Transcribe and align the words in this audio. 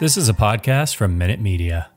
This 0.00 0.16
is 0.16 0.30
a 0.30 0.32
podcast 0.32 0.96
from 0.96 1.18
Minute 1.18 1.40
Media. 1.40 1.90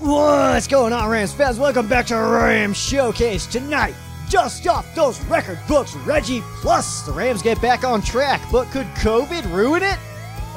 What's 0.00 0.66
going 0.66 0.92
on, 0.92 1.08
Rams 1.08 1.32
fans? 1.32 1.58
Welcome 1.58 1.88
back 1.88 2.04
to 2.08 2.16
Rams 2.16 2.76
Showcase 2.76 3.46
tonight. 3.46 3.94
Dust 4.28 4.66
off 4.66 4.94
those 4.94 5.18
record 5.24 5.58
books, 5.66 5.96
Reggie. 6.04 6.42
Plus, 6.60 7.06
the 7.06 7.12
Rams 7.12 7.40
get 7.40 7.58
back 7.62 7.84
on 7.84 8.02
track, 8.02 8.42
but 8.52 8.66
could 8.66 8.84
COVID 8.96 9.50
ruin 9.50 9.82
it? 9.82 9.98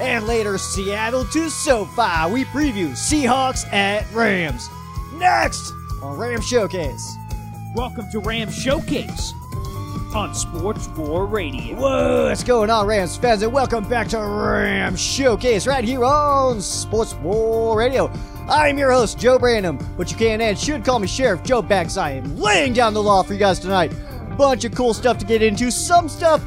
And 0.01 0.27
later, 0.27 0.57
Seattle 0.57 1.23
to 1.23 1.49
SoFi. 1.49 2.29
We 2.29 2.43
preview 2.43 2.89
Seahawks 2.89 3.71
at 3.71 4.11
Rams. 4.11 4.69
Next 5.13 5.71
on 6.03 6.17
Rams 6.17 6.45
Showcase. 6.45 7.15
Welcome 7.73 8.11
to 8.11 8.19
Ram 8.19 8.51
Showcase 8.51 9.31
on 10.13 10.35
Sports 10.35 10.87
War 10.89 11.25
Radio. 11.25 11.77
What's 11.77 12.43
going 12.43 12.69
on, 12.69 12.85
Rams 12.85 13.15
fans? 13.15 13.43
And 13.43 13.53
welcome 13.53 13.87
back 13.87 14.09
to 14.09 14.19
Rams 14.19 14.99
Showcase 14.99 15.65
right 15.67 15.83
here 15.83 16.03
on 16.03 16.59
Sports 16.59 17.13
War 17.15 17.77
Radio. 17.77 18.11
I'm 18.49 18.77
your 18.77 18.91
host, 18.91 19.17
Joe 19.17 19.39
Branham, 19.39 19.77
but 19.97 20.11
you 20.11 20.17
can 20.17 20.41
and 20.41 20.57
should 20.57 20.83
call 20.83 20.99
me 20.99 21.07
Sheriff 21.07 21.43
Joe 21.43 21.61
Bags. 21.61 21.97
I 21.97 22.11
am 22.11 22.37
laying 22.37 22.73
down 22.73 22.93
the 22.93 23.01
law 23.01 23.23
for 23.23 23.33
you 23.33 23.39
guys 23.39 23.59
tonight. 23.59 23.93
Bunch 24.37 24.65
of 24.65 24.75
cool 24.75 24.93
stuff 24.93 25.17
to 25.19 25.25
get 25.25 25.41
into, 25.41 25.71
some 25.71 26.09
stuff 26.09 26.43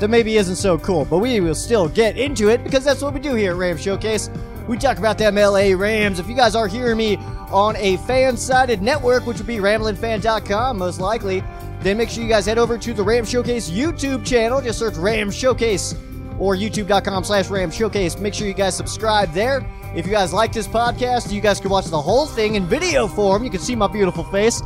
that 0.00 0.08
maybe 0.08 0.36
isn't 0.36 0.56
so 0.56 0.76
cool, 0.78 1.06
but 1.06 1.18
we 1.18 1.40
will 1.40 1.54
still 1.54 1.88
get 1.88 2.18
into 2.18 2.48
it 2.50 2.62
because 2.62 2.84
that's 2.84 3.00
what 3.00 3.14
we 3.14 3.20
do 3.20 3.34
here 3.34 3.52
at 3.52 3.56
Rams 3.56 3.82
Showcase. 3.82 4.28
We 4.66 4.76
talk 4.76 4.98
about 4.98 5.16
them 5.16 5.36
LA 5.36 5.72
Rams. 5.74 6.18
If 6.18 6.28
you 6.28 6.36
guys 6.36 6.54
are 6.54 6.68
hearing 6.68 6.98
me 6.98 7.18
on 7.50 7.76
a 7.76 7.96
fan 7.98 8.36
sided 8.36 8.82
network, 8.82 9.26
which 9.26 9.38
would 9.38 9.46
be 9.46 9.56
ramblinfan.com, 9.56 10.78
most 10.78 11.00
likely, 11.00 11.42
then 11.80 11.96
make 11.96 12.08
sure 12.08 12.22
you 12.22 12.28
guys 12.28 12.46
head 12.46 12.58
over 12.58 12.76
to 12.76 12.92
the 12.92 13.02
Ram 13.02 13.24
Showcase 13.24 13.70
YouTube 13.70 14.26
channel. 14.26 14.60
Just 14.60 14.78
search 14.78 14.96
Ram 14.96 15.30
Showcase 15.30 15.94
or 16.38 16.54
youtube.com 16.54 17.24
slash 17.24 17.48
Ram 17.48 17.70
Showcase. 17.70 18.18
Make 18.18 18.34
sure 18.34 18.46
you 18.46 18.54
guys 18.54 18.76
subscribe 18.76 19.32
there. 19.32 19.64
If 19.94 20.06
you 20.06 20.12
guys 20.12 20.32
like 20.32 20.52
this 20.52 20.68
podcast, 20.68 21.32
you 21.32 21.40
guys 21.40 21.60
can 21.60 21.70
watch 21.70 21.86
the 21.86 22.00
whole 22.00 22.26
thing 22.26 22.56
in 22.56 22.66
video 22.66 23.06
form. 23.06 23.42
You 23.42 23.50
can 23.50 23.60
see 23.60 23.74
my 23.74 23.86
beautiful 23.86 24.24
face. 24.24 24.62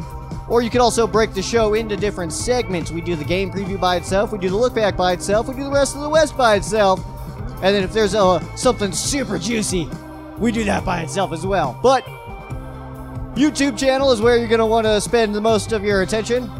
Or 0.48 0.60
you 0.60 0.70
can 0.70 0.80
also 0.80 1.06
break 1.06 1.32
the 1.34 1.42
show 1.42 1.74
into 1.74 1.96
different 1.96 2.32
segments. 2.32 2.90
We 2.90 3.00
do 3.00 3.14
the 3.14 3.24
game 3.24 3.50
preview 3.50 3.80
by 3.80 3.96
itself, 3.96 4.32
we 4.32 4.38
do 4.38 4.50
the 4.50 4.56
look 4.56 4.74
back 4.74 4.96
by 4.96 5.12
itself, 5.12 5.48
we 5.48 5.54
do 5.54 5.64
the 5.64 5.70
rest 5.70 5.94
of 5.94 6.02
the 6.02 6.08
West 6.08 6.36
by 6.36 6.56
itself. 6.56 7.00
And 7.62 7.74
then 7.74 7.84
if 7.84 7.92
there's 7.92 8.14
a, 8.14 8.42
something 8.56 8.90
super 8.90 9.38
juicy, 9.38 9.88
we 10.38 10.50
do 10.50 10.64
that 10.64 10.84
by 10.84 11.02
itself 11.02 11.32
as 11.32 11.46
well. 11.46 11.78
But 11.80 12.04
YouTube 13.34 13.78
channel 13.78 14.12
is 14.12 14.20
where 14.20 14.36
you're 14.36 14.48
going 14.48 14.58
to 14.58 14.66
want 14.66 14.86
to 14.86 15.00
spend 15.00 15.34
the 15.34 15.40
most 15.40 15.72
of 15.72 15.82
your 15.82 16.02
attention 16.02 16.50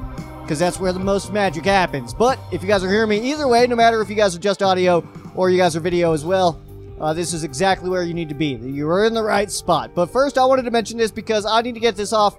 because 0.41 0.59
that's 0.59 0.81
where 0.81 0.93
the 0.95 0.99
most 0.99 1.31
magic 1.31 1.67
happens. 1.67 2.15
But 2.15 2.39
if 2.51 2.63
you 2.63 2.69
guys 2.69 2.83
are 2.83 2.91
hearing 2.91 3.11
me 3.11 3.31
either 3.31 3.47
way, 3.47 3.67
no 3.67 3.77
matter 3.77 4.01
if 4.01 4.09
you 4.09 4.15
guys 4.15 4.35
are 4.35 4.39
just 4.39 4.63
audio 4.63 5.07
or 5.35 5.51
you 5.51 5.59
guys 5.59 5.77
are 5.77 5.81
video 5.81 6.15
as 6.15 6.25
well, 6.25 6.59
uh, 6.99 7.13
this 7.13 7.35
is 7.35 7.45
exactly 7.45 7.91
where 7.91 8.03
you 8.03 8.15
need 8.15 8.31
to 8.31 8.35
be. 8.35 8.55
You 8.55 8.89
are 8.89 9.05
in 9.05 9.13
the 9.13 9.23
right 9.23 9.51
spot. 9.51 9.95
But 9.95 10.07
first, 10.07 10.39
I 10.39 10.47
wanted 10.47 10.63
to 10.63 10.71
mention 10.71 10.97
this 10.97 11.11
because 11.11 11.45
I 11.45 11.61
need 11.61 11.75
to 11.75 11.81
get 11.81 11.95
this 11.95 12.15
off 12.15 12.39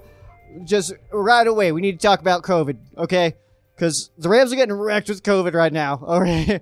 just 0.64 0.94
right 1.12 1.45
away. 1.45 1.72
We 1.72 1.81
need 1.81 2.00
to 2.00 2.08
talk 2.08 2.20
about 2.20 2.42
COVID, 2.42 2.78
okay? 2.97 3.36
Because 3.75 4.09
the 4.18 4.30
Rams 4.30 4.52
are 4.52 4.56
getting 4.56 4.73
wrecked 4.73 5.09
with 5.09 5.22
COVID 5.22 5.53
right 5.53 5.73
now. 5.73 6.02
All 6.06 6.22
right. 6.22 6.59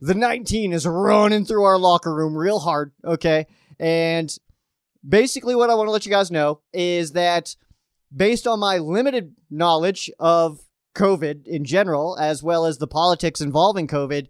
the 0.00 0.14
19 0.14 0.72
is 0.72 0.86
running 0.86 1.44
through 1.44 1.64
our 1.64 1.76
locker 1.76 2.14
room 2.14 2.34
real 2.34 2.60
hard, 2.60 2.92
okay? 3.04 3.46
And 3.78 4.34
basically, 5.06 5.54
what 5.54 5.70
I 5.70 5.74
want 5.74 5.86
to 5.88 5.92
let 5.92 6.06
you 6.06 6.10
guys 6.10 6.30
know 6.30 6.60
is 6.72 7.12
that 7.12 7.54
based 8.14 8.46
on 8.46 8.58
my 8.58 8.78
limited 8.78 9.34
knowledge 9.50 10.10
of 10.18 10.60
COVID 10.94 11.46
in 11.46 11.64
general, 11.64 12.16
as 12.18 12.42
well 12.42 12.66
as 12.66 12.78
the 12.78 12.86
politics 12.86 13.40
involving 13.40 13.86
COVID, 13.86 14.28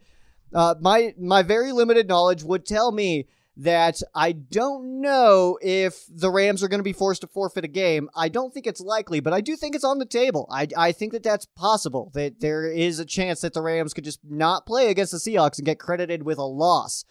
uh, 0.54 0.74
my 0.80 1.14
my 1.18 1.42
very 1.42 1.72
limited 1.72 2.08
knowledge 2.08 2.42
would 2.42 2.66
tell 2.66 2.92
me 2.92 3.28
that 3.56 4.00
I 4.14 4.32
don't 4.32 5.00
know 5.00 5.58
if 5.60 6.04
the 6.08 6.30
Rams 6.30 6.62
are 6.62 6.68
going 6.68 6.78
to 6.78 6.84
be 6.84 6.94
forced 6.94 7.20
to 7.20 7.26
forfeit 7.26 7.64
a 7.64 7.68
game. 7.68 8.08
I 8.16 8.28
don't 8.28 8.54
think 8.54 8.66
it's 8.66 8.80
likely, 8.80 9.20
but 9.20 9.34
I 9.34 9.40
do 9.42 9.54
think 9.54 9.74
it's 9.74 9.84
on 9.84 9.98
the 9.98 10.06
table. 10.06 10.48
I, 10.50 10.66
I 10.76 10.92
think 10.92 11.12
that 11.12 11.22
that's 11.22 11.44
possible. 11.44 12.10
That 12.14 12.40
there 12.40 12.70
is 12.70 12.98
a 12.98 13.04
chance 13.04 13.40
that 13.42 13.52
the 13.52 13.62
Rams 13.62 13.92
could 13.92 14.04
just 14.04 14.20
not 14.24 14.66
play 14.66 14.88
against 14.88 15.12
the 15.12 15.18
Seahawks 15.18 15.58
and 15.58 15.66
get 15.66 15.78
credited 15.78 16.22
with 16.22 16.38
a 16.38 16.44
loss 16.44 17.04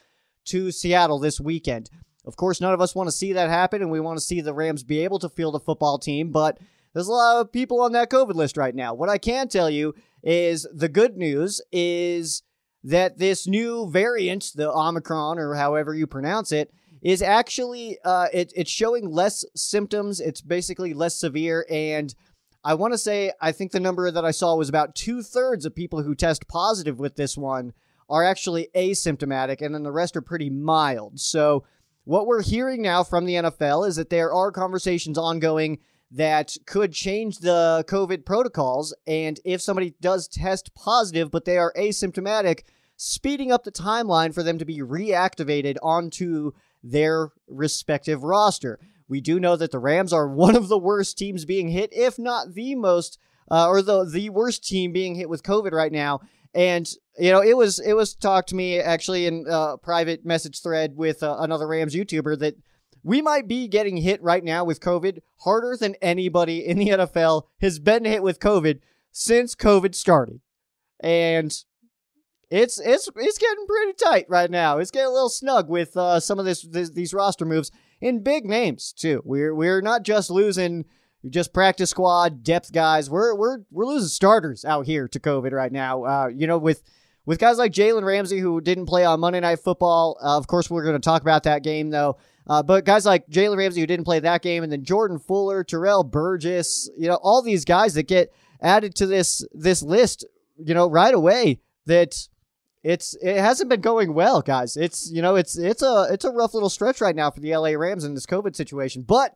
to 0.46 0.72
Seattle 0.72 1.20
this 1.20 1.40
weekend. 1.40 1.90
Of 2.30 2.38
course, 2.38 2.62
none 2.62 2.74
of 2.74 2.80
us 2.80 2.94
want 2.94 3.08
to 3.08 3.12
see 3.12 3.34
that 3.34 3.50
happen, 3.50 3.82
and 3.82 3.90
we 3.90 4.00
want 4.00 4.20
to 4.20 4.24
see 4.24 4.40
the 4.40 4.54
Rams 4.54 4.84
be 4.84 5.00
able 5.04 5.18
to 5.18 5.30
field 5.30 5.56
a 5.56 5.60
football 5.60 5.98
team, 5.98 6.32
but 6.32 6.60
there's 6.94 7.08
a 7.08 7.12
lot 7.12 7.42
of 7.42 7.52
people 7.52 7.82
on 7.82 7.92
that 7.94 8.12
COVID 8.12 8.36
list 8.36 8.56
right 8.56 8.76
now. 8.76 8.94
What 8.94 9.10
I 9.10 9.18
can 9.18 9.48
tell 9.48 9.70
you 9.70 9.96
is 10.22 10.68
the 10.72 10.90
good 10.90 11.18
news 11.18 11.60
is 11.72 12.44
that 12.84 13.18
this 13.18 13.48
new 13.48 13.90
variant, 13.90 14.52
the 14.54 14.72
Omicron 14.72 15.40
or 15.40 15.56
however 15.56 15.96
you 15.96 16.06
pronounce 16.06 16.52
it, 16.52 16.72
is 17.02 17.24
actually 17.24 17.98
uh, 18.06 18.28
it, 18.32 18.54
it's 18.56 18.70
showing 18.70 19.10
less 19.10 19.44
symptoms. 19.56 20.20
It's 20.20 20.42
basically 20.42 20.94
less 20.94 21.16
severe, 21.20 21.66
and 21.68 22.14
I 22.64 22.76
want 22.76 22.94
to 22.94 22.98
say 23.00 23.32
I 23.42 23.54
think 23.54 23.72
the 23.72 23.80
number 23.80 24.12
that 24.12 24.26
I 24.26 24.32
saw 24.32 24.56
was 24.56 24.70
about 24.70 24.94
two 24.94 25.24
thirds 25.24 25.66
of 25.66 25.74
people 25.74 26.04
who 26.04 26.14
test 26.14 26.48
positive 26.48 27.00
with 27.00 27.16
this 27.16 27.36
one 27.36 27.74
are 28.10 28.24
actually 28.24 28.70
asymptomatic, 28.76 29.62
and 29.62 29.74
then 29.74 29.84
the 29.84 29.92
rest 29.92 30.18
are 30.18 30.22
pretty 30.22 30.50
mild. 30.50 31.20
So 31.20 31.64
what 32.04 32.28
we're 32.28 32.44
hearing 32.44 32.82
now 32.82 33.04
from 33.04 33.26
the 33.26 33.36
NFL 33.36 33.88
is 33.88 33.96
that 33.98 34.10
there 34.10 34.34
are 34.34 34.52
conversations 34.52 35.18
ongoing 35.18 35.80
that 36.12 36.58
could 36.66 36.92
change 36.92 37.40
the 37.40 37.84
COVID 37.88 38.26
protocols. 38.26 38.96
And 39.06 39.40
if 39.46 39.62
somebody 39.62 39.94
does 40.02 40.28
test 40.28 40.74
positive, 40.74 41.30
but 41.30 41.46
they 41.46 41.58
are 41.58 41.74
asymptomatic, 41.78 42.62
speeding 42.96 43.52
up 43.52 43.64
the 43.64 43.72
timeline 43.72 44.34
for 44.34 44.44
them 44.44 44.58
to 44.58 44.66
be 44.66 44.80
reactivated 44.80 45.78
onto 45.84 46.52
their 46.84 47.30
respective 47.48 48.24
roster. 48.24 48.80
We 49.08 49.22
do 49.22 49.40
know 49.40 49.56
that 49.56 49.72
the 49.72 49.80
Rams 49.80 50.14
are 50.14 50.28
one 50.28 50.56
of 50.56 50.68
the 50.68 50.78
worst 50.78 51.18
teams 51.18 51.46
being 51.46 51.70
hit, 51.70 51.92
if 51.94 52.18
not 52.18 52.54
the 52.54 52.76
most, 52.76 53.18
uh, 53.52 53.68
or 53.68 53.82
the 53.82 54.06
the 54.06 54.30
worst 54.30 54.68
team 54.68 54.92
being 54.92 55.16
hit 55.16 55.30
with 55.30 55.44
COVID 55.44 55.72
right 55.72 55.92
now. 55.92 56.22
And 56.54 56.88
you 57.20 57.32
know, 57.32 57.42
it 57.42 57.56
was 57.56 57.80
it 57.80 57.94
was 57.94 58.16
talked 58.16 58.50
to 58.50 58.56
me 58.56 58.80
actually 58.80 59.26
in 59.26 59.46
a 59.50 59.78
private 59.78 60.26
message 60.26 60.62
thread 60.62 60.96
with 60.96 61.22
uh, 61.22 61.38
another 61.40 61.68
Rams 61.68 61.96
YouTuber 61.96 62.40
that 62.40 62.56
we 63.04 63.22
might 63.22 63.48
be 63.48 63.68
getting 63.68 63.98
hit 63.98 64.22
right 64.22 64.44
now 64.44 64.64
with 64.64 64.80
COVID 64.80 65.20
harder 65.42 65.76
than 65.78 65.96
anybody 66.02 66.66
in 66.66 66.78
the 66.78 66.88
NFL 66.90 67.44
has 67.62 67.80
been 67.80 68.06
hit 68.06 68.24
with 68.24 68.40
COVID 68.40 68.80
since 69.12 69.56
COVID 69.56 69.96
started. 69.96 70.42
And 71.00 71.56
it's 72.50 72.80
it's 72.80 73.10
it's 73.16 73.38
getting 73.38 73.66
pretty 73.68 73.94
tight 73.94 74.26
right 74.28 74.50
now. 74.50 74.80
It's 74.80 74.92
getting 74.92 75.08
a 75.08 75.14
little 75.14 75.30
snug 75.30 75.70
with 75.70 75.96
uh, 75.96 76.20
some 76.20 76.40
of 76.40 76.46
this, 76.46 76.64
this 76.64 76.90
these 76.90 77.14
roster 77.14 77.46
moves 77.46 77.72
in 78.02 78.24
big 78.24 78.46
names 78.46 78.92
too. 78.92 79.22
We're 79.24 79.54
we're 79.54 79.82
not 79.82 80.04
just 80.04 80.30
losing 80.30 80.86
just 81.30 81.54
practice 81.54 81.92
squad 81.92 82.44
depth 82.44 82.72
guys. 82.72 83.10
We're 83.10 83.36
we're 83.36 83.60
we're 83.72 83.86
losing 83.86 84.10
starters 84.10 84.66
out 84.66 84.86
here 84.86 85.08
to 85.08 85.20
COVID 85.20 85.52
right 85.52 85.72
now. 85.72 86.04
Uh, 86.04 86.30
you 86.34 86.48
know 86.48 86.58
with 86.58 86.82
with 87.26 87.40
guys 87.40 87.58
like 87.58 87.72
Jalen 87.72 88.04
Ramsey 88.04 88.40
who 88.40 88.62
didn't 88.62 88.86
play 88.86 89.06
on 89.06 89.20
Monday 89.20 89.40
Night 89.40 89.60
Football. 89.60 90.18
Uh, 90.22 90.38
of 90.38 90.48
course, 90.48 90.70
we're 90.70 90.84
going 90.84 90.96
to 90.96 91.00
talk 91.00 91.22
about 91.22 91.44
that 91.44 91.64
game 91.64 91.90
though. 91.90 92.18
Uh, 92.48 92.64
but 92.64 92.84
guys 92.84 93.06
like 93.06 93.28
Jalen 93.28 93.58
Ramsey 93.58 93.80
who 93.80 93.88
didn't 93.88 94.06
play 94.06 94.20
that 94.20 94.42
game, 94.42 94.64
and 94.64 94.72
then 94.72 94.84
Jordan 94.84 95.20
Fuller, 95.20 95.64
Terrell 95.64 96.04
Burgess, 96.04 96.90
you 96.98 97.08
know, 97.08 97.20
all 97.22 97.44
these 97.44 97.64
guys 97.64 97.94
that 97.94 98.08
get 98.08 98.34
added 98.62 98.96
to 98.96 99.06
this 99.06 99.46
this 99.54 99.84
list, 99.84 100.26
you 100.58 100.74
know, 100.74 100.90
right 100.90 101.14
away. 101.14 101.60
That 101.86 102.16
it's 102.84 103.16
it 103.22 103.38
hasn't 103.38 103.70
been 103.70 103.82
going 103.82 104.16
well, 104.16 104.42
guys. 104.42 104.78
It's 104.78 105.12
you 105.12 105.22
know 105.22 105.36
it's 105.36 105.58
it's 105.58 105.84
a 105.84 106.08
it's 106.10 106.26
a 106.26 106.32
rough 106.32 106.56
little 106.56 106.70
stretch 106.70 107.02
right 107.02 107.16
now 107.16 107.30
for 107.30 107.40
the 107.40 107.56
LA 107.56 107.72
Rams 107.72 108.04
in 108.04 108.16
this 108.16 108.26
COVID 108.26 108.56
situation, 108.56 109.04
but. 109.04 109.36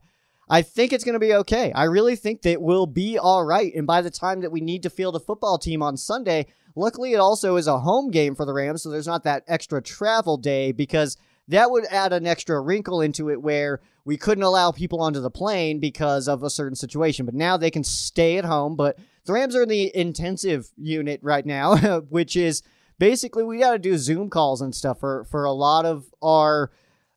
I 0.49 0.61
think 0.61 0.91
it's 0.91 1.05
going 1.05 1.13
to 1.13 1.19
be 1.19 1.33
okay. 1.33 1.71
I 1.71 1.85
really 1.85 2.17
think 2.17 2.41
that 2.41 2.61
we'll 2.61 2.85
be 2.85 3.17
all 3.17 3.45
right. 3.45 3.73
And 3.73 3.87
by 3.87 4.01
the 4.01 4.11
time 4.11 4.41
that 4.41 4.51
we 4.51 4.59
need 4.59 4.83
to 4.83 4.89
field 4.89 5.15
a 5.15 5.19
football 5.19 5.57
team 5.57 5.81
on 5.81 5.95
Sunday, 5.95 6.47
luckily 6.75 7.13
it 7.13 7.19
also 7.19 7.55
is 7.55 7.67
a 7.67 7.79
home 7.79 8.11
game 8.11 8.35
for 8.35 8.45
the 8.45 8.53
Rams, 8.53 8.83
so 8.83 8.89
there's 8.89 9.07
not 9.07 9.23
that 9.23 9.43
extra 9.47 9.81
travel 9.81 10.37
day 10.37 10.71
because 10.71 11.17
that 11.47 11.71
would 11.71 11.85
add 11.85 12.13
an 12.13 12.25
extra 12.25 12.59
wrinkle 12.59 13.01
into 13.01 13.29
it 13.29 13.41
where 13.41 13.81
we 14.05 14.17
couldn't 14.17 14.43
allow 14.43 14.71
people 14.71 15.01
onto 15.01 15.19
the 15.19 15.29
plane 15.29 15.79
because 15.79 16.27
of 16.27 16.43
a 16.43 16.49
certain 16.49 16.75
situation. 16.75 17.25
But 17.25 17.35
now 17.35 17.57
they 17.57 17.71
can 17.71 17.83
stay 17.83 18.37
at 18.37 18.45
home. 18.45 18.75
But 18.75 18.97
the 19.25 19.33
Rams 19.33 19.55
are 19.55 19.63
in 19.63 19.69
the 19.69 19.95
intensive 19.95 20.71
unit 20.77 21.19
right 21.23 21.45
now, 21.45 21.99
which 22.09 22.35
is 22.35 22.61
basically 22.99 23.43
we 23.43 23.59
got 23.59 23.73
to 23.73 23.79
do 23.79 23.97
Zoom 23.97 24.29
calls 24.29 24.61
and 24.61 24.73
stuff 24.73 24.99
for, 24.99 25.25
for 25.25 25.45
a 25.45 25.51
lot 25.51 25.85
of 25.85 26.05
our 26.21 26.71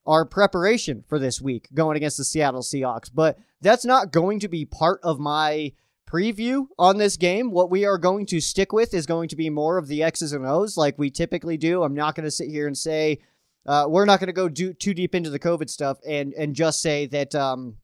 our 0.06 0.25
preparation 0.25 1.03
for 1.08 1.19
this 1.19 1.41
week 1.41 1.69
going 1.75 1.97
against 1.97 2.17
the 2.17 2.25
Seattle 2.25 2.62
Seahawks. 2.62 3.11
But 3.12 3.38
that's 3.61 3.85
not 3.85 4.12
going 4.12 4.38
to 4.41 4.49
be 4.49 4.64
part 4.64 5.00
of 5.03 5.19
my 5.19 5.73
preview 6.06 6.67
on 6.79 6.99
this 6.99 7.17
game. 7.17 7.50
What 7.50 7.70
we 7.70 7.85
are 7.85 7.99
going 7.99 8.26
to 8.26 8.41
stick 8.41 8.73
with 8.73 8.94
is 8.94 9.06
going 9.06 9.29
to 9.29 9.37
be 9.37 9.50
more 9.50 9.79
of 9.79 9.88
the 9.88 10.03
X's 10.03 10.32
and 10.32 10.47
O's 10.47 10.76
like 10.76 10.99
we 10.99 11.11
typically 11.11 11.56
do. 11.56 11.82
I'm 11.82 11.94
not 11.94 12.14
going 12.14 12.25
to 12.25 12.31
sit 12.31 12.49
here 12.49 12.67
and 12.67 12.76
say 12.76 13.20
uh, 13.67 13.87
we're 13.88 14.05
not 14.05 14.20
going 14.20 14.29
to 14.29 14.32
go 14.32 14.49
do, 14.49 14.73
too 14.73 14.94
deep 14.94 15.14
into 15.14 15.31
the 15.31 15.38
COVID 15.38 15.69
stuff 15.69 15.99
and 16.06 16.32
and 16.35 16.55
just 16.55 16.81
say 16.81 17.06
that 17.06 17.35
um 17.35 17.76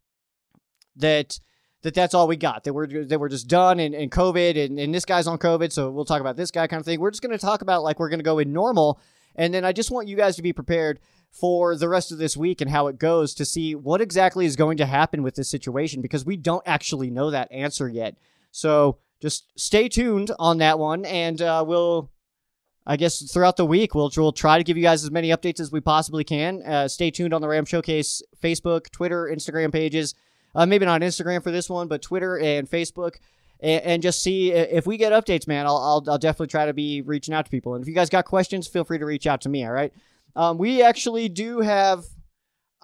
that 0.96 1.40
that 1.82 1.94
that's 1.94 2.14
all 2.14 2.28
we 2.28 2.36
got 2.36 2.64
that 2.64 2.72
we're 2.72 3.04
that 3.04 3.18
we're 3.18 3.28
just 3.28 3.48
done 3.48 3.80
and, 3.80 3.94
and 3.94 4.10
COVID 4.10 4.64
and, 4.64 4.78
and 4.78 4.94
this 4.94 5.04
guy's 5.04 5.26
on 5.26 5.38
COVID 5.38 5.72
so 5.72 5.90
we'll 5.90 6.04
talk 6.04 6.20
about 6.20 6.36
this 6.36 6.50
guy 6.50 6.66
kind 6.66 6.80
of 6.80 6.86
thing. 6.86 7.00
We're 7.00 7.10
just 7.10 7.22
going 7.22 7.36
to 7.36 7.44
talk 7.44 7.62
about 7.62 7.82
like 7.82 7.98
we're 7.98 8.08
going 8.08 8.20
to 8.20 8.24
go 8.24 8.38
in 8.38 8.52
normal 8.52 9.00
And 9.34 9.52
then 9.52 9.64
I 9.64 9.72
just 9.72 9.90
want 9.90 10.08
you 10.08 10.16
guys 10.16 10.36
to 10.36 10.42
be 10.42 10.52
prepared 10.52 11.00
for 11.32 11.74
the 11.74 11.88
rest 11.88 12.12
of 12.12 12.18
this 12.18 12.36
week 12.36 12.60
and 12.60 12.70
how 12.70 12.86
it 12.86 12.98
goes 12.98 13.34
to 13.34 13.44
see 13.44 13.74
what 13.74 14.00
exactly 14.02 14.44
is 14.44 14.54
going 14.54 14.76
to 14.76 14.86
happen 14.86 15.22
with 15.22 15.34
this 15.34 15.48
situation 15.48 16.02
because 16.02 16.26
we 16.26 16.36
don't 16.36 16.62
actually 16.66 17.10
know 17.10 17.30
that 17.30 17.50
answer 17.50 17.88
yet. 17.88 18.16
So 18.50 18.98
just 19.20 19.58
stay 19.58 19.88
tuned 19.88 20.30
on 20.38 20.58
that 20.58 20.78
one, 20.78 21.04
and 21.04 21.40
uh, 21.40 21.64
we'll. 21.66 22.10
I 22.84 22.96
guess 22.96 23.30
throughout 23.32 23.56
the 23.56 23.64
week 23.64 23.94
we'll 23.94 24.10
we'll 24.16 24.32
try 24.32 24.58
to 24.58 24.64
give 24.64 24.76
you 24.76 24.82
guys 24.82 25.04
as 25.04 25.12
many 25.12 25.28
updates 25.28 25.60
as 25.60 25.70
we 25.70 25.80
possibly 25.80 26.24
can. 26.24 26.62
Uh, 26.62 26.88
stay 26.88 27.12
tuned 27.12 27.32
on 27.32 27.40
the 27.40 27.46
Ram 27.46 27.64
Showcase 27.64 28.22
Facebook, 28.42 28.90
Twitter, 28.90 29.30
Instagram 29.32 29.70
pages. 29.70 30.16
Uh, 30.52 30.66
maybe 30.66 30.84
not 30.84 31.00
Instagram 31.00 31.44
for 31.44 31.52
this 31.52 31.70
one, 31.70 31.86
but 31.86 32.02
Twitter 32.02 32.36
and 32.40 32.68
Facebook, 32.68 33.18
and, 33.60 34.02
just 34.02 34.20
see 34.20 34.50
if 34.50 34.84
we 34.84 34.96
get 34.96 35.12
updates. 35.12 35.46
Man, 35.46 35.64
I'll, 35.64 35.76
I'll 35.76 36.04
I'll 36.10 36.18
definitely 36.18 36.48
try 36.48 36.66
to 36.66 36.74
be 36.74 37.02
reaching 37.02 37.32
out 37.32 37.44
to 37.44 37.50
people. 37.52 37.76
And 37.76 37.82
if 37.82 37.88
you 37.88 37.94
guys 37.94 38.10
got 38.10 38.24
questions, 38.24 38.66
feel 38.66 38.82
free 38.82 38.98
to 38.98 39.06
reach 39.06 39.28
out 39.28 39.40
to 39.42 39.48
me. 39.48 39.64
All 39.64 39.72
right. 39.72 39.92
Um, 40.36 40.58
we 40.58 40.82
actually 40.82 41.28
do 41.28 41.60
have. 41.60 42.04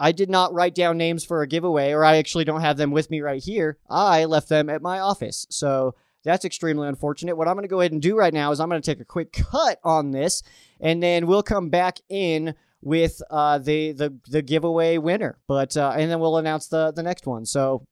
I 0.00 0.12
did 0.12 0.30
not 0.30 0.54
write 0.54 0.76
down 0.76 0.96
names 0.96 1.24
for 1.24 1.42
a 1.42 1.48
giveaway, 1.48 1.90
or 1.90 2.04
I 2.04 2.18
actually 2.18 2.44
don't 2.44 2.60
have 2.60 2.76
them 2.76 2.92
with 2.92 3.10
me 3.10 3.20
right 3.20 3.42
here. 3.42 3.78
I 3.90 4.26
left 4.26 4.48
them 4.48 4.70
at 4.70 4.80
my 4.80 5.00
office, 5.00 5.44
so 5.50 5.96
that's 6.24 6.44
extremely 6.44 6.86
unfortunate. 6.86 7.36
What 7.36 7.48
I'm 7.48 7.54
going 7.54 7.64
to 7.64 7.68
go 7.68 7.80
ahead 7.80 7.92
and 7.92 8.02
do 8.02 8.16
right 8.16 8.32
now 8.32 8.52
is 8.52 8.60
I'm 8.60 8.68
going 8.68 8.80
to 8.80 8.90
take 8.90 9.00
a 9.00 9.04
quick 9.04 9.32
cut 9.32 9.80
on 9.82 10.12
this, 10.12 10.42
and 10.80 11.02
then 11.02 11.26
we'll 11.26 11.42
come 11.42 11.68
back 11.68 11.98
in 12.08 12.54
with 12.80 13.20
uh, 13.30 13.58
the 13.58 13.92
the 13.92 14.16
the 14.28 14.42
giveaway 14.42 14.98
winner. 14.98 15.38
But 15.48 15.76
uh, 15.76 15.94
and 15.96 16.10
then 16.10 16.20
we'll 16.20 16.36
announce 16.36 16.68
the 16.68 16.92
the 16.92 17.02
next 17.02 17.26
one. 17.26 17.44
So 17.44 17.84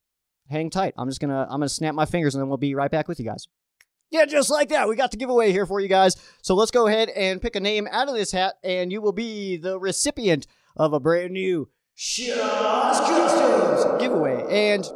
hang 0.49 0.70
tight. 0.70 0.94
I'm 0.97 1.08
just 1.08 1.20
gonna 1.20 1.43
I'm 1.43 1.61
gonna 1.61 1.69
snap 1.69 1.94
my 1.94 2.05
fingers, 2.06 2.35
and 2.35 2.43
then 2.43 2.49
we'll 2.49 2.58
be 2.58 2.75
right 2.75 2.91
back 2.91 3.08
with 3.08 3.19
you 3.19 3.26
guys. 3.26 3.47
Yeah, 4.11 4.25
just 4.25 4.50
like 4.50 4.69
that. 4.69 4.88
We 4.88 4.97
got 4.97 5.11
the 5.11 5.17
giveaway 5.17 5.50
here 5.50 5.67
for 5.67 5.81
you 5.81 5.88
guys. 5.88 6.17
So 6.43 6.55
let's 6.55 6.70
go 6.70 6.87
ahead 6.87 7.08
and 7.11 7.43
pick 7.43 7.56
a 7.56 7.61
name 7.61 7.88
out 7.91 8.08
of 8.08 8.14
this 8.14 8.32
hat, 8.32 8.55
and 8.62 8.93
you 8.93 9.00
will 9.00 9.12
be 9.12 9.56
the 9.56 9.79
recipient 9.79 10.47
of 10.76 10.93
a 10.93 11.00
brand 11.00 11.32
new 11.32 11.69
Shaw's 11.94 13.00
Customs 13.00 14.00
giveaway. 14.00 14.44
And 14.49 14.87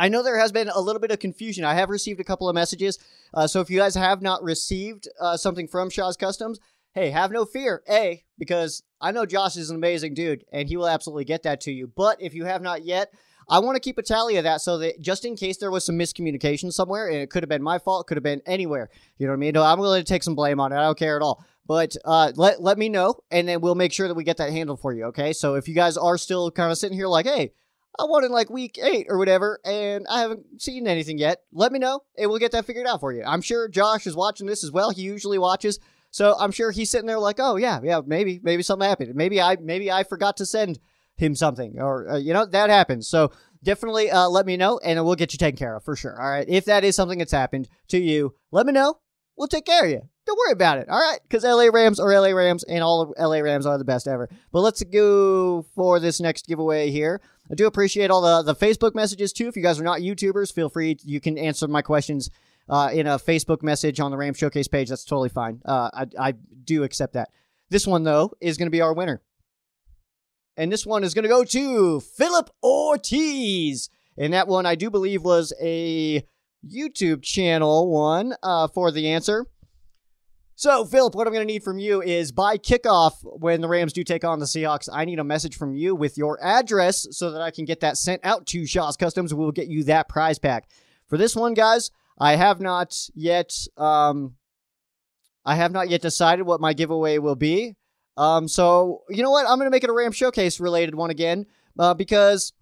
I 0.00 0.08
know 0.08 0.22
there 0.22 0.38
has 0.38 0.52
been 0.52 0.70
a 0.70 0.80
little 0.80 1.00
bit 1.00 1.10
of 1.10 1.18
confusion. 1.18 1.64
I 1.64 1.74
have 1.74 1.90
received 1.90 2.20
a 2.20 2.24
couple 2.24 2.48
of 2.48 2.54
messages. 2.54 2.98
Uh, 3.32 3.46
so 3.46 3.60
if 3.60 3.68
you 3.68 3.78
guys 3.78 3.94
have 3.94 4.22
not 4.22 4.42
received 4.42 5.08
uh, 5.20 5.36
something 5.36 5.68
from 5.68 5.90
Shaw's 5.90 6.16
Customs, 6.16 6.58
hey, 6.94 7.10
have 7.10 7.30
no 7.30 7.44
fear. 7.44 7.82
A, 7.90 8.24
because 8.38 8.82
I 9.00 9.12
know 9.12 9.26
Josh 9.26 9.56
is 9.56 9.70
an 9.70 9.76
amazing 9.76 10.14
dude, 10.14 10.44
and 10.52 10.68
he 10.68 10.76
will 10.76 10.88
absolutely 10.88 11.24
get 11.24 11.42
that 11.42 11.60
to 11.62 11.72
you. 11.72 11.86
But 11.94 12.22
if 12.22 12.34
you 12.34 12.44
have 12.44 12.62
not 12.62 12.84
yet, 12.84 13.12
I 13.48 13.58
want 13.58 13.76
to 13.76 13.80
keep 13.80 13.98
a 13.98 14.02
tally 14.02 14.36
of 14.36 14.44
that 14.44 14.60
so 14.60 14.78
that 14.78 15.00
just 15.00 15.24
in 15.24 15.36
case 15.36 15.58
there 15.58 15.70
was 15.70 15.84
some 15.84 15.98
miscommunication 15.98 16.72
somewhere, 16.72 17.08
and 17.08 17.16
it 17.16 17.30
could 17.30 17.42
have 17.42 17.48
been 17.50 17.62
my 17.62 17.78
fault, 17.78 18.06
could 18.06 18.16
have 18.16 18.24
been 18.24 18.42
anywhere. 18.46 18.90
You 19.18 19.26
know 19.26 19.32
what 19.32 19.38
I 19.38 19.40
mean? 19.40 19.56
I'm 19.56 19.78
willing 19.78 20.02
to 20.02 20.08
take 20.08 20.22
some 20.22 20.34
blame 20.34 20.60
on 20.60 20.72
it. 20.72 20.76
I 20.76 20.82
don't 20.82 20.98
care 20.98 21.16
at 21.16 21.22
all. 21.22 21.44
But 21.66 21.96
uh, 22.04 22.32
let 22.36 22.62
let 22.62 22.76
me 22.76 22.88
know, 22.88 23.16
and 23.30 23.48
then 23.48 23.60
we'll 23.60 23.74
make 23.74 23.92
sure 23.92 24.08
that 24.08 24.14
we 24.14 24.24
get 24.24 24.36
that 24.36 24.52
handled 24.52 24.80
for 24.80 24.92
you. 24.92 25.04
Okay? 25.06 25.32
So 25.32 25.54
if 25.54 25.66
you 25.66 25.74
guys 25.74 25.96
are 25.96 26.18
still 26.18 26.50
kind 26.50 26.70
of 26.70 26.76
sitting 26.76 26.96
here 26.96 27.08
like, 27.08 27.26
hey, 27.26 27.52
I 27.98 28.04
won 28.04 28.24
in 28.24 28.32
like 28.32 28.50
week 28.50 28.78
eight 28.82 29.06
or 29.08 29.18
whatever, 29.18 29.60
and 29.64 30.06
I 30.10 30.20
haven't 30.20 30.60
seen 30.60 30.86
anything 30.86 31.16
yet. 31.16 31.42
Let 31.52 31.72
me 31.72 31.78
know, 31.78 32.00
and 32.18 32.28
we'll 32.28 32.40
get 32.40 32.52
that 32.52 32.66
figured 32.66 32.86
out 32.86 33.00
for 33.00 33.12
you. 33.12 33.22
I'm 33.24 33.40
sure 33.40 33.68
Josh 33.68 34.06
is 34.06 34.16
watching 34.16 34.46
this 34.46 34.64
as 34.64 34.72
well. 34.72 34.90
He 34.90 35.02
usually 35.02 35.38
watches, 35.38 35.78
so 36.10 36.34
I'm 36.38 36.50
sure 36.50 36.70
he's 36.70 36.90
sitting 36.90 37.06
there 37.06 37.18
like, 37.18 37.36
oh 37.38 37.56
yeah, 37.56 37.80
yeah, 37.82 38.00
maybe, 38.04 38.40
maybe 38.42 38.62
something 38.62 38.88
happened. 38.88 39.14
Maybe 39.14 39.40
I, 39.40 39.56
maybe 39.60 39.90
I 39.90 40.02
forgot 40.02 40.36
to 40.38 40.46
send 40.46 40.80
him 41.16 41.34
something, 41.34 41.80
or 41.80 42.10
uh, 42.10 42.16
you 42.16 42.32
know 42.32 42.46
that 42.46 42.70
happens. 42.70 43.08
So 43.08 43.32
definitely 43.62 44.10
uh, 44.10 44.28
let 44.28 44.46
me 44.46 44.56
know, 44.56 44.78
and 44.78 45.02
we'll 45.04 45.14
get 45.14 45.32
you 45.32 45.38
taken 45.38 45.56
care 45.56 45.76
of 45.76 45.84
for 45.84 45.96
sure. 45.96 46.20
All 46.20 46.30
right, 46.30 46.48
if 46.48 46.64
that 46.66 46.84
is 46.84 46.96
something 46.96 47.18
that's 47.18 47.32
happened 47.32 47.68
to 47.88 47.98
you, 47.98 48.34
let 48.50 48.66
me 48.66 48.72
know. 48.72 48.98
We'll 49.36 49.48
take 49.48 49.66
care 49.66 49.84
of 49.84 49.90
you. 49.90 50.02
Don't 50.26 50.38
worry 50.38 50.52
about 50.52 50.78
it. 50.78 50.88
All 50.88 50.98
right, 50.98 51.18
because 51.22 51.44
LA 51.44 51.66
Rams 51.72 52.00
are 52.00 52.08
LA 52.08 52.30
Rams, 52.30 52.64
and 52.64 52.82
all 52.82 53.02
of 53.02 53.12
LA 53.18 53.40
Rams 53.40 53.66
are 53.66 53.76
the 53.76 53.84
best 53.84 54.08
ever. 54.08 54.28
But 54.52 54.60
let's 54.60 54.82
go 54.84 55.66
for 55.74 55.98
this 56.00 56.20
next 56.20 56.46
giveaway 56.46 56.90
here. 56.90 57.20
I 57.50 57.54
do 57.54 57.66
appreciate 57.66 58.10
all 58.10 58.22
the, 58.22 58.42
the 58.42 58.54
Facebook 58.54 58.94
messages 58.94 59.32
too. 59.32 59.48
If 59.48 59.56
you 59.56 59.62
guys 59.62 59.78
are 59.78 59.84
not 59.84 60.00
YouTubers, 60.00 60.52
feel 60.52 60.70
free. 60.70 60.96
You 61.02 61.20
can 61.20 61.36
answer 61.36 61.68
my 61.68 61.82
questions 61.82 62.30
uh, 62.68 62.90
in 62.92 63.06
a 63.06 63.18
Facebook 63.18 63.62
message 63.62 64.00
on 64.00 64.10
the 64.10 64.16
Ram 64.16 64.32
Showcase 64.34 64.68
page. 64.68 64.88
That's 64.88 65.04
totally 65.04 65.28
fine. 65.28 65.60
Uh, 65.64 65.90
I, 65.92 66.06
I 66.18 66.32
do 66.64 66.84
accept 66.84 67.14
that. 67.14 67.28
This 67.68 67.86
one, 67.86 68.04
though, 68.04 68.32
is 68.40 68.56
going 68.56 68.66
to 68.66 68.70
be 68.70 68.80
our 68.80 68.94
winner. 68.94 69.20
And 70.56 70.70
this 70.72 70.86
one 70.86 71.02
is 71.02 71.14
going 71.14 71.24
to 71.24 71.28
go 71.28 71.44
to 71.44 72.00
Philip 72.00 72.50
Ortiz. 72.62 73.90
And 74.16 74.32
that 74.32 74.46
one, 74.46 74.66
I 74.66 74.76
do 74.76 74.90
believe, 74.90 75.22
was 75.22 75.52
a 75.60 76.24
YouTube 76.64 77.22
channel 77.22 77.90
one 77.90 78.34
uh, 78.42 78.68
for 78.68 78.90
the 78.90 79.08
answer. 79.08 79.46
So, 80.56 80.84
Philip, 80.84 81.16
what 81.16 81.26
I'm 81.26 81.32
going 81.32 81.46
to 81.46 81.52
need 81.52 81.64
from 81.64 81.80
you 81.80 82.00
is 82.00 82.30
by 82.30 82.58
kickoff, 82.58 83.14
when 83.22 83.60
the 83.60 83.66
Rams 83.66 83.92
do 83.92 84.04
take 84.04 84.22
on 84.22 84.38
the 84.38 84.44
Seahawks, 84.44 84.88
I 84.92 85.04
need 85.04 85.18
a 85.18 85.24
message 85.24 85.56
from 85.56 85.74
you 85.74 85.96
with 85.96 86.16
your 86.16 86.38
address 86.40 87.08
so 87.10 87.32
that 87.32 87.42
I 87.42 87.50
can 87.50 87.64
get 87.64 87.80
that 87.80 87.98
sent 87.98 88.24
out 88.24 88.46
to 88.46 88.64
Shaw's 88.64 88.96
Customs. 88.96 89.34
We'll 89.34 89.50
get 89.50 89.66
you 89.66 89.82
that 89.84 90.08
prize 90.08 90.38
pack. 90.38 90.68
For 91.08 91.18
this 91.18 91.34
one, 91.34 91.54
guys, 91.54 91.90
I 92.18 92.36
have 92.36 92.60
not 92.60 92.96
yet, 93.16 93.52
um, 93.76 94.36
I 95.44 95.56
have 95.56 95.72
not 95.72 95.88
yet 95.88 96.02
decided 96.02 96.46
what 96.46 96.60
my 96.60 96.72
giveaway 96.72 97.18
will 97.18 97.34
be. 97.34 97.74
Um, 98.16 98.48
so 98.48 99.02
you 99.08 99.22
know 99.22 99.30
what? 99.30 99.46
I'm 99.48 99.58
to 99.58 99.70
make 99.70 99.84
it 99.84 99.90
a 99.90 99.94
Ram 99.94 100.12
Showcase 100.12 100.60
related 100.60 100.94
one 100.94 101.10
again, 101.10 101.46
uh, 101.78 101.94
because 101.94 102.52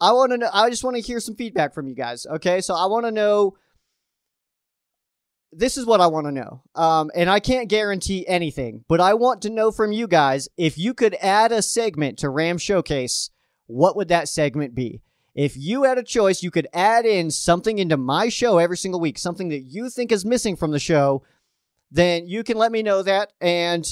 I 0.00 0.12
want 0.12 0.40
to. 0.40 0.56
I 0.56 0.70
just 0.70 0.84
want 0.84 0.96
to 0.96 1.02
hear 1.02 1.20
some 1.20 1.36
feedback 1.36 1.74
from 1.74 1.86
you 1.86 1.94
guys. 1.94 2.26
Okay, 2.26 2.60
so 2.60 2.74
I 2.74 2.86
want 2.86 3.06
to 3.06 3.12
know 3.12 3.56
this 5.52 5.76
is 5.76 5.86
what 5.86 6.00
I 6.00 6.06
want 6.06 6.26
to 6.26 6.32
know. 6.32 6.62
Um, 6.74 7.10
and 7.14 7.30
I 7.30 7.40
can't 7.40 7.68
guarantee 7.68 8.26
anything, 8.26 8.84
but 8.88 9.00
I 9.00 9.14
want 9.14 9.42
to 9.42 9.50
know 9.50 9.70
from 9.70 9.92
you 9.92 10.06
guys 10.06 10.48
if 10.56 10.76
you 10.76 10.92
could 10.92 11.14
add 11.22 11.52
a 11.52 11.62
segment 11.62 12.18
to 12.18 12.28
Ram 12.28 12.58
Showcase, 12.58 13.30
what 13.66 13.96
would 13.96 14.08
that 14.08 14.28
segment 14.28 14.74
be? 14.74 15.02
If 15.34 15.56
you 15.56 15.84
had 15.84 15.98
a 15.98 16.02
choice, 16.02 16.42
you 16.42 16.50
could 16.50 16.68
add 16.72 17.04
in 17.04 17.30
something 17.30 17.78
into 17.78 17.96
my 17.96 18.28
show 18.28 18.58
every 18.58 18.76
single 18.76 19.00
week, 19.00 19.18
something 19.18 19.50
that 19.50 19.60
you 19.60 19.90
think 19.90 20.10
is 20.10 20.24
missing 20.24 20.56
from 20.56 20.70
the 20.70 20.78
show, 20.78 21.22
then 21.90 22.26
you 22.26 22.42
can 22.42 22.56
let 22.56 22.72
me 22.72 22.82
know 22.82 23.02
that 23.02 23.32
and 23.40 23.86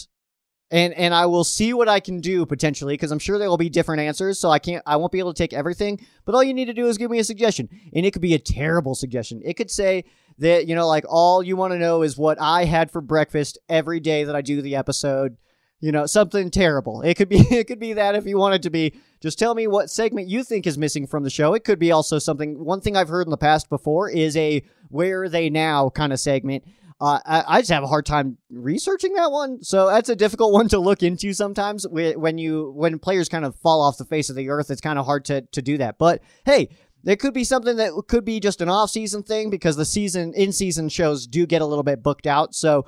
and 0.74 0.92
and 0.94 1.14
I 1.14 1.26
will 1.26 1.44
see 1.44 1.72
what 1.72 1.88
I 1.88 2.00
can 2.00 2.20
do 2.20 2.44
potentially 2.44 2.94
because 2.94 3.12
I'm 3.12 3.20
sure 3.20 3.38
there 3.38 3.48
will 3.48 3.56
be 3.56 3.68
different 3.68 4.02
answers. 4.02 4.40
So 4.40 4.50
I 4.50 4.58
can't, 4.58 4.82
I 4.84 4.96
won't 4.96 5.12
be 5.12 5.20
able 5.20 5.32
to 5.32 5.38
take 5.38 5.52
everything. 5.52 6.04
But 6.24 6.34
all 6.34 6.42
you 6.42 6.52
need 6.52 6.64
to 6.64 6.74
do 6.74 6.88
is 6.88 6.98
give 6.98 7.12
me 7.12 7.20
a 7.20 7.24
suggestion, 7.24 7.68
and 7.94 8.04
it 8.04 8.10
could 8.10 8.20
be 8.20 8.34
a 8.34 8.40
terrible 8.40 8.96
suggestion. 8.96 9.40
It 9.44 9.54
could 9.54 9.70
say 9.70 10.04
that 10.38 10.66
you 10.66 10.74
know, 10.74 10.88
like 10.88 11.04
all 11.08 11.44
you 11.44 11.56
want 11.56 11.74
to 11.74 11.78
know 11.78 12.02
is 12.02 12.18
what 12.18 12.40
I 12.40 12.64
had 12.64 12.90
for 12.90 13.00
breakfast 13.00 13.56
every 13.68 14.00
day 14.00 14.24
that 14.24 14.34
I 14.34 14.42
do 14.42 14.60
the 14.60 14.74
episode. 14.74 15.36
You 15.78 15.92
know, 15.92 16.06
something 16.06 16.50
terrible. 16.50 17.02
It 17.02 17.14
could 17.14 17.28
be, 17.28 17.38
it 17.50 17.68
could 17.68 17.78
be 17.78 17.92
that 17.92 18.16
if 18.16 18.26
you 18.26 18.36
want 18.36 18.56
it 18.56 18.62
to 18.62 18.70
be. 18.70 18.94
Just 19.20 19.38
tell 19.38 19.54
me 19.54 19.68
what 19.68 19.90
segment 19.90 20.28
you 20.28 20.42
think 20.42 20.66
is 20.66 20.76
missing 20.76 21.06
from 21.06 21.22
the 21.22 21.30
show. 21.30 21.54
It 21.54 21.62
could 21.62 21.78
be 21.78 21.92
also 21.92 22.18
something. 22.18 22.64
One 22.64 22.80
thing 22.80 22.96
I've 22.96 23.08
heard 23.08 23.28
in 23.28 23.30
the 23.30 23.36
past 23.36 23.68
before 23.68 24.10
is 24.10 24.36
a 24.36 24.64
"Where 24.88 25.22
are 25.22 25.28
they 25.28 25.50
now?" 25.50 25.88
kind 25.90 26.12
of 26.12 26.18
segment 26.18 26.64
uh, 27.04 27.20
I, 27.26 27.44
I, 27.46 27.60
just 27.60 27.70
have 27.70 27.82
a 27.82 27.86
hard 27.86 28.06
time 28.06 28.38
researching 28.50 29.12
that 29.12 29.30
one, 29.30 29.62
so 29.62 29.88
that's 29.88 30.08
a 30.08 30.16
difficult 30.16 30.52
one 30.54 30.68
to 30.68 30.78
look 30.78 31.02
into 31.02 31.34
sometimes. 31.34 31.86
When 31.86 32.38
you 32.38 32.72
when 32.74 32.98
players 32.98 33.28
kind 33.28 33.44
of 33.44 33.54
fall 33.56 33.82
off 33.82 33.98
the 33.98 34.06
face 34.06 34.30
of 34.30 34.36
the 34.36 34.48
earth, 34.48 34.70
it's 34.70 34.80
kind 34.80 34.98
of 34.98 35.04
hard 35.04 35.26
to 35.26 35.42
to 35.42 35.60
do 35.60 35.76
that. 35.78 35.98
But 35.98 36.22
hey, 36.46 36.70
there 37.02 37.16
could 37.16 37.34
be 37.34 37.44
something 37.44 37.76
that 37.76 37.92
could 38.08 38.24
be 38.24 38.40
just 38.40 38.62
an 38.62 38.70
off 38.70 38.88
season 38.88 39.22
thing 39.22 39.50
because 39.50 39.76
the 39.76 39.84
season 39.84 40.32
in 40.34 40.50
season 40.50 40.88
shows 40.88 41.26
do 41.26 41.44
get 41.44 41.60
a 41.60 41.66
little 41.66 41.84
bit 41.84 42.02
booked 42.02 42.26
out. 42.26 42.54
So. 42.54 42.86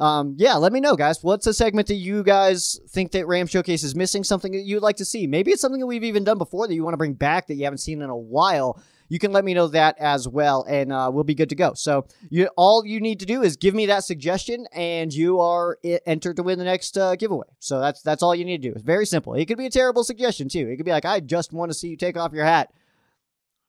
Um, 0.00 0.36
yeah, 0.38 0.54
let 0.54 0.72
me 0.72 0.78
know, 0.78 0.94
guys. 0.94 1.24
What's 1.24 1.48
a 1.48 1.52
segment 1.52 1.88
that 1.88 1.96
you 1.96 2.22
guys 2.22 2.78
think 2.90 3.10
that 3.10 3.26
Ram 3.26 3.48
Showcase 3.48 3.82
is 3.82 3.96
missing? 3.96 4.22
Something 4.22 4.52
that 4.52 4.60
you'd 4.60 4.80
like 4.80 4.94
to 4.98 5.04
see? 5.04 5.26
Maybe 5.26 5.50
it's 5.50 5.60
something 5.60 5.80
that 5.80 5.88
we've 5.88 6.04
even 6.04 6.22
done 6.22 6.38
before 6.38 6.68
that 6.68 6.74
you 6.74 6.84
want 6.84 6.92
to 6.92 6.98
bring 6.98 7.14
back 7.14 7.48
that 7.48 7.56
you 7.56 7.64
haven't 7.64 7.78
seen 7.78 8.00
in 8.00 8.08
a 8.08 8.16
while 8.16 8.80
you 9.08 9.18
can 9.18 9.32
let 9.32 9.44
me 9.44 9.54
know 9.54 9.68
that 9.68 9.98
as 9.98 10.28
well, 10.28 10.64
and 10.68 10.92
uh, 10.92 11.10
we'll 11.12 11.24
be 11.24 11.34
good 11.34 11.48
to 11.48 11.54
go. 11.54 11.74
So 11.74 12.06
you 12.30 12.48
all 12.56 12.84
you 12.84 13.00
need 13.00 13.20
to 13.20 13.26
do 13.26 13.42
is 13.42 13.56
give 13.56 13.74
me 13.74 13.86
that 13.86 14.04
suggestion, 14.04 14.66
and 14.72 15.12
you 15.12 15.40
are 15.40 15.78
entered 16.06 16.36
to 16.36 16.42
win 16.42 16.58
the 16.58 16.64
next 16.64 16.96
uh, 16.96 17.16
giveaway. 17.16 17.46
So 17.58 17.80
that's 17.80 18.02
that's 18.02 18.22
all 18.22 18.34
you 18.34 18.44
need 18.44 18.62
to 18.62 18.68
do. 18.68 18.74
It's 18.74 18.82
very 18.82 19.06
simple. 19.06 19.34
It 19.34 19.46
could 19.46 19.58
be 19.58 19.66
a 19.66 19.70
terrible 19.70 20.04
suggestion 20.04 20.48
too. 20.48 20.68
It 20.68 20.76
could 20.76 20.86
be 20.86 20.92
like, 20.92 21.04
I 21.04 21.20
just 21.20 21.52
want 21.52 21.70
to 21.70 21.74
see 21.78 21.88
you 21.88 21.96
take 21.96 22.16
off 22.16 22.32
your 22.32 22.44
hat 22.44 22.70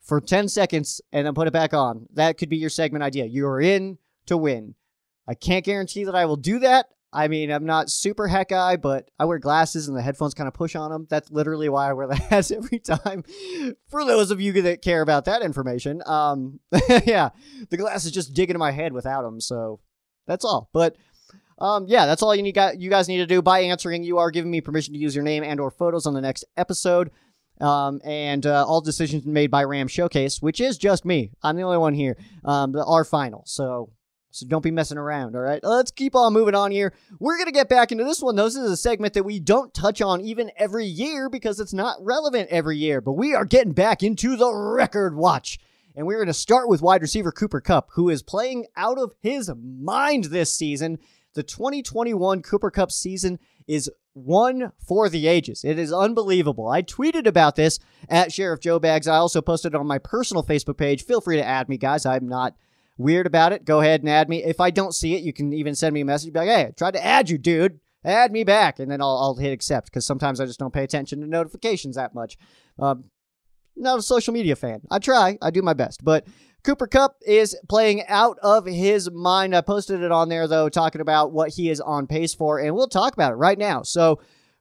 for 0.01 0.19
10 0.19 0.47
seconds 0.47 1.01
and 1.11 1.25
then 1.25 1.33
put 1.33 1.47
it 1.47 1.53
back 1.53 1.73
on. 1.73 2.07
That 2.13 2.37
could 2.37 2.49
be 2.49 2.57
your 2.57 2.69
segment 2.69 3.03
idea. 3.03 3.25
You're 3.25 3.61
in 3.61 3.97
to 4.25 4.37
win. 4.37 4.75
I 5.27 5.35
can't 5.35 5.63
guarantee 5.63 6.05
that 6.05 6.15
I 6.15 6.25
will 6.25 6.35
do 6.35 6.59
that. 6.59 6.87
I 7.11 7.27
mean, 7.27 7.51
I'm 7.51 7.65
not 7.65 7.89
super 7.89 8.27
heck 8.27 8.49
guy, 8.49 8.75
but 8.75 9.09
I 9.17 9.25
wear 9.25 9.39
glasses 9.39 9.87
and 9.87 9.97
the 9.97 10.01
headphones 10.01 10.35
kind 10.35 10.47
of 10.47 10.53
push 10.53 10.75
on 10.75 10.91
them. 10.91 11.07
That's 11.09 11.31
literally 11.31 11.67
why 11.67 11.89
I 11.89 11.93
wear 11.93 12.07
the 12.07 12.15
hats 12.15 12.51
every 12.51 12.79
time. 12.79 13.23
For 13.87 14.05
those 14.05 14.31
of 14.31 14.39
you 14.39 14.61
that 14.61 14.81
care 14.81 15.01
about 15.01 15.25
that 15.25 15.41
information, 15.41 16.03
um, 16.05 16.59
yeah, 17.05 17.29
the 17.69 17.77
glasses 17.77 18.11
just 18.11 18.33
dig 18.33 18.49
into 18.49 18.59
my 18.59 18.71
head 18.71 18.93
without 18.93 19.23
them. 19.23 19.41
So 19.41 19.79
that's 20.27 20.45
all. 20.45 20.69
But 20.71 20.95
um, 21.57 21.85
yeah, 21.87 22.05
that's 22.05 22.21
all 22.21 22.35
you 22.35 22.43
need. 22.43 22.57
You 22.77 22.89
guys 22.89 23.07
need 23.07 23.17
to 23.17 23.25
do 23.25 23.41
by 23.41 23.61
answering. 23.61 24.03
You 24.03 24.19
are 24.19 24.31
giving 24.31 24.51
me 24.51 24.61
permission 24.61 24.93
to 24.93 24.99
use 24.99 25.15
your 25.15 25.23
name 25.23 25.43
and/or 25.43 25.71
photos 25.71 26.05
on 26.05 26.13
the 26.13 26.21
next 26.21 26.45
episode. 26.55 27.11
Um, 27.59 27.99
and 28.05 28.45
uh, 28.45 28.65
all 28.65 28.79
decisions 28.79 29.25
made 29.25 29.51
by 29.51 29.65
Ram 29.65 29.89
Showcase, 29.89 30.41
which 30.41 30.61
is 30.61 30.77
just 30.77 31.03
me. 31.03 31.31
I'm 31.43 31.57
the 31.57 31.63
only 31.63 31.77
one 31.77 31.93
here. 31.93 32.15
Um, 32.45 32.73
are 32.73 33.03
final. 33.03 33.43
So 33.45 33.91
So 34.31 34.45
don't 34.47 34.63
be 34.63 34.71
messing 34.71 34.97
around, 34.97 35.35
all 35.35 35.41
right? 35.41 35.59
Let's 35.63 35.91
keep 35.91 36.15
on 36.15 36.33
moving 36.33 36.53
on 36.53 36.71
here. 36.71 36.93
We're 37.19 37.37
going 37.37 37.47
to 37.47 37.51
get 37.51 37.67
back 37.67 37.91
into 37.91 38.03
this 38.03 38.21
one. 38.21 38.35
This 38.35 38.55
is 38.55 38.71
a 38.71 38.77
segment 38.77 39.13
that 39.15 39.23
we 39.23 39.39
don't 39.39 39.73
touch 39.73 40.01
on 40.01 40.21
even 40.21 40.51
every 40.55 40.85
year 40.85 41.29
because 41.29 41.59
it's 41.59 41.73
not 41.73 41.97
relevant 42.01 42.49
every 42.49 42.77
year, 42.77 43.01
but 43.01 43.13
we 43.13 43.33
are 43.33 43.45
getting 43.45 43.73
back 43.73 44.03
into 44.03 44.35
the 44.35 44.53
record 44.53 45.15
watch. 45.15 45.57
And 45.95 46.05
we're 46.05 46.17
going 46.17 46.27
to 46.27 46.33
start 46.33 46.69
with 46.69 46.81
wide 46.81 47.01
receiver 47.01 47.31
Cooper 47.31 47.59
Kupp, 47.59 47.89
who 47.93 48.09
is 48.09 48.21
playing 48.21 48.67
out 48.77 48.99
of 48.99 49.13
his 49.19 49.51
mind 49.57 50.25
this 50.25 50.53
season. 50.53 50.99
The 51.33 51.43
2021 51.43 52.43
Cooper 52.43 52.69
Kupp 52.69 52.91
season 52.91 53.39
is 53.67 53.89
one 54.13 54.71
for 54.85 55.09
the 55.09 55.27
ages. 55.27 55.63
It 55.63 55.79
is 55.79 55.91
unbelievable. 55.91 56.69
I 56.69 56.83
tweeted 56.83 57.25
about 57.25 57.55
this 57.55 57.79
at 58.07 58.31
Sheriff 58.31 58.59
Joe 58.59 58.79
Bags. 58.79 59.07
I 59.07 59.17
also 59.17 59.41
posted 59.41 59.73
it 59.73 59.77
on 59.77 59.87
my 59.87 59.97
personal 59.97 60.43
Facebook 60.43 60.77
page. 60.77 61.03
Feel 61.03 61.21
free 61.21 61.37
to 61.37 61.45
add 61.45 61.67
me, 61.67 61.77
guys. 61.77 62.05
I'm 62.05 62.27
not 62.27 62.55
weird 62.99 63.25
about 63.25 63.53
it, 63.53 63.65
go 63.65 63.79
ahead 63.79 64.01
and 64.01 64.09
add 64.09 64.29
me. 64.29 64.43
If 64.43 64.59
I 64.59 64.69
don't 64.69 64.93
see 64.93 65.15
it, 65.15 65.23
you 65.23 65.33
can 65.33 65.51
even 65.53 65.73
send 65.73 65.93
me 65.93 66.01
a 66.01 66.05
message. 66.05 66.33
Be 66.33 66.39
like, 66.39 66.49
hey, 66.49 66.67
I 66.67 66.71
tried 66.71 66.91
to 66.91 67.03
add 67.03 67.29
you, 67.29 67.39
dude. 67.39 67.79
Add 68.05 68.31
me 68.31 68.43
back. 68.43 68.79
And 68.79 68.91
then 68.91 69.01
I'll, 69.01 69.17
I'll 69.17 69.35
hit 69.35 69.51
accept 69.51 69.87
because 69.87 70.05
sometimes 70.05 70.39
I 70.39 70.45
just 70.45 70.59
don't 70.59 70.73
pay 70.73 70.83
attention 70.83 71.21
to 71.21 71.27
notifications 71.27 71.95
that 71.95 72.13
much. 72.13 72.37
Um, 72.77 73.05
not 73.75 73.99
a 73.99 74.03
social 74.03 74.33
media 74.33 74.55
fan. 74.55 74.81
I 74.91 74.99
try, 74.99 75.37
I 75.41 75.49
do 75.49 75.61
my 75.61 75.73
best. 75.73 76.03
But 76.03 76.27
Cooper 76.63 76.87
Kupp 76.87 77.15
is 77.25 77.57
playing 77.69 78.05
out 78.07 78.37
of 78.43 78.65
his 78.65 79.09
mind. 79.09 79.55
I 79.55 79.61
posted 79.61 80.01
it 80.01 80.11
on 80.11 80.27
there, 80.27 80.47
though, 80.47 80.67
talking 80.67 81.01
about 81.01 81.31
what 81.31 81.51
he 81.51 81.69
is 81.69 81.79
on 81.79 82.05
pace 82.05 82.33
for, 82.33 82.59
and 82.59 82.75
we'll 82.75 82.89
talk 82.89 83.13
about 83.13 83.31
it 83.31 83.35
right 83.35 83.57
now. 83.57 83.81
So, 83.81 84.19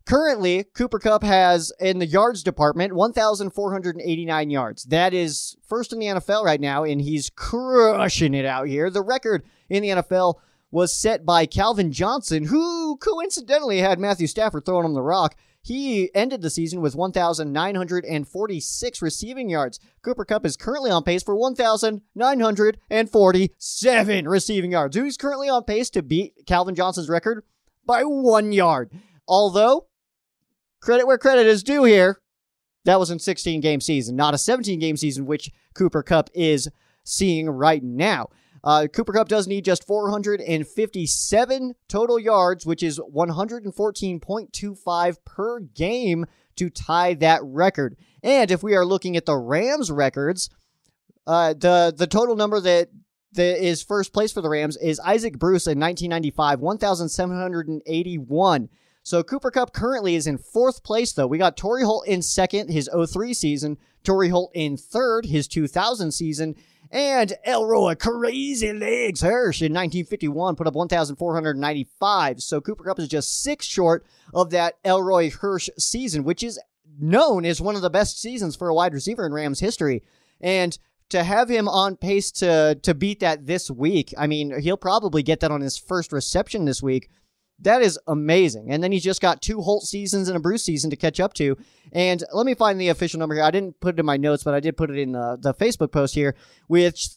Currently, 0.08 0.64
Cooper 0.72 0.98
Kupp 0.98 1.22
has 1.22 1.70
in 1.78 1.98
the 1.98 2.06
yards 2.06 2.42
department 2.42 2.94
1,489 2.94 4.48
yards. 4.48 4.84
That 4.84 5.12
is 5.12 5.54
first 5.68 5.92
in 5.92 5.98
the 5.98 6.06
NFL 6.06 6.44
right 6.44 6.62
now, 6.62 6.82
and 6.82 6.98
he's 6.98 7.28
crushing 7.28 8.32
it 8.32 8.46
out 8.46 8.68
here. 8.68 8.88
The 8.88 9.02
record 9.02 9.44
in 9.68 9.82
the 9.82 9.90
NFL 9.90 10.36
was 10.70 10.98
set 10.98 11.26
by 11.26 11.44
Calvin 11.44 11.92
Johnson, 11.92 12.44
who 12.44 12.96
coincidentally 12.96 13.80
had 13.80 13.98
Matthew 13.98 14.26
Stafford 14.26 14.64
throwing 14.64 14.86
him 14.86 14.94
the 14.94 15.02
rock. 15.02 15.36
He 15.60 16.10
ended 16.14 16.40
the 16.40 16.48
season 16.48 16.80
with 16.80 16.96
1,946 16.96 19.02
receiving 19.02 19.50
yards. 19.50 19.78
Cooper 20.00 20.24
Kupp 20.24 20.46
is 20.46 20.56
currently 20.56 20.90
on 20.90 21.02
pace 21.02 21.22
for 21.22 21.36
1,947 21.36 24.26
receiving 24.26 24.72
yards. 24.72 24.96
Who's 24.96 25.18
currently 25.18 25.50
on 25.50 25.64
pace 25.64 25.90
to 25.90 26.02
beat 26.02 26.46
Calvin 26.46 26.74
Johnson's 26.74 27.10
record 27.10 27.44
by 27.84 28.04
one 28.04 28.52
yard. 28.52 28.90
Although 29.28 29.87
credit 30.80 31.06
where 31.06 31.18
credit 31.18 31.46
is 31.46 31.62
due 31.62 31.84
here. 31.84 32.20
That 32.84 32.98
was 32.98 33.10
in 33.10 33.18
16 33.18 33.60
game 33.60 33.80
season, 33.80 34.16
not 34.16 34.34
a 34.34 34.38
17 34.38 34.78
game 34.78 34.96
season, 34.96 35.26
which 35.26 35.50
Cooper 35.74 36.02
Kupp 36.02 36.30
is 36.34 36.70
seeing 37.04 37.50
right 37.50 37.82
now. 37.82 38.28
Uh, 38.64 38.86
Cooper 38.92 39.12
Kupp 39.12 39.28
does 39.28 39.46
need 39.46 39.64
just 39.64 39.86
457 39.86 41.74
total 41.88 42.18
yards, 42.18 42.66
which 42.66 42.82
is 42.82 42.98
114.25 42.98 45.16
per 45.24 45.60
game 45.60 46.26
to 46.56 46.68
tie 46.70 47.14
that 47.14 47.40
record. 47.44 47.96
And 48.22 48.50
if 48.50 48.62
we 48.62 48.74
are 48.74 48.84
looking 48.84 49.16
at 49.16 49.24
the 49.26 49.36
Rams 49.36 49.90
records, 49.90 50.50
uh, 51.26 51.54
the 51.54 51.94
the 51.96 52.06
total 52.06 52.36
number 52.36 52.60
that 52.60 52.90
that 53.32 53.64
is 53.64 53.82
first 53.82 54.12
place 54.12 54.30
for 54.32 54.40
the 54.40 54.48
Rams 54.48 54.76
is 54.78 55.00
Isaac 55.00 55.38
Bruce 55.38 55.66
in 55.66 55.78
1995, 55.78 56.60
1,781. 56.60 58.68
So 59.08 59.22
Cooper 59.22 59.50
Kupp 59.50 59.72
currently 59.72 60.16
is 60.16 60.26
in 60.26 60.36
fourth 60.36 60.82
place, 60.82 61.14
though. 61.14 61.26
We 61.26 61.38
got 61.38 61.56
Torry 61.56 61.82
Holt 61.82 62.06
in 62.06 62.20
second, 62.20 62.68
his 62.68 62.90
03 62.92 63.32
season, 63.32 63.78
Torry 64.04 64.28
Holt 64.28 64.50
in 64.52 64.76
third, 64.76 65.24
his 65.24 65.48
2000 65.48 66.12
season, 66.12 66.54
and 66.90 67.32
Elroy 67.42 67.94
Crazy 67.94 68.70
Legs 68.70 69.22
Hirsch 69.22 69.62
in 69.62 69.72
1951 69.72 70.56
put 70.56 70.66
up 70.66 70.74
1,495. 70.74 72.42
So 72.42 72.60
Cooper 72.60 72.84
Kupp 72.84 72.98
is 72.98 73.08
just 73.08 73.42
six 73.42 73.64
short 73.64 74.04
of 74.34 74.50
that 74.50 74.74
Elroy 74.84 75.30
Hirsch 75.30 75.70
season, 75.78 76.22
which 76.22 76.42
is 76.42 76.60
known 77.00 77.46
as 77.46 77.62
one 77.62 77.76
of 77.76 77.80
the 77.80 77.88
best 77.88 78.20
seasons 78.20 78.56
for 78.56 78.68
a 78.68 78.74
wide 78.74 78.92
receiver 78.92 79.24
in 79.24 79.32
Rams 79.32 79.60
history. 79.60 80.02
And 80.38 80.78
to 81.08 81.22
have 81.24 81.48
him 81.48 81.66
on 81.66 81.96
pace 81.96 82.30
to 82.32 82.78
to 82.82 82.92
beat 82.92 83.20
that 83.20 83.46
this 83.46 83.70
week, 83.70 84.12
I 84.18 84.26
mean, 84.26 84.60
he'll 84.60 84.76
probably 84.76 85.22
get 85.22 85.40
that 85.40 85.50
on 85.50 85.62
his 85.62 85.78
first 85.78 86.12
reception 86.12 86.66
this 86.66 86.82
week. 86.82 87.08
That 87.60 87.82
is 87.82 87.98
amazing. 88.06 88.70
And 88.70 88.82
then 88.82 88.92
he's 88.92 89.02
just 89.02 89.20
got 89.20 89.42
two 89.42 89.60
Holt 89.60 89.82
seasons 89.82 90.28
and 90.28 90.36
a 90.36 90.40
Bruce 90.40 90.64
season 90.64 90.90
to 90.90 90.96
catch 90.96 91.18
up 91.18 91.34
to. 91.34 91.56
And 91.92 92.22
let 92.32 92.46
me 92.46 92.54
find 92.54 92.80
the 92.80 92.88
official 92.88 93.18
number 93.18 93.34
here. 93.34 93.44
I 93.44 93.50
didn't 93.50 93.80
put 93.80 93.96
it 93.96 94.00
in 94.00 94.06
my 94.06 94.16
notes, 94.16 94.44
but 94.44 94.54
I 94.54 94.60
did 94.60 94.76
put 94.76 94.90
it 94.90 94.98
in 94.98 95.12
the, 95.12 95.36
the 95.40 95.54
Facebook 95.54 95.90
post 95.90 96.14
here, 96.14 96.36
which 96.68 97.08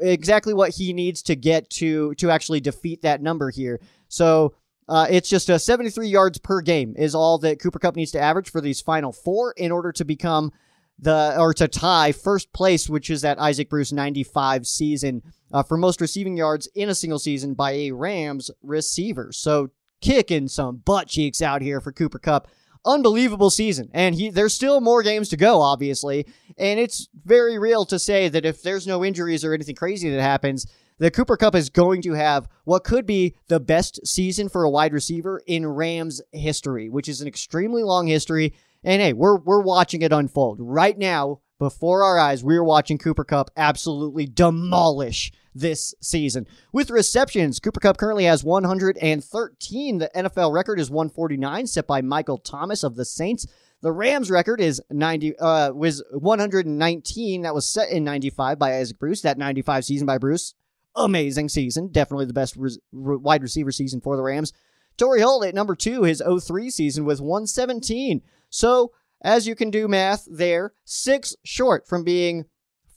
exactly 0.00 0.54
what 0.54 0.70
he 0.70 0.92
needs 0.92 1.22
to 1.24 1.36
get 1.36 1.68
to 1.70 2.14
to 2.14 2.30
actually 2.30 2.60
defeat 2.60 3.02
that 3.02 3.20
number 3.20 3.50
here. 3.50 3.80
So 4.08 4.54
uh, 4.88 5.06
it's 5.10 5.28
just 5.28 5.48
a 5.50 5.58
73 5.58 6.08
yards 6.08 6.38
per 6.38 6.60
game 6.60 6.94
is 6.96 7.14
all 7.14 7.38
that 7.38 7.60
Cooper 7.60 7.78
Kupp 7.78 7.96
needs 7.96 8.12
to 8.12 8.20
average 8.20 8.50
for 8.50 8.60
these 8.60 8.80
final 8.80 9.12
four 9.12 9.52
in 9.52 9.70
order 9.70 9.92
to 9.92 10.04
become 10.04 10.52
the 10.98 11.34
or 11.38 11.54
to 11.54 11.68
tie 11.68 12.12
first 12.12 12.52
place, 12.52 12.88
which 12.88 13.10
is 13.10 13.22
that 13.22 13.38
Isaac 13.38 13.70
Bruce 13.70 13.92
95 13.92 14.66
season 14.66 15.22
uh, 15.52 15.62
for 15.62 15.76
most 15.76 16.00
receiving 16.00 16.36
yards 16.36 16.66
in 16.74 16.88
a 16.88 16.94
single 16.94 17.18
season 17.18 17.54
by 17.54 17.72
a 17.72 17.90
Rams 17.92 18.50
receiver. 18.62 19.30
So 19.32 19.70
kicking 20.00 20.48
some 20.48 20.78
butt 20.78 21.08
cheeks 21.08 21.42
out 21.42 21.62
here 21.62 21.80
for 21.80 21.92
Cooper 21.92 22.18
Kupp. 22.18 22.48
Unbelievable 22.84 23.50
season. 23.50 23.90
And 23.92 24.14
he 24.14 24.30
there's 24.30 24.54
still 24.54 24.80
more 24.80 25.02
games 25.02 25.28
to 25.30 25.36
go, 25.36 25.60
obviously. 25.60 26.26
And 26.56 26.80
it's 26.80 27.08
very 27.24 27.58
real 27.58 27.84
to 27.86 27.98
say 27.98 28.28
that 28.28 28.46
if 28.46 28.62
there's 28.62 28.86
no 28.86 29.04
injuries 29.04 29.44
or 29.44 29.52
anything 29.52 29.74
crazy 29.74 30.08
that 30.10 30.22
happens, 30.22 30.66
the 30.98 31.10
Cooper 31.10 31.36
Kupp 31.36 31.54
is 31.54 31.70
going 31.70 32.02
to 32.02 32.12
have 32.12 32.48
what 32.64 32.84
could 32.84 33.06
be 33.06 33.34
the 33.48 33.60
best 33.60 34.06
season 34.06 34.48
for 34.48 34.64
a 34.64 34.70
wide 34.70 34.92
receiver 34.92 35.42
in 35.46 35.66
Rams 35.66 36.22
history, 36.32 36.88
which 36.88 37.08
is 37.08 37.20
an 37.20 37.28
extremely 37.28 37.82
long 37.82 38.06
history. 38.06 38.54
And 38.82 39.02
hey, 39.02 39.12
we're 39.12 39.38
we're 39.38 39.62
watching 39.62 40.02
it 40.02 40.12
unfold. 40.12 40.58
Right 40.60 40.96
now, 40.96 41.40
before 41.58 42.02
our 42.02 42.18
eyes, 42.18 42.42
we're 42.42 42.64
watching 42.64 42.96
Cooper 42.96 43.24
Kupp 43.24 43.50
absolutely 43.56 44.26
demolish 44.26 45.32
this 45.54 45.94
season. 46.00 46.46
With 46.72 46.90
receptions, 46.90 47.60
Cooper 47.60 47.80
Kupp 47.80 47.96
currently 47.96 48.24
has 48.24 48.44
113. 48.44 49.98
The 49.98 50.10
NFL 50.14 50.52
record 50.52 50.80
is 50.80 50.90
149, 50.90 51.66
set 51.66 51.86
by 51.86 52.02
Michael 52.02 52.38
Thomas 52.38 52.82
of 52.82 52.96
the 52.96 53.04
Saints. 53.04 53.46
The 53.82 53.92
Rams 53.92 54.30
record 54.30 54.60
is 54.60 54.82
90 54.90 55.38
uh 55.38 55.72
was 55.72 56.02
119. 56.12 57.42
That 57.42 57.54
was 57.54 57.66
set 57.66 57.88
in 57.88 58.04
95 58.04 58.58
by 58.58 58.76
Isaac 58.76 58.98
Bruce. 58.98 59.22
That 59.22 59.38
95 59.38 59.84
season 59.86 60.06
by 60.06 60.18
Bruce, 60.18 60.54
amazing 60.94 61.48
season. 61.48 61.88
Definitely 61.88 62.26
the 62.26 62.34
best 62.34 62.56
wide 62.92 63.42
receiver 63.42 63.72
season 63.72 64.00
for 64.00 64.16
the 64.16 64.22
Rams. 64.22 64.52
Torry 64.98 65.22
Holt 65.22 65.46
at 65.46 65.54
number 65.54 65.74
2 65.74 66.02
his 66.02 66.22
03 66.22 66.68
season 66.68 67.06
with 67.06 67.22
117. 67.22 68.20
So, 68.50 68.92
as 69.22 69.46
you 69.46 69.54
can 69.54 69.70
do 69.70 69.88
math 69.88 70.26
there, 70.30 70.74
6 70.84 71.36
short 71.42 71.86
from 71.86 72.04
being 72.04 72.44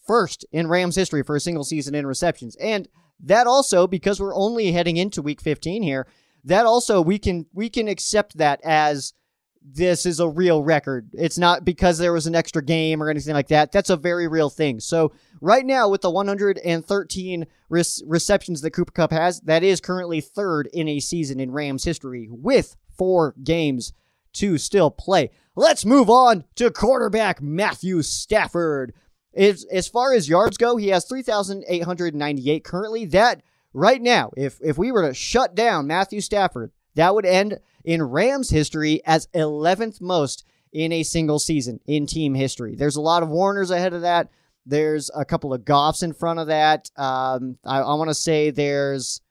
first 0.06 0.46
in 0.52 0.68
Rams 0.68 0.96
history 0.96 1.24
for 1.24 1.36
a 1.36 1.42
single 1.42 1.64
season 1.64 1.96
in 1.96 2.06
receptions. 2.06 2.56
And 2.58 2.88
that 3.20 3.48
also 3.48 3.88
because 3.88 4.20
we're 4.20 4.36
only 4.36 4.72
heading 4.72 4.98
into 4.98 5.22
week 5.22 5.42
15 5.42 5.84
here, 5.84 6.08
that 6.44 6.66
also 6.66 7.02
we 7.02 7.20
can 7.20 7.46
we 7.54 7.70
can 7.70 7.88
accept 7.88 8.38
that 8.38 8.60
as 8.64 9.14
this 9.66 10.06
is 10.06 10.20
a 10.20 10.28
real 10.28 10.62
record. 10.62 11.10
It's 11.14 11.38
not 11.38 11.64
because 11.64 11.98
there 11.98 12.12
was 12.12 12.28
an 12.28 12.36
extra 12.36 12.62
game 12.62 13.02
or 13.02 13.10
anything 13.10 13.34
like 13.34 13.48
that. 13.48 13.72
That's 13.72 13.90
a 13.90 13.96
very 13.96 14.28
real 14.28 14.50
thing. 14.50 14.82
So 14.82 15.14
right 15.40 15.66
now 15.66 15.88
with 15.88 16.02
the 16.02 16.12
113 16.12 17.46
re- 17.70 17.84
receptions 18.06 18.62
that 18.62 18.72
Cooper 18.72 18.92
Kupp 18.92 19.12
has, 19.12 19.40
that 19.42 19.64
is 19.64 19.80
currently 19.80 20.20
third 20.20 20.68
in 20.74 20.90
a 20.90 21.00
season 21.00 21.40
in 21.40 21.52
Rams 21.52 21.86
history 21.86 22.28
with 22.30 22.76
four 22.98 23.36
games 23.42 23.94
to 24.34 24.58
still 24.58 24.92
play. 24.92 25.30
Let's 25.56 25.86
move 25.86 26.10
on 26.10 26.44
to 26.56 26.72
quarterback 26.72 27.42
Matthew 27.42 28.02
Stafford. 28.02 28.94
As, 29.36 29.66
as 29.72 29.88
far 29.88 30.14
as 30.14 30.30
yards 30.30 30.58
go, 30.58 30.78
he 30.78 30.90
has 30.90 31.06
3,898 31.06 32.64
currently. 32.64 33.06
That 33.06 33.42
right 33.74 34.02
now, 34.02 34.32
if 34.38 34.60
if 34.62 34.78
we 34.78 34.92
were 34.92 35.08
to 35.08 35.14
shut 35.14 35.56
down 35.56 35.88
Matthew 35.88 36.22
Stafford, 36.22 36.72
that 36.96 37.16
would 37.16 37.26
end 37.26 37.60
in 37.84 38.04
Rams 38.04 38.50
history 38.50 39.02
as 39.06 39.28
11th 39.34 40.02
most 40.02 40.46
in 40.72 40.92
a 40.92 41.04
single 41.04 41.40
season 41.40 41.80
in 41.86 42.06
team 42.06 42.34
history. 42.34 42.76
There's 42.76 42.96
a 42.96 43.02
lot 43.02 43.24
of 43.24 43.30
Warners 43.30 43.72
ahead 43.72 43.94
of 43.94 44.02
that. 44.02 44.30
There's 44.66 45.12
a 45.14 45.26
couple 45.26 45.54
of 45.54 45.62
Goffs 45.62 46.04
in 46.04 46.14
front 46.14 46.40
of 46.40 46.48
that. 46.48 46.90
Um, 46.96 47.58
I, 47.66 47.80
I 47.80 47.94
want 47.96 48.10
to 48.10 48.16
say 48.16 48.50
there's 48.50 49.22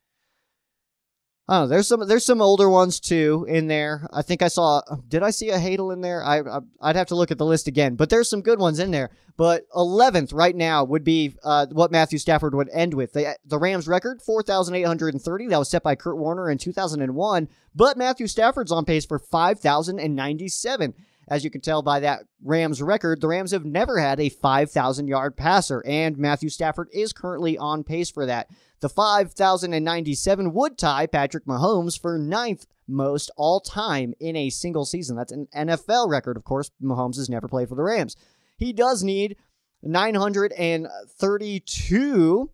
Oh, 1.48 1.66
there's 1.66 1.88
some 1.88 2.06
there's 2.06 2.24
some 2.24 2.40
older 2.40 2.70
ones 2.70 3.00
too 3.00 3.44
in 3.48 3.66
there. 3.66 4.06
I 4.12 4.22
think 4.22 4.42
I 4.42 4.48
saw. 4.48 4.80
Did 5.08 5.24
I 5.24 5.30
see 5.30 5.50
a 5.50 5.58
Hadl 5.58 5.92
in 5.92 6.00
there? 6.00 6.22
I, 6.22 6.38
I 6.38 6.60
would 6.86 6.96
have 6.96 7.08
to 7.08 7.16
look 7.16 7.32
at 7.32 7.38
the 7.38 7.44
list 7.44 7.66
again. 7.66 7.96
But 7.96 8.10
there's 8.10 8.30
some 8.30 8.42
good 8.42 8.60
ones 8.60 8.78
in 8.78 8.92
there. 8.92 9.10
But 9.36 9.68
11th 9.74 10.32
right 10.32 10.54
now 10.54 10.84
would 10.84 11.02
be 11.02 11.34
uh, 11.42 11.66
what 11.72 11.90
Matthew 11.90 12.18
Stafford 12.18 12.54
would 12.54 12.68
end 12.72 12.94
with. 12.94 13.12
The 13.12 13.36
the 13.44 13.58
Rams 13.58 13.88
record 13.88 14.22
4,830. 14.22 15.48
That 15.48 15.58
was 15.58 15.68
set 15.68 15.82
by 15.82 15.96
Kurt 15.96 16.16
Warner 16.16 16.48
in 16.48 16.58
2001. 16.58 17.48
But 17.74 17.98
Matthew 17.98 18.28
Stafford's 18.28 18.70
on 18.70 18.84
pace 18.84 19.04
for 19.04 19.18
5,097. 19.18 20.94
As 21.28 21.44
you 21.44 21.50
can 21.50 21.60
tell 21.60 21.82
by 21.82 22.00
that 22.00 22.24
Rams 22.42 22.82
record, 22.82 23.20
the 23.20 23.28
Rams 23.28 23.52
have 23.52 23.64
never 23.64 23.98
had 23.98 24.18
a 24.18 24.28
5,000 24.28 25.06
yard 25.06 25.36
passer, 25.36 25.80
and 25.86 26.18
Matthew 26.18 26.48
Stafford 26.48 26.88
is 26.92 27.12
currently 27.12 27.56
on 27.56 27.84
pace 27.84 28.10
for 28.10 28.26
that. 28.26 28.48
The 28.80 28.88
5,097 28.88 30.52
would 30.52 30.76
tie 30.76 31.06
Patrick 31.06 31.46
Mahomes 31.46 32.00
for 32.00 32.18
ninth 32.18 32.66
most 32.88 33.30
all 33.36 33.60
time 33.60 34.12
in 34.18 34.34
a 34.34 34.50
single 34.50 34.84
season. 34.84 35.16
That's 35.16 35.30
an 35.30 35.46
NFL 35.54 36.08
record, 36.08 36.36
of 36.36 36.42
course. 36.42 36.72
Mahomes 36.82 37.14
has 37.16 37.30
never 37.30 37.46
played 37.46 37.68
for 37.68 37.76
the 37.76 37.84
Rams. 37.84 38.16
He 38.56 38.72
does 38.72 39.04
need 39.04 39.36
932 39.82 42.50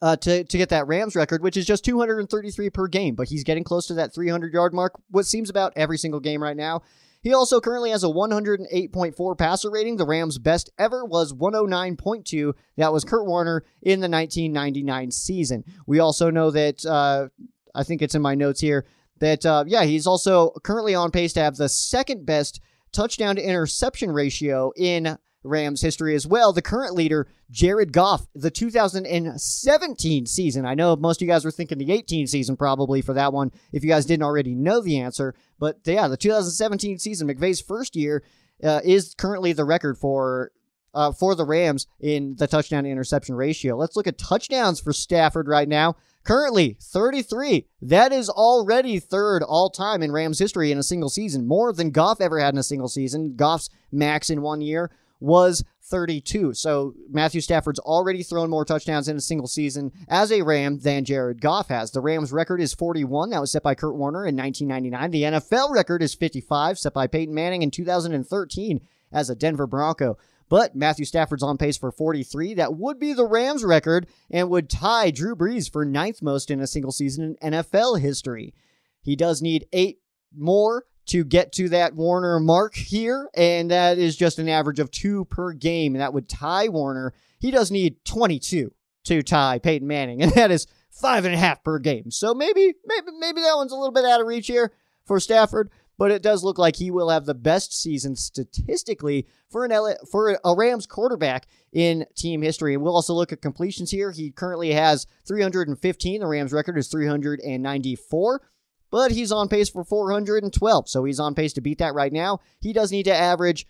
uh, 0.00 0.16
to, 0.16 0.44
to 0.44 0.58
get 0.58 0.68
that 0.68 0.86
Rams 0.86 1.16
record, 1.16 1.42
which 1.42 1.56
is 1.56 1.66
just 1.66 1.84
233 1.84 2.70
per 2.70 2.86
game, 2.86 3.14
but 3.14 3.28
he's 3.28 3.44
getting 3.44 3.64
close 3.64 3.86
to 3.86 3.94
that 3.94 4.14
300 4.14 4.52
yard 4.52 4.72
mark, 4.72 5.00
what 5.10 5.26
seems 5.26 5.50
about 5.50 5.72
every 5.76 5.98
single 5.98 6.20
game 6.20 6.42
right 6.42 6.56
now. 6.56 6.82
He 7.20 7.34
also 7.34 7.60
currently 7.60 7.90
has 7.90 8.04
a 8.04 8.08
108.4 8.08 9.38
passer 9.38 9.70
rating. 9.70 9.96
The 9.96 10.06
Rams' 10.06 10.38
best 10.38 10.70
ever 10.78 11.04
was 11.04 11.32
109.2. 11.32 12.52
That 12.76 12.92
was 12.92 13.04
Kurt 13.04 13.26
Warner 13.26 13.64
in 13.82 14.00
the 14.00 14.08
1999 14.08 15.10
season. 15.10 15.64
We 15.86 15.98
also 15.98 16.30
know 16.30 16.50
that, 16.52 16.86
uh, 16.86 17.28
I 17.74 17.82
think 17.82 18.02
it's 18.02 18.14
in 18.14 18.22
my 18.22 18.34
notes 18.34 18.60
here, 18.60 18.86
that, 19.18 19.44
uh, 19.44 19.64
yeah, 19.66 19.84
he's 19.84 20.06
also 20.06 20.50
currently 20.62 20.94
on 20.94 21.10
pace 21.10 21.32
to 21.32 21.40
have 21.40 21.56
the 21.56 21.68
second 21.68 22.24
best 22.24 22.60
touchdown 22.92 23.36
to 23.36 23.42
interception 23.42 24.10
ratio 24.12 24.72
in 24.76 25.18
Rams 25.44 25.82
history 25.82 26.14
as 26.14 26.26
well. 26.26 26.52
The 26.52 26.62
current 26.62 26.94
leader, 26.94 27.28
Jared 27.50 27.92
Goff, 27.92 28.26
the 28.34 28.50
2017 28.50 30.26
season. 30.26 30.66
I 30.66 30.74
know 30.74 30.96
most 30.96 31.20
of 31.20 31.26
you 31.26 31.32
guys 31.32 31.44
were 31.44 31.50
thinking 31.50 31.78
the 31.78 31.92
18 31.92 32.26
season 32.26 32.56
probably 32.56 33.02
for 33.02 33.14
that 33.14 33.32
one 33.32 33.52
if 33.72 33.82
you 33.82 33.88
guys 33.88 34.06
didn't 34.06 34.24
already 34.24 34.54
know 34.54 34.80
the 34.80 34.98
answer. 34.98 35.34
But 35.58 35.78
yeah, 35.84 36.08
the 36.08 36.16
2017 36.16 36.98
season, 36.98 37.28
McVay's 37.28 37.60
first 37.60 37.96
year, 37.96 38.24
uh, 38.62 38.80
is 38.84 39.14
currently 39.14 39.52
the 39.52 39.64
record 39.64 39.98
for 39.98 40.50
uh, 40.94 41.12
for 41.12 41.34
the 41.34 41.44
Rams 41.44 41.86
in 42.00 42.34
the 42.38 42.46
touchdown 42.46 42.84
to 42.84 42.90
interception 42.90 43.34
ratio. 43.34 43.76
Let's 43.76 43.94
look 43.94 44.06
at 44.06 44.18
touchdowns 44.18 44.80
for 44.80 44.92
Stafford 44.92 45.46
right 45.46 45.68
now. 45.68 45.96
Currently 46.24 46.76
33. 46.82 47.66
That 47.80 48.12
is 48.12 48.28
already 48.28 48.98
third 48.98 49.42
all 49.42 49.70
time 49.70 50.02
in 50.02 50.12
Rams 50.12 50.38
history 50.38 50.72
in 50.72 50.78
a 50.78 50.82
single 50.82 51.08
season, 51.08 51.46
more 51.46 51.72
than 51.72 51.90
Goff 51.90 52.20
ever 52.20 52.40
had 52.40 52.54
in 52.54 52.58
a 52.58 52.64
single 52.64 52.88
season. 52.88 53.34
Goff's 53.36 53.70
max 53.92 54.28
in 54.28 54.42
one 54.42 54.60
year 54.60 54.90
was 55.20 55.64
32. 55.82 56.54
So 56.54 56.94
Matthew 57.10 57.40
Stafford's 57.40 57.78
already 57.78 58.22
thrown 58.22 58.50
more 58.50 58.64
touchdowns 58.64 59.08
in 59.08 59.16
a 59.16 59.20
single 59.20 59.48
season 59.48 59.92
as 60.08 60.30
a 60.30 60.42
Ram 60.42 60.78
than 60.78 61.04
Jared 61.04 61.40
Goff 61.40 61.68
has. 61.68 61.90
The 61.90 62.00
Rams 62.00 62.32
record 62.32 62.60
is 62.60 62.74
41. 62.74 63.30
That 63.30 63.40
was 63.40 63.52
set 63.52 63.62
by 63.62 63.74
Kurt 63.74 63.96
Warner 63.96 64.26
in 64.26 64.36
1999. 64.36 65.10
The 65.10 65.22
NFL 65.22 65.72
record 65.72 66.02
is 66.02 66.14
55, 66.14 66.78
set 66.78 66.92
by 66.92 67.06
Peyton 67.06 67.34
Manning 67.34 67.62
in 67.62 67.70
2013 67.70 68.80
as 69.12 69.30
a 69.30 69.34
Denver 69.34 69.66
Bronco. 69.66 70.18
But 70.50 70.74
Matthew 70.74 71.04
Stafford's 71.04 71.42
on 71.42 71.58
pace 71.58 71.76
for 71.76 71.92
43. 71.92 72.54
That 72.54 72.74
would 72.74 72.98
be 72.98 73.12
the 73.12 73.26
Rams 73.26 73.64
record 73.64 74.06
and 74.30 74.48
would 74.48 74.70
tie 74.70 75.10
Drew 75.10 75.36
Brees 75.36 75.70
for 75.70 75.84
ninth 75.84 76.22
most 76.22 76.50
in 76.50 76.60
a 76.60 76.66
single 76.66 76.92
season 76.92 77.36
in 77.40 77.52
NFL 77.52 78.00
history. 78.00 78.54
He 79.02 79.14
does 79.14 79.42
need 79.42 79.66
eight 79.72 80.00
more 80.34 80.84
to 81.08 81.24
get 81.24 81.52
to 81.52 81.70
that 81.70 81.94
Warner 81.94 82.38
mark 82.38 82.74
here, 82.74 83.28
and 83.34 83.70
that 83.70 83.98
is 83.98 84.16
just 84.16 84.38
an 84.38 84.48
average 84.48 84.78
of 84.78 84.90
two 84.90 85.24
per 85.26 85.52
game. 85.52 85.94
And 85.94 86.02
that 86.02 86.12
would 86.14 86.28
tie 86.28 86.68
Warner. 86.68 87.14
He 87.38 87.50
does 87.50 87.70
need 87.70 88.04
22 88.04 88.72
to 89.04 89.22
tie 89.22 89.58
Peyton 89.58 89.88
Manning, 89.88 90.22
and 90.22 90.32
that 90.32 90.50
is 90.50 90.66
five 90.90 91.24
and 91.24 91.34
a 91.34 91.38
half 91.38 91.62
per 91.64 91.78
game. 91.78 92.10
So 92.10 92.34
maybe, 92.34 92.74
maybe, 92.86 93.06
maybe 93.18 93.40
that 93.40 93.56
one's 93.56 93.72
a 93.72 93.76
little 93.76 93.92
bit 93.92 94.04
out 94.04 94.20
of 94.20 94.26
reach 94.26 94.46
here 94.46 94.72
for 95.04 95.18
Stafford, 95.18 95.70
but 95.96 96.10
it 96.10 96.22
does 96.22 96.44
look 96.44 96.58
like 96.58 96.76
he 96.76 96.90
will 96.90 97.08
have 97.08 97.24
the 97.24 97.34
best 97.34 97.72
season 97.80 98.14
statistically 98.14 99.26
for 99.50 99.64
an 99.64 99.70
LA, 99.70 99.94
for 100.10 100.38
a 100.44 100.54
Rams 100.54 100.86
quarterback 100.86 101.46
in 101.72 102.04
team 102.16 102.42
history. 102.42 102.74
And 102.74 102.82
we'll 102.82 102.94
also 102.94 103.14
look 103.14 103.32
at 103.32 103.40
completions 103.40 103.90
here. 103.90 104.10
He 104.10 104.30
currently 104.30 104.72
has 104.72 105.06
315. 105.26 106.20
The 106.20 106.26
Rams 106.26 106.52
record 106.52 106.76
is 106.76 106.88
394 106.88 108.42
but 108.90 109.10
he's 109.10 109.32
on 109.32 109.48
pace 109.48 109.68
for 109.68 109.84
412. 109.84 110.88
So 110.88 111.04
he's 111.04 111.20
on 111.20 111.34
pace 111.34 111.52
to 111.54 111.60
beat 111.60 111.78
that 111.78 111.94
right 111.94 112.12
now. 112.12 112.40
He 112.60 112.72
does 112.72 112.90
need 112.90 113.04
to 113.04 113.14
average 113.14 113.66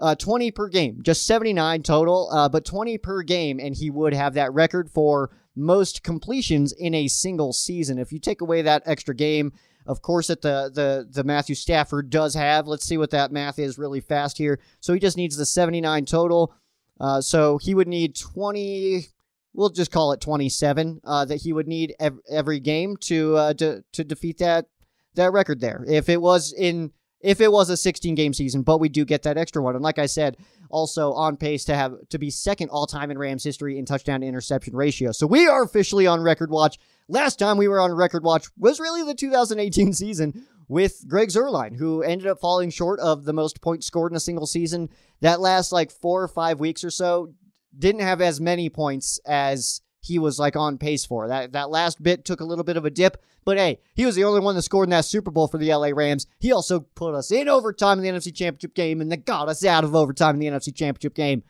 uh, 0.00 0.14
20 0.14 0.50
per 0.50 0.68
game, 0.68 1.00
just 1.02 1.26
79 1.26 1.82
total, 1.82 2.30
uh, 2.32 2.48
but 2.48 2.64
20 2.64 2.98
per 2.98 3.22
game, 3.22 3.58
and 3.60 3.74
he 3.74 3.90
would 3.90 4.14
have 4.14 4.34
that 4.34 4.52
record 4.52 4.90
for 4.90 5.30
most 5.54 6.02
completions 6.02 6.72
in 6.72 6.94
a 6.94 7.08
single 7.08 7.52
season. 7.52 7.98
If 7.98 8.12
you 8.12 8.18
take 8.18 8.40
away 8.40 8.62
that 8.62 8.82
extra 8.86 9.14
game, 9.14 9.52
of 9.86 10.02
course, 10.02 10.28
that 10.28 10.42
the 10.42 10.70
the 10.72 11.08
the 11.10 11.24
Matthew 11.24 11.54
Stafford 11.54 12.10
does 12.10 12.34
have. 12.34 12.68
Let's 12.68 12.84
see 12.84 12.98
what 12.98 13.10
that 13.10 13.32
math 13.32 13.58
is 13.58 13.78
really 13.78 14.00
fast 14.00 14.38
here. 14.38 14.60
So 14.80 14.92
he 14.92 15.00
just 15.00 15.16
needs 15.16 15.36
the 15.36 15.46
79 15.46 16.04
total. 16.04 16.54
Uh, 17.00 17.20
so 17.20 17.58
he 17.58 17.74
would 17.74 17.88
need 17.88 18.14
20 18.14 19.06
we'll 19.52 19.70
just 19.70 19.90
call 19.90 20.12
it 20.12 20.20
27 20.20 21.00
uh, 21.04 21.24
that 21.24 21.42
he 21.42 21.52
would 21.52 21.68
need 21.68 21.94
ev- 21.98 22.20
every 22.30 22.60
game 22.60 22.96
to, 22.98 23.36
uh, 23.36 23.54
to 23.54 23.84
to 23.92 24.04
defeat 24.04 24.38
that 24.38 24.66
that 25.14 25.32
record 25.32 25.60
there. 25.60 25.84
If 25.88 26.08
it 26.08 26.20
was 26.20 26.52
in 26.52 26.92
if 27.20 27.40
it 27.40 27.52
was 27.52 27.68
a 27.68 27.76
16 27.76 28.14
game 28.14 28.32
season, 28.32 28.62
but 28.62 28.78
we 28.78 28.88
do 28.88 29.04
get 29.04 29.22
that 29.24 29.36
extra 29.36 29.62
one. 29.62 29.74
And 29.74 29.84
like 29.84 29.98
I 29.98 30.06
said, 30.06 30.38
also 30.70 31.12
on 31.12 31.36
pace 31.36 31.64
to 31.66 31.74
have 31.74 31.94
to 32.08 32.18
be 32.18 32.30
second 32.30 32.70
all 32.70 32.86
time 32.86 33.10
in 33.10 33.18
Rams 33.18 33.44
history 33.44 33.78
in 33.78 33.84
touchdown 33.84 34.20
to 34.20 34.26
interception 34.26 34.74
ratio. 34.74 35.12
So 35.12 35.26
we 35.26 35.46
are 35.46 35.62
officially 35.62 36.06
on 36.06 36.22
record 36.22 36.50
watch. 36.50 36.78
Last 37.08 37.38
time 37.38 37.58
we 37.58 37.68
were 37.68 37.80
on 37.80 37.92
record 37.92 38.24
watch 38.24 38.46
was 38.56 38.80
really 38.80 39.02
the 39.02 39.14
2018 39.14 39.92
season 39.92 40.46
with 40.68 41.04
Greg 41.08 41.28
Zuerlein, 41.28 41.76
who 41.76 42.02
ended 42.02 42.28
up 42.28 42.40
falling 42.40 42.70
short 42.70 43.00
of 43.00 43.24
the 43.24 43.32
most 43.32 43.60
points 43.60 43.86
scored 43.86 44.12
in 44.12 44.16
a 44.16 44.20
single 44.20 44.46
season. 44.46 44.88
That 45.20 45.40
last 45.40 45.72
like 45.72 45.90
four 45.90 46.22
or 46.22 46.28
five 46.28 46.60
weeks 46.60 46.84
or 46.84 46.90
so 46.90 47.34
didn't 47.76 48.02
have 48.02 48.20
as 48.20 48.40
many 48.40 48.68
points 48.68 49.18
as 49.26 49.80
he 50.00 50.18
was 50.18 50.38
like 50.38 50.56
on 50.56 50.78
pace 50.78 51.04
for. 51.04 51.28
That 51.28 51.52
that 51.52 51.70
last 51.70 52.02
bit 52.02 52.24
took 52.24 52.40
a 52.40 52.44
little 52.44 52.64
bit 52.64 52.76
of 52.76 52.84
a 52.84 52.90
dip, 52.90 53.22
but 53.44 53.58
hey, 53.58 53.80
he 53.94 54.06
was 54.06 54.14
the 54.14 54.24
only 54.24 54.40
one 54.40 54.54
that 54.54 54.62
scored 54.62 54.86
in 54.86 54.90
that 54.90 55.04
Super 55.04 55.30
Bowl 55.30 55.46
for 55.46 55.58
the 55.58 55.72
LA 55.74 55.90
Rams. 55.94 56.26
He 56.38 56.52
also 56.52 56.80
put 56.80 57.14
us 57.14 57.30
in 57.30 57.48
overtime 57.48 57.98
in 57.98 58.04
the 58.04 58.10
NFC 58.10 58.34
Championship 58.34 58.74
game 58.74 59.00
and 59.00 59.10
then 59.10 59.22
got 59.22 59.48
us 59.48 59.64
out 59.64 59.84
of 59.84 59.94
overtime 59.94 60.34
in 60.36 60.40
the 60.40 60.58
NFC 60.58 60.74
Championship 60.74 61.14
game. 61.14 61.42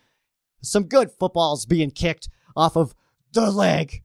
Some 0.62 0.84
good 0.84 1.10
footballs 1.10 1.64
being 1.64 1.90
kicked 1.90 2.28
off 2.56 2.76
of 2.76 2.94
the 3.32 3.50
leg. 3.50 4.02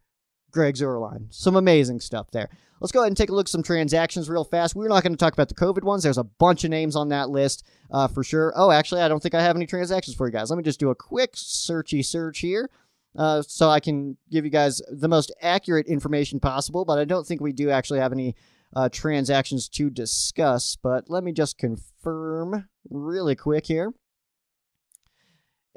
Greg 0.56 0.76
Zuerlein. 0.76 1.28
Some 1.30 1.58
amazing 1.58 2.00
stuff 2.00 2.32
there. 2.32 2.50
Let's 2.80 2.94
go 2.94 3.02
ahead 3.02 3.10
and 3.10 3.18
take 3.18 3.30
a 3.30 3.34
look 3.34 3.48
at 3.48 3.52
some 3.52 3.62
transactions 3.62 4.30
real 4.30 4.46
fast. 4.46 4.74
We're 4.74 4.88
not 4.88 5.04
going 5.04 5.12
to 5.12 5.18
talk 5.18 5.34
about 5.34 5.50
the 5.50 5.56
COVID 5.56 5.84
ones. 5.84 6.04
There's 6.04 6.18
a 6.18 6.24
bunch 6.24 6.64
of 6.64 6.70
names 6.70 6.96
on 6.96 7.10
that 7.10 7.30
list 7.30 7.66
uh, 7.92 8.08
for 8.08 8.24
sure. 8.24 8.54
Oh, 8.56 8.72
actually, 8.72 9.02
I 9.02 9.10
don't 9.10 9.22
think 9.22 9.36
I 9.36 9.44
have 9.44 9.58
any 9.58 9.66
transactions 9.66 10.16
for 10.16 10.28
you 10.28 10.32
guys. 10.32 10.50
Let 10.50 10.56
me 10.56 10.64
just 10.64 10.80
do 10.80 10.90
a 10.90 10.96
quick 10.96 11.34
searchy 11.34 12.04
search 12.04 12.40
here. 12.40 12.70
Uh, 13.18 13.42
so 13.42 13.70
I 13.70 13.82
can 13.82 14.18
give 14.32 14.46
you 14.46 14.52
guys 14.52 14.82
the 14.90 15.10
most 15.10 15.34
accurate 15.42 15.88
information 15.88 16.40
possible, 16.40 16.86
but 16.86 16.98
I 16.98 17.06
don't 17.06 17.28
think 17.28 17.42
we 17.42 17.52
do 17.52 17.70
actually 17.70 18.00
have 18.00 18.14
any 18.14 18.36
uh, 18.74 18.88
transactions 18.90 19.68
to 19.70 19.90
discuss. 19.90 20.78
But 20.82 21.10
let 21.10 21.24
me 21.24 21.34
just 21.34 21.58
confirm 21.58 22.70
really 22.90 23.36
quick 23.36 23.68
here. 23.68 23.94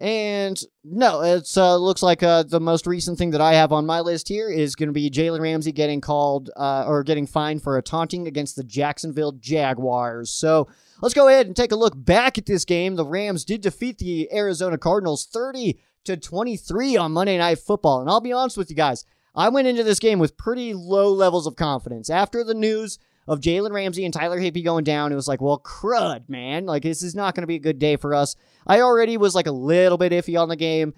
And 0.00 0.60
no, 0.84 1.22
it 1.22 1.50
uh, 1.56 1.76
looks 1.76 2.04
like 2.04 2.22
uh, 2.22 2.44
the 2.44 2.60
most 2.60 2.86
recent 2.86 3.18
thing 3.18 3.30
that 3.30 3.40
I 3.40 3.54
have 3.54 3.72
on 3.72 3.84
my 3.84 3.98
list 4.00 4.28
here 4.28 4.48
is 4.48 4.76
going 4.76 4.88
to 4.88 4.92
be 4.92 5.10
Jalen 5.10 5.40
Ramsey 5.40 5.72
getting 5.72 6.00
called 6.00 6.50
uh, 6.56 6.84
or 6.86 7.02
getting 7.02 7.26
fined 7.26 7.62
for 7.64 7.76
a 7.76 7.82
taunting 7.82 8.28
against 8.28 8.54
the 8.54 8.62
Jacksonville 8.62 9.32
Jaguars. 9.32 10.30
So 10.30 10.68
let's 11.02 11.14
go 11.14 11.26
ahead 11.26 11.46
and 11.46 11.56
take 11.56 11.72
a 11.72 11.76
look 11.76 11.94
back 11.96 12.38
at 12.38 12.46
this 12.46 12.64
game. 12.64 12.94
The 12.94 13.04
Rams 13.04 13.44
did 13.44 13.60
defeat 13.60 13.98
the 13.98 14.32
Arizona 14.32 14.78
Cardinals 14.78 15.26
30 15.26 15.80
to 16.04 16.16
23 16.16 16.96
on 16.96 17.12
Monday 17.12 17.36
Night 17.36 17.58
Football. 17.58 18.00
And 18.00 18.08
I'll 18.08 18.20
be 18.20 18.32
honest 18.32 18.56
with 18.56 18.70
you 18.70 18.76
guys, 18.76 19.04
I 19.34 19.48
went 19.48 19.68
into 19.68 19.82
this 19.82 19.98
game 19.98 20.20
with 20.20 20.36
pretty 20.36 20.74
low 20.74 21.12
levels 21.12 21.46
of 21.46 21.56
confidence. 21.56 22.08
After 22.08 22.44
the 22.44 22.54
news 22.54 23.00
of 23.28 23.40
Jalen 23.40 23.72
Ramsey 23.72 24.04
and 24.04 24.14
Tyler 24.14 24.38
Higbee 24.38 24.62
going 24.62 24.84
down, 24.84 25.12
it 25.12 25.16
was 25.16 25.28
like, 25.28 25.40
well, 25.40 25.60
crud, 25.60 26.28
man. 26.28 26.66
Like, 26.66 26.82
this 26.82 27.02
is 27.02 27.14
not 27.14 27.34
going 27.34 27.42
to 27.42 27.48
be 27.48 27.56
a 27.56 27.60
good 27.60 27.78
day 27.78 27.96
for 27.96 28.14
us. 28.14 28.36
I 28.66 28.80
already 28.80 29.16
was 29.16 29.34
like 29.34 29.46
a 29.46 29.52
little 29.52 29.98
bit 29.98 30.12
iffy 30.12 30.40
on 30.40 30.48
the 30.48 30.56
game, 30.56 30.94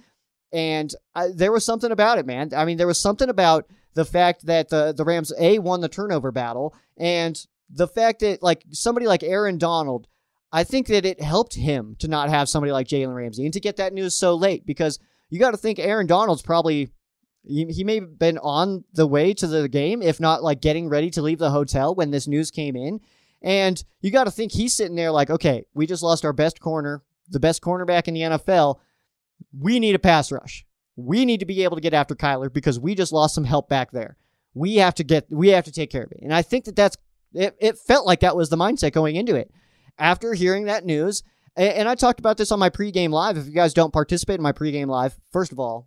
and 0.53 0.93
I, 1.15 1.29
there 1.35 1.53
was 1.53 1.65
something 1.65 1.93
about 1.93 2.19
it, 2.19 2.27
man. 2.27 2.51
I 2.57 2.65
mean, 2.65 2.77
there 2.77 2.87
was 2.87 3.01
something 3.01 3.29
about 3.29 3.67
the 3.95 4.05
fact 4.05 4.47
that 4.47 4.69
the, 4.69 4.93
the 4.93 5.05
Rams, 5.05 5.33
A, 5.39 5.59
won 5.59 5.81
the 5.81 5.89
turnover 5.89 6.33
battle, 6.33 6.75
and 6.97 7.39
the 7.69 7.89
fact 7.89 8.21
that, 8.21 8.43
like, 8.43 8.65
somebody 8.71 9.07
like 9.07 9.23
Aaron 9.23 9.59
Donald, 9.59 10.09
I 10.53 10.65
think 10.65 10.89
that 10.89 11.07
it 11.07 11.21
helped 11.21 11.55
him 11.55 11.97
to 12.01 12.09
not 12.09 12.29
have 12.29 12.49
somebody 12.49 12.73
like 12.73 12.89
Jalen 12.89 13.15
Ramsey 13.15 13.45
and 13.45 13.55
to 13.55 13.61
get 13.61 13.77
that 13.77 13.93
news 13.93 14.17
so 14.17 14.35
late 14.35 14.67
because 14.67 14.99
you 15.29 15.39
got 15.39 15.53
to 15.53 15.57
think 15.57 15.79
Aaron 15.79 16.09
Donald's 16.09 16.43
probably 16.43 16.91
he, 17.45 17.85
may 17.85 17.97
have 17.97 18.19
been 18.19 18.39
on 18.39 18.85
the 18.93 19.07
way 19.07 19.33
to 19.35 19.47
the 19.47 19.69
game, 19.69 20.03
if 20.03 20.21
not 20.21 20.43
like 20.43 20.61
getting 20.61 20.89
ready 20.89 21.11
to 21.11 21.23
leave 21.23 21.39
the 21.39 21.51
hotel 21.51 21.95
when 21.95 22.11
this 22.11 22.29
news 22.29 22.51
came 22.51 22.77
in. 22.77 23.01
And 23.43 23.83
you 24.03 24.11
got 24.11 24.25
to 24.25 24.31
think 24.31 24.53
he's 24.53 24.75
sitting 24.75 24.97
there 24.97 25.11
like, 25.11 25.31
okay, 25.31 25.65
we 25.73 25.87
just 25.87 26.03
lost 26.03 26.25
our 26.25 26.35
best 26.35 26.61
corner, 26.61 27.03
the 27.31 27.41
best 27.41 27.63
cornerback 27.63 28.09
in 28.09 28.15
the 28.15 28.21
NFL. 28.21 28.79
We 29.59 29.81
need 29.81 29.95
a 29.95 29.99
pass 29.99 30.31
rush. 30.31 30.67
We 30.97 31.25
need 31.25 31.41
to 31.41 31.47
be 31.47 31.65
able 31.65 31.77
to 31.77 31.83
get 31.83 31.95
after 31.95 32.15
Kyler 32.15 32.53
because 32.53 32.79
we 32.79 32.95
just 32.95 33.13
lost 33.13 33.35
some 33.35 33.45
help 33.45 33.69
back 33.69 33.91
there. 33.91 34.17
We 34.53 34.77
have 34.77 34.95
to 34.97 35.05
get, 35.05 35.27
we 35.31 35.49
have 35.49 35.65
to 35.65 35.73
take 35.73 35.91
care 35.91 36.03
of 36.03 36.13
it. 36.13 36.21
And 36.23 36.35
I 36.35 36.43
think 36.43 36.65
that 36.67 36.77
that's, 36.77 36.97
it, 37.33 37.57
it 37.61 37.79
felt 37.79 38.07
like 38.07 38.21
that 38.21 38.37
was 38.37 38.51
the 38.51 38.57
mindset 38.57 38.93
going 38.93 39.17
into 39.17 39.37
it. 39.37 39.51
after 39.99 40.35
hearing 40.35 40.65
that 40.65 40.85
news, 40.85 41.23
and, 41.57 41.73
and 41.75 41.89
I 41.89 41.95
talked 41.95 42.19
about 42.19 42.37
this 42.37 42.51
on 42.51 42.59
my 42.59 42.71
pregame 42.71 43.11
live. 43.11 43.37
If 43.37 43.47
you 43.47 43.53
guys 43.53 43.75
don't 43.75 43.93
participate 43.93 44.37
in 44.37 44.43
my 44.43 44.53
pregame 44.53 44.89
live, 44.89 45.19
first 45.31 45.53
of 45.53 45.61
all, 45.61 45.87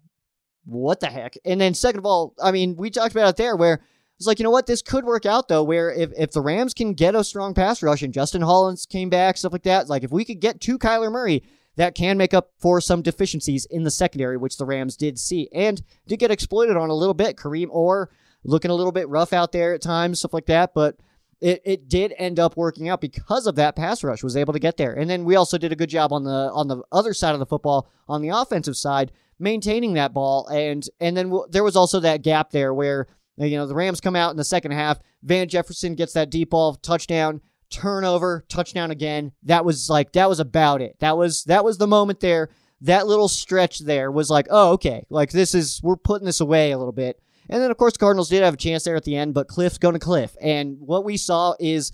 what 0.65 0.99
the 0.99 1.07
heck? 1.07 1.35
And 1.43 1.59
then 1.59 1.73
second 1.73 1.99
of 1.99 2.05
all, 2.05 2.33
I 2.41 2.51
mean, 2.51 2.75
we 2.77 2.89
talked 2.89 3.13
about 3.13 3.29
it 3.29 3.35
there 3.35 3.55
where 3.55 3.81
like, 4.27 4.39
you 4.39 4.43
know 4.43 4.51
what, 4.51 4.67
this 4.67 4.81
could 4.81 5.05
work 5.05 5.25
out 5.25 5.47
though, 5.47 5.63
where 5.63 5.91
if, 5.91 6.11
if 6.17 6.31
the 6.31 6.41
Rams 6.41 6.73
can 6.73 6.93
get 6.93 7.15
a 7.15 7.23
strong 7.23 7.53
pass 7.53 7.81
rush 7.81 8.01
and 8.01 8.13
Justin 8.13 8.41
Hollins 8.41 8.85
came 8.85 9.09
back, 9.09 9.37
stuff 9.37 9.53
like 9.53 9.63
that, 9.63 9.89
like 9.89 10.03
if 10.03 10.11
we 10.11 10.25
could 10.25 10.39
get 10.39 10.61
to 10.61 10.77
Kyler 10.77 11.11
Murray, 11.11 11.43
that 11.75 11.95
can 11.95 12.17
make 12.17 12.33
up 12.33 12.51
for 12.59 12.79
some 12.79 13.01
deficiencies 13.01 13.65
in 13.65 13.83
the 13.83 13.91
secondary, 13.91 14.37
which 14.37 14.57
the 14.57 14.65
Rams 14.65 14.95
did 14.95 15.17
see 15.17 15.49
and 15.53 15.81
did 16.07 16.19
get 16.19 16.31
exploited 16.31 16.77
on 16.77 16.89
a 16.89 16.95
little 16.95 17.15
bit. 17.15 17.35
Kareem 17.35 17.69
Orr 17.71 18.09
looking 18.43 18.69
a 18.69 18.75
little 18.75 18.91
bit 18.91 19.09
rough 19.09 19.33
out 19.33 19.51
there 19.51 19.73
at 19.73 19.81
times, 19.81 20.19
stuff 20.19 20.33
like 20.33 20.45
that, 20.45 20.73
but 20.75 20.97
it, 21.41 21.61
it 21.65 21.89
did 21.89 22.13
end 22.17 22.39
up 22.39 22.55
working 22.55 22.89
out 22.89 23.01
because 23.01 23.47
of 23.47 23.55
that 23.55 23.75
pass 23.75 24.03
rush 24.03 24.23
was 24.23 24.37
able 24.37 24.53
to 24.53 24.59
get 24.59 24.77
there. 24.77 24.93
And 24.93 25.09
then 25.09 25.25
we 25.25 25.35
also 25.35 25.57
did 25.57 25.71
a 25.71 25.75
good 25.75 25.89
job 25.89 26.13
on 26.13 26.23
the 26.23 26.51
on 26.53 26.67
the 26.67 26.83
other 26.91 27.13
side 27.13 27.33
of 27.33 27.39
the 27.39 27.45
football 27.45 27.89
on 28.07 28.21
the 28.21 28.29
offensive 28.29 28.77
side 28.77 29.11
maintaining 29.39 29.93
that 29.93 30.13
ball 30.13 30.47
and 30.47 30.87
and 30.99 31.17
then 31.17 31.25
w- 31.25 31.45
there 31.49 31.63
was 31.63 31.75
also 31.75 31.99
that 31.99 32.21
gap 32.21 32.51
there 32.51 32.73
where 32.73 33.07
you 33.37 33.57
know 33.57 33.67
the 33.67 33.75
Rams 33.75 34.01
come 34.01 34.15
out 34.15 34.31
in 34.31 34.37
the 34.37 34.43
second 34.43 34.71
half, 34.71 34.99
Van 35.23 35.47
Jefferson 35.47 35.95
gets 35.95 36.13
that 36.13 36.29
deep 36.29 36.51
ball 36.51 36.75
touchdown, 36.75 37.41
turnover, 37.69 38.45
touchdown 38.47 38.91
again. 38.91 39.31
That 39.43 39.65
was 39.65 39.89
like 39.89 40.13
that 40.13 40.29
was 40.29 40.39
about 40.39 40.81
it. 40.81 40.97
That 40.99 41.17
was 41.17 41.43
that 41.45 41.63
was 41.63 41.77
the 41.77 41.87
moment 41.87 42.19
there. 42.19 42.49
That 42.81 43.07
little 43.07 43.29
stretch 43.29 43.79
there 43.79 44.11
was 44.11 44.29
like, 44.29 44.47
oh, 44.49 44.71
okay, 44.73 45.05
like 45.09 45.31
this 45.31 45.55
is 45.55 45.81
we're 45.81 45.95
putting 45.95 46.25
this 46.25 46.41
away 46.41 46.71
a 46.71 46.77
little 46.77 46.93
bit. 46.93 47.19
And 47.49 47.61
then 47.61 47.71
of 47.71 47.77
course 47.77 47.93
the 47.93 47.99
Cardinals 47.99 48.29
did 48.29 48.43
have 48.43 48.53
a 48.53 48.57
chance 48.57 48.83
there 48.83 48.95
at 48.95 49.03
the 49.03 49.15
end, 49.15 49.33
but 49.33 49.47
Cliff's 49.47 49.77
going 49.77 49.93
to 49.93 49.99
Cliff. 49.99 50.35
And 50.41 50.77
what 50.79 51.05
we 51.05 51.17
saw 51.17 51.55
is 51.59 51.91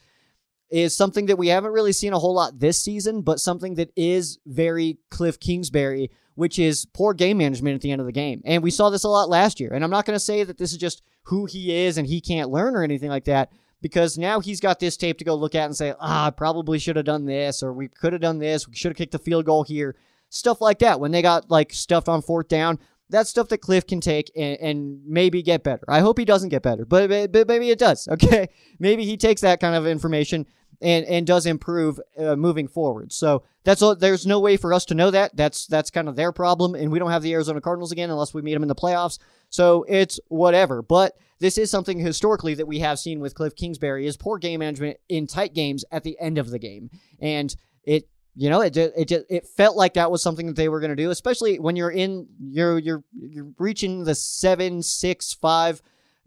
is 0.69 0.95
something 0.95 1.25
that 1.27 1.37
we 1.37 1.47
haven't 1.47 1.71
really 1.71 1.93
seen 1.93 2.13
a 2.13 2.19
whole 2.19 2.33
lot 2.33 2.59
this 2.59 2.81
season, 2.81 3.21
but 3.21 3.39
something 3.39 3.75
that 3.75 3.91
is 3.95 4.39
very 4.45 4.99
Cliff 5.09 5.39
Kingsbury, 5.39 6.11
which 6.35 6.59
is 6.59 6.85
poor 6.85 7.13
game 7.13 7.37
management 7.37 7.75
at 7.75 7.81
the 7.81 7.91
end 7.91 8.01
of 8.01 8.05
the 8.05 8.13
game. 8.13 8.41
And 8.45 8.63
we 8.63 8.71
saw 8.71 8.89
this 8.89 9.03
a 9.03 9.09
lot 9.09 9.29
last 9.29 9.59
year. 9.59 9.71
And 9.73 9.83
I'm 9.83 9.89
not 9.89 10.05
going 10.05 10.15
to 10.15 10.23
say 10.23 10.43
that 10.43 10.57
this 10.57 10.71
is 10.71 10.77
just 10.77 11.01
who 11.23 11.45
he 11.45 11.75
is 11.75 11.97
and 11.97 12.07
he 12.07 12.21
can't 12.21 12.51
learn 12.51 12.75
or 12.75 12.83
anything 12.83 13.09
like 13.09 13.25
that, 13.25 13.51
because 13.81 14.17
now 14.17 14.39
he's 14.39 14.59
got 14.59 14.79
this 14.79 14.97
tape 14.97 15.17
to 15.19 15.25
go 15.25 15.35
look 15.35 15.55
at 15.55 15.65
and 15.65 15.75
say, 15.75 15.93
ah, 15.99 16.27
I 16.27 16.29
probably 16.29 16.79
should 16.79 16.95
have 16.95 17.05
done 17.05 17.25
this, 17.25 17.63
or 17.63 17.73
we 17.73 17.87
could 17.87 18.13
have 18.13 18.21
done 18.21 18.39
this, 18.39 18.67
we 18.67 18.75
should 18.75 18.91
have 18.91 18.97
kicked 18.97 19.11
the 19.11 19.19
field 19.19 19.45
goal 19.45 19.63
here, 19.63 19.95
stuff 20.29 20.61
like 20.61 20.79
that. 20.79 20.99
When 20.99 21.11
they 21.11 21.21
got 21.21 21.49
like 21.49 21.73
stuffed 21.73 22.09
on 22.09 22.21
fourth 22.21 22.47
down, 22.47 22.79
that's 23.09 23.29
stuff 23.29 23.49
that 23.49 23.59
Cliff 23.59 23.87
can 23.87 24.01
take 24.01 24.31
and, 24.35 24.59
and, 24.59 25.01
maybe 25.05 25.41
get 25.41 25.63
better. 25.63 25.83
I 25.87 25.99
hope 25.99 26.19
he 26.19 26.25
doesn't 26.25 26.49
get 26.49 26.61
better, 26.61 26.85
but, 26.85 27.31
but 27.31 27.47
maybe 27.47 27.71
it 27.71 27.79
does. 27.79 28.07
Okay, 28.19 28.49
maybe 28.79 29.05
he 29.05 29.17
takes 29.17 29.41
that 29.41 29.59
kind 29.59 29.75
of 29.75 29.87
information 29.87 30.45
and 30.81 31.05
and 31.05 31.27
does 31.27 31.45
improve 31.45 31.99
uh, 32.17 32.35
moving 32.35 32.67
forward. 32.67 33.11
So 33.11 33.43
that's 33.63 33.81
all, 33.81 33.95
there's 33.95 34.25
no 34.25 34.39
way 34.39 34.57
for 34.57 34.73
us 34.73 34.85
to 34.85 34.95
know 34.95 35.11
that. 35.11 35.35
That's 35.35 35.67
that's 35.67 35.89
kind 35.89 36.07
of 36.07 36.15
their 36.15 36.31
problem, 36.31 36.75
and 36.75 36.91
we 36.91 36.99
don't 36.99 37.11
have 37.11 37.23
the 37.23 37.33
Arizona 37.33 37.61
Cardinals 37.61 37.91
again 37.91 38.09
unless 38.09 38.33
we 38.33 38.41
meet 38.41 38.53
them 38.53 38.63
in 38.63 38.69
the 38.69 38.75
playoffs. 38.75 39.19
So 39.49 39.85
it's 39.87 40.19
whatever. 40.27 40.81
But 40.81 41.17
this 41.39 41.57
is 41.57 41.71
something 41.71 41.99
historically 41.99 42.53
that 42.55 42.67
we 42.67 42.79
have 42.79 42.99
seen 42.99 43.19
with 43.19 43.35
Cliff 43.35 43.55
Kingsbury 43.55 44.05
is 44.05 44.17
poor 44.17 44.37
game 44.37 44.59
management 44.59 44.97
in 45.07 45.27
tight 45.27 45.53
games 45.53 45.85
at 45.91 46.03
the 46.03 46.17
end 46.19 46.37
of 46.37 46.49
the 46.49 46.59
game, 46.59 46.89
and 47.19 47.55
it 47.83 48.07
you 48.35 48.49
know, 48.49 48.61
it 48.61 48.77
it 48.77 49.11
it 49.29 49.47
felt 49.47 49.75
like 49.75 49.95
that 49.95 50.11
was 50.11 50.23
something 50.23 50.47
that 50.47 50.55
they 50.55 50.69
were 50.69 50.79
going 50.79 50.91
to 50.91 50.95
do, 50.95 51.09
especially 51.09 51.59
when 51.59 51.75
you're 51.75 51.91
in 51.91 52.27
you're 52.39 52.79
you're 52.79 53.03
you're 53.11 53.49
reaching 53.57 54.05
the 54.05 54.15
seven 54.15 54.81
six 54.81 55.33
five 55.33 55.81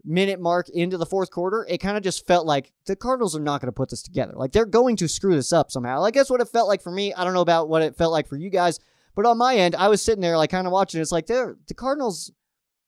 minute 0.05 0.39
mark 0.39 0.69
into 0.69 0.97
the 0.97 1.05
fourth 1.05 1.31
quarter. 1.31 1.65
It 1.69 1.79
kind 1.79 1.97
of 1.97 2.03
just 2.03 2.27
felt 2.27 2.45
like 2.45 2.71
the 2.85 2.95
Cardinals 2.95 3.35
are 3.35 3.41
not 3.41 3.61
going 3.61 3.67
to 3.67 3.75
put 3.75 3.89
this 3.89 4.03
together. 4.03 4.33
Like 4.35 4.51
they're 4.51 4.65
going 4.65 4.95
to 4.97 5.07
screw 5.07 5.35
this 5.35 5.53
up 5.53 5.71
somehow. 5.71 5.99
Like 6.01 6.13
that's 6.13 6.29
what 6.29 6.41
it 6.41 6.49
felt 6.49 6.67
like 6.67 6.81
for 6.81 6.91
me. 6.91 7.13
I 7.13 7.23
don't 7.23 7.33
know 7.33 7.41
about 7.41 7.69
what 7.69 7.81
it 7.81 7.95
felt 7.95 8.11
like 8.11 8.27
for 8.27 8.37
you 8.37 8.49
guys, 8.49 8.79
but 9.15 9.25
on 9.25 9.37
my 9.37 9.55
end, 9.55 9.75
I 9.75 9.87
was 9.87 10.01
sitting 10.01 10.21
there 10.21 10.37
like 10.37 10.51
kind 10.51 10.67
of 10.67 10.73
watching. 10.73 11.01
It's 11.01 11.11
like 11.11 11.27
they're 11.27 11.55
the 11.67 11.73
Cardinals. 11.73 12.31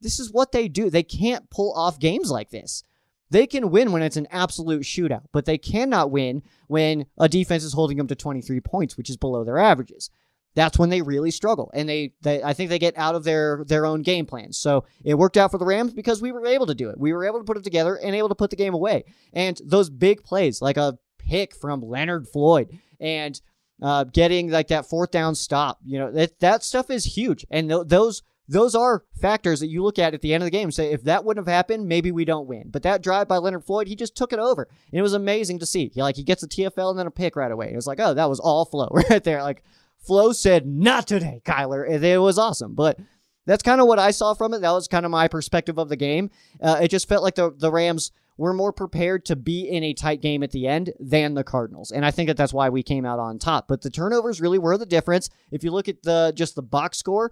This 0.01 0.19
is 0.19 0.31
what 0.31 0.51
they 0.51 0.67
do. 0.67 0.89
They 0.89 1.03
can't 1.03 1.49
pull 1.49 1.73
off 1.73 1.99
games 1.99 2.29
like 2.29 2.49
this. 2.49 2.83
They 3.31 3.47
can 3.47 3.71
win 3.71 3.91
when 3.91 4.03
it's 4.03 4.17
an 4.17 4.27
absolute 4.29 4.83
shootout, 4.83 5.25
but 5.31 5.45
they 5.45 5.57
cannot 5.57 6.11
win 6.11 6.43
when 6.67 7.07
a 7.17 7.27
defense 7.27 7.63
is 7.63 7.73
holding 7.73 7.97
them 7.97 8.07
to 8.07 8.15
23 8.15 8.59
points, 8.61 8.97
which 8.97 9.09
is 9.09 9.17
below 9.17 9.43
their 9.43 9.57
averages. 9.57 10.11
That's 10.55 10.79
when 10.79 10.89
they 10.89 11.01
really 11.01 11.31
struggle, 11.31 11.69
and 11.73 11.87
they, 11.87 12.13
they 12.21 12.41
I 12.41 12.53
think 12.53 12.69
they 12.69 12.79
get 12.79 12.97
out 12.97 13.13
of 13.13 13.23
their 13.23 13.63
their 13.67 13.85
own 13.85 14.01
game 14.01 14.25
plans. 14.25 14.57
So 14.57 14.85
it 15.03 15.15
worked 15.15 15.37
out 15.37 15.51
for 15.51 15.57
the 15.57 15.65
Rams 15.65 15.93
because 15.93 16.21
we 16.21 16.31
were 16.31 16.45
able 16.45 16.65
to 16.67 16.75
do 16.75 16.89
it. 16.89 16.99
We 16.99 17.13
were 17.13 17.25
able 17.25 17.39
to 17.39 17.45
put 17.45 17.57
it 17.57 17.63
together 17.63 17.95
and 17.97 18.15
able 18.15 18.29
to 18.29 18.35
put 18.35 18.49
the 18.49 18.55
game 18.55 18.73
away. 18.73 19.03
And 19.33 19.59
those 19.63 19.89
big 19.89 20.23
plays, 20.23 20.61
like 20.61 20.77
a 20.77 20.97
pick 21.17 21.55
from 21.55 21.81
Leonard 21.81 22.27
Floyd, 22.27 22.79
and 22.99 23.39
uh, 23.81 24.05
getting 24.05 24.49
like 24.49 24.69
that 24.69 24.85
fourth 24.85 25.11
down 25.11 25.35
stop, 25.35 25.79
you 25.85 25.99
know 25.99 26.11
that 26.11 26.39
that 26.39 26.63
stuff 26.63 26.89
is 26.89 27.03
huge. 27.03 27.45
And 27.51 27.69
th- 27.69 27.87
those 27.87 28.23
those 28.47 28.75
are 28.75 29.03
factors 29.19 29.59
that 29.59 29.67
you 29.67 29.83
look 29.83 29.97
at 29.97 30.13
at 30.13 30.21
the 30.21 30.33
end 30.33 30.43
of 30.43 30.45
the 30.45 30.51
game 30.51 30.65
and 30.65 30.73
say, 30.73 30.91
if 30.91 31.03
that 31.03 31.25
wouldn't 31.25 31.47
have 31.47 31.53
happened, 31.53 31.87
maybe 31.87 32.11
we 32.11 32.25
don't 32.25 32.47
win. 32.47 32.69
But 32.69 32.83
that 32.83 33.01
drive 33.01 33.27
by 33.27 33.37
Leonard 33.37 33.65
Floyd, 33.65 33.87
he 33.87 33.95
just 33.95 34.15
took 34.15 34.33
it 34.33 34.39
over. 34.39 34.67
And 34.91 34.99
it 34.99 35.01
was 35.01 35.13
amazing 35.13 35.59
to 35.59 35.65
see. 35.65 35.89
He, 35.93 36.01
like, 36.01 36.15
he 36.15 36.23
gets 36.23 36.43
a 36.43 36.47
TFL 36.47 36.91
and 36.91 36.99
then 36.99 37.07
a 37.07 37.11
pick 37.11 37.35
right 37.35 37.51
away. 37.51 37.71
It 37.71 37.75
was 37.75 37.87
like, 37.87 37.99
oh, 37.99 38.13
that 38.13 38.29
was 38.29 38.39
all 38.39 38.65
flow 38.65 38.89
right 39.09 39.23
there. 39.23 39.41
Like, 39.41 39.63
Flo 40.05 40.31
said, 40.33 40.65
not 40.67 41.07
today, 41.07 41.41
Kyler. 41.43 41.89
And 41.89 42.03
it 42.03 42.19
was 42.19 42.37
awesome. 42.37 42.75
But 42.75 42.99
that's 43.45 43.63
kind 43.63 43.81
of 43.81 43.87
what 43.87 43.99
I 43.99 44.11
saw 44.11 44.33
from 44.33 44.53
it. 44.53 44.59
That 44.61 44.71
was 44.71 44.87
kind 44.87 45.05
of 45.05 45.11
my 45.11 45.27
perspective 45.27 45.77
of 45.77 45.89
the 45.89 45.95
game. 45.95 46.29
Uh, 46.61 46.79
it 46.81 46.89
just 46.89 47.07
felt 47.07 47.23
like 47.23 47.35
the, 47.35 47.51
the 47.55 47.71
Rams 47.71 48.11
were 48.37 48.53
more 48.53 48.73
prepared 48.73 49.25
to 49.25 49.35
be 49.35 49.61
in 49.61 49.83
a 49.83 49.93
tight 49.93 50.21
game 50.21 50.43
at 50.43 50.51
the 50.51 50.67
end 50.67 50.91
than 50.99 51.35
the 51.35 51.43
Cardinals. 51.43 51.91
And 51.91 52.05
I 52.05 52.11
think 52.11 52.27
that 52.27 52.37
that's 52.37 52.53
why 52.53 52.69
we 52.69 52.83
came 52.83 53.05
out 53.05 53.19
on 53.19 53.39
top. 53.39 53.67
But 53.67 53.81
the 53.81 53.89
turnovers 53.89 54.41
really 54.41 54.59
were 54.59 54.77
the 54.77 54.85
difference. 54.85 55.29
If 55.51 55.63
you 55.63 55.71
look 55.71 55.87
at 55.87 56.03
the 56.03 56.33
just 56.35 56.55
the 56.55 56.61
box 56.61 56.97
score, 56.97 57.31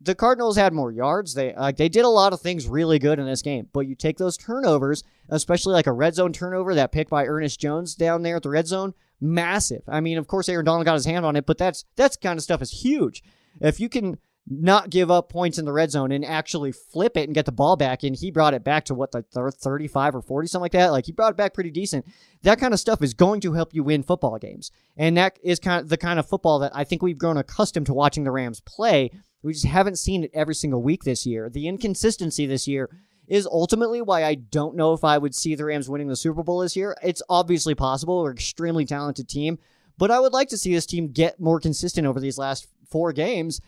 the 0.00 0.14
Cardinals 0.14 0.56
had 0.56 0.72
more 0.72 0.92
yards. 0.92 1.34
They 1.34 1.54
they 1.76 1.88
did 1.88 2.04
a 2.04 2.08
lot 2.08 2.32
of 2.32 2.40
things 2.40 2.66
really 2.66 2.98
good 2.98 3.18
in 3.18 3.26
this 3.26 3.42
game. 3.42 3.68
But 3.72 3.86
you 3.86 3.94
take 3.94 4.18
those 4.18 4.36
turnovers, 4.36 5.02
especially 5.28 5.72
like 5.74 5.86
a 5.86 5.92
red 5.92 6.14
zone 6.14 6.32
turnover, 6.32 6.74
that 6.74 6.92
pick 6.92 7.08
by 7.08 7.26
Ernest 7.26 7.60
Jones 7.60 7.94
down 7.94 8.22
there 8.22 8.36
at 8.36 8.42
the 8.42 8.50
red 8.50 8.66
zone, 8.66 8.94
massive. 9.20 9.82
I 9.88 10.00
mean, 10.00 10.18
of 10.18 10.26
course 10.26 10.48
Aaron 10.48 10.64
Donald 10.64 10.84
got 10.84 10.94
his 10.94 11.06
hand 11.06 11.24
on 11.24 11.36
it, 11.36 11.46
but 11.46 11.58
that's 11.58 11.84
that's 11.96 12.16
kind 12.16 12.38
of 12.38 12.42
stuff 12.42 12.62
is 12.62 12.82
huge. 12.82 13.22
If 13.60 13.80
you 13.80 13.88
can 13.88 14.18
not 14.46 14.90
give 14.90 15.10
up 15.10 15.30
points 15.30 15.58
in 15.58 15.64
the 15.64 15.72
red 15.72 15.90
zone 15.90 16.12
and 16.12 16.24
actually 16.24 16.70
flip 16.70 17.16
it 17.16 17.24
and 17.24 17.34
get 17.34 17.46
the 17.46 17.52
ball 17.52 17.76
back, 17.76 18.02
and 18.02 18.14
he 18.14 18.30
brought 18.30 18.54
it 18.54 18.62
back 18.62 18.84
to 18.84 18.94
what 18.94 19.12
the 19.12 19.22
35 19.22 20.16
or 20.16 20.22
40 20.22 20.48
something 20.48 20.62
like 20.62 20.72
that. 20.72 20.92
Like 20.92 21.06
he 21.06 21.12
brought 21.12 21.32
it 21.32 21.36
back 21.36 21.54
pretty 21.54 21.70
decent. 21.70 22.04
That 22.42 22.60
kind 22.60 22.74
of 22.74 22.80
stuff 22.80 23.02
is 23.02 23.14
going 23.14 23.40
to 23.42 23.54
help 23.54 23.72
you 23.72 23.82
win 23.82 24.02
football 24.02 24.38
games, 24.38 24.70
and 24.96 25.16
that 25.16 25.38
is 25.42 25.58
kind 25.58 25.80
of 25.80 25.88
the 25.88 25.96
kind 25.96 26.18
of 26.18 26.28
football 26.28 26.58
that 26.58 26.72
I 26.74 26.84
think 26.84 27.02
we've 27.02 27.18
grown 27.18 27.38
accustomed 27.38 27.86
to 27.86 27.94
watching 27.94 28.24
the 28.24 28.30
Rams 28.30 28.60
play 28.60 29.10
we 29.44 29.52
just 29.52 29.66
haven't 29.66 29.98
seen 29.98 30.24
it 30.24 30.30
every 30.32 30.54
single 30.54 30.82
week 30.82 31.04
this 31.04 31.26
year. 31.26 31.50
The 31.50 31.68
inconsistency 31.68 32.46
this 32.46 32.66
year 32.66 32.88
is 33.26 33.46
ultimately 33.46 34.00
why 34.00 34.24
I 34.24 34.34
don't 34.34 34.74
know 34.74 34.94
if 34.94 35.04
I 35.04 35.18
would 35.18 35.34
see 35.34 35.54
the 35.54 35.66
Rams 35.66 35.88
winning 35.88 36.08
the 36.08 36.16
Super 36.16 36.42
Bowl 36.42 36.60
this 36.60 36.76
year. 36.76 36.96
It's 37.02 37.22
obviously 37.28 37.74
possible. 37.74 38.22
We're 38.22 38.30
an 38.30 38.36
extremely 38.36 38.86
talented 38.86 39.28
team, 39.28 39.58
but 39.98 40.10
I 40.10 40.18
would 40.18 40.32
like 40.32 40.48
to 40.48 40.56
see 40.56 40.72
this 40.72 40.86
team 40.86 41.12
get 41.12 41.38
more 41.38 41.60
consistent 41.60 42.06
over 42.06 42.20
these 42.20 42.38
last 42.38 42.68
four 42.90 43.12
games 43.12 43.60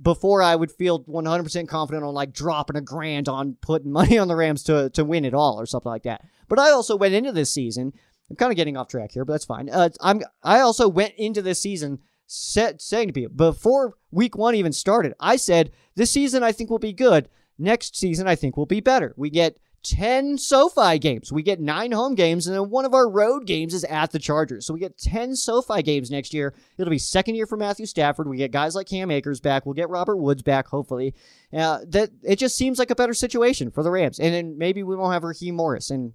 before 0.00 0.42
I 0.42 0.54
would 0.54 0.70
feel 0.70 1.04
100% 1.04 1.68
confident 1.68 2.04
on 2.04 2.14
like 2.14 2.32
dropping 2.32 2.76
a 2.76 2.80
grand 2.80 3.28
on 3.28 3.56
putting 3.60 3.92
money 3.92 4.18
on 4.18 4.28
the 4.28 4.36
Rams 4.36 4.62
to, 4.64 4.90
to 4.90 5.04
win 5.04 5.24
it 5.24 5.34
all 5.34 5.60
or 5.60 5.66
something 5.66 5.90
like 5.90 6.04
that. 6.04 6.24
But 6.48 6.60
I 6.60 6.70
also 6.70 6.96
went 6.96 7.14
into 7.14 7.32
this 7.32 7.50
season. 7.50 7.92
I'm 8.30 8.36
kind 8.36 8.52
of 8.52 8.56
getting 8.56 8.76
off 8.76 8.88
track 8.88 9.10
here, 9.12 9.24
but 9.24 9.34
that's 9.34 9.44
fine. 9.44 9.68
Uh, 9.70 9.88
I'm 10.00 10.22
I 10.42 10.60
also 10.60 10.88
went 10.88 11.14
into 11.14 11.42
this 11.42 11.60
season 11.60 12.00
set, 12.26 12.80
saying 12.82 13.08
to 13.08 13.12
people 13.12 13.34
before 13.34 13.94
week 14.10 14.36
one 14.36 14.54
even 14.54 14.72
started, 14.72 15.14
I 15.20 15.36
said, 15.36 15.72
this 15.94 16.10
season 16.10 16.42
I 16.42 16.52
think 16.52 16.70
will 16.70 16.78
be 16.78 16.92
good. 16.92 17.28
Next 17.58 17.96
season 17.96 18.28
I 18.28 18.34
think 18.34 18.56
will 18.56 18.66
be 18.66 18.80
better. 18.80 19.14
We 19.16 19.30
get 19.30 19.58
10 19.86 20.36
SoFi 20.36 20.98
games. 20.98 21.32
We 21.32 21.42
get 21.42 21.60
nine 21.60 21.92
home 21.92 22.16
games, 22.16 22.46
and 22.46 22.56
then 22.56 22.70
one 22.70 22.84
of 22.84 22.92
our 22.92 23.08
road 23.08 23.46
games 23.46 23.72
is 23.72 23.84
at 23.84 24.10
the 24.10 24.18
Chargers. 24.18 24.66
So 24.66 24.74
we 24.74 24.80
get 24.80 24.98
10 24.98 25.36
SoFi 25.36 25.82
games 25.82 26.10
next 26.10 26.34
year. 26.34 26.54
It'll 26.76 26.90
be 26.90 26.98
second 26.98 27.36
year 27.36 27.46
for 27.46 27.56
Matthew 27.56 27.86
Stafford. 27.86 28.28
We 28.28 28.36
get 28.36 28.50
guys 28.50 28.74
like 28.74 28.88
Cam 28.88 29.10
Akers 29.10 29.40
back. 29.40 29.64
We'll 29.64 29.74
get 29.74 29.88
Robert 29.88 30.16
Woods 30.16 30.42
back, 30.42 30.66
hopefully. 30.66 31.14
Uh, 31.52 31.80
that 31.88 32.10
It 32.24 32.36
just 32.36 32.56
seems 32.56 32.78
like 32.78 32.90
a 32.90 32.96
better 32.96 33.14
situation 33.14 33.70
for 33.70 33.82
the 33.82 33.90
Rams. 33.90 34.18
And 34.18 34.34
then 34.34 34.58
maybe 34.58 34.82
we 34.82 34.96
won't 34.96 35.12
have 35.12 35.24
Raheem 35.24 35.54
Morris, 35.54 35.90
and 35.90 36.14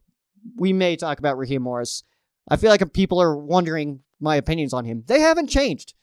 we 0.58 0.74
may 0.74 0.98
talk 0.98 1.20
about 1.20 1.38
Raheem 1.38 1.62
Morris. 1.62 2.04
I 2.50 2.58
feel 2.58 2.70
like 2.70 2.94
people 2.94 3.22
are 3.22 3.38
wondering 3.38 4.02
my 4.20 4.36
opinions 4.36 4.74
on 4.74 4.86
him. 4.86 5.04
They 5.08 5.22
haven't 5.22 5.48
changed. 5.48 5.94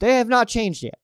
They 0.00 0.16
have 0.16 0.28
not 0.28 0.48
changed 0.48 0.82
yet. 0.82 0.98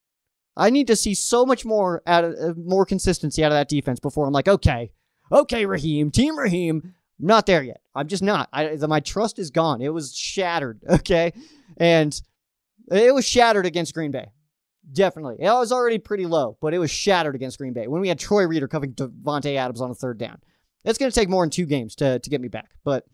I 0.57 0.71
need 0.71 0.87
to 0.89 0.97
see 0.97 1.15
so 1.15 1.47
much 1.47 1.65
more 1.65 2.03
out 2.07 2.25
of 2.25 2.35
uh, 2.35 2.53
more 2.57 2.85
consistency 2.85 3.43
out 3.43 3.53
of 3.53 3.57
that 3.57 3.69
defense 3.69 4.01
before 4.01 4.27
I'm 4.27 4.33
like, 4.33 4.49
okay, 4.49 4.93
okay, 5.31 5.67
Raheem, 5.67 6.11
Team 6.11 6.39
Raheem. 6.39 6.95
I'm 7.21 7.27
not 7.27 7.47
there 7.47 7.63
yet. 7.63 7.81
I'm 7.95 8.09
just 8.09 8.23
not. 8.23 8.49
I, 8.53 8.75
my 8.77 9.01
trust 9.01 9.39
is 9.39 9.51
gone. 9.51 9.81
It 9.81 9.93
was 9.93 10.15
shattered. 10.15 10.83
Okay, 10.91 11.33
and 11.79 12.21
it 12.91 13.15
was 13.15 13.27
shattered 13.27 13.65
against 13.65 13.95
Green 13.95 14.11
Bay. 14.11 14.31
Definitely, 14.93 15.37
it 15.39 15.51
was 15.51 15.73
already 15.73 15.99
pretty 15.99 16.27
low, 16.27 16.59
but 16.61 16.75
it 16.75 16.79
was 16.79 16.91
shattered 16.91 17.35
against 17.35 17.57
Green 17.59 17.73
Bay 17.73 17.87
when 17.87 18.03
we 18.03 18.09
had 18.09 18.19
Troy 18.19 18.47
Reeder 18.47 18.69
covering 18.69 18.93
Davante 18.93 19.57
Adams 19.57 19.81
on 19.81 19.91
a 19.91 19.95
third 19.95 20.19
down. 20.19 20.39
It's 20.85 20.99
going 20.99 21.11
to 21.11 21.15
take 21.15 21.29
more 21.29 21.45
than 21.45 21.51
two 21.51 21.67
games 21.67 21.95
to 21.97 22.19
to 22.19 22.31
get 22.31 22.41
me 22.41 22.49
back, 22.49 22.73
but 22.85 23.07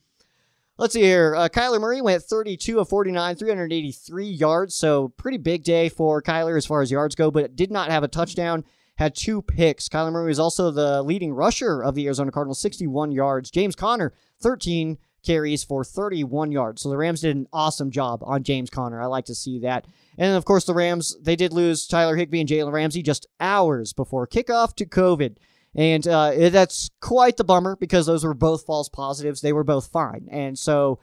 Let's 0.78 0.94
see 0.94 1.02
here. 1.02 1.34
Uh, 1.34 1.48
Kyler 1.48 1.80
Murray 1.80 2.00
went 2.00 2.22
32 2.22 2.78
of 2.78 2.88
49, 2.88 3.34
383 3.34 4.26
yards. 4.26 4.76
So 4.76 5.08
pretty 5.08 5.38
big 5.38 5.64
day 5.64 5.88
for 5.88 6.22
Kyler 6.22 6.56
as 6.56 6.66
far 6.66 6.82
as 6.82 6.90
yards 6.92 7.16
go, 7.16 7.32
but 7.32 7.56
did 7.56 7.72
not 7.72 7.90
have 7.90 8.04
a 8.04 8.08
touchdown. 8.08 8.64
Had 8.96 9.16
two 9.16 9.42
picks. 9.42 9.88
Kyler 9.88 10.12
Murray 10.12 10.30
is 10.30 10.38
also 10.38 10.70
the 10.70 11.02
leading 11.02 11.32
rusher 11.32 11.82
of 11.82 11.96
the 11.96 12.06
Arizona 12.06 12.30
Cardinals, 12.30 12.60
61 12.60 13.10
yards. 13.10 13.50
James 13.50 13.74
Conner, 13.74 14.12
13 14.40 14.98
carries 15.24 15.64
for 15.64 15.82
31 15.82 16.52
yards. 16.52 16.82
So 16.82 16.90
the 16.90 16.96
Rams 16.96 17.22
did 17.22 17.34
an 17.34 17.48
awesome 17.52 17.90
job 17.90 18.22
on 18.22 18.44
James 18.44 18.70
Conner. 18.70 19.02
I 19.02 19.06
like 19.06 19.24
to 19.24 19.34
see 19.34 19.58
that. 19.60 19.84
And 20.16 20.36
of 20.36 20.44
course, 20.44 20.64
the 20.64 20.74
Rams, 20.74 21.16
they 21.20 21.34
did 21.34 21.52
lose 21.52 21.88
Tyler 21.88 22.14
Higbee 22.14 22.40
and 22.40 22.48
Jalen 22.48 22.72
Ramsey 22.72 23.02
just 23.02 23.26
hours 23.40 23.92
before 23.92 24.28
kickoff 24.28 24.76
to 24.76 24.86
COVID. 24.86 25.38
And 25.74 26.06
uh, 26.08 26.50
that's 26.50 26.90
quite 27.00 27.36
the 27.36 27.44
bummer 27.44 27.76
because 27.76 28.06
those 28.06 28.24
were 28.24 28.34
both 28.34 28.64
false 28.64 28.88
positives. 28.88 29.40
They 29.40 29.52
were 29.52 29.64
both 29.64 29.88
fine. 29.88 30.28
And 30.30 30.58
so 30.58 30.98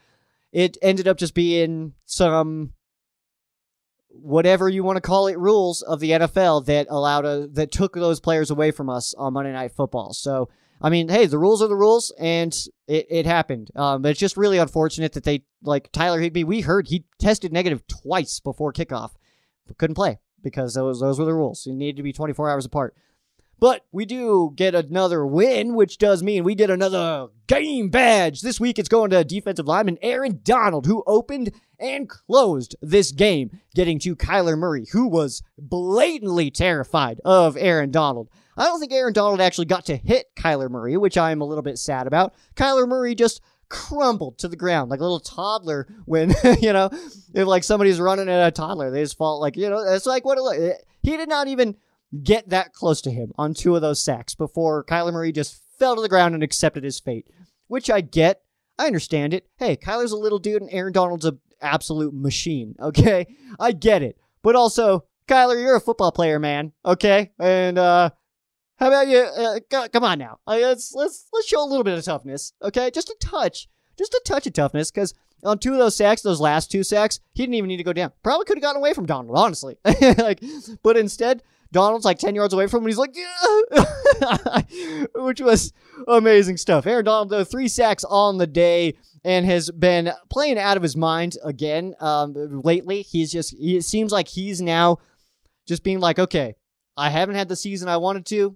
it 0.51 0.77
ended 0.81 1.07
up 1.07 1.17
just 1.17 1.33
being 1.33 1.93
some 2.05 2.73
whatever 4.09 4.69
you 4.69 4.83
want 4.83 4.97
to 4.97 5.01
call 5.01 5.27
it 5.27 5.37
rules 5.37 5.81
of 5.81 5.99
the 5.99 6.11
NFL 6.11 6.65
that 6.65 6.87
allowed 6.89 7.25
a, 7.25 7.47
that 7.53 7.71
took 7.71 7.93
those 7.93 8.19
players 8.19 8.49
away 8.49 8.71
from 8.71 8.89
us 8.89 9.13
on 9.13 9.33
Monday 9.33 9.51
Night 9.51 9.73
Football. 9.73 10.13
So 10.13 10.49
I 10.81 10.89
mean, 10.89 11.09
hey, 11.09 11.25
the 11.25 11.37
rules 11.37 11.61
are 11.61 11.67
the 11.67 11.75
rules, 11.75 12.11
and 12.19 12.53
it, 12.87 13.07
it 13.09 13.25
happened. 13.25 13.71
Um, 13.75 14.01
but 14.01 14.09
it's 14.09 14.19
just 14.19 14.37
really 14.37 14.57
unfortunate 14.57 15.13
that 15.13 15.23
they 15.23 15.43
like 15.63 15.91
Tyler 15.91 16.19
Higbee. 16.19 16.43
We 16.43 16.61
heard 16.61 16.87
he 16.87 17.05
tested 17.19 17.53
negative 17.53 17.87
twice 17.87 18.39
before 18.39 18.73
kickoff, 18.73 19.11
but 19.67 19.77
couldn't 19.77 19.95
play 19.95 20.19
because 20.43 20.73
those 20.73 20.99
those 20.99 21.17
were 21.17 21.25
the 21.25 21.33
rules. 21.33 21.63
He 21.63 21.73
needed 21.73 21.97
to 21.97 22.03
be 22.03 22.13
24 22.13 22.49
hours 22.49 22.65
apart. 22.65 22.95
But 23.59 23.85
we 23.91 24.05
do 24.05 24.51
get 24.55 24.75
another 24.75 25.25
win, 25.25 25.75
which 25.75 25.97
does 25.97 26.21
mean 26.21 26.43
we 26.43 26.55
get 26.55 26.69
another 26.69 27.27
game 27.47 27.89
badge. 27.89 28.41
This 28.41 28.59
week 28.59 28.77
it's 28.77 28.89
going 28.89 29.11
to 29.11 29.23
defensive 29.23 29.67
lineman 29.67 29.97
Aaron 30.01 30.41
Donald, 30.43 30.85
who 30.85 31.03
opened 31.07 31.51
and 31.79 32.09
closed 32.09 32.75
this 32.81 33.11
game, 33.11 33.59
getting 33.73 33.99
to 33.99 34.15
Kyler 34.15 34.57
Murray, 34.57 34.85
who 34.91 35.07
was 35.07 35.41
blatantly 35.57 36.51
terrified 36.51 37.21
of 37.23 37.57
Aaron 37.57 37.91
Donald. 37.91 38.29
I 38.57 38.65
don't 38.65 38.79
think 38.79 38.93
Aaron 38.93 39.13
Donald 39.13 39.41
actually 39.41 39.65
got 39.65 39.85
to 39.85 39.97
hit 39.97 40.35
Kyler 40.35 40.69
Murray, 40.69 40.95
which 40.97 41.17
I 41.17 41.31
am 41.31 41.41
a 41.41 41.45
little 41.45 41.61
bit 41.61 41.77
sad 41.77 42.07
about. 42.07 42.33
Kyler 42.55 42.87
Murray 42.87 43.15
just 43.15 43.41
crumbled 43.67 44.37
to 44.37 44.47
the 44.47 44.55
ground 44.55 44.89
like 44.89 44.99
a 44.99 45.03
little 45.03 45.19
toddler 45.19 45.87
when, 46.05 46.33
you 46.61 46.71
know, 46.71 46.89
if 47.33 47.47
like 47.47 47.63
somebody's 47.63 47.99
running 47.99 48.29
at 48.29 48.47
a 48.47 48.51
toddler, 48.51 48.91
they 48.91 49.03
just 49.03 49.17
fall 49.17 49.39
like, 49.39 49.57
you 49.57 49.69
know, 49.69 49.79
it's 49.79 50.05
like 50.05 50.23
what 50.23 50.37
it, 50.57 50.85
he 51.01 51.17
did 51.17 51.29
not 51.29 51.47
even 51.47 51.75
get 52.23 52.49
that 52.49 52.73
close 52.73 53.01
to 53.01 53.11
him 53.11 53.31
on 53.37 53.53
two 53.53 53.75
of 53.75 53.81
those 53.81 54.01
sacks 54.03 54.35
before 54.35 54.83
Kyler 54.83 55.13
Murray 55.13 55.31
just 55.31 55.61
fell 55.77 55.95
to 55.95 56.01
the 56.01 56.09
ground 56.09 56.33
and 56.33 56.43
accepted 56.43 56.83
his 56.83 56.99
fate, 56.99 57.27
which 57.67 57.89
I 57.89 58.01
get. 58.01 58.41
I 58.77 58.87
understand 58.87 59.33
it. 59.33 59.47
Hey, 59.57 59.77
Kyler's 59.77 60.11
a 60.11 60.17
little 60.17 60.39
dude 60.39 60.61
and 60.61 60.71
Aaron 60.71 60.93
Donald's 60.93 61.25
a 61.25 61.37
absolute 61.61 62.13
machine. 62.13 62.75
Okay, 62.81 63.25
I 63.59 63.71
get 63.71 64.03
it. 64.03 64.17
But 64.43 64.55
also, 64.55 65.05
Kyler, 65.27 65.59
you're 65.59 65.75
a 65.75 65.81
football 65.81 66.11
player, 66.11 66.39
man. 66.39 66.71
Okay, 66.85 67.31
and 67.39 67.77
uh, 67.77 68.11
how 68.77 68.87
about 68.87 69.07
you? 69.07 69.19
Uh, 69.19 69.87
come 69.87 70.03
on 70.03 70.19
now. 70.19 70.39
Uh, 70.45 70.57
let's 70.61 70.93
let's 70.93 71.27
let's 71.33 71.47
show 71.47 71.63
a 71.63 71.67
little 71.67 71.83
bit 71.83 71.97
of 71.97 72.03
toughness. 72.03 72.53
Okay, 72.61 72.91
just 72.91 73.09
a 73.09 73.15
touch, 73.19 73.67
just 73.97 74.13
a 74.13 74.21
touch 74.25 74.47
of 74.47 74.53
toughness, 74.53 74.91
because 74.91 75.13
on 75.43 75.59
two 75.59 75.73
of 75.73 75.79
those 75.79 75.95
sacks, 75.95 76.21
those 76.21 76.41
last 76.41 76.71
two 76.71 76.83
sacks, 76.83 77.19
he 77.33 77.43
didn't 77.43 77.55
even 77.55 77.67
need 77.67 77.77
to 77.77 77.83
go 77.83 77.93
down. 77.93 78.11
Probably 78.23 78.45
could 78.45 78.57
have 78.57 78.63
gotten 78.63 78.81
away 78.81 78.93
from 78.93 79.05
Donald, 79.05 79.37
honestly. 79.37 79.77
like, 80.17 80.41
but 80.83 80.97
instead, 80.97 81.43
Donald's 81.71 82.05
like 82.05 82.19
10 82.19 82.35
yards 82.35 82.53
away 82.53 82.67
from 82.67 82.79
him, 82.79 82.83
and 82.85 82.89
he's 82.89 82.97
like, 82.97 83.15
yeah! 83.15 85.01
which 85.15 85.41
was 85.41 85.73
amazing 86.07 86.57
stuff. 86.57 86.87
Aaron 86.87 87.05
Donald, 87.05 87.29
though, 87.29 87.43
three 87.43 87.67
sacks 87.67 88.03
on 88.03 88.37
the 88.37 88.47
day 88.47 88.95
and 89.23 89.45
has 89.45 89.71
been 89.71 90.11
playing 90.29 90.57
out 90.57 90.77
of 90.77 90.83
his 90.83 90.95
mind 90.95 91.35
again 91.43 91.95
um, 91.99 92.61
lately. 92.63 93.01
He's 93.01 93.31
just, 93.31 93.53
it 93.59 93.83
seems 93.83 94.11
like 94.11 94.27
he's 94.27 94.61
now 94.61 94.99
just 95.67 95.83
being 95.83 95.99
like, 95.99 96.19
okay, 96.19 96.55
I 96.95 97.09
haven't 97.09 97.35
had 97.35 97.49
the 97.49 97.55
season 97.55 97.89
I 97.89 97.97
wanted 97.97 98.25
to. 98.27 98.55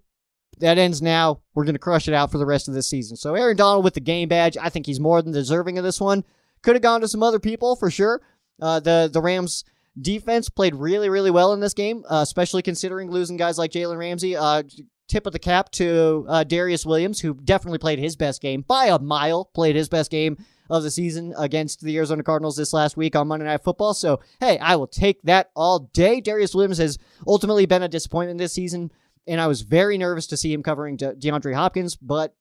That 0.58 0.78
ends 0.78 1.02
now. 1.02 1.42
We're 1.54 1.64
going 1.64 1.76
to 1.76 1.80
crush 1.80 2.08
it 2.08 2.14
out 2.14 2.32
for 2.32 2.38
the 2.38 2.46
rest 2.46 2.68
of 2.68 2.74
this 2.74 2.90
season. 2.90 3.16
So 3.16 3.36
Aaron 3.36 3.56
Donald 3.56 3.84
with 3.84 3.94
the 3.94 4.02
game 4.02 4.28
badge, 4.28 4.58
I 4.58 4.70
think 4.70 4.86
he's 4.86 5.00
more 5.00 5.22
than 5.22 5.32
deserving 5.32 5.78
of 5.78 5.84
this 5.84 6.02
one. 6.02 6.26
Could 6.62 6.76
have 6.76 6.82
gone 6.82 7.02
to 7.02 7.08
some 7.08 7.24
other 7.24 7.40
people 7.40 7.76
for 7.76 7.90
sure. 7.90 8.22
Uh, 8.62 8.80
the 8.80 9.10
the 9.12 9.22
Rams 9.22 9.64
defense 10.00 10.50
played 10.50 10.76
really 10.76 11.10
really 11.10 11.32
well 11.32 11.54
in 11.54 11.62
this 11.62 11.74
game, 11.74 12.04
uh, 12.10 12.22
especially 12.22 12.62
considering 12.62 13.10
losing 13.10 13.38
guys 13.38 13.58
like 13.58 13.72
Jalen 13.72 13.98
Ramsey. 13.98 14.36
Uh, 14.36 14.64
tip 15.08 15.26
of 15.26 15.34
the 15.34 15.40
cap 15.40 15.72
to 15.72 16.26
uh, 16.28 16.44
Darious 16.44 16.86
Williams, 16.86 17.22
who 17.22 17.34
definitely 17.34 17.80
played 17.80 18.00
his 18.00 18.16
best 18.16 18.42
game 18.42 18.66
by 18.68 18.88
a 18.88 19.00
mile. 19.00 19.46
Played 19.46 19.76
his 19.76 19.90
best 19.90 20.12
game 20.12 20.38
of 20.70 20.84
the 20.84 20.92
season 20.92 21.34
against 21.38 21.82
the 21.82 21.98
Arizona 21.98 22.22
Cardinals 22.22 22.56
this 22.56 22.74
last 22.74 22.96
week 22.96 23.16
on 23.16 23.28
Monday 23.28 23.46
Night 23.46 23.64
Football. 23.64 23.94
So 23.94 24.20
hey, 24.40 24.58
I 24.60 24.76
will 24.76 24.88
take 24.88 25.22
that 25.24 25.50
all 25.56 25.90
day. 25.94 26.22
Darious 26.22 26.54
Williams 26.54 26.78
has 26.78 26.98
ultimately 27.26 27.66
been 27.66 27.84
a 27.84 27.88
disappointment 27.88 28.38
this 28.38 28.54
season, 28.54 28.92
and 29.30 29.40
I 29.40 29.48
was 29.48 29.62
very 29.62 29.98
nervous 29.98 30.28
to 30.28 30.38
see 30.38 30.52
him 30.52 30.64
covering 30.64 30.98
De- 30.98 31.16
DeAndre 31.16 31.54
Hopkins, 31.54 31.96
but 31.96 32.36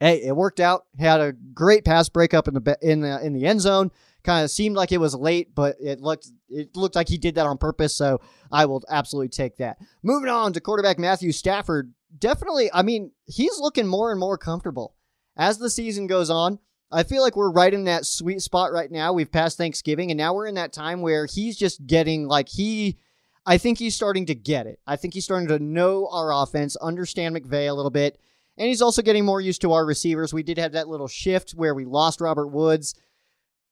hey, 0.00 0.22
it 0.22 0.34
worked 0.34 0.58
out. 0.58 0.86
Had 0.98 1.20
a 1.20 1.32
great 1.32 1.84
pass 1.84 2.08
breakup 2.08 2.48
in 2.48 2.54
the 2.54 2.78
in 2.82 3.00
the 3.00 3.24
in 3.24 3.32
the 3.34 3.46
end 3.46 3.60
zone. 3.60 3.90
Kind 4.22 4.44
of 4.44 4.50
seemed 4.50 4.76
like 4.76 4.92
it 4.92 4.98
was 4.98 5.14
late, 5.14 5.54
but 5.54 5.76
it 5.80 6.00
looked 6.00 6.28
it 6.48 6.74
looked 6.74 6.96
like 6.96 7.08
he 7.08 7.18
did 7.18 7.36
that 7.36 7.46
on 7.46 7.58
purpose. 7.58 7.94
So 7.94 8.20
I 8.50 8.66
will 8.66 8.82
absolutely 8.88 9.28
take 9.28 9.58
that. 9.58 9.78
Moving 10.02 10.28
on 10.28 10.52
to 10.54 10.60
quarterback 10.60 10.98
Matthew 10.98 11.32
Stafford. 11.32 11.94
Definitely, 12.18 12.70
I 12.72 12.82
mean, 12.82 13.12
he's 13.26 13.58
looking 13.60 13.86
more 13.86 14.10
and 14.10 14.18
more 14.18 14.36
comfortable 14.36 14.96
as 15.36 15.58
the 15.58 15.70
season 15.70 16.06
goes 16.06 16.28
on. 16.28 16.58
I 16.92 17.04
feel 17.04 17.22
like 17.22 17.36
we're 17.36 17.52
right 17.52 17.72
in 17.72 17.84
that 17.84 18.04
sweet 18.04 18.42
spot 18.42 18.72
right 18.72 18.90
now. 18.90 19.12
We've 19.12 19.30
passed 19.30 19.56
Thanksgiving, 19.56 20.10
and 20.10 20.18
now 20.18 20.34
we're 20.34 20.48
in 20.48 20.56
that 20.56 20.72
time 20.72 21.02
where 21.02 21.26
he's 21.26 21.56
just 21.56 21.86
getting 21.86 22.26
like 22.26 22.48
he. 22.48 22.98
I 23.46 23.58
think 23.58 23.78
he's 23.78 23.96
starting 23.96 24.26
to 24.26 24.34
get 24.34 24.66
it. 24.66 24.80
I 24.86 24.96
think 24.96 25.14
he's 25.14 25.24
starting 25.24 25.48
to 25.48 25.58
know 25.58 26.08
our 26.12 26.32
offense, 26.32 26.76
understand 26.76 27.36
McVay 27.36 27.68
a 27.68 27.72
little 27.72 27.90
bit 27.90 28.18
and 28.60 28.68
he's 28.68 28.82
also 28.82 29.00
getting 29.00 29.24
more 29.24 29.40
used 29.40 29.62
to 29.62 29.72
our 29.72 29.86
receivers. 29.86 30.34
We 30.34 30.42
did 30.42 30.58
have 30.58 30.72
that 30.72 30.86
little 30.86 31.08
shift 31.08 31.52
where 31.52 31.74
we 31.74 31.86
lost 31.86 32.20
Robert 32.20 32.48
Woods, 32.48 32.94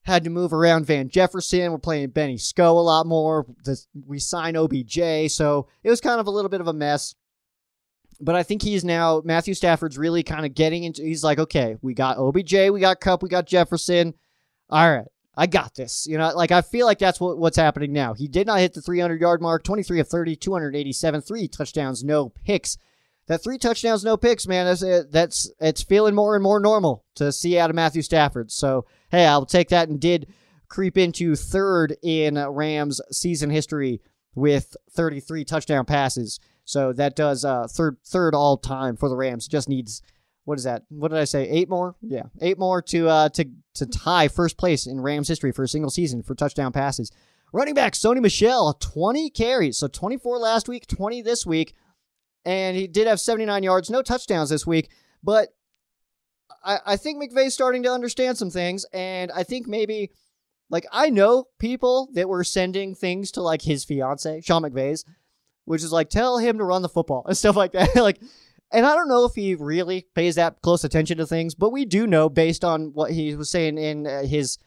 had 0.04 0.24
to 0.24 0.31
move 0.31 0.54
around 0.54 0.87
Van 0.87 1.11
Jefferson. 1.11 1.70
We're 1.70 1.78
playing 1.78 2.09
Benny 2.09 2.37
Sko 2.37 2.68
a 2.68 2.81
lot 2.81 3.07
more. 3.07 3.44
We 4.07 4.18
sign 4.18 4.57
OBJ. 4.57 5.31
So 5.31 5.68
it 5.83 5.90
was 5.90 6.00
kind 6.00 6.18
of 6.20 6.26
a 6.26 6.31
little 6.31 6.48
bit 6.48 6.62
of 6.62 6.68
a 6.68 6.72
mess. 6.72 7.14
But 8.18 8.35
I 8.35 8.42
think 8.42 8.62
he's 8.62 8.83
now, 8.83 9.20
Matthew 9.26 9.52
Stafford's 9.52 9.98
really 9.98 10.22
kind 10.22 10.46
of 10.46 10.54
getting 10.54 10.85
into, 10.85 11.02
he's 11.02 11.22
like, 11.22 11.38
okay, 11.38 11.76
we 11.83 11.92
got 11.92 12.16
OBJ, 12.16 12.70
we 12.70 12.81
got 12.81 13.00
Kupp, 13.00 13.22
we 13.22 13.28
got 13.28 13.46
Jefferson. 13.46 14.14
All 14.70 14.90
right. 14.90 15.07
I 15.38 15.46
got 15.46 15.74
this. 15.74 16.07
You 16.07 16.18
know, 16.18 16.35
like 16.35 16.51
I 16.51 16.62
feel 16.62 16.85
like 16.87 16.98
that's 16.98 17.20
what, 17.20 17.38
what's 17.38 17.57
happening 17.57 17.92
now. 17.92 18.12
He 18.12 18.29
did 18.29 18.46
not 18.46 18.59
hit 18.59 18.74
the 18.74 18.83
300 18.83 19.20
yard 19.20 19.40
mark, 19.40 19.62
23 19.62 20.01
of 20.01 20.09
30, 20.09 20.37
287, 20.37 21.20
three 21.20 21.48
touchdowns, 21.48 22.03
no 22.03 22.29
picks 22.29 22.77
that 23.29 23.44
three 23.44 23.59
touchdowns, 23.59 24.05
no 24.05 24.16
picks, 24.16 24.48
man. 24.48 24.66
That's. 24.66 25.11
That's 25.11 25.53
it's 25.61 25.83
feeling 25.83 26.14
more 26.14 26.35
and 26.35 26.42
more 26.42 26.59
normal 26.59 27.05
to 27.16 27.31
see 27.31 27.59
out 27.59 27.70
of 27.70 27.77
Matthew 27.77 28.03
Stafford. 28.03 28.51
So 28.51 28.87
hey, 29.11 29.27
I'll 29.27 29.46
take 29.46 29.68
that 29.68 29.88
and 29.88 30.01
did 30.01 30.33
creep 30.68 30.98
into 30.98 31.37
third 31.37 31.96
in 32.03 32.37
Rams 32.37 33.01
season 33.11 33.51
history 33.51 34.01
with 34.35 34.77
33 34.90 35.44
touchdown 35.44 35.85
passes. 35.85 36.40
So 36.64 36.92
that 36.94 37.16
does 37.16 37.44
uh, 37.44 37.68
third 37.68 37.98
third 38.05 38.35
all 38.35 38.57
time 38.57 38.96
for 38.96 39.09
the 39.09 39.16
Rams. 39.16 39.46
Just 39.46 39.68
needs 39.68 40.03
what 40.48 40.58
is 40.58 40.64
that? 40.64 40.82
What 40.88 41.11
did 41.11 41.20
I 41.20 41.24
say? 41.24 41.48
Eight 41.48 41.68
more? 41.68 41.94
Yeah, 42.00 42.24
eight 42.40 42.58
more 42.58 42.82
to 42.82 43.08
uh, 43.08 43.28
to 43.30 43.44
to 43.74 43.87
tie 43.87 44.28
first 44.28 44.56
place 44.56 44.87
in 44.87 45.00
Rams 45.00 45.28
history 45.28 45.52
for 45.52 45.62
a 45.62 45.68
single 45.68 45.90
season 45.90 46.22
for 46.22 46.34
touchdown 46.34 46.72
passes. 46.72 47.12
Running 47.52 47.74
back 47.74 47.94
Sony 47.94 48.20
Michel, 48.20 48.74
20 48.74 49.30
carries, 49.30 49.78
so 49.78 49.88
24 49.88 50.38
last 50.38 50.68
week, 50.68 50.87
20 50.87 51.22
this 51.22 51.46
week 51.46 51.74
and 52.48 52.76
he 52.78 52.87
did 52.87 53.06
have 53.06 53.20
79 53.20 53.62
yards, 53.62 53.90
no 53.90 54.00
touchdowns 54.00 54.48
this 54.48 54.66
week, 54.66 54.88
but 55.22 55.50
I, 56.64 56.78
I 56.87 56.96
think 56.96 57.22
McVay's 57.22 57.52
starting 57.52 57.82
to 57.82 57.92
understand 57.92 58.38
some 58.38 58.50
things, 58.50 58.87
and 58.92 59.30
I 59.32 59.42
think 59.42 59.66
maybe 59.66 60.12
like 60.70 60.87
I 60.90 61.11
know 61.11 61.48
people 61.58 62.08
that 62.14 62.28
were 62.28 62.44
sending 62.44 62.94
things 62.94 63.32
to 63.32 63.42
like 63.42 63.62
his 63.62 63.84
fiance, 63.84 64.40
Sean 64.40 64.62
McVay's, 64.62 65.04
which 65.66 65.82
is 65.82 65.92
like 65.92 66.08
tell 66.08 66.38
him 66.38 66.56
to 66.56 66.64
run 66.64 66.80
the 66.80 66.88
football 66.88 67.24
and 67.26 67.37
stuff 67.37 67.54
like 67.54 67.72
that. 67.72 67.94
like 67.96 68.18
and 68.72 68.87
I 68.87 68.94
don't 68.94 69.09
know 69.09 69.24
if 69.24 69.35
he 69.35 69.54
really 69.54 70.07
pays 70.14 70.35
that 70.37 70.61
close 70.62 70.85
attention 70.85 71.18
to 71.18 71.26
things, 71.26 71.54
but 71.54 71.70
we 71.70 71.85
do 71.85 72.07
know 72.07 72.28
based 72.28 72.64
on 72.64 72.92
what 72.94 73.11
he 73.11 73.35
was 73.35 73.50
saying 73.50 73.78
in 73.78 74.07
uh, 74.07 74.22
his 74.22 74.59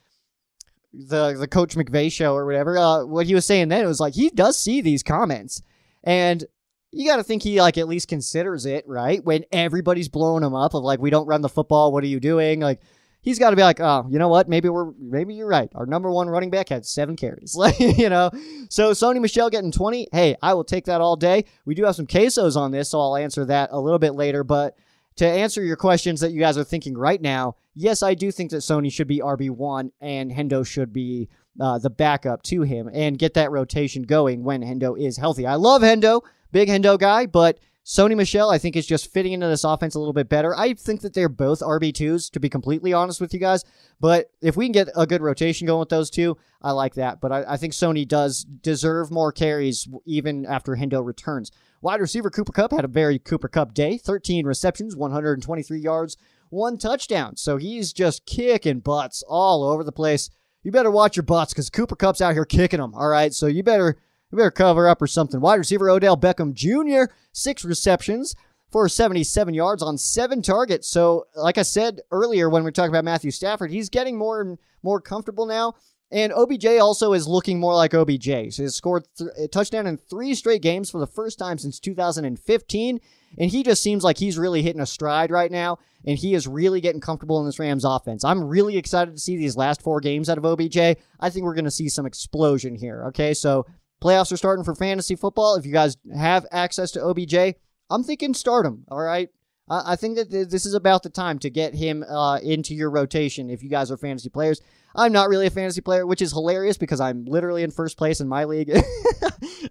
the 0.93 1.33
the 1.37 1.47
Coach 1.47 1.75
McVay 1.75 2.11
show 2.11 2.35
or 2.35 2.45
whatever. 2.45 2.77
Uh, 2.77 3.05
what 3.05 3.25
he 3.25 3.33
was 3.33 3.45
saying 3.45 3.69
then 3.69 3.83
it 3.83 3.87
was 3.87 3.99
like 3.99 4.13
he 4.13 4.29
does 4.29 4.57
see 4.57 4.81
these 4.81 5.03
comments, 5.03 5.61
and 6.03 6.45
you 6.91 7.07
got 7.07 7.17
to 7.17 7.23
think 7.23 7.43
he 7.43 7.61
like 7.61 7.77
at 7.77 7.87
least 7.87 8.07
considers 8.07 8.65
it, 8.65 8.85
right? 8.87 9.23
When 9.23 9.45
everybody's 9.51 10.09
blowing 10.09 10.43
him 10.43 10.53
up 10.53 10.73
of 10.73 10.83
like, 10.83 10.99
we 10.99 11.09
don't 11.09 11.27
run 11.27 11.41
the 11.41 11.49
football. 11.49 11.91
What 11.91 12.03
are 12.03 12.07
you 12.07 12.19
doing? 12.19 12.59
Like, 12.59 12.81
he's 13.21 13.39
got 13.39 13.51
to 13.51 13.55
be 13.55 13.61
like, 13.61 13.79
oh, 13.79 14.05
you 14.09 14.19
know 14.19 14.27
what? 14.27 14.49
Maybe 14.49 14.67
we're 14.69 14.91
maybe 14.99 15.33
you're 15.33 15.47
right. 15.47 15.71
Our 15.75 15.85
number 15.85 16.11
one 16.11 16.27
running 16.27 16.49
back 16.49 16.69
had 16.69 16.85
seven 16.85 17.15
carries, 17.15 17.55
like 17.55 17.79
you 17.79 18.09
know. 18.09 18.31
So 18.69 18.91
Sony 18.91 19.21
Michel 19.21 19.49
getting 19.49 19.71
twenty. 19.71 20.07
Hey, 20.11 20.35
I 20.41 20.53
will 20.53 20.63
take 20.63 20.85
that 20.85 21.01
all 21.01 21.15
day. 21.15 21.45
We 21.65 21.75
do 21.75 21.85
have 21.85 21.95
some 21.95 22.07
quesos 22.07 22.57
on 22.57 22.71
this, 22.71 22.89
so 22.89 22.99
I'll 22.99 23.15
answer 23.15 23.45
that 23.45 23.69
a 23.71 23.79
little 23.79 23.99
bit 23.99 24.13
later. 24.13 24.43
But 24.43 24.75
to 25.17 25.27
answer 25.27 25.63
your 25.63 25.75
questions 25.75 26.21
that 26.21 26.31
you 26.31 26.39
guys 26.39 26.57
are 26.57 26.63
thinking 26.63 26.97
right 26.97 27.21
now, 27.21 27.55
yes, 27.75 28.01
I 28.01 28.13
do 28.13 28.31
think 28.31 28.51
that 28.51 28.57
Sony 28.57 28.91
should 28.91 29.07
be 29.07 29.19
RB1 29.19 29.91
and 29.99 30.31
Hendo 30.31 30.65
should 30.65 30.93
be 30.93 31.29
uh, 31.59 31.77
the 31.79 31.89
backup 31.89 32.43
to 32.43 32.61
him 32.61 32.89
and 32.91 33.19
get 33.19 33.33
that 33.33 33.51
rotation 33.51 34.03
going 34.03 34.43
when 34.43 34.61
Hendo 34.61 34.97
is 34.97 35.17
healthy. 35.17 35.45
I 35.45 35.55
love 35.55 35.81
Hendo, 35.81 36.21
big 36.51 36.69
Hendo 36.69 36.97
guy, 36.97 37.25
but 37.25 37.59
Sony 37.83 38.15
Michel, 38.15 38.51
I 38.51 38.59
think, 38.59 38.75
is 38.75 38.85
just 38.85 39.11
fitting 39.11 39.33
into 39.33 39.47
this 39.47 39.63
offense 39.63 39.95
a 39.95 39.99
little 39.99 40.13
bit 40.13 40.29
better. 40.29 40.55
I 40.55 40.73
think 40.73 41.01
that 41.01 41.13
they're 41.13 41.29
both 41.29 41.61
RB2s, 41.61 42.29
to 42.31 42.39
be 42.39 42.47
completely 42.47 42.93
honest 42.93 43.19
with 43.19 43.33
you 43.33 43.39
guys. 43.39 43.63
But 43.99 44.29
if 44.41 44.55
we 44.55 44.65
can 44.65 44.71
get 44.71 44.89
a 44.95 45.07
good 45.07 45.21
rotation 45.21 45.65
going 45.65 45.79
with 45.79 45.89
those 45.89 46.11
two, 46.11 46.37
I 46.61 46.71
like 46.71 46.93
that. 46.95 47.19
But 47.19 47.31
I, 47.31 47.53
I 47.53 47.57
think 47.57 47.73
Sony 47.73 48.07
does 48.07 48.43
deserve 48.43 49.09
more 49.09 49.31
carries 49.31 49.87
even 50.05 50.45
after 50.45 50.75
Hendo 50.75 51.03
returns. 51.03 51.51
Wide 51.81 52.01
receiver 52.01 52.29
Cooper 52.29 52.51
Kupp 52.51 52.71
had 52.71 52.85
a 52.85 52.87
very 52.87 53.17
Cooper 53.17 53.47
Kupp 53.47 53.73
day 53.73 53.97
13 53.97 54.45
receptions, 54.45 54.95
123 54.95 55.79
yards, 55.79 56.17
one 56.49 56.77
touchdown. 56.77 57.35
So 57.35 57.57
he's 57.57 57.91
just 57.91 58.27
kicking 58.27 58.79
butts 58.79 59.23
all 59.27 59.63
over 59.63 59.83
the 59.83 59.91
place. 59.91 60.29
You 60.61 60.71
better 60.71 60.91
watch 60.91 61.15
your 61.15 61.23
butts 61.23 61.53
because 61.53 61.71
Cooper 61.71 61.95
Kupp's 61.95 62.21
out 62.21 62.33
here 62.33 62.45
kicking 62.45 62.79
them. 62.79 62.93
All 62.93 63.07
right. 63.07 63.33
So 63.33 63.47
you 63.47 63.63
better 63.63 63.97
you 64.31 64.37
better 64.37 64.51
cover 64.51 64.87
up 64.87 65.01
or 65.01 65.07
something. 65.07 65.41
Wide 65.41 65.55
receiver 65.55 65.89
Odell 65.89 66.17
Beckham 66.17 66.53
Jr., 66.53 67.13
six 67.33 67.65
receptions 67.65 68.35
for 68.71 68.87
77 68.87 69.53
yards 69.53 69.83
on 69.83 69.97
seven 69.97 70.41
targets. 70.41 70.87
So, 70.87 71.25
like 71.35 71.57
I 71.57 71.63
said 71.63 72.01
earlier 72.11 72.49
when 72.49 72.63
we 72.63 72.67
were 72.67 72.71
talking 72.71 72.91
about 72.91 73.03
Matthew 73.05 73.31
Stafford, 73.31 73.71
he's 73.71 73.89
getting 73.89 74.17
more 74.17 74.41
and 74.41 74.57
more 74.81 75.01
comfortable 75.01 75.45
now. 75.45 75.75
And 76.11 76.33
OBJ 76.33 76.65
also 76.81 77.13
is 77.13 77.27
looking 77.27 77.59
more 77.59 77.73
like 77.73 77.93
OBJ. 77.93 78.53
So 78.53 78.63
he's 78.63 78.75
scored 78.75 79.05
th- 79.17 79.29
a 79.39 79.47
touchdown 79.47 79.87
in 79.87 79.97
three 79.97 80.35
straight 80.35 80.61
games 80.61 80.89
for 80.89 80.99
the 80.99 81.07
first 81.07 81.39
time 81.39 81.57
since 81.57 81.79
2015. 81.79 82.99
And 83.37 83.49
he 83.49 83.63
just 83.63 83.81
seems 83.81 84.03
like 84.03 84.17
he's 84.17 84.37
really 84.37 84.61
hitting 84.61 84.81
a 84.81 84.85
stride 84.85 85.31
right 85.31 85.49
now. 85.49 85.79
And 86.05 86.17
he 86.17 86.33
is 86.33 86.47
really 86.47 86.81
getting 86.81 86.99
comfortable 86.99 87.39
in 87.39 87.45
this 87.45 87.59
Rams 87.59 87.85
offense. 87.85 88.25
I'm 88.25 88.43
really 88.43 88.75
excited 88.75 89.15
to 89.15 89.21
see 89.21 89.37
these 89.37 89.55
last 89.55 89.81
four 89.81 90.01
games 90.01 90.29
out 90.29 90.37
of 90.37 90.45
OBJ. 90.45 90.77
I 90.77 91.29
think 91.29 91.45
we're 91.45 91.55
going 91.55 91.63
to 91.65 91.71
see 91.71 91.87
some 91.87 92.05
explosion 92.05 92.75
here. 92.75 93.05
Okay. 93.07 93.33
So 93.33 93.65
playoffs 94.01 94.31
are 94.31 94.37
starting 94.37 94.65
for 94.65 94.75
fantasy 94.75 95.15
football. 95.15 95.55
If 95.55 95.65
you 95.65 95.71
guys 95.71 95.97
have 96.15 96.45
access 96.51 96.91
to 96.91 97.03
OBJ, 97.03 97.55
I'm 97.89 98.03
thinking 98.03 98.33
start 98.33 98.65
him. 98.65 98.85
All 98.89 99.01
right. 99.01 99.29
I 99.69 99.95
think 99.95 100.17
that 100.17 100.29
this 100.29 100.65
is 100.65 100.73
about 100.73 101.03
the 101.03 101.09
time 101.09 101.39
to 101.39 101.49
get 101.49 101.73
him 101.73 102.03
uh, 102.03 102.39
into 102.39 102.75
your 102.75 102.89
rotation 102.89 103.49
if 103.49 103.63
you 103.63 103.69
guys 103.69 103.89
are 103.89 103.95
fantasy 103.95 104.27
players. 104.27 104.59
I'm 104.93 105.13
not 105.13 105.29
really 105.29 105.47
a 105.47 105.51
fantasy 105.51 105.79
player, 105.79 106.05
which 106.05 106.21
is 106.21 106.33
hilarious 106.33 106.77
because 106.77 106.99
I'm 106.99 107.23
literally 107.23 107.63
in 107.63 107.71
first 107.71 107.97
place 107.97 108.19
in 108.19 108.27
my 108.27 108.43
league. 108.43 108.69
I 108.75 108.81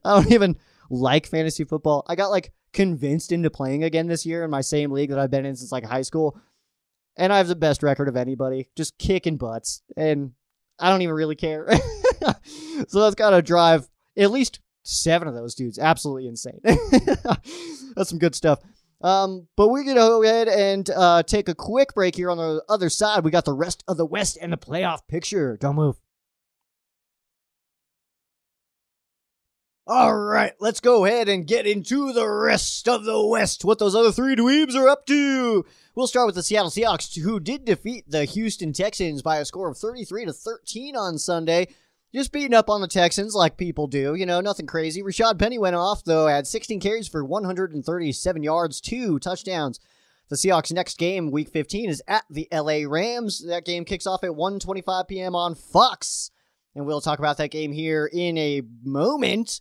don't 0.04 0.32
even 0.32 0.56
like 0.88 1.26
fantasy 1.26 1.64
football. 1.64 2.06
I 2.08 2.14
got 2.14 2.30
like 2.30 2.52
convinced 2.72 3.30
into 3.30 3.50
playing 3.50 3.84
again 3.84 4.06
this 4.06 4.24
year 4.24 4.42
in 4.42 4.50
my 4.50 4.62
same 4.62 4.90
league 4.90 5.10
that 5.10 5.18
I've 5.18 5.30
been 5.30 5.44
in 5.44 5.56
since 5.56 5.70
like 5.72 5.84
high 5.84 6.02
school. 6.02 6.40
And 7.18 7.30
I 7.30 7.36
have 7.36 7.48
the 7.48 7.56
best 7.56 7.82
record 7.82 8.08
of 8.08 8.16
anybody, 8.16 8.70
just 8.76 8.96
kicking 8.96 9.36
butts. 9.36 9.82
And 9.98 10.32
I 10.78 10.88
don't 10.88 11.02
even 11.02 11.14
really 11.14 11.36
care. 11.36 11.68
so 12.88 13.00
that's 13.00 13.16
got 13.16 13.30
to 13.30 13.42
drive 13.42 13.86
at 14.16 14.30
least 14.30 14.60
seven 14.82 15.28
of 15.28 15.34
those 15.34 15.54
dudes 15.54 15.78
absolutely 15.78 16.26
insane. 16.26 16.60
that's 16.64 18.10
some 18.10 18.18
good 18.18 18.34
stuff. 18.34 18.60
Um, 19.02 19.48
but 19.56 19.68
we're 19.68 19.84
going 19.84 19.96
to 19.96 20.02
go 20.02 20.22
ahead 20.22 20.48
and 20.48 20.88
uh, 20.90 21.22
take 21.22 21.48
a 21.48 21.54
quick 21.54 21.94
break 21.94 22.14
here 22.14 22.30
on 22.30 22.36
the 22.36 22.62
other 22.68 22.90
side. 22.90 23.24
We 23.24 23.30
got 23.30 23.46
the 23.46 23.54
rest 23.54 23.82
of 23.88 23.96
the 23.96 24.04
West 24.04 24.36
and 24.40 24.52
the 24.52 24.58
playoff 24.58 25.06
picture. 25.08 25.56
Don't 25.56 25.76
move. 25.76 25.96
All 29.86 30.14
right, 30.14 30.52
let's 30.60 30.78
go 30.78 31.04
ahead 31.04 31.28
and 31.28 31.48
get 31.48 31.66
into 31.66 32.12
the 32.12 32.28
rest 32.28 32.86
of 32.86 33.04
the 33.04 33.26
West. 33.26 33.64
What 33.64 33.80
those 33.80 33.96
other 33.96 34.12
three 34.12 34.36
dweebs 34.36 34.76
are 34.76 34.88
up 34.88 35.04
to. 35.06 35.64
We'll 35.96 36.06
start 36.06 36.26
with 36.26 36.36
the 36.36 36.44
Seattle 36.44 36.70
Seahawks, 36.70 37.20
who 37.20 37.40
did 37.40 37.64
defeat 37.64 38.04
the 38.06 38.24
Houston 38.24 38.72
Texans 38.72 39.20
by 39.20 39.38
a 39.38 39.44
score 39.44 39.68
of 39.68 39.78
33 39.78 40.26
to 40.26 40.32
13 40.32 40.94
on 40.94 41.18
Sunday. 41.18 41.74
Just 42.12 42.32
beating 42.32 42.54
up 42.54 42.68
on 42.68 42.80
the 42.80 42.88
Texans 42.88 43.36
like 43.36 43.56
people 43.56 43.86
do, 43.86 44.16
you 44.16 44.26
know, 44.26 44.40
nothing 44.40 44.66
crazy. 44.66 45.00
Rashad 45.00 45.38
Penny 45.38 45.58
went 45.58 45.76
off, 45.76 46.02
though, 46.02 46.26
had 46.26 46.46
16 46.46 46.80
carries 46.80 47.06
for 47.06 47.24
137 47.24 48.42
yards, 48.42 48.80
two 48.80 49.20
touchdowns. 49.20 49.78
The 50.28 50.36
Seahawks' 50.36 50.72
next 50.72 50.98
game, 50.98 51.30
week 51.30 51.50
15, 51.50 51.88
is 51.88 52.02
at 52.08 52.24
the 52.28 52.48
LA 52.52 52.80
Rams. 52.86 53.44
That 53.46 53.64
game 53.64 53.84
kicks 53.84 54.06
off 54.06 54.24
at 54.24 54.30
1:25 54.30 55.08
p.m. 55.08 55.34
on 55.34 55.54
Fox. 55.54 56.30
And 56.74 56.86
we'll 56.86 57.00
talk 57.00 57.18
about 57.18 57.36
that 57.38 57.50
game 57.50 57.72
here 57.72 58.08
in 58.12 58.38
a 58.38 58.62
moment. 58.82 59.60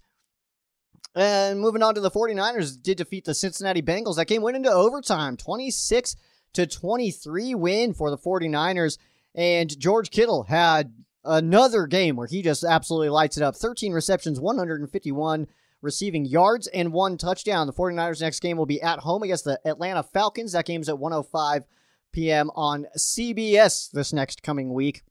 And 1.16 1.60
moving 1.60 1.82
on 1.82 1.96
to 1.96 2.02
the 2.02 2.12
49ers 2.12 2.82
did 2.82 2.98
defeat 2.98 3.26
the 3.26 3.34
Cincinnati 3.34 3.82
Bengals. 3.82 4.18
That 4.18 4.28
game 4.28 4.44
went 4.44 4.58
into 4.58 4.72
overtime, 4.72 5.38
26 5.38 6.16
to 6.54 6.68
23 6.68 7.56
win 7.56 7.94
for 7.94 8.12
the 8.12 8.18
49ers. 8.18 8.98
And 9.34 9.78
George 9.80 10.12
Kittle 10.12 10.44
had 10.44 10.94
another 11.24 11.88
game 11.88 12.16
where 12.16 12.28
he 12.28 12.42
just 12.42 12.64
absolutely 12.64 13.10
lights 13.10 13.38
it 13.38 13.44
up. 13.44 13.56
13 13.56 13.94
receptions, 13.94 14.40
151 14.40 15.48
receiving 15.82 16.26
yards, 16.26 16.68
and 16.68 16.92
one 16.92 17.18
touchdown. 17.18 17.68
The 17.68 17.74
49ers' 17.74 18.22
next 18.22 18.40
game 18.42 18.58
will 18.58 18.66
be 18.66 18.82
at 18.82 19.00
home 19.00 19.24
against 19.24 19.46
the 19.46 19.60
Atlanta 19.66 20.04
Falcons. 20.04 20.54
That 20.54 20.66
game's 20.66 20.90
at 20.90 21.00
105 21.00 21.64
p.m. 22.12 22.50
on 22.56 22.86
CBS 22.98 23.92
this 23.92 24.12
next 24.14 24.44
coming 24.44 24.74
week. 24.74 25.04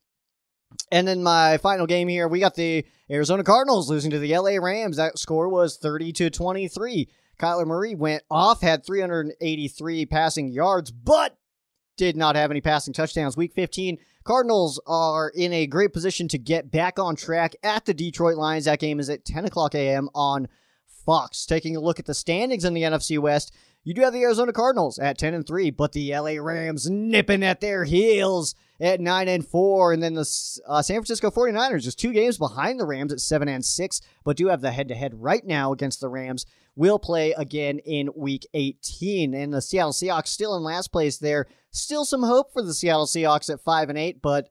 And 0.92 1.08
then 1.08 1.22
my 1.22 1.58
final 1.58 1.86
game 1.86 2.08
here, 2.08 2.28
we 2.28 2.40
got 2.40 2.54
the 2.54 2.84
Arizona 3.10 3.42
Cardinals 3.42 3.88
losing 3.88 4.10
to 4.10 4.18
the 4.18 4.36
LA 4.36 4.56
Rams. 4.58 4.98
That 4.98 5.18
score 5.18 5.48
was 5.48 5.78
30 5.78 6.12
to 6.12 6.30
23. 6.30 7.08
Kyler 7.40 7.66
Murray 7.66 7.94
went 7.94 8.22
off, 8.30 8.60
had 8.60 8.84
383 8.84 10.06
passing 10.06 10.48
yards, 10.48 10.90
but 10.90 11.38
did 11.96 12.16
not 12.16 12.36
have 12.36 12.50
any 12.50 12.60
passing 12.60 12.92
touchdowns. 12.92 13.36
Week 13.36 13.52
15 13.54 13.98
Cardinals 14.28 14.78
are 14.86 15.30
in 15.30 15.54
a 15.54 15.66
great 15.66 15.94
position 15.94 16.28
to 16.28 16.36
get 16.36 16.70
back 16.70 16.98
on 16.98 17.16
track 17.16 17.56
at 17.62 17.86
the 17.86 17.94
Detroit 17.94 18.36
Lions. 18.36 18.66
That 18.66 18.78
game 18.78 19.00
is 19.00 19.08
at 19.08 19.24
10 19.24 19.46
o'clock 19.46 19.74
a.m. 19.74 20.10
on 20.14 20.48
Fox. 21.06 21.46
Taking 21.46 21.76
a 21.76 21.80
look 21.80 21.98
at 21.98 22.04
the 22.04 22.12
standings 22.12 22.66
in 22.66 22.74
the 22.74 22.82
NFC 22.82 23.18
West, 23.18 23.54
you 23.84 23.94
do 23.94 24.02
have 24.02 24.12
the 24.12 24.20
Arizona 24.20 24.52
Cardinals 24.52 24.98
at 24.98 25.16
10 25.16 25.32
and 25.32 25.46
3, 25.46 25.70
but 25.70 25.92
the 25.92 26.14
LA 26.14 26.32
Rams 26.32 26.90
nipping 26.90 27.42
at 27.42 27.62
their 27.62 27.84
heels 27.84 28.54
at 28.78 29.00
9 29.00 29.28
and 29.28 29.48
4 29.48 29.94
and 29.94 30.02
then 30.02 30.12
the 30.12 30.60
uh, 30.68 30.82
San 30.82 30.96
Francisco 30.96 31.30
49ers 31.30 31.84
just 31.84 31.98
two 31.98 32.12
games 32.12 32.36
behind 32.36 32.78
the 32.78 32.84
Rams 32.84 33.14
at 33.14 33.20
7 33.20 33.48
and 33.48 33.64
6, 33.64 34.00
but 34.24 34.36
do 34.36 34.48
have 34.48 34.60
the 34.60 34.72
head 34.72 34.88
to 34.88 34.94
head 34.94 35.14
right 35.14 35.46
now 35.46 35.72
against 35.72 36.02
the 36.02 36.08
Rams. 36.10 36.44
Will 36.78 36.98
play 36.98 37.32
again 37.32 37.80
in 37.80 38.08
week 38.16 38.46
18 38.54 39.34
and 39.34 39.52
the 39.52 39.60
Seattle 39.60 39.92
Seahawks 39.92 40.28
still 40.28 40.56
in 40.56 40.62
last 40.62 40.92
place 40.92 41.18
there 41.18 41.46
Still 41.70 42.04
some 42.04 42.22
hope 42.22 42.52
for 42.52 42.62
the 42.62 42.72
Seattle 42.72 43.06
Seahawks 43.06 43.52
at 43.52 43.60
five 43.60 43.90
and 43.90 43.98
eight, 43.98 44.22
but 44.22 44.48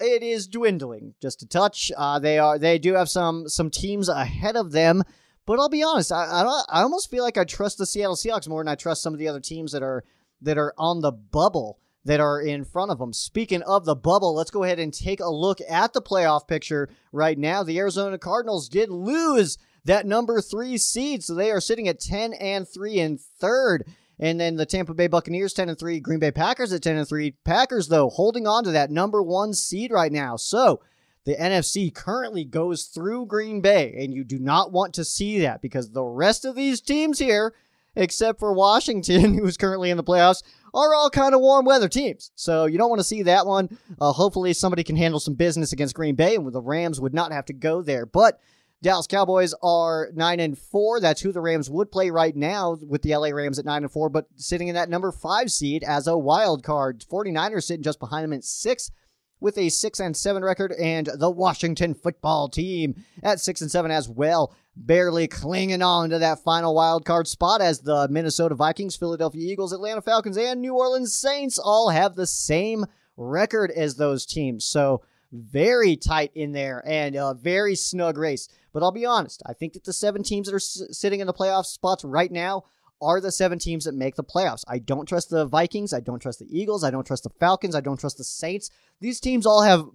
it 0.00 0.22
is 0.22 0.48
dwindling 0.48 1.14
just 1.20 1.42
a 1.42 1.46
touch. 1.46 1.92
Uh, 1.96 2.18
they 2.18 2.38
are 2.38 2.58
they 2.58 2.78
do 2.78 2.94
have 2.94 3.10
some 3.10 3.48
some 3.48 3.70
teams 3.70 4.08
ahead 4.08 4.56
of 4.56 4.72
them, 4.72 5.02
but 5.44 5.58
I'll 5.58 5.68
be 5.68 5.82
honest, 5.82 6.12
I 6.12 6.24
I, 6.24 6.62
I 6.70 6.82
almost 6.82 7.10
feel 7.10 7.22
like 7.22 7.36
I 7.36 7.44
trust 7.44 7.78
the 7.78 7.86
Seattle 7.86 8.16
Seahawks 8.16 8.48
more 8.48 8.62
than 8.62 8.68
I 8.68 8.74
trust 8.74 9.02
some 9.02 9.12
of 9.12 9.18
the 9.18 9.28
other 9.28 9.40
teams 9.40 9.72
that 9.72 9.82
are 9.82 10.02
that 10.40 10.56
are 10.56 10.72
on 10.78 11.02
the 11.02 11.12
bubble 11.12 11.78
that 12.04 12.20
are 12.20 12.40
in 12.40 12.64
front 12.64 12.90
of 12.90 12.98
them. 12.98 13.12
Speaking 13.12 13.62
of 13.62 13.84
the 13.84 13.96
bubble, 13.96 14.34
let's 14.34 14.50
go 14.50 14.62
ahead 14.62 14.78
and 14.78 14.94
take 14.94 15.20
a 15.20 15.28
look 15.28 15.58
at 15.68 15.92
the 15.92 16.00
playoff 16.00 16.48
picture 16.48 16.88
right 17.12 17.36
now. 17.36 17.62
The 17.62 17.78
Arizona 17.78 18.16
Cardinals 18.16 18.68
did 18.68 18.88
lose 18.90 19.58
that 19.86 20.06
number 20.06 20.40
three 20.40 20.78
seed, 20.78 21.24
so 21.24 21.34
they 21.34 21.50
are 21.50 21.60
sitting 21.60 21.88
at 21.88 22.00
10 22.00 22.34
and 22.34 22.68
3 22.68 22.98
in 22.98 23.18
third. 23.18 23.86
And 24.18 24.40
then 24.40 24.56
the 24.56 24.66
Tampa 24.66 24.94
Bay 24.94 25.08
Buccaneers 25.08 25.52
10 25.52 25.68
and 25.68 25.78
3, 25.78 26.00
Green 26.00 26.18
Bay 26.18 26.30
Packers 26.30 26.72
at 26.72 26.82
10 26.82 26.96
and 26.96 27.08
3. 27.08 27.32
Packers 27.44 27.88
though 27.88 28.08
holding 28.08 28.46
on 28.46 28.64
to 28.64 28.70
that 28.72 28.90
number 28.90 29.22
1 29.22 29.54
seed 29.54 29.90
right 29.90 30.12
now. 30.12 30.36
So, 30.36 30.80
the 31.24 31.34
NFC 31.34 31.92
currently 31.92 32.44
goes 32.44 32.84
through 32.84 33.26
Green 33.26 33.60
Bay 33.60 33.96
and 33.98 34.14
you 34.14 34.22
do 34.22 34.38
not 34.38 34.70
want 34.70 34.94
to 34.94 35.04
see 35.04 35.40
that 35.40 35.60
because 35.60 35.90
the 35.90 36.04
rest 36.04 36.44
of 36.44 36.54
these 36.54 36.80
teams 36.80 37.18
here 37.18 37.52
except 37.96 38.38
for 38.38 38.52
Washington 38.52 39.34
who's 39.38 39.56
currently 39.56 39.90
in 39.90 39.96
the 39.96 40.04
playoffs 40.04 40.44
are 40.72 40.94
all 40.94 41.10
kind 41.10 41.34
of 41.34 41.40
warm 41.40 41.64
weather 41.64 41.88
teams. 41.88 42.30
So 42.36 42.66
you 42.66 42.78
don't 42.78 42.90
want 42.90 43.00
to 43.00 43.04
see 43.04 43.22
that 43.22 43.46
one. 43.46 43.76
Uh, 44.00 44.12
hopefully 44.12 44.52
somebody 44.52 44.84
can 44.84 44.96
handle 44.96 45.18
some 45.18 45.34
business 45.34 45.72
against 45.72 45.96
Green 45.96 46.14
Bay 46.14 46.36
and 46.36 46.52
the 46.52 46.60
Rams 46.60 47.00
would 47.00 47.14
not 47.14 47.32
have 47.32 47.46
to 47.46 47.52
go 47.52 47.82
there. 47.82 48.06
But 48.06 48.38
Dallas 48.86 49.08
Cowboys 49.08 49.52
are 49.64 50.10
nine 50.14 50.38
and 50.38 50.56
four. 50.56 51.00
That's 51.00 51.20
who 51.20 51.32
the 51.32 51.40
Rams 51.40 51.68
would 51.68 51.90
play 51.90 52.08
right 52.10 52.36
now 52.36 52.78
with 52.86 53.02
the 53.02 53.16
LA 53.16 53.30
Rams 53.30 53.58
at 53.58 53.64
nine 53.64 53.82
and 53.82 53.90
four, 53.90 54.08
but 54.08 54.28
sitting 54.36 54.68
in 54.68 54.76
that 54.76 54.88
number 54.88 55.10
five 55.10 55.50
seed 55.50 55.82
as 55.82 56.06
a 56.06 56.16
wild 56.16 56.62
card. 56.62 57.04
49ers 57.10 57.64
sitting 57.64 57.82
just 57.82 57.98
behind 57.98 58.22
them 58.22 58.32
at 58.32 58.44
six 58.44 58.92
with 59.40 59.58
a 59.58 59.70
six 59.70 59.98
and 59.98 60.16
seven 60.16 60.44
record, 60.44 60.70
and 60.70 61.08
the 61.18 61.28
Washington 61.28 61.94
football 61.94 62.48
team 62.48 63.04
at 63.24 63.40
six 63.40 63.60
and 63.60 63.72
seven 63.72 63.90
as 63.90 64.08
well, 64.08 64.54
barely 64.76 65.26
clinging 65.26 65.82
on 65.82 66.10
to 66.10 66.20
that 66.20 66.44
final 66.44 66.72
wild 66.72 67.04
card 67.04 67.26
spot 67.26 67.60
as 67.60 67.80
the 67.80 68.06
Minnesota 68.08 68.54
Vikings, 68.54 68.94
Philadelphia 68.94 69.50
Eagles, 69.50 69.72
Atlanta 69.72 70.00
Falcons, 70.00 70.38
and 70.38 70.60
New 70.60 70.76
Orleans 70.76 71.12
Saints 71.12 71.58
all 71.58 71.90
have 71.90 72.14
the 72.14 72.24
same 72.24 72.86
record 73.16 73.72
as 73.72 73.96
those 73.96 74.24
teams. 74.24 74.64
So 74.64 75.02
very 75.32 75.96
tight 75.96 76.30
in 76.34 76.52
there 76.52 76.82
and 76.86 77.16
a 77.16 77.34
very 77.34 77.74
snug 77.74 78.16
race. 78.16 78.48
But 78.76 78.82
I'll 78.82 78.92
be 78.92 79.06
honest, 79.06 79.42
I 79.46 79.54
think 79.54 79.72
that 79.72 79.84
the 79.84 79.92
seven 79.94 80.22
teams 80.22 80.48
that 80.48 80.52
are 80.52 80.56
s- 80.56 80.82
sitting 80.90 81.20
in 81.20 81.26
the 81.26 81.32
playoff 81.32 81.64
spots 81.64 82.04
right 82.04 82.30
now 82.30 82.64
are 83.00 83.22
the 83.22 83.32
seven 83.32 83.58
teams 83.58 83.86
that 83.86 83.94
make 83.94 84.16
the 84.16 84.22
playoffs. 84.22 84.64
I 84.68 84.80
don't 84.80 85.08
trust 85.08 85.30
the 85.30 85.46
Vikings. 85.46 85.94
I 85.94 86.00
don't 86.00 86.20
trust 86.20 86.40
the 86.40 86.46
Eagles. 86.50 86.84
I 86.84 86.90
don't 86.90 87.06
trust 87.06 87.22
the 87.22 87.30
Falcons. 87.40 87.74
I 87.74 87.80
don't 87.80 87.98
trust 87.98 88.18
the 88.18 88.24
Saints. 88.24 88.68
These 89.00 89.20
teams 89.20 89.46
all 89.46 89.62
have 89.62 89.86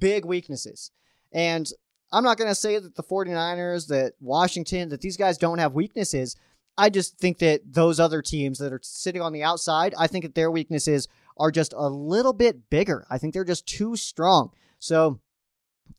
big 0.00 0.24
weaknesses. 0.24 0.90
And 1.30 1.70
I'm 2.10 2.24
not 2.24 2.38
going 2.38 2.50
to 2.50 2.56
say 2.56 2.80
that 2.80 2.96
the 2.96 3.04
49ers, 3.04 3.86
that 3.86 4.14
Washington, 4.18 4.88
that 4.88 5.00
these 5.00 5.16
guys 5.16 5.38
don't 5.38 5.58
have 5.58 5.74
weaknesses. 5.74 6.34
I 6.76 6.90
just 6.90 7.18
think 7.18 7.38
that 7.38 7.72
those 7.72 8.00
other 8.00 8.20
teams 8.20 8.58
that 8.58 8.72
are 8.72 8.80
sitting 8.82 9.22
on 9.22 9.32
the 9.32 9.44
outside, 9.44 9.94
I 9.96 10.08
think 10.08 10.24
that 10.24 10.34
their 10.34 10.50
weaknesses 10.50 11.06
are 11.36 11.52
just 11.52 11.72
a 11.72 11.88
little 11.88 12.32
bit 12.32 12.68
bigger. 12.68 13.06
I 13.08 13.18
think 13.18 13.32
they're 13.32 13.44
just 13.44 13.68
too 13.68 13.94
strong. 13.94 14.50
So 14.80 15.20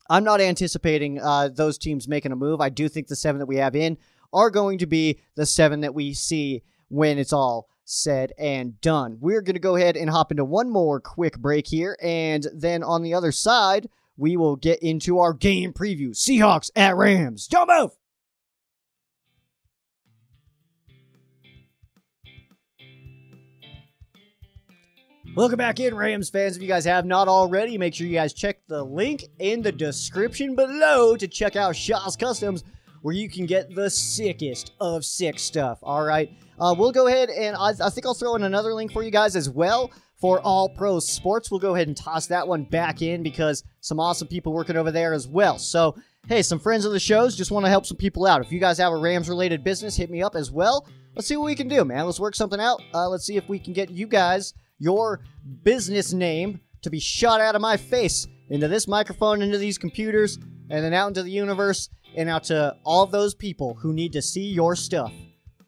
I'm 0.08 0.24
not 0.24 0.40
anticipating 0.40 1.20
uh, 1.20 1.48
those 1.48 1.78
teams 1.78 2.08
making 2.08 2.32
a 2.32 2.36
move. 2.36 2.60
I 2.60 2.68
do 2.68 2.88
think 2.88 3.08
the 3.08 3.16
seven 3.16 3.38
that 3.38 3.46
we 3.46 3.56
have 3.56 3.76
in 3.76 3.98
are 4.32 4.50
going 4.50 4.78
to 4.78 4.86
be 4.86 5.20
the 5.34 5.46
seven 5.46 5.80
that 5.80 5.94
we 5.94 6.14
see 6.14 6.62
when 6.88 7.18
it's 7.18 7.32
all 7.32 7.68
said 7.84 8.32
and 8.38 8.80
done. 8.80 9.18
We're 9.20 9.42
going 9.42 9.54
to 9.54 9.60
go 9.60 9.76
ahead 9.76 9.96
and 9.96 10.10
hop 10.10 10.30
into 10.30 10.44
one 10.44 10.70
more 10.70 11.00
quick 11.00 11.38
break 11.38 11.66
here. 11.66 11.96
And 12.00 12.46
then 12.54 12.82
on 12.82 13.02
the 13.02 13.14
other 13.14 13.32
side, 13.32 13.88
we 14.16 14.36
will 14.36 14.56
get 14.56 14.80
into 14.80 15.18
our 15.18 15.32
game 15.32 15.72
preview 15.72 16.10
Seahawks 16.10 16.70
at 16.76 16.96
Rams. 16.96 17.46
Don't 17.46 17.68
move! 17.68 17.99
Welcome 25.36 25.58
back 25.58 25.78
in, 25.78 25.94
Rams 25.94 26.28
fans. 26.28 26.56
If 26.56 26.62
you 26.62 26.66
guys 26.66 26.84
have 26.86 27.06
not 27.06 27.28
already, 27.28 27.78
make 27.78 27.94
sure 27.94 28.04
you 28.04 28.14
guys 28.14 28.34
check 28.34 28.66
the 28.66 28.82
link 28.82 29.24
in 29.38 29.62
the 29.62 29.70
description 29.70 30.56
below 30.56 31.14
to 31.16 31.28
check 31.28 31.54
out 31.54 31.76
Shaw's 31.76 32.16
Customs, 32.16 32.64
where 33.02 33.14
you 33.14 33.30
can 33.30 33.46
get 33.46 33.72
the 33.72 33.88
sickest 33.88 34.72
of 34.80 35.04
sick 35.04 35.38
stuff. 35.38 35.78
All 35.84 36.02
right. 36.02 36.32
Uh, 36.58 36.74
we'll 36.76 36.90
go 36.90 37.06
ahead 37.06 37.30
and 37.30 37.54
I, 37.54 37.70
I 37.80 37.90
think 37.90 38.06
I'll 38.06 38.14
throw 38.14 38.34
in 38.34 38.42
another 38.42 38.74
link 38.74 38.92
for 38.92 39.04
you 39.04 39.12
guys 39.12 39.36
as 39.36 39.48
well 39.48 39.92
for 40.20 40.40
All 40.40 40.68
Pro 40.68 40.98
Sports. 40.98 41.48
We'll 41.48 41.60
go 41.60 41.76
ahead 41.76 41.86
and 41.86 41.96
toss 41.96 42.26
that 42.26 42.46
one 42.46 42.64
back 42.64 43.00
in 43.00 43.22
because 43.22 43.62
some 43.80 44.00
awesome 44.00 44.26
people 44.26 44.52
working 44.52 44.76
over 44.76 44.90
there 44.90 45.14
as 45.14 45.28
well. 45.28 45.60
So, 45.60 45.94
hey, 46.26 46.42
some 46.42 46.58
friends 46.58 46.84
of 46.84 46.90
the 46.90 46.98
shows 46.98 47.36
just 47.36 47.52
want 47.52 47.64
to 47.64 47.70
help 47.70 47.86
some 47.86 47.96
people 47.96 48.26
out. 48.26 48.44
If 48.44 48.50
you 48.50 48.58
guys 48.58 48.78
have 48.78 48.92
a 48.92 48.96
Rams 48.96 49.28
related 49.28 49.62
business, 49.62 49.96
hit 49.96 50.10
me 50.10 50.22
up 50.22 50.34
as 50.34 50.50
well. 50.50 50.88
Let's 51.14 51.28
see 51.28 51.36
what 51.36 51.46
we 51.46 51.54
can 51.54 51.68
do, 51.68 51.84
man. 51.84 52.04
Let's 52.04 52.20
work 52.20 52.34
something 52.34 52.60
out. 52.60 52.82
Uh, 52.92 53.08
let's 53.08 53.24
see 53.24 53.36
if 53.36 53.48
we 53.48 53.60
can 53.60 53.72
get 53.72 53.90
you 53.90 54.08
guys 54.08 54.54
your 54.80 55.20
business 55.62 56.12
name 56.12 56.60
to 56.82 56.90
be 56.90 56.98
shot 56.98 57.40
out 57.40 57.54
of 57.54 57.60
my 57.60 57.76
face 57.76 58.26
into 58.48 58.66
this 58.66 58.88
microphone, 58.88 59.42
into 59.42 59.58
these 59.58 59.78
computers, 59.78 60.36
and 60.70 60.84
then 60.84 60.92
out 60.92 61.08
into 61.08 61.22
the 61.22 61.30
universe, 61.30 61.88
and 62.16 62.28
out 62.28 62.44
to 62.44 62.74
all 62.84 63.06
those 63.06 63.34
people 63.34 63.74
who 63.74 63.92
need 63.92 64.12
to 64.12 64.22
see 64.22 64.48
your 64.48 64.74
stuff. 64.74 65.12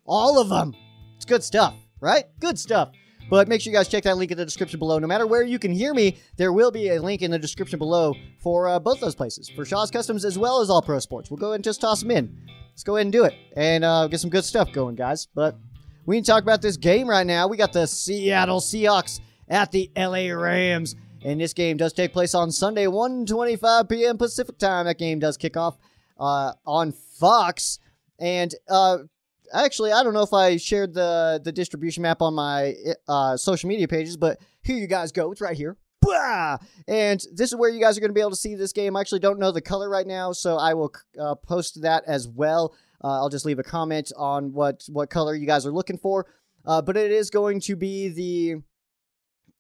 All 0.05 0.41
of 0.41 0.49
them. 0.49 0.75
It's 1.15 1.25
good 1.25 1.45
stuff, 1.45 1.77
right? 2.01 2.25
Good 2.41 2.59
stuff. 2.59 2.91
But 3.31 3.49
make 3.49 3.61
sure 3.61 3.73
you 3.73 3.79
guys 3.79 3.89
check 3.89 4.03
that 4.05 4.17
link 4.17 4.31
in 4.31 4.37
the 4.37 4.45
description 4.45 4.79
below. 4.79 4.99
No 4.99 5.07
matter 5.07 5.27
where 5.27 5.43
you 5.43 5.59
can 5.59 5.73
hear 5.73 5.95
me, 5.95 6.19
there 6.37 6.53
will 6.53 6.71
be 6.71 6.89
a 6.89 7.01
link 7.01 7.23
in 7.23 7.31
the 7.31 7.39
description 7.39 7.79
below 7.79 8.15
for 8.41 8.69
uh, 8.69 8.79
both 8.79 9.01
those 9.01 9.15
places, 9.15 9.49
for 9.49 9.65
Shaw's 9.65 9.91
Customs 9.91 10.25
as 10.25 10.37
well 10.37 10.61
as 10.61 10.69
All 10.69 10.83
Pro 10.83 10.99
Sports. 10.99 11.31
We'll 11.31 11.39
go 11.39 11.49
ahead 11.49 11.57
and 11.57 11.65
just 11.65 11.81
toss 11.81 12.01
them 12.01 12.11
in. 12.11 12.37
Let's 12.73 12.83
go 12.83 12.97
ahead 12.97 13.07
and 13.07 13.13
do 13.13 13.25
it 13.25 13.35
and 13.57 13.85
uh, 13.85 14.09
get 14.09 14.21
some 14.21 14.31
good 14.31 14.45
stuff 14.45 14.73
going, 14.73 14.97
guys. 14.97 15.29
But 15.35 15.57
we 16.07 16.17
can 16.17 16.25
talk 16.25 16.43
about 16.43 16.63
this 16.63 16.77
game 16.77 17.09
right 17.09 17.27
now. 17.27 17.47
We 17.47 17.57
got 17.57 17.73
the 17.73 17.87
Seattle 17.87 18.61
Seahawks 18.61 19.21
at 19.49 19.71
the 19.71 19.91
LA 19.97 20.33
Rams. 20.35 20.97
And 21.25 21.41
this 21.41 21.53
game 21.53 21.77
does 21.77 21.93
take 21.93 22.13
place 22.13 22.35
on 22.35 22.51
Sunday, 22.51 22.87
1.25 22.87 23.89
p.m. 23.89 24.19
Pacific 24.19 24.59
time. 24.59 24.87
That 24.87 24.99
game 24.99 25.21
does 25.21 25.37
kick 25.37 25.57
off 25.57 25.79
uh, 26.19 26.55
on 26.67 26.93
Fox. 26.93 27.79
And 28.19 28.53
uh, 28.69 28.99
actually, 29.55 29.93
I 29.93 30.03
don't 30.03 30.15
know 30.15 30.23
if 30.23 30.33
I 30.33 30.57
shared 30.57 30.95
the, 30.95 31.41
the 31.45 31.53
distribution 31.53 32.03
map 32.03 32.23
on 32.23 32.35
my 32.35 32.75
uh, 33.07 33.37
social 33.37 33.69
media 33.69 33.87
pages, 33.87 34.17
but 34.17 34.41
here 34.63 34.77
you 34.77 34.89
guys 34.89 35.13
go. 35.13 35.31
It's 35.31 35.41
right 35.41 35.57
here. 35.57 35.77
And 36.89 37.25
this 37.33 37.53
is 37.53 37.57
where 37.57 37.71
you 37.71 37.81
guys 37.81 37.97
are 37.97 38.01
going 38.01 38.11
to 38.11 38.15
be 38.15 38.21
able 38.21 38.31
to 38.31 38.37
see 38.37 38.57
this 38.57 38.73
game. 38.73 38.97
I 38.97 39.01
actually 39.01 39.21
don't 39.21 39.39
know 39.39 39.53
the 39.53 39.61
color 39.61 39.89
right 39.89 40.07
now, 40.07 40.33
so 40.33 40.57
I 40.57 40.75
will 40.75 40.93
uh, 41.21 41.37
post 41.37 41.83
that 41.83 42.03
as 42.09 42.27
well. 42.27 42.75
Uh, 43.03 43.21
I'll 43.21 43.29
just 43.29 43.45
leave 43.45 43.59
a 43.59 43.65
comment 43.65 44.13
on 44.17 44.53
what 44.53 44.85
what 44.89 45.11
color 45.11 45.35
you 45.35 45.47
guys 45.47 45.67
are 45.67 45.73
looking 45.73 45.99
for. 45.99 46.27
Uh, 46.65 46.81
but 46.81 46.97
it 46.97 47.11
is 47.11 47.31
going 47.31 47.61
to 47.61 47.77
be 47.77 48.09
the 48.09 48.63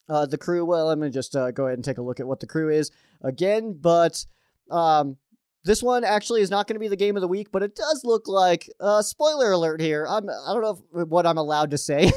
uh, 0.08 0.26
the 0.26 0.38
crew. 0.38 0.64
Well, 0.64 0.86
let 0.86 0.98
me 0.98 1.10
just 1.10 1.34
uh, 1.34 1.50
go 1.50 1.66
ahead 1.66 1.78
and 1.78 1.84
take 1.84 1.98
a 1.98 2.02
look 2.02 2.20
at 2.20 2.26
what 2.26 2.40
the 2.40 2.46
crew 2.46 2.70
is 2.70 2.90
again. 3.22 3.76
But 3.80 4.24
um, 4.70 5.16
this 5.64 5.82
one 5.82 6.04
actually 6.04 6.42
is 6.42 6.50
not 6.50 6.66
going 6.66 6.74
to 6.74 6.80
be 6.80 6.88
the 6.88 6.96
game 6.96 7.16
of 7.16 7.20
the 7.20 7.28
week, 7.28 7.52
but 7.52 7.62
it 7.62 7.74
does 7.74 8.02
look 8.04 8.28
like 8.28 8.68
uh, 8.80 9.02
spoiler 9.02 9.52
alert 9.52 9.80
here. 9.80 10.06
I'm 10.08 10.28
I 10.28 10.52
don't 10.52 10.62
know 10.62 10.82
if, 11.02 11.08
what 11.08 11.26
I'm 11.26 11.38
allowed 11.38 11.70
to 11.72 11.78
say, 11.78 12.10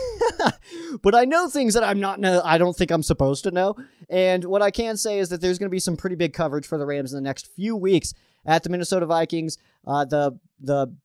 but 1.02 1.16
I 1.16 1.26
know 1.26 1.48
things 1.48 1.74
that 1.74 1.84
I'm 1.84 2.00
not 2.00 2.20
know. 2.20 2.42
I 2.44 2.58
don't 2.58 2.76
think 2.76 2.92
I'm 2.92 3.04
supposed 3.04 3.44
to 3.44 3.52
know. 3.52 3.76
And 4.10 4.44
what 4.46 4.62
I 4.62 4.72
can 4.72 4.98
say 4.98 5.20
is 5.20 5.30
that 5.30 5.42
there's 5.42 5.58
going 5.58 5.70
to 5.70 5.76
be 5.76 5.80
some 5.80 5.98
pretty 5.98 6.16
big 6.16 6.34
coverage 6.34 6.68
for 6.68 6.78
the 6.78 6.86
Rams 6.86 7.14
in 7.14 7.18
the 7.18 7.28
next 7.28 7.48
few 7.56 7.76
weeks 7.76 8.14
at 8.46 8.64
the 8.64 8.70
Minnesota 8.70 9.06
Vikings. 9.06 9.58
Uh, 9.86 10.06
the 10.06 10.40
the 10.60 10.96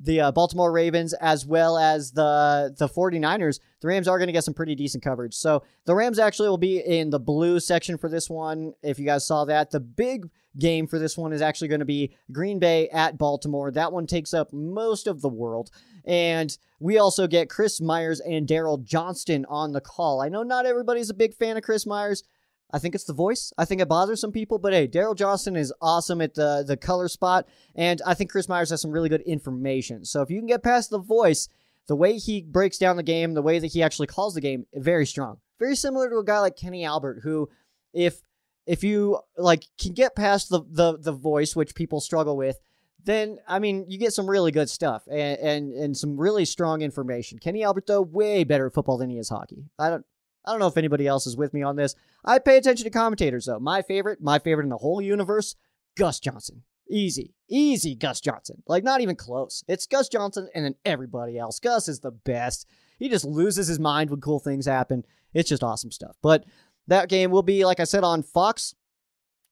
the 0.00 0.20
uh, 0.20 0.32
Baltimore 0.32 0.72
Ravens 0.72 1.14
as 1.14 1.46
well 1.46 1.78
as 1.78 2.12
the 2.12 2.74
the 2.78 2.88
49ers, 2.88 3.60
the 3.80 3.88
Rams 3.88 4.08
are 4.08 4.18
going 4.18 4.28
to 4.28 4.32
get 4.32 4.44
some 4.44 4.54
pretty 4.54 4.74
decent 4.74 5.02
coverage. 5.02 5.34
So 5.34 5.62
the 5.84 5.94
Rams 5.94 6.18
actually 6.18 6.48
will 6.48 6.58
be 6.58 6.78
in 6.78 7.10
the 7.10 7.20
blue 7.20 7.60
section 7.60 7.96
for 7.96 8.08
this 8.08 8.28
one. 8.28 8.74
If 8.82 8.98
you 8.98 9.06
guys 9.06 9.26
saw 9.26 9.44
that, 9.46 9.70
the 9.70 9.80
big 9.80 10.30
game 10.58 10.86
for 10.86 10.98
this 10.98 11.16
one 11.16 11.32
is 11.32 11.42
actually 11.42 11.68
going 11.68 11.80
to 11.80 11.86
be 11.86 12.14
Green 12.32 12.58
Bay 12.58 12.88
at 12.88 13.18
Baltimore. 13.18 13.70
That 13.70 13.92
one 13.92 14.06
takes 14.06 14.32
up 14.32 14.52
most 14.52 15.06
of 15.06 15.20
the 15.20 15.28
world. 15.28 15.70
And 16.04 16.56
we 16.78 16.98
also 16.98 17.26
get 17.26 17.50
Chris 17.50 17.80
Myers 17.80 18.20
and 18.20 18.46
Daryl 18.46 18.82
Johnston 18.82 19.44
on 19.48 19.72
the 19.72 19.80
call. 19.80 20.20
I 20.20 20.28
know 20.28 20.42
not 20.42 20.66
everybody's 20.66 21.10
a 21.10 21.14
big 21.14 21.34
fan 21.34 21.56
of 21.56 21.62
Chris 21.62 21.86
Myers. 21.86 22.22
I 22.70 22.78
think 22.78 22.94
it's 22.94 23.04
the 23.04 23.12
voice. 23.12 23.52
I 23.56 23.64
think 23.64 23.80
it 23.80 23.88
bothers 23.88 24.20
some 24.20 24.32
people, 24.32 24.58
but 24.58 24.72
hey, 24.72 24.88
Daryl 24.88 25.16
Johnston 25.16 25.56
is 25.56 25.72
awesome 25.80 26.20
at 26.20 26.34
the 26.34 26.64
the 26.66 26.76
color 26.76 27.08
spot, 27.08 27.46
and 27.74 28.02
I 28.04 28.14
think 28.14 28.30
Chris 28.30 28.48
Myers 28.48 28.70
has 28.70 28.80
some 28.82 28.90
really 28.90 29.08
good 29.08 29.20
information. 29.22 30.04
So 30.04 30.22
if 30.22 30.30
you 30.30 30.38
can 30.38 30.48
get 30.48 30.62
past 30.62 30.90
the 30.90 30.98
voice, 30.98 31.48
the 31.86 31.96
way 31.96 32.18
he 32.18 32.42
breaks 32.42 32.78
down 32.78 32.96
the 32.96 33.02
game, 33.02 33.34
the 33.34 33.42
way 33.42 33.58
that 33.58 33.72
he 33.72 33.82
actually 33.82 34.08
calls 34.08 34.34
the 34.34 34.40
game, 34.40 34.66
very 34.74 35.06
strong. 35.06 35.38
Very 35.58 35.76
similar 35.76 36.10
to 36.10 36.18
a 36.18 36.24
guy 36.24 36.40
like 36.40 36.56
Kenny 36.56 36.84
Albert, 36.84 37.20
who, 37.22 37.48
if 37.92 38.20
if 38.66 38.82
you 38.82 39.20
like 39.38 39.64
can 39.80 39.92
get 39.92 40.16
past 40.16 40.50
the 40.50 40.62
the 40.68 40.98
the 40.98 41.12
voice, 41.12 41.54
which 41.54 41.74
people 41.74 42.00
struggle 42.00 42.36
with, 42.36 42.58
then 43.04 43.38
I 43.46 43.60
mean 43.60 43.86
you 43.88 43.98
get 43.98 44.12
some 44.12 44.28
really 44.28 44.50
good 44.50 44.68
stuff 44.68 45.04
and 45.08 45.38
and, 45.38 45.72
and 45.72 45.96
some 45.96 46.18
really 46.18 46.44
strong 46.44 46.82
information. 46.82 47.38
Kenny 47.38 47.62
Albert 47.62 47.86
though 47.86 48.02
way 48.02 48.44
better 48.44 48.66
at 48.66 48.74
football 48.74 48.98
than 48.98 49.08
he 49.08 49.18
is 49.18 49.28
hockey. 49.28 49.64
I 49.78 49.90
don't 49.90 50.04
I 50.46 50.52
don't 50.52 50.60
know 50.60 50.66
if 50.66 50.76
anybody 50.76 51.06
else 51.06 51.26
is 51.26 51.36
with 51.36 51.52
me 51.52 51.62
on 51.62 51.76
this. 51.76 51.94
I 52.24 52.38
pay 52.38 52.56
attention 52.56 52.84
to 52.84 52.90
commentators, 52.90 53.46
though. 53.46 53.58
My 53.58 53.82
favorite, 53.82 54.20
my 54.20 54.38
favorite 54.38 54.64
in 54.64 54.70
the 54.70 54.76
whole 54.76 55.00
universe, 55.00 55.56
Gus 55.96 56.20
Johnson. 56.20 56.62
Easy, 56.88 57.34
easy 57.48 57.96
Gus 57.96 58.20
Johnson. 58.20 58.62
Like, 58.66 58.84
not 58.84 59.00
even 59.00 59.16
close. 59.16 59.64
It's 59.66 59.86
Gus 59.86 60.08
Johnson 60.08 60.48
and 60.54 60.64
then 60.64 60.76
everybody 60.84 61.36
else. 61.36 61.58
Gus 61.58 61.88
is 61.88 62.00
the 62.00 62.12
best. 62.12 62.66
He 62.98 63.08
just 63.08 63.24
loses 63.24 63.66
his 63.66 63.80
mind 63.80 64.10
when 64.10 64.20
cool 64.20 64.38
things 64.38 64.66
happen. 64.66 65.04
It's 65.34 65.48
just 65.48 65.64
awesome 65.64 65.90
stuff. 65.90 66.16
But 66.22 66.44
that 66.86 67.08
game 67.08 67.30
will 67.30 67.42
be, 67.42 67.64
like 67.64 67.80
I 67.80 67.84
said, 67.84 68.04
on 68.04 68.22
Fox. 68.22 68.74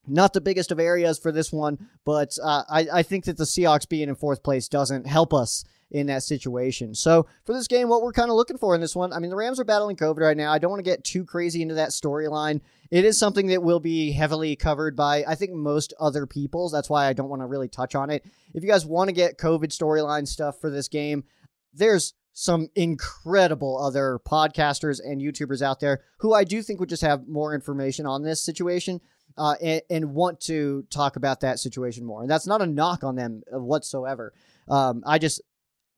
Not 0.06 0.32
the 0.32 0.40
biggest 0.40 0.70
of 0.70 0.78
areas 0.78 1.18
for 1.18 1.32
this 1.32 1.50
one, 1.50 1.88
but 2.04 2.36
uh, 2.42 2.64
I, 2.68 2.86
I 2.92 3.02
think 3.02 3.24
that 3.24 3.38
the 3.38 3.44
Seahawks 3.44 3.88
being 3.88 4.10
in 4.10 4.14
fourth 4.14 4.42
place 4.42 4.68
doesn't 4.68 5.06
help 5.06 5.32
us 5.32 5.64
in 5.90 6.06
that 6.06 6.22
situation. 6.22 6.94
So 6.94 7.26
for 7.44 7.52
this 7.52 7.68
game, 7.68 7.88
what 7.88 8.02
we're 8.02 8.12
kind 8.12 8.30
of 8.30 8.36
looking 8.36 8.58
for 8.58 8.74
in 8.74 8.80
this 8.80 8.96
one, 8.96 9.12
I 9.12 9.18
mean, 9.18 9.30
the 9.30 9.36
Rams 9.36 9.60
are 9.60 9.64
battling 9.64 9.96
COVID 9.96 10.20
right 10.20 10.36
now. 10.36 10.52
I 10.52 10.58
don't 10.58 10.70
want 10.70 10.84
to 10.84 10.90
get 10.90 11.04
too 11.04 11.24
crazy 11.24 11.62
into 11.62 11.74
that 11.74 11.90
storyline. 11.90 12.60
It 12.90 13.04
is 13.04 13.18
something 13.18 13.48
that 13.48 13.62
will 13.62 13.80
be 13.80 14.12
heavily 14.12 14.56
covered 14.56 14.96
by, 14.96 15.24
I 15.26 15.34
think, 15.34 15.52
most 15.52 15.94
other 15.98 16.26
people's. 16.26 16.72
That's 16.72 16.90
why 16.90 17.06
I 17.06 17.12
don't 17.12 17.28
want 17.28 17.42
to 17.42 17.46
really 17.46 17.68
touch 17.68 17.94
on 17.94 18.10
it. 18.10 18.24
If 18.54 18.62
you 18.62 18.68
guys 18.68 18.86
want 18.86 19.08
to 19.08 19.12
get 19.14 19.38
COVID 19.38 19.68
storyline 19.68 20.26
stuff 20.26 20.60
for 20.60 20.70
this 20.70 20.88
game, 20.88 21.24
there's 21.72 22.14
some 22.32 22.68
incredible 22.74 23.78
other 23.80 24.18
podcasters 24.26 25.00
and 25.00 25.20
YouTubers 25.20 25.62
out 25.62 25.80
there 25.80 26.02
who 26.18 26.34
I 26.34 26.44
do 26.44 26.62
think 26.62 26.80
would 26.80 26.88
just 26.88 27.02
have 27.02 27.28
more 27.28 27.54
information 27.54 28.06
on 28.06 28.22
this 28.22 28.42
situation. 28.42 29.00
Uh, 29.36 29.56
and, 29.60 29.82
and, 29.90 30.14
want 30.14 30.38
to 30.38 30.86
talk 30.90 31.16
about 31.16 31.40
that 31.40 31.58
situation 31.58 32.04
more. 32.04 32.22
And 32.22 32.30
that's 32.30 32.46
not 32.46 32.62
a 32.62 32.66
knock 32.66 33.02
on 33.02 33.16
them 33.16 33.42
whatsoever. 33.50 34.32
Um, 34.68 35.02
I 35.04 35.18
just 35.18 35.40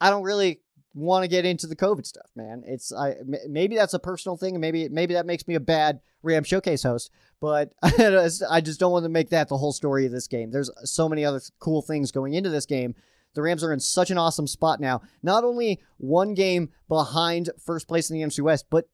I 0.01 0.11
don't 0.11 0.23
really 0.23 0.61
want 0.95 1.23
to 1.23 1.29
get 1.29 1.45
into 1.45 1.67
the 1.67 1.77
COVID 1.77 2.07
stuff, 2.07 2.31
man. 2.35 2.63
It's 2.67 2.93
I 2.93 3.17
maybe 3.49 3.77
that's 3.77 3.95
a 3.95 3.99
personal 3.99 4.37
thing, 4.37 4.59
maybe 4.59 4.89
maybe 4.89 5.15
that 5.15 5.27
makes 5.27 5.47
me 5.47 5.55
a 5.55 5.61
bad 5.61 6.01
Ram 6.23 6.43
Showcase 6.43 6.83
host. 6.83 7.11
But 7.41 7.73
I 7.83 8.61
just 8.63 8.81
don't 8.81 8.93
want 8.93 9.05
to 9.05 9.11
make 9.11 9.31
that 9.31 9.49
the 9.49 9.59
whole 9.59 9.73
story 9.73 10.07
of 10.07 10.13
this 10.13 10.27
game. 10.27 10.51
There's 10.51 10.71
so 10.85 11.09
many 11.09 11.25
other 11.25 11.41
cool 11.59 11.83
things 11.83 12.11
going 12.11 12.35
into 12.35 12.51
this 12.51 12.67
game. 12.67 12.95
The 13.35 13.43
Rams 13.43 13.63
are 13.63 13.73
in 13.73 13.81
such 13.81 14.11
an 14.11 14.17
awesome 14.17 14.47
spot 14.47 14.81
now. 14.81 15.03
Not 15.23 15.45
only 15.45 15.81
one 15.99 16.33
game 16.33 16.71
behind 16.89 17.51
first 17.63 17.87
place 17.87 18.11
in 18.11 18.19
the 18.19 18.25
NFC 18.25 18.41
West, 18.41 18.65
but 18.71 18.89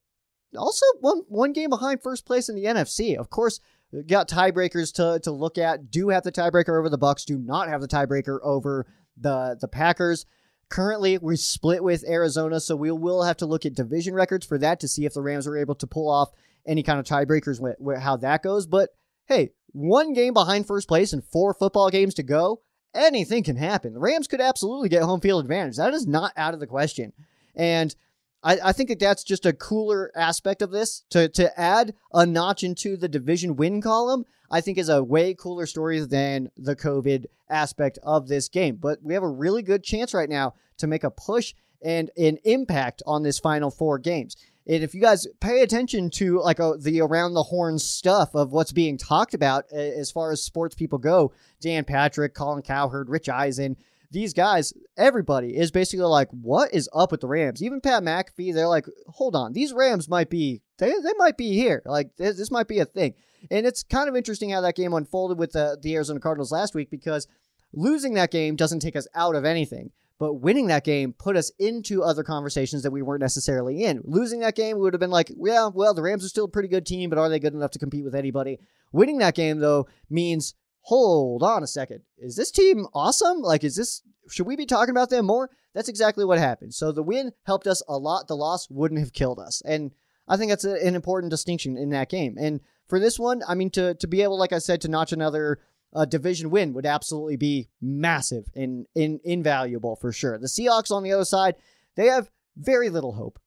also 0.57 0.85
one 1.01 1.23
one 1.29 1.53
game 1.53 1.71
behind 1.71 2.03
first 2.03 2.27
place 2.27 2.49
in 2.49 2.57
the 2.57 2.65
NFC. 2.65 3.17
Of 3.17 3.31
course, 3.31 3.61
got 4.09 4.29
tiebreakers 4.29 4.93
to 4.95 5.21
to 5.21 5.31
look 5.31 5.59
at. 5.59 5.91
Do 5.91 6.09
have 6.09 6.25
the 6.25 6.33
tiebreaker 6.33 6.77
over 6.79 6.89
the 6.89 6.99
Bucks. 6.99 7.25
Do 7.25 7.39
not 7.39 7.69
have 7.69 7.81
the 7.81 7.89
tiebreaker 7.89 8.39
over 8.43 8.87
the 9.17 9.57
the 9.61 9.69
Packers. 9.69 10.27
Currently, 10.73 11.19
we're 11.19 11.37
split 11.37 11.85
with 11.85 12.03
Arizona, 12.09 12.59
so 12.59 12.75
we 12.77 12.91
will 12.91 13.25
have 13.25 13.37
to 13.37 13.47
look 13.47 13.67
at 13.67 13.75
division 13.75 14.15
records 14.15 14.47
for 14.47 14.57
that 14.57 14.81
to 14.81 14.89
see 14.89 15.05
if 15.05 15.13
the 15.13 15.21
Rams 15.21 15.47
are 15.47 15.59
able 15.59 15.75
to 15.75 15.87
pull 15.87 16.11
off 16.11 16.31
any 16.67 16.83
kind 16.83 16.99
of 16.99 17.05
tiebreakers 17.05 17.61
with, 17.61 17.77
how 17.99 18.17
that 18.17 18.43
goes. 18.43 18.67
But 18.67 18.89
hey, 19.27 19.51
one 19.73 20.15
game 20.15 20.33
behind 20.33 20.67
first 20.67 20.89
place 20.89 21.13
and 21.13 21.23
four 21.23 21.53
football 21.53 21.91
games 21.91 22.15
to 22.15 22.23
go, 22.23 22.63
anything 22.95 23.43
can 23.43 23.57
happen. 23.57 23.93
The 23.93 24.01
Rams 24.01 24.27
could 24.27 24.41
absolutely 24.41 24.89
get 24.89 25.03
home 25.03 25.21
field 25.21 25.45
advantage. 25.45 25.77
That 25.77 25.93
is 25.93 26.07
not 26.07 26.33
out 26.39 26.55
of 26.55 26.61
the 26.61 26.67
question. 26.67 27.13
And 27.55 27.95
I, 28.43 28.59
I 28.65 28.73
think 28.73 28.89
that 28.89 28.99
that's 28.99 29.25
just 29.25 29.47
a 29.47 29.53
cooler 29.53 30.11
aspect 30.17 30.63
of 30.63 30.71
this 30.71 31.05
to 31.11 31.29
to 31.31 31.59
add 31.59 31.95
a 32.13 32.27
notch 32.27 32.63
into 32.63 32.97
the 32.97 33.09
division 33.09 33.57
win 33.57 33.81
column. 33.81 34.25
I 34.51 34.61
think 34.61 34.77
is 34.77 34.91
a 34.91 35.03
way 35.03 35.35
cooler 35.35 35.67
story 35.67 36.01
than 36.01 36.51
the 36.59 36.77
COVID 36.77 37.25
aspect 37.49 37.99
of 38.03 38.29
this 38.29 38.49
game. 38.49 38.77
But 38.77 39.03
we 39.03 39.15
have 39.15 39.23
a 39.23 39.29
really 39.29 39.63
good 39.63 39.83
chance 39.83 40.13
right 40.13 40.29
now 40.29 40.55
to 40.79 40.87
make 40.87 41.05
a 41.05 41.11
push 41.11 41.55
and 41.83 42.11
an 42.17 42.39
impact 42.45 43.03
on 43.07 43.23
this 43.23 43.39
final 43.39 43.71
four 43.71 43.99
games. 43.99 44.37
And 44.67 44.85
if 44.85 44.95
you 44.95 45.01
guys 45.01 45.27
pay 45.41 45.63
attention 45.63 46.11
to 46.11 46.41
like 46.41 46.61
a, 46.61 46.75
the 46.79 47.01
around 47.01 47.35
the 47.35 47.43
horn 47.43 47.79
stuff 47.79 48.35
of 48.35 48.53
what's 48.53 48.73
being 48.73 48.97
talked 48.97 49.35
about 49.35 49.65
uh, 49.73 49.77
as 49.77 50.11
far 50.11 50.31
as 50.31 50.43
sports 50.43 50.75
people 50.75 50.99
go, 50.99 51.33
Dan 51.61 51.85
Patrick, 51.85 52.35
Colin 52.35 52.63
Cowherd, 52.63 53.09
Rich 53.09 53.29
Eisen, 53.29 53.77
these 54.13 54.35
guys, 54.35 54.73
everybody 54.97 55.57
is 55.57 55.71
basically 55.71 56.05
like, 56.05 56.29
what 56.31 56.73
is 56.73 56.89
up 56.95 57.11
with 57.11 57.23
the 57.23 57.29
Rams? 57.29 57.63
Even 57.63 57.81
Pat 57.81 58.03
McAfee, 58.03 58.55
they're 58.55 58.69
like, 58.69 58.87
hold 59.09 59.35
on, 59.35 59.53
these 59.53 59.73
Rams 59.73 60.09
might 60.09 60.29
be, 60.29 60.61
they, 60.79 60.91
they 60.91 61.13
might 61.17 61.37
be 61.37 61.55
here. 61.55 61.83
Like, 61.87 62.15
this, 62.17 62.37
this 62.37 62.51
might 62.51 62.69
be 62.69 62.79
a 62.79 62.85
thing. 62.85 63.15
And 63.51 63.67
it's 63.67 63.83
kind 63.83 64.09
of 64.09 64.15
interesting 64.15 64.51
how 64.51 64.61
that 64.61 64.77
game 64.77 64.93
unfolded 64.93 65.39
with 65.39 65.53
the, 65.53 65.79
the 65.83 65.95
Arizona 65.95 66.21
Cardinals 66.21 66.53
last 66.53 66.75
week 66.75 66.91
because 66.91 67.27
losing 67.73 68.15
that 68.15 68.31
game 68.31 68.55
doesn't 68.55 68.81
take 68.81 68.97
us 68.97 69.09
out 69.15 69.35
of 69.35 69.45
anything. 69.45 69.91
But 70.19 70.35
winning 70.35 70.69
that 70.69 70.85
game 70.85 71.15
put 71.15 71.37
us 71.37 71.51
into 71.59 72.05
other 72.05 72.23
conversations 72.23 72.85
that 72.85 72.93
we 72.93 73.03
weren't 73.03 73.23
necessarily 73.23 73.83
in. 73.83 74.03
Losing 74.05 74.41
that 74.41 74.55
game 74.55 74.77
we 74.77 74.83
would 74.83 74.95
have 74.95 75.01
been 75.01 75.11
like, 75.11 75.33
yeah, 75.37 75.69
well, 75.73 75.95
the 75.95 76.03
Rams 76.03 76.25
are 76.25 76.29
still 76.29 76.45
a 76.45 76.49
pretty 76.49 76.69
good 76.69 76.87
team, 76.87 77.11
but 77.11 77.19
are 77.19 77.29
they 77.29 77.41
good 77.41 77.55
enough 77.55 77.73
to 77.73 77.81
compete 77.81 78.05
with 78.05 78.15
anybody? 78.15 78.61
Winning 78.93 79.19
that 79.19 79.35
game, 79.35 79.59
though, 79.59 79.89
means 80.09 80.55
hold 80.83 81.43
on 81.43 81.63
a 81.63 81.67
second. 81.67 82.03
Is 82.19 82.37
this 82.37 82.51
team 82.51 82.87
awesome? 82.93 83.39
Like, 83.39 83.65
is 83.65 83.77
this, 83.77 84.03
should 84.29 84.47
we 84.47 84.57
be 84.57 84.67
talking 84.67 84.91
about 84.91 85.11
them 85.11 85.27
more? 85.27 85.51
That's 85.75 85.89
exactly 85.89 86.25
what 86.25 86.39
happened. 86.39 86.75
So 86.75 86.93
the 86.93 87.03
win 87.03 87.33
helped 87.45 87.67
us 87.67 87.83
a 87.89 87.97
lot. 87.97 88.29
The 88.29 88.37
loss 88.37 88.69
wouldn't 88.69 89.01
have 89.01 89.13
killed 89.13 89.39
us. 89.39 89.63
And 89.65 89.93
I 90.29 90.37
think 90.37 90.51
that's 90.51 90.65
an 90.65 90.95
important 90.95 91.31
distinction 91.31 91.77
in 91.77 91.91
that 91.91 92.09
game. 92.09 92.37
And 92.39 92.61
for 92.89 92.99
this 92.99 93.19
one, 93.19 93.43
I 93.49 93.55
mean, 93.55 93.71
to, 93.71 93.95
to 93.95 94.07
be 94.07 94.23
able, 94.23 94.39
like 94.39 94.53
I 94.53 94.59
said, 94.59 94.81
to 94.83 94.89
notch 94.89 95.13
another 95.13 95.61
uh, 95.95 96.05
division 96.05 96.51
win 96.51 96.73
would 96.75 96.87
absolutely 96.87 97.37
be 97.37 97.69
massive 97.81 98.47
and, 98.55 98.87
and 98.95 99.21
invaluable 99.25 99.97
for 99.97 100.13
sure. 100.13 100.39
The 100.39 100.47
Seahawks 100.47 100.91
on 100.91 101.03
the 101.03 101.13
other 101.13 101.25
side, 101.25 101.57
they 101.97 102.07
have 102.07 102.31
very 102.57 102.91
little 102.91 103.13
hope 103.13 103.39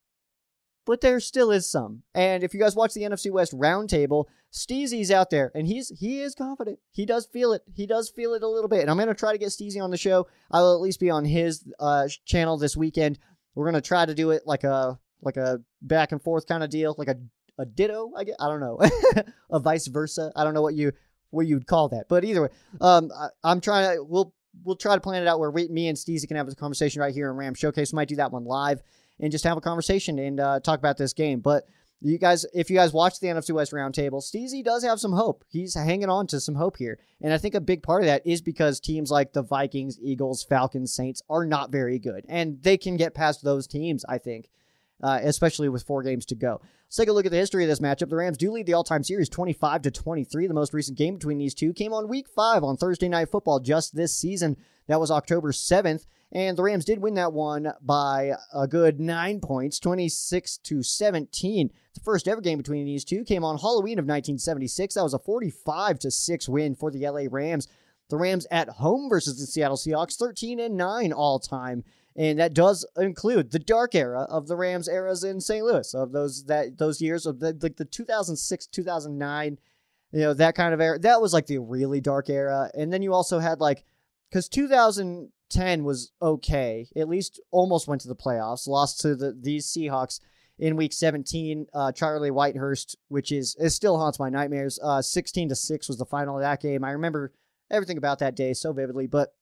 but 0.86 1.02
there 1.02 1.20
still 1.20 1.52
is 1.52 1.70
some. 1.70 2.04
And 2.14 2.44
if 2.44 2.54
you 2.54 2.60
guys 2.60 2.76
watch 2.76 2.94
the 2.94 3.02
NFC 3.02 3.32
West 3.32 3.54
roundtable, 3.54 4.26
Steezy's 4.54 5.12
out 5.12 5.30
there 5.30 5.52
and 5.54 5.68
he's 5.68 5.90
he 6.00 6.22
is 6.22 6.36
confident. 6.36 6.80
He 6.92 7.06
does 7.06 7.26
feel 7.26 7.52
it. 7.54 7.64
He 7.74 7.86
does 7.86 8.10
feel 8.10 8.34
it 8.34 8.44
a 8.44 8.48
little 8.48 8.70
bit. 8.70 8.82
And 8.82 8.90
I'm 8.90 8.98
gonna 8.98 9.14
try 9.14 9.34
to 9.34 9.38
get 9.38 9.50
Steezy 9.50 9.82
on 9.82 9.92
the 9.92 9.98
show. 9.98 10.28
I 10.52 10.62
will 10.62 10.76
at 10.76 10.82
least 10.82 11.00
be 11.00 11.10
on 11.10 11.26
his 11.26 11.66
uh, 11.80 12.08
channel 12.26 12.58
this 12.58 12.78
weekend. 12.78 13.20
We're 13.56 13.66
gonna 13.66 13.82
try 13.82 14.06
to 14.06 14.14
do 14.14 14.32
it 14.32 14.44
like 14.46 14.64
a 14.64 15.00
like 15.22 15.38
a 15.38 15.60
back 15.82 16.12
and 16.12 16.22
forth 16.22 16.48
kind 16.48 16.64
of 16.64 16.70
deal, 16.70 16.96
like 16.98 17.10
a 17.10 17.18
a 17.58 17.66
ditto. 17.66 18.12
I 18.16 18.24
guess. 18.24 18.36
I 18.40 18.48
don't 18.48 18.60
know, 18.60 18.80
a 19.50 19.60
vice 19.60 19.88
versa. 19.88 20.32
I 20.36 20.44
don't 20.44 20.54
know 20.54 20.62
what 20.62 20.76
you 20.76 20.94
what 21.32 21.48
you'd 21.48 21.68
call 21.68 21.90
that, 21.90 22.08
but 22.08 22.24
either 22.24 22.44
way, 22.44 22.50
um, 22.80 23.12
I, 23.44 23.52
am 23.52 23.60
trying 23.60 23.98
to 23.98 24.04
we'll 24.04 24.34
we'll 24.64 24.78
try 24.78 24.96
to 24.96 25.02
plan 25.02 25.22
it 25.22 25.28
out 25.28 25.40
where 25.40 25.52
we, 25.52 25.68
me 25.68 25.90
and 25.90 25.98
Steezy 25.98 26.28
can 26.28 26.38
have 26.38 26.48
a 26.48 26.56
conversation 26.56 27.02
right 27.02 27.14
here 27.14 27.30
in 27.30 27.36
Ram 27.36 27.56
Showcase. 27.56 27.92
We 27.92 27.98
might 27.98 28.08
do 28.08 28.16
that 28.18 28.32
one 28.32 28.46
live 28.46 28.82
and 29.20 29.32
just 29.32 29.44
have 29.44 29.58
a 29.58 29.62
conversation 29.62 30.20
and 30.20 30.40
uh, 30.40 30.60
talk 30.60 30.80
about 30.80 30.98
this 30.98 31.14
game. 31.14 31.40
But 31.40 31.64
you 32.02 32.18
guys, 32.20 32.46
if 32.54 32.70
you 32.70 32.76
guys 32.76 32.94
watch 32.94 33.20
the 33.20 33.28
NFC 33.28 33.52
West 33.52 33.72
roundtable, 33.72 34.22
Steezy 34.22 34.64
does 34.64 34.84
have 34.84 35.00
some 35.00 35.14
hope. 35.14 35.44
He's 35.48 35.76
hanging 35.76 36.10
on 36.10 36.28
to 36.28 36.40
some 36.40 36.56
hope 36.56 36.78
here. 36.78 37.00
And 37.22 37.34
I 37.34 37.38
think 37.38 37.56
a 37.56 37.62
big 37.62 37.84
part 37.84 38.04
of 38.04 38.08
that 38.08 38.26
is 38.26 38.42
because 38.42 38.80
teams 38.80 39.10
like 39.10 39.34
the 39.34 39.42
Vikings, 39.42 39.98
Eagles, 40.02 40.44
Falcons, 40.44 40.94
Saints 40.94 41.22
are 41.30 41.46
not 41.46 41.72
very 41.72 41.98
good. 41.98 42.26
And 42.28 42.62
they 42.62 42.78
can 42.78 42.98
get 42.98 43.16
past 43.16 43.44
those 43.44 43.66
teams, 43.66 44.06
I 44.08 44.18
think, 44.18 44.50
uh, 45.02 45.20
especially 45.24 45.70
with 45.70 45.84
four 45.84 46.04
games 46.04 46.26
to 46.28 46.36
go. 46.36 46.62
Let's 46.86 46.98
take 46.98 47.10
a 47.10 47.14
look 47.14 47.26
at 47.26 47.32
the 47.32 47.38
history 47.38 47.64
of 47.64 47.70
this 47.70 47.80
matchup. 47.80 48.10
The 48.10 48.16
Rams 48.16 48.38
do 48.38 48.52
lead 48.52 48.68
the 48.68 48.74
all-time 48.74 49.04
series 49.04 49.30
25 49.30 49.82
to 49.84 49.92
23. 49.92 50.48
The 50.48 50.54
most 50.54 50.74
recent 50.74 50.98
game 50.98 51.16
between 51.16 51.40
these 51.40 51.56
two 51.56 51.74
came 51.74 51.94
on 51.94 52.08
week 52.08 52.28
five 52.28 52.64
on 52.64 52.78
Thursday 52.78 53.10
Night 53.10 53.32
Football 53.32 53.60
just 53.60 53.96
this 53.96 54.16
season. 54.16 54.58
That 54.88 55.00
was 55.00 55.10
October 55.10 55.52
7th. 55.52 56.06
And 56.36 56.58
the 56.58 56.64
Rams 56.64 56.84
did 56.84 57.02
win 57.02 57.14
that 57.14 57.32
one 57.32 57.72
by 57.82 58.34
a 58.54 58.68
good 58.68 59.00
nine 59.00 59.40
points, 59.40 59.80
26 59.80 60.58
to 60.58 60.84
17. 60.84 61.72
The 61.94 62.00
first 62.02 62.28
ever 62.28 62.42
game 62.42 62.58
between 62.58 62.86
these 62.86 63.06
two 63.06 63.24
came 63.24 63.46
on 63.46 63.58
Halloween 63.58 64.00
of 64.00 64.04
1976. 64.04 64.96
That 64.96 65.04
was 65.04 65.14
a 65.14 65.20
45 65.20 65.98
to 66.00 66.12
6 66.12 66.50
win 66.50 66.76
for 66.76 66.92
the 66.92 67.08
LA 67.10 67.28
Rams. 67.32 67.70
The 68.10 68.18
Rams 68.18 68.46
at 68.52 68.68
home 68.68 69.08
versus 69.10 69.40
the 69.40 69.46
Seattle 69.46 69.78
Seahawks, 69.78 70.18
13 70.18 70.60
and 70.60 70.76
9 70.76 71.14
all 71.14 71.40
time. 71.40 71.86
And 72.18 72.38
that 72.38 72.54
does 72.54 72.86
include 72.98 73.52
the 73.52 73.60
dark 73.60 73.96
era 73.96 74.24
of 74.24 74.50
the 74.50 74.58
Rams 74.58 74.90
eras 74.90 75.24
in 75.24 75.40
St. 75.40 75.64
Louis, 75.64 75.94
of 75.94 76.12
those 76.12 76.44
that 76.48 76.78
those 76.78 77.00
years 77.00 77.26
of 77.26 77.40
the, 77.40 77.58
like 77.62 77.78
the 77.78 77.86
2006, 77.86 78.68
2009, 78.68 79.58
you 80.12 80.20
know, 80.20 80.34
that 80.34 80.56
kind 80.56 80.74
of 80.74 80.82
era. 80.82 81.00
That 81.00 81.22
was 81.22 81.32
like 81.32 81.46
the 81.46 81.60
really 81.60 82.02
dark 82.02 82.30
era. 82.30 82.70
And 82.74 82.92
then 82.92 83.02
you 83.02 83.14
also 83.14 83.40
had 83.40 83.62
like 83.62 83.86
because 84.30 84.50
2010 85.50 85.84
was 85.84 86.12
okay. 86.22 86.88
At 86.96 87.10
least 87.10 87.40
almost 87.52 87.88
went 87.88 88.02
to 88.02 88.08
the 88.08 88.16
playoffs. 88.16 88.68
Lost 88.68 89.00
to 89.02 89.16
the 89.16 89.38
these 89.40 89.68
Seahawks 89.68 90.20
in 90.58 90.76
Week 90.76 90.94
17. 90.94 91.68
Uh, 91.74 91.92
Charlie 91.92 92.32
Whitehurst, 92.32 92.96
which 93.08 93.32
is 93.32 93.56
it 93.60 93.70
still 93.72 93.98
haunts 93.98 94.20
my 94.20 94.30
nightmares. 94.30 94.80
Uh, 94.82 95.02
16 95.02 95.50
to 95.50 95.56
six 95.56 95.88
was 95.88 95.98
the 95.98 96.06
final 96.06 96.36
of 96.36 96.42
that 96.42 96.62
game. 96.62 96.84
I 96.84 96.92
remember 96.92 97.34
everything 97.70 97.98
about 97.98 98.20
that 98.20 98.36
day 98.36 98.54
so 98.54 98.74
vividly. 98.74 99.08
But 99.08 99.34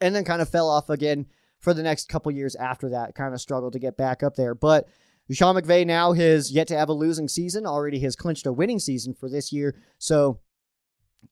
and 0.00 0.14
then 0.14 0.24
kind 0.24 0.42
of 0.42 0.48
fell 0.48 0.68
off 0.68 0.90
again 0.90 1.26
for 1.60 1.74
the 1.74 1.82
next 1.82 2.08
couple 2.08 2.30
years 2.32 2.54
after 2.56 2.90
that. 2.90 3.14
Kind 3.14 3.34
of 3.34 3.40
struggled 3.40 3.72
to 3.72 3.78
get 3.78 3.96
back 3.96 4.22
up 4.22 4.36
there, 4.36 4.54
but. 4.54 4.88
Sean 5.30 5.56
McVay 5.56 5.86
now 5.86 6.14
has 6.14 6.50
yet 6.50 6.68
to 6.68 6.74
have 6.74 6.88
a 6.88 6.94
losing 6.94 7.28
season. 7.28 7.66
Already 7.66 8.00
has 8.00 8.16
clinched 8.16 8.46
a 8.46 8.52
winning 8.52 8.78
season 8.78 9.12
for 9.12 9.28
this 9.28 9.52
year. 9.52 9.76
So 9.98 10.40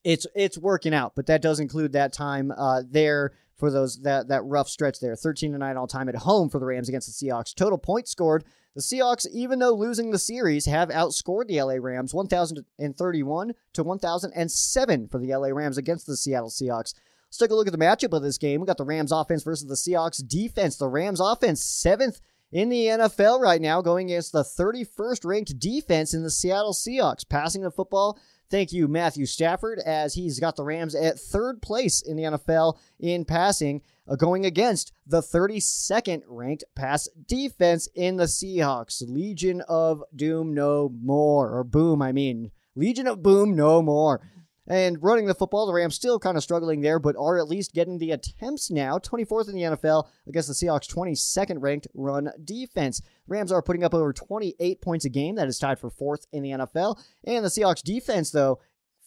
it's 0.05 0.27
it's 0.35 0.59
working 0.59 0.93
out, 0.93 1.15
but 1.17 1.25
that 1.29 1.41
does 1.41 1.61
include 1.61 1.93
that 1.93 2.13
time 2.13 2.53
uh, 2.55 2.83
there 2.87 3.33
for 3.57 3.71
those 3.71 4.01
that 4.03 4.29
that 4.29 4.45
rough 4.45 4.69
stretch 4.69 5.01
there. 5.01 5.17
13 5.17 5.53
to 5.53 5.59
9 5.59 5.77
all 5.77 5.87
time 5.87 6.09
at 6.09 6.17
home 6.17 6.49
for 6.49 6.59
the 6.59 6.67
Rams 6.67 6.89
against 6.89 7.09
the 7.09 7.27
Seahawks. 7.27 7.55
Total 7.55 7.79
points 7.79 8.11
scored. 8.11 8.45
The 8.75 8.83
Seahawks, 8.83 9.27
even 9.33 9.59
though 9.59 9.75
losing 9.75 10.11
the 10.11 10.19
series, 10.19 10.67
have 10.67 10.91
outscored 10.91 11.47
the 11.47 11.63
LA 11.63 11.77
Rams 11.81 12.13
1,031 12.13 13.53
to 13.73 13.83
1,007 13.83 15.09
for 15.09 15.19
the 15.19 15.35
LA 15.35 15.49
Rams 15.49 15.79
against 15.79 16.07
the 16.07 16.17
Seattle 16.17 16.51
Seahawks. 16.51 16.93
Let's 17.27 17.39
take 17.39 17.51
a 17.51 17.55
look 17.55 17.67
at 17.67 17.73
the 17.73 17.79
matchup 17.79 18.15
of 18.15 18.23
this 18.23 18.39
game. 18.39 18.61
We 18.61 18.67
got 18.67 18.77
the 18.77 18.85
Rams 18.85 19.13
offense 19.13 19.43
versus 19.43 19.67
the 19.67 19.75
Seahawks 19.75 20.27
defense. 20.27 20.77
The 20.77 20.89
Rams 20.89 21.21
offense, 21.21 21.65
seventh 21.65 22.21
in 22.53 22.69
the 22.69 22.85
NFL 22.85 23.41
right 23.41 23.61
now, 23.61 23.81
going 23.81 24.11
against 24.11 24.33
the 24.33 24.45
31st 24.45 25.25
ranked 25.25 25.59
defense 25.59 26.15
in 26.15 26.23
the 26.23 26.31
Seattle 26.31 26.75
Seahawks. 26.75 27.29
Passing 27.29 27.63
the 27.63 27.71
football 27.71 28.19
Thank 28.49 28.73
you, 28.73 28.87
Matthew 28.87 29.27
Stafford, 29.27 29.81
as 29.81 30.15
he's 30.15 30.39
got 30.39 30.55
the 30.55 30.63
Rams 30.63 30.95
at 30.95 31.19
third 31.19 31.61
place 31.61 32.01
in 32.01 32.17
the 32.17 32.23
NFL 32.23 32.79
in 33.01 33.25
passing, 33.25 33.83
uh, 34.09 34.15
going 34.15 34.47
against 34.47 34.93
the 35.05 35.21
32nd 35.21 36.23
ranked 36.29 36.65
pass 36.77 37.09
defense 37.27 37.89
in 37.95 38.17
the 38.17 38.25
Seahawks. 38.25 39.03
Legion 39.07 39.63
of 39.63 40.03
Doom 40.15 40.55
no 40.55 40.89
more. 40.89 41.51
Or 41.51 41.65
Boom, 41.65 42.01
I 42.01 42.13
mean. 42.13 42.53
Legion 42.77 43.09
of 43.09 43.23
Boom 43.23 43.57
no 43.57 43.83
more. 43.83 44.21
And 44.69 45.03
running 45.03 45.27
the 45.27 45.35
football, 45.35 45.67
the 45.67 45.73
Rams 45.73 45.95
still 45.95 46.19
kind 46.19 46.37
of 46.37 46.43
struggling 46.43 46.81
there, 46.81 46.99
but 46.99 47.17
are 47.17 47.39
at 47.39 47.49
least 47.49 47.73
getting 47.73 47.99
the 47.99 48.11
attempts 48.11 48.71
now. 48.71 48.99
24th 48.99 49.49
in 49.49 49.55
the 49.55 49.63
NFL 49.63 50.09
against 50.27 50.49
the 50.49 50.55
Seahawks' 50.55 50.93
22nd 50.93 51.61
ranked 51.61 51.87
run 51.95 52.31
defense. 52.43 53.01
Rams 53.29 53.53
are 53.53 53.63
putting 53.63 53.85
up 53.85 53.95
over 53.95 54.13
28 54.13 54.81
points 54.81 55.05
a 55.05 55.09
game. 55.09 55.37
That 55.37 55.49
is 55.49 55.59
tied 55.59 55.79
for 55.79 55.91
fourth 55.91 56.27
in 56.33 56.43
the 56.43 56.51
NFL. 56.51 56.99
And 57.25 57.45
the 57.45 57.49
Seahawks 57.49 57.83
defense, 57.83 58.31
though, 58.31 58.61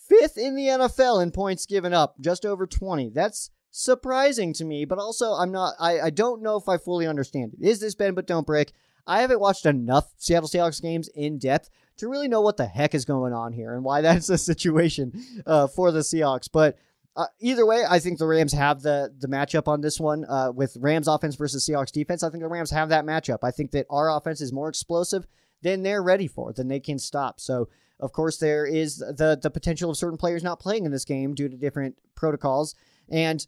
fifth 0.07 0.38
in 0.38 0.55
the 0.55 0.68
NFL 0.68 1.22
in 1.22 1.32
points 1.32 1.66
given 1.66 1.93
up, 1.93 2.16
just 2.20 2.45
over 2.45 2.66
20. 2.66 3.10
That's 3.10 3.49
surprising 3.72 4.53
to 4.53 4.66
me, 4.66 4.86
but 4.86 4.97
also 4.97 5.34
I'm 5.34 5.51
not, 5.51 5.76
I, 5.80 5.99
I 5.99 6.10
don't 6.10 6.41
know 6.41 6.57
if 6.57 6.68
I 6.68 6.78
fully 6.78 7.05
understand 7.05 7.53
it. 7.53 7.68
Is 7.68 7.80
this 7.80 7.95
bend 7.95 8.16
but 8.16 8.28
don't 8.28 8.47
break? 8.47 8.74
I 9.05 9.22
haven't 9.22 9.39
watched 9.39 9.66
enough 9.66 10.14
Seattle 10.18 10.49
Seahawks 10.49 10.82
games 10.82 11.10
in 11.10 11.39
depth 11.39 11.70
to 12.00 12.10
really 12.10 12.28
know 12.28 12.41
what 12.41 12.58
the 12.58 12.66
heck 12.66 12.95
is 12.95 13.06
going 13.06 13.34
on 13.34 13.54
here 13.54 13.74
and 13.74 13.84
why 13.84 14.02
that's 14.02 14.28
the 14.28 14.38
situation 14.38 15.14
uh, 15.45 15.68
for 15.68 15.91
the 15.91 16.00
Seahawks. 16.00 16.50
But 16.52 16.78
uh, 17.16 17.26
either 17.39 17.66
way, 17.66 17.84
I 17.88 18.00
think 18.00 18.18
the 18.18 18.28
Rams 18.28 18.54
have 18.54 18.82
the 18.82 19.14
the 19.18 19.28
matchup 19.28 19.68
on 19.68 19.82
this 19.82 20.00
one 20.00 20.26
uh, 20.26 20.52
with 20.54 20.78
Rams 20.80 21.08
offense 21.08 21.36
versus 21.36 21.68
Seahawks 21.68 21.91
defense. 21.91 22.24
I 22.24 22.30
think 22.30 22.43
the 22.43 22.50
Rams 22.50 22.72
have 22.72 22.89
that 22.89 23.06
matchup. 23.06 23.39
I 23.43 23.52
think 23.52 23.72
that 23.72 23.88
our 23.89 24.10
offense 24.16 24.41
is 24.41 24.54
more 24.54 24.70
explosive 24.70 25.26
than 25.62 25.84
they're 25.84 26.04
ready 26.04 26.28
for, 26.28 26.54
than 26.54 26.70
they 26.70 26.80
can 26.80 26.97
stop. 26.97 27.41
So, 27.41 27.68
of 28.00 28.14
course, 28.14 28.38
there 28.38 28.66
is 28.66 28.97
the 29.00 29.38
the 29.41 29.50
potential 29.50 29.89
of 29.89 29.97
certain 29.97 30.18
players 30.18 30.43
not 30.43 30.60
playing 30.60 30.86
in 30.86 30.91
this 30.91 31.04
game 31.04 31.34
due 31.34 31.50
to 31.50 31.58
different 31.58 31.95
protocols. 32.16 32.76
And 33.10 33.45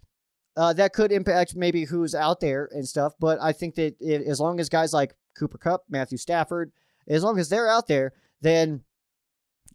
uh, 0.57 0.73
that 0.73 0.93
could 0.93 1.11
impact 1.11 1.55
maybe 1.55 1.85
who's 1.85 2.13
out 2.13 2.41
there 2.41 2.67
and 2.71 2.85
stuff. 2.85 3.13
But 3.19 3.39
I 3.41 3.53
think 3.53 3.75
that 3.75 3.95
it, 4.01 4.27
as 4.27 4.39
long 4.39 4.59
as 4.59 4.67
guys 4.67 4.91
like 4.91 5.15
Cooper 5.37 5.57
Kupp, 5.57 5.83
Matthew 5.89 6.17
Stafford, 6.17 6.71
as 7.07 7.23
long 7.23 7.39
as 7.39 7.49
they're 7.49 7.69
out 7.69 7.87
there, 7.87 8.13
then 8.41 8.83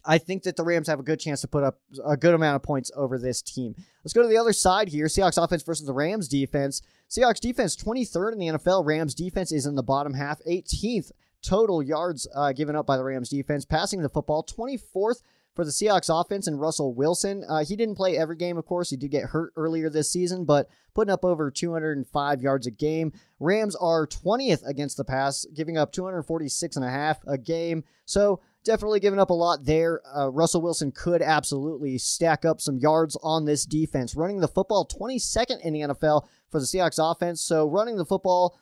I 0.04 0.18
think 0.18 0.44
that 0.44 0.56
the 0.56 0.64
Rams 0.64 0.88
have 0.88 1.00
a 1.00 1.04
good 1.04 1.18
chance 1.18 1.40
to 1.40 1.48
put 1.48 1.64
up 1.64 1.80
a 2.04 2.16
good 2.16 2.34
amount 2.34 2.56
of 2.56 2.62
points 2.62 2.90
over 2.94 3.18
this 3.18 3.42
team. 3.42 3.74
Let's 4.04 4.12
go 4.12 4.22
to 4.22 4.28
the 4.28 4.38
other 4.38 4.52
side 4.52 4.88
here. 4.88 5.06
Seahawks 5.06 5.42
offense 5.42 5.62
versus 5.62 5.86
the 5.86 5.92
Rams 5.92 6.28
defense. 6.28 6.82
Seahawks 7.10 7.40
defense 7.40 7.76
23rd 7.76 8.32
in 8.32 8.38
the 8.38 8.46
NFL. 8.46 8.84
Rams 8.84 9.14
defense 9.14 9.50
is 9.50 9.66
in 9.66 9.74
the 9.74 9.82
bottom 9.82 10.14
half, 10.14 10.40
18th 10.48 11.10
total 11.42 11.82
yards 11.82 12.26
uh, 12.34 12.52
given 12.52 12.76
up 12.76 12.86
by 12.86 12.96
the 12.96 13.04
Rams 13.04 13.28
defense. 13.28 13.64
Passing 13.64 14.02
the 14.02 14.08
football, 14.08 14.44
24th 14.44 15.22
for 15.54 15.64
the 15.64 15.70
Seahawks 15.70 16.10
offense 16.10 16.46
and 16.46 16.60
Russell 16.60 16.92
Wilson. 16.92 17.44
Uh, 17.48 17.64
he 17.64 17.76
didn't 17.76 17.94
play 17.94 18.16
every 18.16 18.36
game, 18.36 18.58
of 18.58 18.66
course. 18.66 18.90
He 18.90 18.96
did 18.96 19.10
get 19.10 19.24
hurt 19.24 19.52
earlier 19.56 19.88
this 19.88 20.10
season, 20.10 20.44
but 20.44 20.68
putting 20.94 21.12
up 21.12 21.24
over 21.24 21.50
205 21.50 22.42
yards 22.42 22.66
a 22.66 22.70
game. 22.70 23.12
Rams 23.40 23.74
are 23.76 24.06
20th 24.06 24.66
against 24.66 24.98
the 24.98 25.04
pass, 25.04 25.46
giving 25.54 25.78
up 25.78 25.92
246 25.92 26.76
and 26.76 26.84
a 26.84 26.90
half 26.90 27.18
a 27.26 27.38
game. 27.38 27.84
So 28.04 28.40
definitely 28.66 29.00
giving 29.00 29.18
up 29.18 29.30
a 29.30 29.34
lot 29.34 29.64
there. 29.64 30.02
Uh, 30.14 30.28
Russell 30.28 30.60
Wilson 30.60 30.92
could 30.92 31.22
absolutely 31.22 31.96
stack 31.96 32.44
up 32.44 32.60
some 32.60 32.78
yards 32.78 33.16
on 33.22 33.46
this 33.46 33.64
defense. 33.64 34.14
Running 34.14 34.40
the 34.40 34.48
football, 34.48 34.86
22nd 34.86 35.60
in 35.62 35.72
the 35.72 35.80
NFL 35.80 36.26
for 36.50 36.60
the 36.60 36.66
Seahawks 36.66 36.98
offense. 37.00 37.40
So 37.40 37.66
running 37.66 37.96
the 37.96 38.04
football 38.04 38.58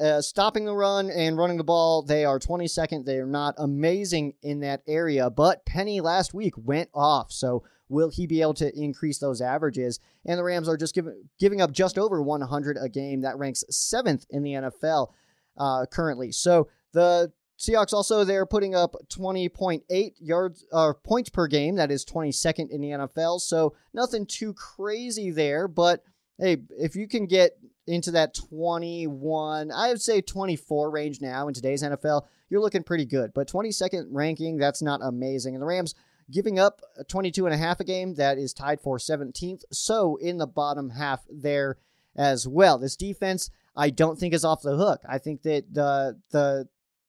uh, 0.00 0.20
stopping 0.20 0.64
the 0.64 0.74
run 0.74 1.10
and 1.10 1.36
running 1.36 1.56
the 1.56 1.64
ball, 1.64 2.02
they 2.02 2.24
are 2.24 2.38
22nd. 2.38 3.04
They 3.04 3.18
are 3.18 3.26
not 3.26 3.54
amazing 3.58 4.34
in 4.42 4.60
that 4.60 4.82
area, 4.86 5.28
but 5.28 5.66
Penny 5.66 6.00
last 6.00 6.32
week 6.32 6.54
went 6.56 6.88
off. 6.94 7.32
So 7.32 7.64
will 7.88 8.10
he 8.10 8.26
be 8.26 8.40
able 8.40 8.54
to 8.54 8.72
increase 8.78 9.18
those 9.18 9.40
averages? 9.40 9.98
And 10.24 10.38
the 10.38 10.44
Rams 10.44 10.68
are 10.68 10.76
just 10.76 10.94
giving 10.94 11.28
giving 11.40 11.60
up 11.60 11.72
just 11.72 11.98
over 11.98 12.22
100 12.22 12.76
a 12.80 12.88
game. 12.88 13.22
That 13.22 13.38
ranks 13.38 13.64
seventh 13.70 14.24
in 14.30 14.42
the 14.42 14.52
NFL 14.52 15.08
uh, 15.56 15.86
currently. 15.90 16.30
So 16.30 16.68
the 16.92 17.32
Seahawks 17.58 17.92
also 17.92 18.24
they're 18.24 18.46
putting 18.46 18.74
up 18.74 18.94
20.8 19.08 20.12
yards 20.20 20.64
uh, 20.72 20.92
points 21.02 21.28
per 21.28 21.46
game. 21.46 21.76
That 21.76 21.90
is 21.90 22.04
22nd 22.04 22.70
in 22.70 22.80
the 22.80 22.90
NFL. 22.90 23.40
So 23.40 23.74
nothing 23.92 24.26
too 24.26 24.54
crazy 24.54 25.30
there, 25.30 25.66
but 25.66 26.04
hey, 26.38 26.58
if 26.78 26.94
you 26.94 27.08
can 27.08 27.26
get 27.26 27.58
into 27.86 28.10
that 28.12 28.34
21, 28.34 29.72
I 29.72 29.88
would 29.88 30.00
say 30.00 30.20
24 30.20 30.90
range 30.90 31.20
now 31.20 31.48
in 31.48 31.54
today's 31.54 31.82
NFL, 31.82 32.26
you're 32.48 32.60
looking 32.60 32.82
pretty 32.84 33.06
good. 33.06 33.32
But 33.34 33.48
22nd 33.48 34.06
ranking, 34.10 34.58
that's 34.58 34.82
not 34.82 35.00
amazing. 35.02 35.54
And 35.54 35.62
the 35.62 35.66
Rams 35.66 35.94
giving 36.30 36.58
up 36.58 36.82
22 37.08 37.46
and 37.46 37.54
a 37.54 37.58
half 37.58 37.80
a 37.80 37.84
game, 37.84 38.14
that 38.14 38.38
is 38.38 38.52
tied 38.52 38.80
for 38.80 38.98
17th. 38.98 39.62
So 39.72 40.16
in 40.16 40.36
the 40.36 40.46
bottom 40.46 40.90
half 40.90 41.24
there 41.30 41.78
as 42.14 42.46
well. 42.46 42.78
This 42.78 42.96
defense, 42.96 43.50
I 43.74 43.90
don't 43.90 44.18
think 44.18 44.34
is 44.34 44.44
off 44.44 44.62
the 44.62 44.76
hook. 44.76 45.00
I 45.08 45.18
think 45.18 45.42
that 45.42 45.72
the 45.72 46.18
the 46.30 46.68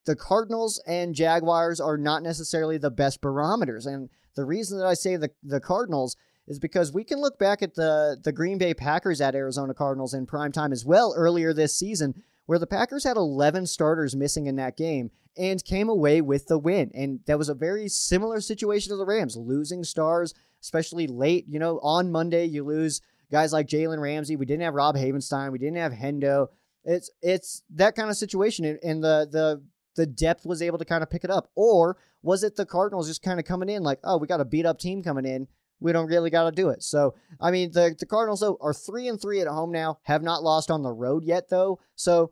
the 0.10 0.16
Cardinals 0.16 0.82
and 0.88 1.14
Jaguars 1.14 1.80
are 1.80 1.95
not 1.95 2.24
necessarily 2.24 2.80
the 2.80 2.89
best 2.89 3.22
barometers. 3.22 3.86
And 3.86 4.10
the 4.36 4.43
reason 4.43 4.80
that 4.80 4.88
I 4.88 4.95
say 4.95 5.18
the, 5.18 5.30
the 5.43 5.60
Cardinals 5.60 6.18
is 6.47 6.57
because 6.57 6.91
we 6.91 7.03
can 7.03 7.22
look 7.22 7.38
back 7.38 7.62
at 7.62 7.76
the 7.76 8.18
the 8.24 8.32
Green 8.32 8.57
Bay 8.57 8.74
Packers 8.74 9.22
at 9.22 9.36
Arizona 9.36 9.76
Cardinals 9.76 10.16
in 10.16 10.26
prime 10.26 10.51
time 10.51 10.72
as 10.72 10.84
well 10.84 11.14
earlier 11.16 11.53
this 11.53 11.78
season, 11.78 12.24
where 12.47 12.57
the 12.57 12.66
Packers 12.66 13.03
had 13.03 13.18
11 13.18 13.68
starters 13.68 14.16
missing 14.16 14.47
in 14.47 14.55
that 14.55 14.76
game 14.76 15.12
and 15.38 15.64
came 15.64 15.89
away 15.89 16.22
with 16.22 16.47
the 16.47 16.57
win. 16.57 16.89
And 16.95 17.20
that 17.28 17.38
was 17.38 17.49
a 17.49 17.53
very 17.53 17.88
similar 17.88 18.41
situation 18.41 18.89
to 18.89 18.95
the 18.95 19.05
Rams, 19.05 19.38
losing 19.38 19.84
stars, 19.84 20.34
especially 20.60 21.05
late. 21.05 21.45
You 21.47 21.60
know, 21.60 21.80
on 21.84 22.12
Monday 22.12 22.45
you 22.45 22.64
lose 22.64 22.99
guys 23.32 23.53
like 23.53 23.68
Jalen 23.68 24.01
Ramsey. 24.01 24.38
We 24.38 24.47
didn't 24.47 24.64
have 24.64 24.74
Rob 24.74 24.95
Havenstein. 24.95 25.51
We 25.51 25.60
didn't 25.60 25.78
have 25.78 25.91
Hendo. 25.91 26.47
It's 26.84 27.12
it's 27.22 27.62
that 27.76 27.95
kind 27.95 28.10
of 28.10 28.18
situation, 28.18 28.80
and 28.82 29.03
the 29.03 29.30
the 29.32 29.62
the 29.96 30.06
depth 30.06 30.46
was 30.46 30.62
able 30.62 30.78
to 30.78 30.86
kind 30.86 31.04
of 31.04 31.10
pick 31.10 31.24
it 31.24 31.30
up, 31.30 31.50
or 31.56 31.98
was 32.22 32.44
it 32.44 32.56
the 32.56 32.66
Cardinals 32.66 33.08
just 33.08 33.24
kind 33.24 33.40
of 33.40 33.46
coming 33.46 33.70
in 33.70 33.84
like, 33.84 34.00
oh, 34.04 34.18
we 34.18 34.28
got 34.28 34.42
a 34.42 34.46
beat 34.46 34.66
up 34.66 34.80
team 34.80 35.02
coming 35.04 35.26
in 35.26 35.48
we 35.80 35.92
don't 35.92 36.08
really 36.08 36.30
got 36.30 36.44
to 36.50 36.52
do 36.52 36.70
it. 36.70 36.84
So, 36.84 37.16
I 37.40 37.52
mean, 37.52 37.72
the, 37.72 37.96
the 37.98 38.06
Cardinals, 38.06 38.42
though, 38.42 38.58
are 38.62 38.74
3 38.74 39.08
and 39.08 39.22
3 39.22 39.42
at 39.42 39.48
home 39.48 39.72
now, 39.72 40.00
have 40.04 40.22
not 40.22 40.44
lost 40.44 40.70
on 40.70 40.84
the 40.84 40.92
road 40.92 41.24
yet, 41.24 41.50
though. 41.50 41.80
So, 41.96 42.32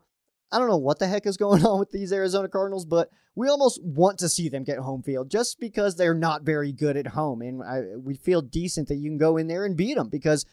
I 0.50 0.58
don't 0.58 0.68
know 0.68 0.78
what 0.78 0.98
the 0.98 1.06
heck 1.06 1.26
is 1.26 1.36
going 1.36 1.64
on 1.66 1.78
with 1.78 1.90
these 1.90 2.12
Arizona 2.12 2.48
Cardinals, 2.48 2.84
but 2.84 3.10
we 3.34 3.48
almost 3.48 3.82
want 3.82 4.18
to 4.18 4.28
see 4.28 4.48
them 4.48 4.64
get 4.64 4.78
home 4.78 5.02
field 5.02 5.30
just 5.30 5.60
because 5.60 5.96
they're 5.96 6.14
not 6.14 6.42
very 6.42 6.72
good 6.72 6.96
at 6.96 7.08
home. 7.08 7.42
And 7.42 7.62
I, 7.62 7.96
we 7.96 8.14
feel 8.14 8.42
decent 8.42 8.88
that 8.88 8.96
you 8.96 9.10
can 9.10 9.18
go 9.18 9.36
in 9.36 9.46
there 9.46 9.64
and 9.64 9.76
beat 9.76 9.96
them 9.96 10.08
because 10.08 10.44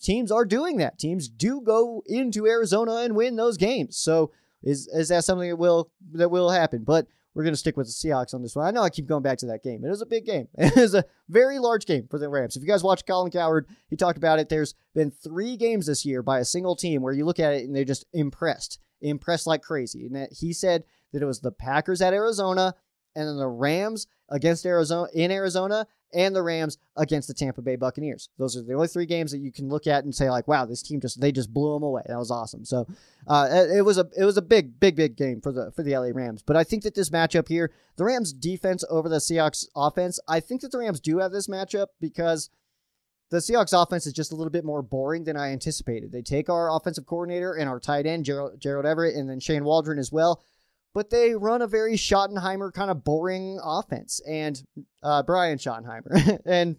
teams 0.00 0.32
are 0.32 0.44
doing 0.44 0.78
that. 0.78 0.98
Teams 0.98 1.28
do 1.28 1.60
go 1.60 2.02
into 2.06 2.46
Arizona 2.46 2.96
and 2.96 3.14
win 3.14 3.36
those 3.36 3.56
games. 3.56 3.96
So, 3.96 4.32
is, 4.62 4.88
is 4.88 5.08
that 5.08 5.24
something 5.24 5.48
that 5.48 5.56
will 5.56 5.90
that 6.12 6.30
will 6.30 6.50
happen? 6.50 6.84
But 6.84 7.06
we're 7.34 7.44
going 7.44 7.54
to 7.54 7.58
stick 7.58 7.76
with 7.76 7.86
the 7.86 7.92
Seahawks 7.92 8.34
on 8.34 8.42
this 8.42 8.54
one. 8.54 8.66
I 8.66 8.70
know 8.70 8.82
I 8.82 8.90
keep 8.90 9.06
going 9.06 9.22
back 9.22 9.38
to 9.38 9.46
that 9.46 9.62
game. 9.62 9.84
It 9.84 9.88
was 9.88 10.02
a 10.02 10.06
big 10.06 10.26
game. 10.26 10.48
It 10.58 10.76
was 10.76 10.94
a 10.94 11.04
very 11.28 11.58
large 11.58 11.86
game 11.86 12.06
for 12.10 12.18
the 12.18 12.28
Rams. 12.28 12.56
If 12.56 12.62
you 12.62 12.68
guys 12.68 12.84
watch 12.84 13.06
Colin 13.06 13.30
Cowherd, 13.30 13.68
he 13.88 13.96
talked 13.96 14.18
about 14.18 14.38
it. 14.38 14.48
There's 14.48 14.74
been 14.94 15.10
three 15.10 15.56
games 15.56 15.86
this 15.86 16.04
year 16.04 16.22
by 16.22 16.40
a 16.40 16.44
single 16.44 16.76
team 16.76 17.02
where 17.02 17.12
you 17.12 17.24
look 17.24 17.40
at 17.40 17.54
it 17.54 17.64
and 17.64 17.74
they're 17.74 17.84
just 17.84 18.04
impressed, 18.12 18.78
impressed 19.00 19.46
like 19.46 19.62
crazy. 19.62 20.06
And 20.06 20.28
he 20.30 20.52
said 20.52 20.84
that 21.12 21.22
it 21.22 21.26
was 21.26 21.40
the 21.40 21.52
Packers 21.52 22.02
at 22.02 22.12
Arizona 22.12 22.74
and 23.14 23.28
then 23.28 23.38
the 23.38 23.48
Rams 23.48 24.06
against 24.28 24.66
Arizona 24.66 25.08
in 25.14 25.30
Arizona 25.30 25.86
and 26.14 26.34
the 26.34 26.42
Rams 26.42 26.78
against 26.96 27.28
the 27.28 27.34
Tampa 27.34 27.62
Bay 27.62 27.76
Buccaneers. 27.76 28.28
Those 28.38 28.56
are 28.56 28.62
the 28.62 28.74
only 28.74 28.88
three 28.88 29.06
games 29.06 29.32
that 29.32 29.38
you 29.38 29.52
can 29.52 29.68
look 29.68 29.86
at 29.86 30.04
and 30.04 30.14
say 30.14 30.30
like, 30.30 30.48
wow, 30.48 30.64
this 30.64 30.82
team 30.82 31.00
just 31.00 31.20
they 31.20 31.32
just 31.32 31.52
blew 31.52 31.74
them 31.74 31.82
away. 31.82 32.02
That 32.06 32.18
was 32.18 32.30
awesome. 32.30 32.64
So 32.64 32.86
uh, 33.26 33.66
it 33.74 33.84
was 33.84 33.98
a 33.98 34.08
it 34.16 34.24
was 34.24 34.36
a 34.36 34.42
big 34.42 34.78
big 34.78 34.96
big 34.96 35.16
game 35.16 35.40
for 35.40 35.52
the 35.52 35.72
for 35.72 35.82
the 35.82 35.96
LA 35.96 36.10
Rams. 36.12 36.42
But 36.42 36.56
I 36.56 36.64
think 36.64 36.82
that 36.82 36.94
this 36.94 37.10
matchup 37.10 37.48
here, 37.48 37.72
the 37.96 38.04
Rams 38.04 38.32
defense 38.32 38.84
over 38.90 39.08
the 39.08 39.16
Seahawks 39.16 39.66
offense, 39.74 40.20
I 40.28 40.40
think 40.40 40.60
that 40.62 40.72
the 40.72 40.78
Rams 40.78 41.00
do 41.00 41.18
have 41.18 41.32
this 41.32 41.48
matchup 41.48 41.88
because 42.00 42.50
the 43.30 43.38
Seahawks 43.38 43.72
offense 43.72 44.06
is 44.06 44.12
just 44.12 44.30
a 44.30 44.36
little 44.36 44.50
bit 44.50 44.64
more 44.64 44.82
boring 44.82 45.24
than 45.24 45.38
I 45.38 45.52
anticipated. 45.52 46.12
They 46.12 46.20
take 46.20 46.50
our 46.50 46.70
offensive 46.70 47.06
coordinator 47.06 47.54
and 47.54 47.66
our 47.66 47.80
tight 47.80 48.04
end 48.04 48.26
Gerald, 48.26 48.60
Gerald 48.60 48.84
Everett 48.84 49.16
and 49.16 49.28
then 49.28 49.40
Shane 49.40 49.64
Waldron 49.64 49.98
as 49.98 50.12
well 50.12 50.42
but 50.94 51.10
they 51.10 51.34
run 51.34 51.62
a 51.62 51.66
very 51.66 51.94
Schottenheimer 51.94 52.72
kind 52.72 52.90
of 52.90 53.04
boring 53.04 53.58
offense. 53.62 54.20
And 54.26 54.62
uh, 55.02 55.22
Brian 55.22 55.58
Schottenheimer, 55.58 56.40
and 56.46 56.76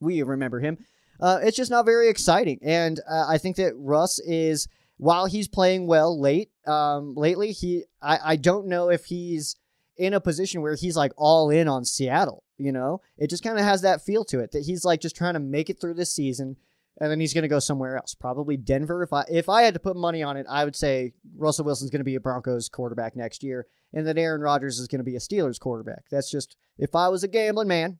we 0.00 0.22
remember 0.22 0.60
him. 0.60 0.78
Uh, 1.20 1.38
it's 1.42 1.56
just 1.56 1.70
not 1.70 1.84
very 1.84 2.08
exciting. 2.08 2.58
And 2.62 2.98
uh, 3.08 3.26
I 3.28 3.38
think 3.38 3.56
that 3.56 3.74
Russ 3.76 4.18
is, 4.20 4.68
while 4.96 5.26
he's 5.26 5.48
playing 5.48 5.86
well 5.86 6.18
late, 6.18 6.50
um, 6.66 7.14
lately, 7.14 7.52
he 7.52 7.84
I, 8.00 8.18
I 8.24 8.36
don't 8.36 8.66
know 8.66 8.90
if 8.90 9.04
he's 9.04 9.56
in 9.96 10.14
a 10.14 10.20
position 10.20 10.62
where 10.62 10.74
he's 10.74 10.96
like 10.96 11.12
all 11.16 11.50
in 11.50 11.68
on 11.68 11.84
Seattle. 11.84 12.42
You 12.56 12.72
know, 12.72 13.00
it 13.18 13.30
just 13.30 13.42
kind 13.42 13.58
of 13.58 13.64
has 13.64 13.82
that 13.82 14.02
feel 14.02 14.24
to 14.26 14.40
it 14.40 14.52
that 14.52 14.64
he's 14.64 14.84
like 14.84 15.00
just 15.00 15.16
trying 15.16 15.34
to 15.34 15.40
make 15.40 15.70
it 15.70 15.80
through 15.80 15.94
this 15.94 16.12
season 16.12 16.56
and 16.98 17.10
then 17.10 17.20
he's 17.20 17.32
going 17.32 17.42
to 17.42 17.48
go 17.48 17.58
somewhere 17.58 17.96
else, 17.96 18.14
probably 18.14 18.56
Denver. 18.56 19.02
If 19.02 19.12
I 19.12 19.24
if 19.28 19.48
I 19.48 19.62
had 19.62 19.74
to 19.74 19.80
put 19.80 19.96
money 19.96 20.22
on 20.22 20.36
it, 20.36 20.46
I 20.48 20.64
would 20.64 20.76
say 20.76 21.12
Russell 21.36 21.64
Wilson's 21.64 21.90
going 21.90 22.00
to 22.00 22.04
be 22.04 22.14
a 22.14 22.20
Broncos 22.20 22.68
quarterback 22.68 23.16
next 23.16 23.42
year, 23.42 23.66
and 23.92 24.06
then 24.06 24.18
Aaron 24.18 24.40
Rodgers 24.40 24.78
is 24.78 24.88
going 24.88 24.98
to 24.98 25.04
be 25.04 25.16
a 25.16 25.20
Steelers 25.20 25.60
quarterback. 25.60 26.04
That's 26.10 26.30
just 26.30 26.56
if 26.78 26.94
I 26.94 27.08
was 27.08 27.22
a 27.24 27.28
gambling 27.28 27.68
man, 27.68 27.98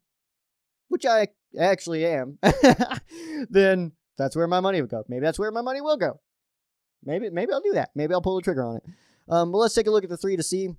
which 0.88 1.06
I 1.06 1.28
actually 1.58 2.04
am, 2.06 2.38
then 3.50 3.92
that's 4.18 4.36
where 4.36 4.46
my 4.46 4.60
money 4.60 4.80
would 4.80 4.90
go. 4.90 5.04
Maybe 5.08 5.24
that's 5.24 5.38
where 5.38 5.50
my 5.50 5.62
money 5.62 5.80
will 5.80 5.96
go. 5.96 6.20
Maybe 7.04 7.30
maybe 7.30 7.52
I'll 7.52 7.60
do 7.60 7.72
that. 7.72 7.90
Maybe 7.94 8.12
I'll 8.12 8.22
pull 8.22 8.36
the 8.36 8.42
trigger 8.42 8.64
on 8.64 8.76
it. 8.76 8.82
Um, 9.28 9.52
but 9.52 9.58
let's 9.58 9.74
take 9.74 9.86
a 9.86 9.90
look 9.90 10.04
at 10.04 10.10
the 10.10 10.16
three 10.16 10.36
to 10.36 10.42
see 10.42 10.70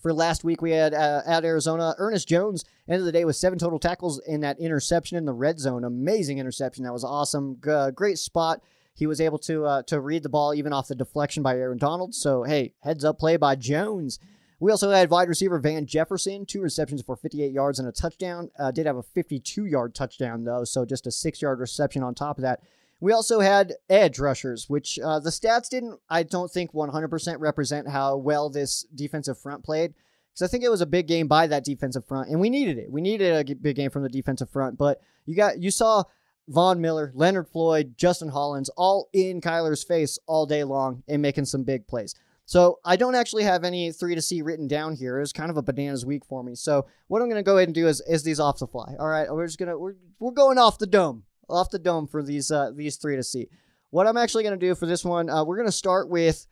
for 0.00 0.12
last 0.12 0.44
week, 0.44 0.62
we 0.62 0.70
had 0.70 0.94
uh, 0.94 1.22
at 1.26 1.44
Arizona, 1.44 1.94
Ernest 1.98 2.28
Jones 2.28 2.64
ended 2.88 3.06
the 3.06 3.12
day 3.12 3.24
with 3.24 3.36
seven 3.36 3.58
total 3.58 3.78
tackles 3.78 4.20
in 4.26 4.40
that 4.40 4.58
interception 4.58 5.16
in 5.16 5.24
the 5.24 5.32
red 5.32 5.58
zone. 5.58 5.84
Amazing 5.84 6.38
interception. 6.38 6.84
That 6.84 6.92
was 6.92 7.04
awesome. 7.04 7.56
Great 7.94 8.18
spot. 8.18 8.62
He 8.94 9.06
was 9.06 9.20
able 9.20 9.38
to 9.40 9.64
uh, 9.64 9.82
to 9.84 10.00
read 10.00 10.24
the 10.24 10.28
ball 10.28 10.54
even 10.54 10.72
off 10.72 10.88
the 10.88 10.94
deflection 10.94 11.42
by 11.42 11.56
Aaron 11.56 11.78
Donald. 11.78 12.14
So 12.14 12.42
hey, 12.42 12.74
heads 12.80 13.04
up 13.04 13.18
play 13.18 13.36
by 13.36 13.54
Jones. 13.54 14.18
We 14.60 14.72
also 14.72 14.90
had 14.90 15.08
wide 15.08 15.28
receiver 15.28 15.60
Van 15.60 15.86
Jefferson, 15.86 16.44
two 16.44 16.60
receptions 16.60 17.02
for 17.02 17.14
58 17.14 17.52
yards 17.52 17.78
and 17.78 17.86
a 17.86 17.92
touchdown. 17.92 18.50
Uh, 18.58 18.72
did 18.72 18.86
have 18.86 18.96
a 18.96 19.04
52 19.04 19.66
yard 19.66 19.94
touchdown 19.94 20.42
though, 20.42 20.64
so 20.64 20.84
just 20.84 21.06
a 21.06 21.12
six 21.12 21.40
yard 21.40 21.60
reception 21.60 22.02
on 22.02 22.14
top 22.14 22.38
of 22.38 22.42
that. 22.42 22.60
We 23.00 23.12
also 23.12 23.40
had 23.40 23.74
edge 23.88 24.18
rushers, 24.18 24.68
which 24.68 24.98
uh, 24.98 25.20
the 25.20 25.30
stats 25.30 25.68
didn't, 25.68 26.00
I 26.10 26.24
don't 26.24 26.50
think, 26.50 26.72
100% 26.72 27.36
represent 27.38 27.88
how 27.88 28.16
well 28.16 28.50
this 28.50 28.82
defensive 28.94 29.38
front 29.38 29.64
played. 29.64 29.94
Because 30.32 30.48
I 30.48 30.50
think 30.50 30.64
it 30.64 30.70
was 30.70 30.80
a 30.80 30.86
big 30.86 31.06
game 31.06 31.28
by 31.28 31.46
that 31.46 31.64
defensive 31.64 32.04
front, 32.04 32.28
and 32.28 32.40
we 32.40 32.50
needed 32.50 32.78
it. 32.78 32.90
We 32.90 33.00
needed 33.00 33.50
a 33.50 33.54
big 33.54 33.76
game 33.76 33.90
from 33.90 34.02
the 34.02 34.08
defensive 34.08 34.50
front. 34.50 34.78
But 34.78 35.00
you 35.26 35.36
got, 35.36 35.60
you 35.60 35.70
saw 35.70 36.04
Von 36.48 36.80
Miller, 36.80 37.12
Leonard 37.14 37.48
Floyd, 37.48 37.94
Justin 37.96 38.28
Hollins, 38.28 38.68
all 38.70 39.08
in 39.12 39.40
Kyler's 39.40 39.84
face 39.84 40.18
all 40.26 40.46
day 40.46 40.64
long 40.64 41.02
and 41.08 41.22
making 41.22 41.44
some 41.44 41.62
big 41.62 41.86
plays. 41.86 42.14
So 42.46 42.78
I 42.82 42.96
don't 42.96 43.14
actually 43.14 43.42
have 43.42 43.62
any 43.62 43.92
three 43.92 44.14
to 44.14 44.22
see 44.22 44.40
written 44.40 44.66
down 44.66 44.96
here. 44.96 45.18
It 45.18 45.20
was 45.20 45.34
kind 45.34 45.50
of 45.50 45.58
a 45.58 45.62
bananas 45.62 46.06
week 46.06 46.24
for 46.24 46.42
me. 46.42 46.54
So 46.54 46.86
what 47.08 47.20
I'm 47.20 47.28
going 47.28 47.38
to 47.38 47.42
go 47.42 47.58
ahead 47.58 47.68
and 47.68 47.74
do 47.74 47.86
is 47.86 48.00
is 48.08 48.22
these 48.22 48.40
off 48.40 48.58
the 48.58 48.66
fly. 48.66 48.94
All 48.98 49.06
right, 49.06 49.30
we're 49.30 49.46
just 49.46 49.58
gonna 49.58 49.76
we're 49.76 49.96
we're 50.18 50.30
going 50.30 50.56
off 50.56 50.78
the 50.78 50.86
dome 50.86 51.24
off 51.48 51.70
the 51.70 51.78
dome 51.78 52.06
for 52.06 52.22
these 52.22 52.50
uh, 52.50 52.70
these 52.74 52.96
three 52.96 53.16
to 53.16 53.22
see. 53.22 53.48
What 53.90 54.06
I'm 54.06 54.16
actually 54.16 54.42
going 54.42 54.58
to 54.58 54.66
do 54.66 54.74
for 54.74 54.86
this 54.86 55.04
one, 55.04 55.30
uh, 55.30 55.44
we're 55.44 55.56
going 55.56 55.68
to 55.68 55.72
start 55.72 56.10
with 56.10 56.46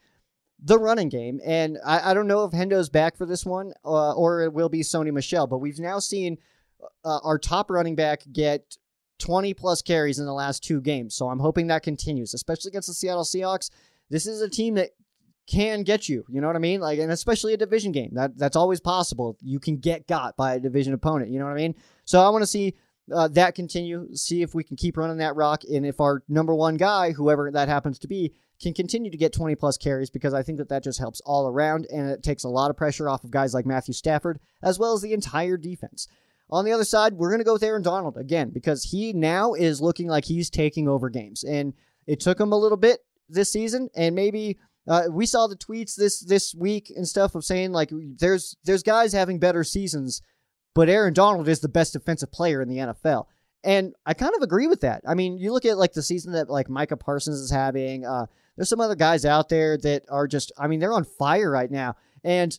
the 0.62 0.78
running 0.78 1.10
game, 1.10 1.40
and 1.44 1.78
I, 1.84 2.10
I 2.10 2.14
don't 2.14 2.26
know 2.26 2.44
if 2.44 2.52
Hendo's 2.52 2.88
back 2.88 3.16
for 3.16 3.26
this 3.26 3.44
one 3.44 3.72
uh, 3.84 4.14
or 4.14 4.42
it 4.42 4.52
will 4.52 4.70
be 4.70 4.80
Sony 4.80 5.12
Michel, 5.12 5.46
but 5.46 5.58
we've 5.58 5.78
now 5.78 5.98
seen 5.98 6.38
uh, 7.04 7.18
our 7.22 7.38
top 7.38 7.70
running 7.70 7.94
back 7.94 8.22
get 8.32 8.76
20 9.18 9.54
plus 9.54 9.82
carries 9.82 10.18
in 10.18 10.26
the 10.26 10.32
last 10.32 10.62
two 10.62 10.80
games. 10.80 11.14
So 11.14 11.28
I'm 11.28 11.38
hoping 11.38 11.66
that 11.66 11.82
continues, 11.82 12.34
especially 12.34 12.70
against 12.70 12.88
the 12.88 12.94
Seattle 12.94 13.24
Seahawks. 13.24 13.70
This 14.10 14.26
is 14.26 14.40
a 14.40 14.48
team 14.48 14.74
that 14.74 14.90
can 15.46 15.82
get 15.82 16.08
you. 16.08 16.24
You 16.28 16.40
know 16.40 16.46
what 16.46 16.56
I 16.56 16.60
mean? 16.60 16.80
Like, 16.80 16.98
and 16.98 17.10
especially 17.12 17.54
a 17.54 17.56
division 17.56 17.92
game. 17.92 18.10
That 18.14 18.36
that's 18.36 18.56
always 18.56 18.80
possible. 18.80 19.36
You 19.40 19.60
can 19.60 19.76
get 19.76 20.06
got 20.06 20.36
by 20.36 20.54
a 20.54 20.60
division 20.60 20.92
opponent. 20.92 21.30
You 21.30 21.38
know 21.38 21.44
what 21.44 21.52
I 21.52 21.56
mean? 21.56 21.74
So 22.04 22.20
I 22.20 22.28
want 22.30 22.42
to 22.42 22.46
see 22.46 22.74
uh, 23.12 23.28
that 23.28 23.54
continue. 23.54 24.08
See 24.14 24.42
if 24.42 24.54
we 24.54 24.64
can 24.64 24.76
keep 24.76 24.96
running 24.96 25.18
that 25.18 25.36
rock, 25.36 25.62
and 25.64 25.86
if 25.86 26.00
our 26.00 26.22
number 26.28 26.54
one 26.54 26.76
guy, 26.76 27.12
whoever 27.12 27.50
that 27.50 27.68
happens 27.68 27.98
to 28.00 28.08
be, 28.08 28.34
can 28.60 28.72
continue 28.72 29.10
to 29.10 29.16
get 29.18 29.32
20 29.32 29.54
plus 29.54 29.76
carries 29.76 30.10
because 30.10 30.32
I 30.32 30.42
think 30.42 30.58
that 30.58 30.68
that 30.70 30.82
just 30.82 30.98
helps 30.98 31.20
all 31.22 31.48
around, 31.48 31.86
and 31.92 32.10
it 32.10 32.22
takes 32.22 32.44
a 32.44 32.48
lot 32.48 32.70
of 32.70 32.76
pressure 32.76 33.08
off 33.08 33.24
of 33.24 33.30
guys 33.30 33.54
like 33.54 33.66
Matthew 33.66 33.94
Stafford 33.94 34.40
as 34.62 34.78
well 34.78 34.94
as 34.94 35.02
the 35.02 35.12
entire 35.12 35.56
defense. 35.56 36.08
On 36.48 36.64
the 36.64 36.72
other 36.72 36.84
side, 36.84 37.14
we're 37.14 37.30
going 37.30 37.40
to 37.40 37.44
go 37.44 37.54
with 37.54 37.62
Aaron 37.62 37.82
Donald 37.82 38.16
again 38.16 38.50
because 38.50 38.84
he 38.84 39.12
now 39.12 39.54
is 39.54 39.80
looking 39.80 40.06
like 40.06 40.24
he's 40.24 40.48
taking 40.48 40.88
over 40.88 41.10
games, 41.10 41.44
and 41.44 41.74
it 42.06 42.20
took 42.20 42.40
him 42.40 42.52
a 42.52 42.58
little 42.58 42.78
bit 42.78 43.00
this 43.28 43.50
season, 43.50 43.88
and 43.94 44.14
maybe 44.14 44.58
uh, 44.88 45.04
we 45.10 45.26
saw 45.26 45.46
the 45.46 45.56
tweets 45.56 45.96
this 45.96 46.20
this 46.20 46.54
week 46.54 46.92
and 46.94 47.06
stuff 47.06 47.34
of 47.34 47.44
saying 47.44 47.72
like 47.72 47.90
there's 47.92 48.56
there's 48.64 48.84
guys 48.84 49.12
having 49.12 49.38
better 49.38 49.64
seasons, 49.64 50.22
but 50.76 50.90
Aaron 50.90 51.14
Donald 51.14 51.48
is 51.48 51.60
the 51.60 51.70
best 51.70 51.94
defensive 51.94 52.30
player 52.30 52.60
in 52.60 52.68
the 52.68 52.76
NFL. 52.76 53.24
And 53.64 53.94
I 54.04 54.12
kind 54.12 54.34
of 54.36 54.42
agree 54.42 54.66
with 54.66 54.82
that. 54.82 55.00
I 55.08 55.14
mean, 55.14 55.38
you 55.38 55.50
look 55.50 55.64
at 55.64 55.78
like 55.78 55.94
the 55.94 56.02
season 56.02 56.34
that 56.34 56.50
like 56.50 56.68
Micah 56.68 56.98
Parsons 56.98 57.40
is 57.40 57.50
having. 57.50 58.04
Uh, 58.04 58.26
there's 58.56 58.68
some 58.68 58.82
other 58.82 58.94
guys 58.94 59.24
out 59.24 59.48
there 59.48 59.78
that 59.78 60.04
are 60.10 60.28
just, 60.28 60.52
I 60.58 60.66
mean, 60.66 60.78
they're 60.78 60.92
on 60.92 61.04
fire 61.04 61.50
right 61.50 61.70
now. 61.70 61.96
And 62.22 62.56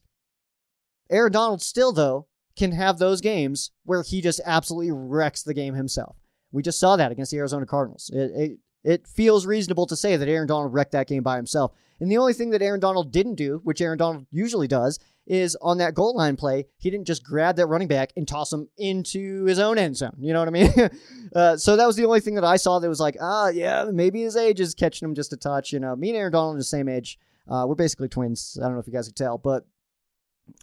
Aaron 1.12 1.32
Donald 1.32 1.62
still 1.62 1.94
though 1.94 2.26
can 2.58 2.72
have 2.72 2.98
those 2.98 3.22
games 3.22 3.70
where 3.84 4.02
he 4.02 4.20
just 4.20 4.42
absolutely 4.46 4.92
wrecks 4.92 5.44
the 5.44 5.54
game 5.54 5.76
himself. 5.76 6.18
We 6.52 6.64
just 6.64 6.80
saw 6.80 6.96
that 6.96 7.12
against 7.12 7.30
the 7.30 7.38
Arizona 7.38 7.68
Cardinals. 7.68 8.10
It, 8.12 8.32
it, 8.36 8.60
it 8.84 9.08
feels 9.08 9.46
reasonable 9.46 9.86
to 9.86 9.96
say 9.96 10.18
that 10.18 10.28
Aaron 10.28 10.48
Donald 10.48 10.74
wrecked 10.74 10.94
that 10.94 11.08
game 11.08 11.22
by 11.22 11.36
himself. 11.36 11.72
And 12.00 12.12
the 12.12 12.18
only 12.18 12.34
thing 12.34 12.50
that 12.50 12.64
Aaron 12.64 12.80
Donald 12.80 13.12
didn't 13.12 13.36
do, 13.36 13.62
which 13.64 13.80
Aaron 13.80 14.00
Donald 14.00 14.26
usually 14.32 14.68
does, 14.68 15.00
is 15.28 15.58
on 15.62 15.78
that 15.78 15.94
goal 15.94 16.16
line 16.16 16.36
play, 16.36 16.66
he 16.78 16.90
didn't 16.90 17.06
just 17.06 17.24
grab 17.24 17.58
that 17.58 17.68
running 17.68 17.88
back 17.88 18.14
and 18.16 18.28
toss 18.28 18.52
him 18.52 18.68
into 18.78 19.44
his 19.46 19.60
own 19.60 19.78
end 19.78 19.98
zone. 19.98 20.16
You 20.20 20.34
know 20.34 20.40
what 20.40 20.48
I 20.48 20.52
mean? 20.52 20.74
uh, 21.36 21.58
so 21.58 21.76
that 21.76 21.86
was 21.86 21.96
the 21.96 22.06
only 22.06 22.22
thing 22.22 22.36
that 22.36 22.44
I 22.44 22.56
saw 22.56 22.80
that 22.80 22.90
was 22.90 23.00
like, 23.00 23.18
ah, 23.22 23.50
yeah, 23.50 23.86
maybe 23.92 24.22
his 24.22 24.36
age 24.36 24.60
is 24.60 24.74
catching 24.74 25.08
him 25.08 25.16
just 25.16 25.34
a 25.34 25.38
touch. 25.38 25.74
You 25.74 25.80
know, 25.80 25.96
me 25.96 26.10
and 26.10 26.18
Aaron 26.18 26.32
Donald 26.32 26.56
are 26.56 26.60
the 26.60 26.64
same 26.64 26.88
age. 26.88 27.20
Uh, 27.48 27.66
we're 27.68 27.76
basically 27.76 28.08
twins. 28.08 28.58
I 28.60 28.66
don't 28.66 28.74
know 28.74 28.80
if 28.80 28.88
you 28.88 28.94
guys 28.94 29.08
can 29.08 29.16
tell, 29.16 29.38
but 29.38 29.66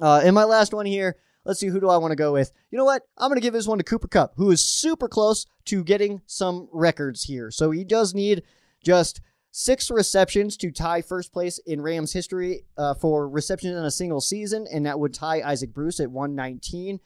uh, 0.01 0.23
in 0.25 0.35
my 0.35 0.45
last 0.45 0.73
one 0.73 0.87
here, 0.87 1.17
let's 1.45 1.61
see 1.61 1.69
who 1.69 1.81
do 1.81 1.89
I 1.89 1.99
want 1.99 2.13
to 2.13 2.17
go 2.17 2.33
with. 2.33 2.51
You 2.71 2.79
know 2.79 2.85
what? 2.85 3.03
I'm 3.19 3.29
going 3.29 3.41
to 3.41 3.45
give 3.45 3.53
this 3.53 3.67
one 3.67 3.79
to 3.79 3.85
Cooper 3.85 4.09
Kupp, 4.09 4.35
who 4.37 4.51
is 4.51 4.65
super 4.65 5.09
close 5.09 5.47
to 5.67 5.85
getting 5.85 6.23
some 6.27 6.69
records 6.73 7.25
here. 7.25 7.51
So 7.51 7.71
he 7.71 7.85
does 7.85 8.15
need 8.15 8.43
just 8.83 9.21
six 9.57 9.89
receptions 9.89 10.57
to 10.57 10.73
tie 10.73 11.01
first 11.01 11.33
place 11.33 11.59
in 11.59 11.81
Rams 11.81 12.13
history 12.13 12.65
uh, 12.77 12.93
for 12.95 13.29
receptions 13.29 13.77
in 13.77 13.85
a 13.85 13.91
single 13.91 14.21
season, 14.21 14.67
and 14.73 14.85
that 14.85 14.99
would 14.99 15.15
tie 15.15 15.43
Isaac 15.43 15.73
Bruce 15.73 16.01
at 16.01 16.11
119. 16.11 16.99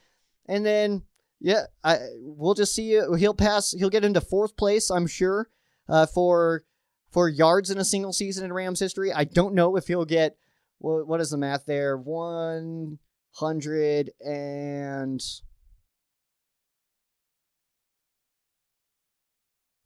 And 0.48 0.64
then, 0.64 1.02
yeah, 1.40 1.64
I 1.84 1.98
we'll 2.16 2.54
just 2.54 2.74
see. 2.74 2.98
He'll 3.18 3.34
pass. 3.34 3.72
He'll 3.72 3.90
get 3.90 4.04
into 4.04 4.22
fourth 4.22 4.56
place, 4.56 4.90
I'm 4.90 5.06
sure, 5.06 5.50
uh, 5.90 6.06
for 6.06 6.64
for 7.10 7.28
yards 7.28 7.70
in 7.70 7.76
a 7.76 7.84
single 7.84 8.14
season 8.14 8.46
in 8.46 8.52
Rams 8.54 8.80
history. 8.80 9.12
I 9.12 9.24
don't 9.24 9.54
know 9.54 9.76
if 9.76 9.86
he'll 9.86 10.06
get 10.06 10.38
what 10.78 11.06
what 11.06 11.20
is 11.20 11.28
the 11.28 11.36
math 11.36 11.66
there? 11.66 11.98
One 11.98 12.98
hundred 13.32 14.10
and 14.24 15.22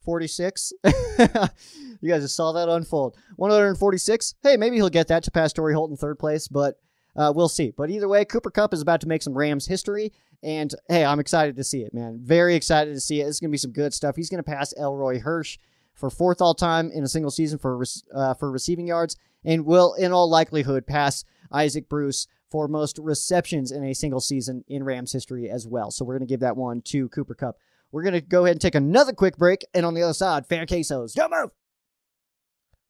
46. 0.03 0.73
you 0.83 2.09
guys 2.09 2.21
just 2.21 2.35
saw 2.35 2.51
that 2.53 2.69
unfold. 2.69 3.17
146. 3.37 4.35
Hey, 4.43 4.57
maybe 4.57 4.77
he'll 4.77 4.89
get 4.89 5.07
that 5.07 5.23
to 5.23 5.31
pass 5.31 5.53
Torry 5.53 5.73
Holt 5.73 5.91
in 5.91 5.97
third 5.97 6.19
place, 6.19 6.47
but 6.47 6.79
uh, 7.15 7.31
we'll 7.35 7.49
see. 7.49 7.71
But 7.75 7.89
either 7.89 8.07
way, 8.07 8.25
Cooper 8.25 8.51
Kupp 8.51 8.73
is 8.73 8.81
about 8.81 9.01
to 9.01 9.07
make 9.07 9.21
some 9.21 9.37
Rams 9.37 9.67
history. 9.67 10.11
And 10.41 10.73
hey, 10.89 11.05
I'm 11.05 11.19
excited 11.19 11.55
to 11.55 11.63
see 11.63 11.81
it, 11.81 11.93
man. 11.93 12.19
Very 12.21 12.55
excited 12.55 12.93
to 12.93 12.99
see 12.99 13.21
it. 13.21 13.27
It's 13.27 13.39
going 13.39 13.49
to 13.49 13.53
be 13.53 13.57
some 13.57 13.71
good 13.71 13.93
stuff. 13.93 14.15
He's 14.15 14.29
going 14.29 14.43
to 14.43 14.49
pass 14.49 14.73
Elroy 14.77 15.19
Hirsch 15.19 15.57
for 15.93 16.09
fourth 16.09 16.41
all 16.41 16.53
time 16.53 16.91
in 16.91 17.03
a 17.03 17.07
single 17.07 17.31
season 17.31 17.59
for 17.59 17.81
uh, 18.13 18.33
for 18.33 18.51
receiving 18.51 18.87
yards, 18.87 19.15
and 19.45 19.65
will 19.65 19.93
in 19.93 20.11
all 20.11 20.29
likelihood 20.29 20.85
pass 20.85 21.23
Isaac 21.51 21.87
Bruce 21.87 22.27
for 22.49 22.67
most 22.67 22.99
receptions 22.99 23.71
in 23.71 23.83
a 23.83 23.95
single 23.95 24.19
season 24.19 24.63
in 24.67 24.83
Rams 24.83 25.11
history 25.11 25.49
as 25.49 25.65
well. 25.65 25.91
So 25.91 26.03
we're 26.03 26.17
going 26.17 26.27
to 26.27 26.31
give 26.31 26.41
that 26.41 26.57
one 26.57 26.81
to 26.81 27.09
Cooper 27.09 27.35
Kupp. 27.35 27.57
We're 27.93 28.01
going 28.01 28.15
to 28.15 28.21
go 28.21 28.43
ahead 28.43 28.55
and 28.55 28.61
take 28.61 28.73
another 28.75 29.13
quick 29.13 29.37
break. 29.37 29.63
And 29.73 29.85
on 29.85 29.93
the 29.93 30.01
other 30.01 30.13
side, 30.13 30.47
fan 30.47 30.65
quesos. 30.65 31.13
Don't 31.13 31.31
move. 31.31 31.51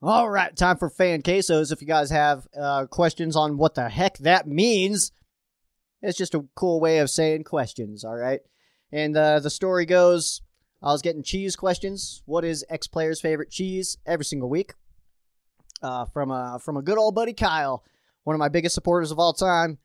All 0.02 0.30
right, 0.30 0.56
time 0.56 0.78
for 0.78 0.90
fan 0.90 1.22
quesos. 1.22 1.72
If 1.72 1.82
you 1.82 1.88
guys 1.88 2.10
have 2.10 2.48
uh, 2.60 2.88
questions 2.88 3.36
on 3.36 3.58
what 3.58 3.76
the 3.76 3.90
heck 3.90 4.18
that 4.20 4.48
means, 4.48 5.12
it's 6.02 6.18
just 6.18 6.34
a 6.34 6.46
cool 6.56 6.80
way 6.80 7.00
of 7.00 7.10
saying 7.10 7.44
questions. 7.44 8.06
All 8.06 8.16
right. 8.16 8.40
And 8.92 9.16
uh, 9.16 9.40
the 9.40 9.50
story 9.50 9.86
goes 9.86 10.42
I 10.82 10.92
was 10.92 11.02
getting 11.02 11.24
cheese 11.24 11.56
questions. 11.56 12.22
What 12.26 12.46
is 12.46 12.66
X 12.70 12.88
player's 12.88 13.22
favorite 13.22 13.50
cheese 13.50 13.98
every 14.06 14.26
single 14.26 14.50
week? 14.50 14.74
Uh, 15.82 16.06
from 16.06 16.32
a 16.32 16.60
from 16.64 16.78
a 16.78 16.82
good 16.82 16.98
old 16.98 17.14
buddy 17.14 17.34
Kyle, 17.34 17.84
one 18.24 18.36
of 18.36 18.40
my 18.40 18.50
biggest 18.50 18.76
supporters 18.76 19.12
of 19.12 19.20
all 19.20 19.34
time, 19.34 19.80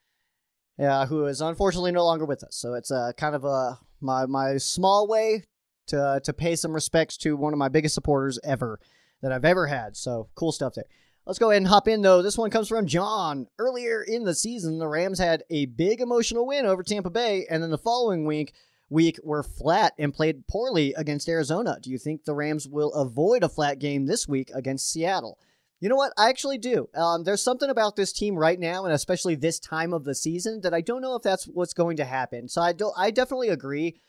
uh, 0.80 1.06
who 1.06 1.26
is 1.26 1.40
unfortunately 1.40 1.92
no 1.92 2.04
longer 2.04 2.24
with 2.24 2.44
us. 2.44 2.56
So 2.56 2.74
it's 2.74 2.90
a 2.90 3.14
kind 3.16 3.34
of 3.34 3.44
a 3.44 3.78
my 4.00 4.26
my 4.26 4.56
small 4.56 5.06
way 5.06 5.44
to 5.88 6.20
to 6.22 6.32
pay 6.32 6.56
some 6.56 6.72
respects 6.72 7.16
to 7.18 7.36
one 7.36 7.52
of 7.52 7.58
my 7.58 7.68
biggest 7.68 7.94
supporters 7.94 8.38
ever 8.44 8.78
that 9.22 9.32
I've 9.32 9.44
ever 9.44 9.66
had. 9.66 9.96
So 9.96 10.28
cool 10.34 10.52
stuff 10.52 10.74
there. 10.74 10.84
Let's 11.26 11.38
go 11.38 11.50
ahead 11.50 11.62
and 11.62 11.68
hop 11.68 11.88
in 11.88 12.02
though. 12.02 12.22
This 12.22 12.38
one 12.38 12.50
comes 12.50 12.68
from 12.68 12.86
John. 12.86 13.48
Earlier 13.58 14.02
in 14.02 14.24
the 14.24 14.34
season, 14.34 14.78
the 14.78 14.88
Rams 14.88 15.18
had 15.18 15.42
a 15.50 15.66
big 15.66 16.00
emotional 16.00 16.46
win 16.46 16.64
over 16.64 16.82
Tampa 16.82 17.10
Bay, 17.10 17.46
and 17.50 17.62
then 17.62 17.70
the 17.70 17.78
following 17.78 18.24
week 18.24 18.54
week 18.90 19.18
were 19.22 19.42
flat 19.42 19.92
and 19.98 20.14
played 20.14 20.46
poorly 20.48 20.94
against 20.94 21.28
Arizona. 21.28 21.76
Do 21.82 21.90
you 21.90 21.98
think 21.98 22.24
the 22.24 22.34
Rams 22.34 22.66
will 22.66 22.92
avoid 22.94 23.42
a 23.42 23.48
flat 23.48 23.78
game 23.78 24.06
this 24.06 24.26
week 24.26 24.50
against 24.54 24.90
Seattle? 24.90 25.38
You 25.80 25.88
know 25.88 25.96
what? 25.96 26.12
I 26.18 26.28
actually 26.28 26.58
do. 26.58 26.88
Um, 26.94 27.22
there's 27.22 27.42
something 27.42 27.70
about 27.70 27.94
this 27.94 28.12
team 28.12 28.34
right 28.34 28.58
now, 28.58 28.84
and 28.84 28.92
especially 28.92 29.36
this 29.36 29.60
time 29.60 29.92
of 29.92 30.04
the 30.04 30.14
season, 30.14 30.60
that 30.62 30.74
I 30.74 30.80
don't 30.80 31.00
know 31.02 31.14
if 31.14 31.22
that's 31.22 31.44
what's 31.44 31.72
going 31.72 31.96
to 31.98 32.04
happen. 32.04 32.48
So 32.48 32.60
I 32.60 32.72
do. 32.72 32.92
I 32.96 33.10
definitely 33.10 33.48
agree 33.48 34.00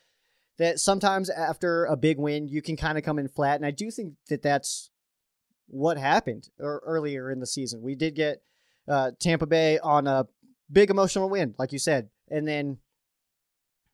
that 0.58 0.80
sometimes 0.80 1.30
after 1.30 1.84
a 1.84 1.96
big 1.96 2.18
win, 2.18 2.48
you 2.48 2.60
can 2.60 2.76
kind 2.76 2.98
of 2.98 3.04
come 3.04 3.18
in 3.18 3.28
flat, 3.28 3.56
and 3.56 3.66
I 3.66 3.70
do 3.70 3.90
think 3.90 4.14
that 4.28 4.42
that's 4.42 4.90
what 5.68 5.96
happened 5.96 6.48
earlier 6.58 7.30
in 7.30 7.38
the 7.38 7.46
season. 7.46 7.82
We 7.82 7.94
did 7.94 8.16
get 8.16 8.42
uh, 8.88 9.12
Tampa 9.20 9.46
Bay 9.46 9.78
on 9.78 10.08
a 10.08 10.26
big 10.70 10.90
emotional 10.90 11.30
win, 11.30 11.54
like 11.58 11.72
you 11.72 11.78
said, 11.78 12.08
and 12.28 12.46
then 12.46 12.78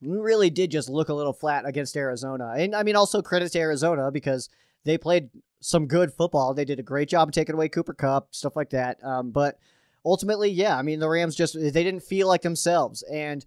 we 0.01 0.17
really 0.17 0.51
did 0.51 0.71
just 0.71 0.89
look 0.89 1.09
a 1.09 1.15
little 1.15 1.33
flat 1.33 1.67
against 1.67 1.97
Arizona. 1.97 2.55
And 2.57 2.75
I 2.75 2.83
mean, 2.83 2.97
also 2.97 3.23
credit 3.23 3.53
to 3.53 3.59
Arizona 3.59 4.11
because 4.11 4.49
they 4.85 4.99
played 4.99 5.31
some 5.67 5.89
good 5.89 6.13
football. 6.13 6.55
They 6.55 6.65
did 6.65 6.79
a 6.79 6.85
great 6.85 7.09
job 7.09 7.33
taking 7.33 7.57
away 7.57 7.69
Cooper 7.69 7.93
Kupp, 7.93 8.33
stuff 8.33 8.55
like 8.55 8.71
that. 8.71 9.03
Um, 9.03 9.33
but 9.33 9.59
ultimately, 10.05 10.49
yeah, 10.49 10.79
I 10.79 10.83
mean, 10.83 11.01
the 11.01 11.09
Rams 11.09 11.35
just 11.35 11.55
they 11.55 11.71
didn't 11.71 12.05
feel 12.05 12.29
like 12.29 12.43
themselves, 12.43 13.03
and 13.03 13.45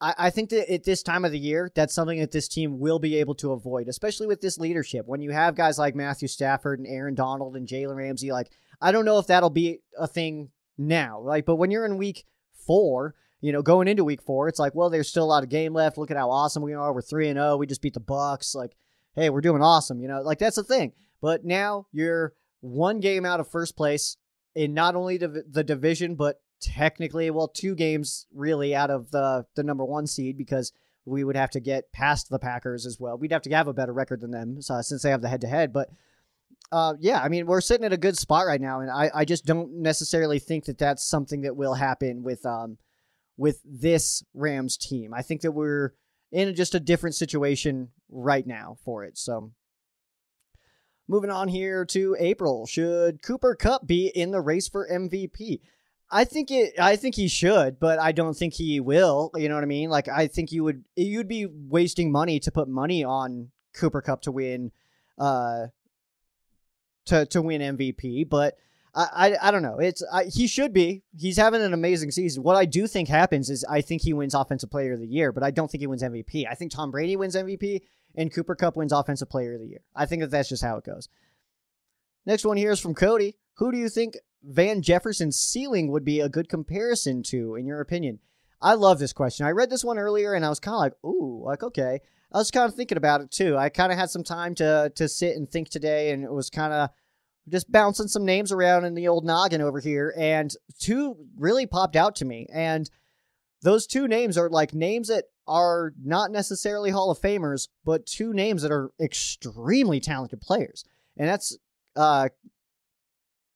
I, 0.00 0.14
I 0.16 0.30
think 0.30 0.48
that 0.48 0.72
at 0.72 0.84
this 0.84 1.02
time 1.02 1.26
of 1.26 1.32
the 1.32 1.38
year, 1.38 1.70
that's 1.74 1.92
something 1.92 2.18
that 2.20 2.32
this 2.32 2.48
team 2.48 2.78
will 2.78 2.98
be 2.98 3.16
able 3.16 3.34
to 3.34 3.52
avoid, 3.52 3.86
especially 3.86 4.28
with 4.28 4.40
this 4.40 4.56
leadership. 4.56 5.06
When 5.06 5.20
you 5.20 5.30
have 5.30 5.54
guys 5.54 5.78
like 5.78 5.94
Matthew 5.94 6.26
Stafford 6.26 6.78
and 6.78 6.88
Aaron 6.88 7.14
Donald 7.14 7.54
and 7.54 7.68
Jalen 7.68 7.96
Ramsey, 7.96 8.32
like 8.32 8.50
I 8.80 8.90
don't 8.90 9.04
know 9.04 9.18
if 9.18 9.26
that'll 9.26 9.50
be 9.50 9.80
a 9.98 10.06
thing 10.06 10.48
now, 10.78 11.20
like, 11.20 11.44
but 11.44 11.56
when 11.56 11.70
you're 11.70 11.84
in 11.84 11.98
week 11.98 12.24
four. 12.66 13.14
You 13.42 13.52
know, 13.52 13.62
going 13.62 13.88
into 13.88 14.04
week 14.04 14.20
four, 14.20 14.48
it's 14.48 14.58
like, 14.58 14.74
well, 14.74 14.90
there's 14.90 15.08
still 15.08 15.24
a 15.24 15.32
lot 15.32 15.42
of 15.42 15.48
game 15.48 15.72
left. 15.72 15.96
Look 15.96 16.10
at 16.10 16.18
how 16.18 16.30
awesome 16.30 16.62
we 16.62 16.74
are. 16.74 16.92
We're 16.92 17.00
three 17.00 17.28
and 17.28 17.38
zero. 17.38 17.52
Oh. 17.52 17.56
We 17.56 17.66
just 17.66 17.80
beat 17.80 17.94
the 17.94 17.98
Bucks. 18.00 18.54
Like, 18.54 18.76
hey, 19.14 19.30
we're 19.30 19.40
doing 19.40 19.62
awesome. 19.62 19.98
You 19.98 20.08
know, 20.08 20.20
like 20.20 20.38
that's 20.38 20.56
the 20.56 20.62
thing. 20.62 20.92
But 21.20 21.44
now 21.44 21.86
you're 21.92 22.34
one 22.60 23.00
game 23.00 23.24
out 23.24 23.40
of 23.40 23.48
first 23.48 23.76
place 23.76 24.16
in 24.54 24.74
not 24.74 24.94
only 24.94 25.16
the, 25.16 25.64
division, 25.64 26.14
but 26.14 26.40
technically, 26.60 27.30
well, 27.30 27.48
two 27.48 27.74
games 27.74 28.26
really 28.34 28.74
out 28.74 28.90
of 28.90 29.10
the 29.10 29.46
the 29.54 29.62
number 29.62 29.84
one 29.84 30.06
seed 30.06 30.36
because 30.36 30.72
we 31.04 31.24
would 31.24 31.36
have 31.36 31.50
to 31.50 31.60
get 31.60 31.92
past 31.92 32.28
the 32.28 32.38
Packers 32.38 32.86
as 32.86 32.98
well. 33.00 33.16
We'd 33.16 33.32
have 33.32 33.42
to 33.42 33.50
have 33.50 33.68
a 33.68 33.72
better 33.72 33.92
record 33.92 34.20
than 34.20 34.30
them 34.30 34.60
since 34.60 35.02
they 35.02 35.10
have 35.10 35.22
the 35.22 35.28
head 35.28 35.40
to 35.42 35.48
head. 35.48 35.72
But 35.72 35.90
uh, 36.72 36.94
yeah, 37.00 37.20
I 37.20 37.28
mean, 37.28 37.46
we're 37.46 37.60
sitting 37.60 37.84
at 37.84 37.92
a 37.92 37.98
good 37.98 38.16
spot 38.16 38.46
right 38.46 38.60
now, 38.60 38.80
and 38.80 38.90
I, 38.90 39.10
I 39.14 39.24
just 39.24 39.44
don't 39.44 39.82
necessarily 39.82 40.38
think 40.38 40.66
that 40.66 40.78
that's 40.78 41.06
something 41.06 41.42
that 41.42 41.56
will 41.56 41.74
happen 41.74 42.22
with 42.22 42.44
um 42.46 42.78
with 43.36 43.60
this 43.64 44.22
Rams 44.34 44.76
team. 44.76 45.14
I 45.14 45.22
think 45.22 45.40
that 45.40 45.52
we're 45.52 45.94
in 46.30 46.54
just 46.54 46.74
a 46.74 46.80
different 46.80 47.16
situation 47.16 47.88
right 48.10 48.46
now 48.46 48.76
for 48.84 49.04
it. 49.04 49.16
So 49.16 49.52
moving 51.10 51.30
on 51.30 51.48
here 51.48 51.84
to 51.86 52.16
April, 52.20 52.66
should 52.66 53.20
Cooper 53.20 53.56
Kupp 53.56 53.86
be 53.86 54.06
in 54.06 54.30
the 54.30 54.40
race 54.40 54.68
for 54.68 54.88
MVP? 54.88 55.60
I 56.10 56.24
think 56.24 56.50
it. 56.50 56.78
I 56.78 56.96
think 56.96 57.16
he 57.16 57.28
should, 57.28 57.78
but 57.78 57.98
I 57.98 58.12
don't 58.12 58.34
think 58.34 58.54
he 58.54 58.80
will. 58.80 59.30
You 59.34 59.48
know 59.48 59.56
what 59.56 59.64
I 59.64 59.66
mean? 59.68 59.90
Like 59.90 60.08
I 60.08 60.28
think 60.28 60.52
you 60.52 60.64
would. 60.64 60.84
You'd 60.96 61.28
be 61.28 61.46
wasting 61.46 62.10
money 62.10 62.40
to 62.40 62.50
put 62.50 62.68
money 62.68 63.04
on 63.04 63.50
Cooper 63.74 64.00
Kupp 64.00 64.22
to 64.22 64.32
win, 64.32 64.72
uh, 65.18 65.66
to 67.06 67.26
to 67.26 67.42
win 67.42 67.76
MVP. 67.76 68.28
But 68.28 68.56
I 68.94 69.04
I, 69.12 69.48
I 69.48 69.50
don't 69.52 69.62
know. 69.62 69.78
It's 69.78 70.02
I, 70.12 70.24
he 70.24 70.48
should 70.48 70.72
be. 70.72 71.02
He's 71.16 71.36
having 71.36 71.62
an 71.62 71.74
amazing 71.74 72.10
season. 72.10 72.42
What 72.42 72.56
I 72.56 72.64
do 72.64 72.88
think 72.88 73.08
happens 73.08 73.48
is 73.48 73.64
I 73.64 73.80
think 73.80 74.02
he 74.02 74.12
wins 74.12 74.34
Offensive 74.34 74.70
Player 74.70 74.94
of 74.94 75.00
the 75.00 75.06
Year, 75.06 75.30
but 75.30 75.44
I 75.44 75.52
don't 75.52 75.70
think 75.70 75.80
he 75.80 75.86
wins 75.86 76.02
MVP. 76.02 76.44
I 76.50 76.54
think 76.54 76.72
Tom 76.72 76.90
Brady 76.90 77.14
wins 77.16 77.36
MVP 77.36 77.82
and 78.14 78.32
Cooper 78.32 78.54
Kupp 78.54 78.76
wins 78.76 78.92
Offensive 78.92 79.28
Player 79.28 79.54
of 79.54 79.60
the 79.60 79.66
Year. 79.66 79.82
I 79.94 80.06
think 80.06 80.22
that 80.22 80.30
that's 80.30 80.48
just 80.48 80.64
how 80.64 80.76
it 80.76 80.84
goes. 80.84 81.08
Next 82.26 82.44
one 82.44 82.56
here 82.56 82.70
is 82.70 82.80
from 82.80 82.94
Cody. 82.94 83.36
Who 83.54 83.72
do 83.72 83.78
you 83.78 83.88
think 83.88 84.16
Van 84.42 84.82
Jefferson's 84.82 85.40
ceiling 85.40 85.90
would 85.90 86.04
be 86.04 86.20
a 86.20 86.28
good 86.28 86.48
comparison 86.48 87.22
to, 87.24 87.56
in 87.56 87.66
your 87.66 87.80
opinion? 87.80 88.20
I 88.62 88.74
love 88.74 88.98
this 88.98 89.12
question. 89.12 89.46
I 89.46 89.50
read 89.50 89.70
this 89.70 89.84
one 89.84 89.98
earlier 89.98 90.34
and 90.34 90.44
I 90.44 90.48
was 90.50 90.60
kind 90.60 90.74
of 90.74 90.80
like, 90.80 91.04
ooh, 91.04 91.42
like, 91.44 91.62
okay. 91.62 92.00
I 92.32 92.38
was 92.38 92.50
kind 92.50 92.68
of 92.68 92.74
thinking 92.74 92.98
about 92.98 93.22
it 93.22 93.30
too. 93.30 93.56
I 93.56 93.68
kind 93.68 93.90
of 93.90 93.98
had 93.98 94.10
some 94.10 94.22
time 94.22 94.54
to 94.56 94.92
to 94.94 95.08
sit 95.08 95.36
and 95.36 95.48
think 95.50 95.68
today, 95.68 96.12
and 96.12 96.22
it 96.22 96.32
was 96.32 96.48
kind 96.48 96.72
of 96.72 96.90
just 97.48 97.70
bouncing 97.72 98.06
some 98.06 98.24
names 98.24 98.52
around 98.52 98.84
in 98.84 98.94
the 98.94 99.08
old 99.08 99.24
noggin 99.24 99.60
over 99.60 99.80
here, 99.80 100.14
and 100.16 100.54
two 100.78 101.16
really 101.36 101.66
popped 101.66 101.96
out 101.96 102.14
to 102.16 102.24
me. 102.24 102.46
And 102.52 102.88
those 103.62 103.86
two 103.86 104.06
names 104.06 104.38
are 104.38 104.48
like 104.48 104.72
names 104.74 105.08
that 105.08 105.24
are 105.50 105.92
not 106.02 106.30
necessarily 106.30 106.90
Hall 106.90 107.10
of 107.10 107.20
Famers, 107.20 107.68
but 107.84 108.06
two 108.06 108.32
names 108.32 108.62
that 108.62 108.70
are 108.70 108.92
extremely 109.02 109.98
talented 110.00 110.40
players. 110.40 110.84
And 111.16 111.28
that's 111.28 111.58
uh, 111.96 112.28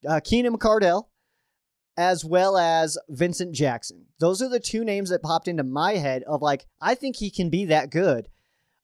uh, 0.07 0.21
Keenan 0.23 0.57
McCardell 0.57 1.05
as 1.97 2.25
well 2.25 2.59
as 2.59 2.99
Vincent 3.09 3.55
Jackson. 3.55 4.07
Those 4.19 4.43
are 4.43 4.49
the 4.49 4.59
two 4.59 4.85
names 4.85 5.11
that 5.11 5.23
popped 5.23 5.47
into 5.47 5.63
my 5.63 5.93
head 5.93 6.25
of 6.25 6.43
like, 6.43 6.67
I 6.81 6.97
think 6.97 7.17
he 7.17 7.31
can 7.31 7.51
be 7.51 7.67
that 7.67 7.91
good 7.91 8.27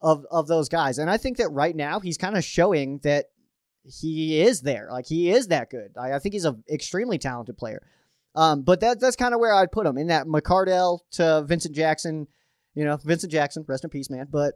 of, 0.00 0.24
of 0.30 0.46
those 0.46 0.68
guys. 0.68 0.98
And 0.98 1.10
I 1.10 1.16
think 1.16 1.38
that 1.38 1.50
right 1.50 1.74
now 1.74 1.98
he's 1.98 2.16
kind 2.16 2.36
of 2.36 2.44
showing 2.44 3.00
that 3.02 3.26
he 3.82 4.40
is 4.40 4.60
there. 4.60 4.88
Like 4.92 5.06
he 5.06 5.30
is 5.30 5.48
that 5.48 5.70
good. 5.70 5.94
I, 6.00 6.12
I 6.12 6.18
think 6.20 6.34
he's 6.34 6.44
an 6.44 6.62
extremely 6.72 7.18
talented 7.18 7.58
player. 7.58 7.82
Um, 8.36 8.62
but 8.62 8.78
that 8.80 9.00
that's 9.00 9.16
kind 9.16 9.34
of 9.34 9.40
where 9.40 9.52
I'd 9.52 9.72
put 9.72 9.86
him 9.86 9.98
in 9.98 10.06
that 10.06 10.26
McCardell 10.26 11.00
to 11.12 11.42
Vincent 11.42 11.74
Jackson. 11.74 12.28
You 12.80 12.86
know, 12.86 12.96
Vincent 12.96 13.30
Jackson, 13.30 13.62
rest 13.68 13.84
in 13.84 13.90
peace, 13.90 14.08
man. 14.08 14.26
But 14.30 14.54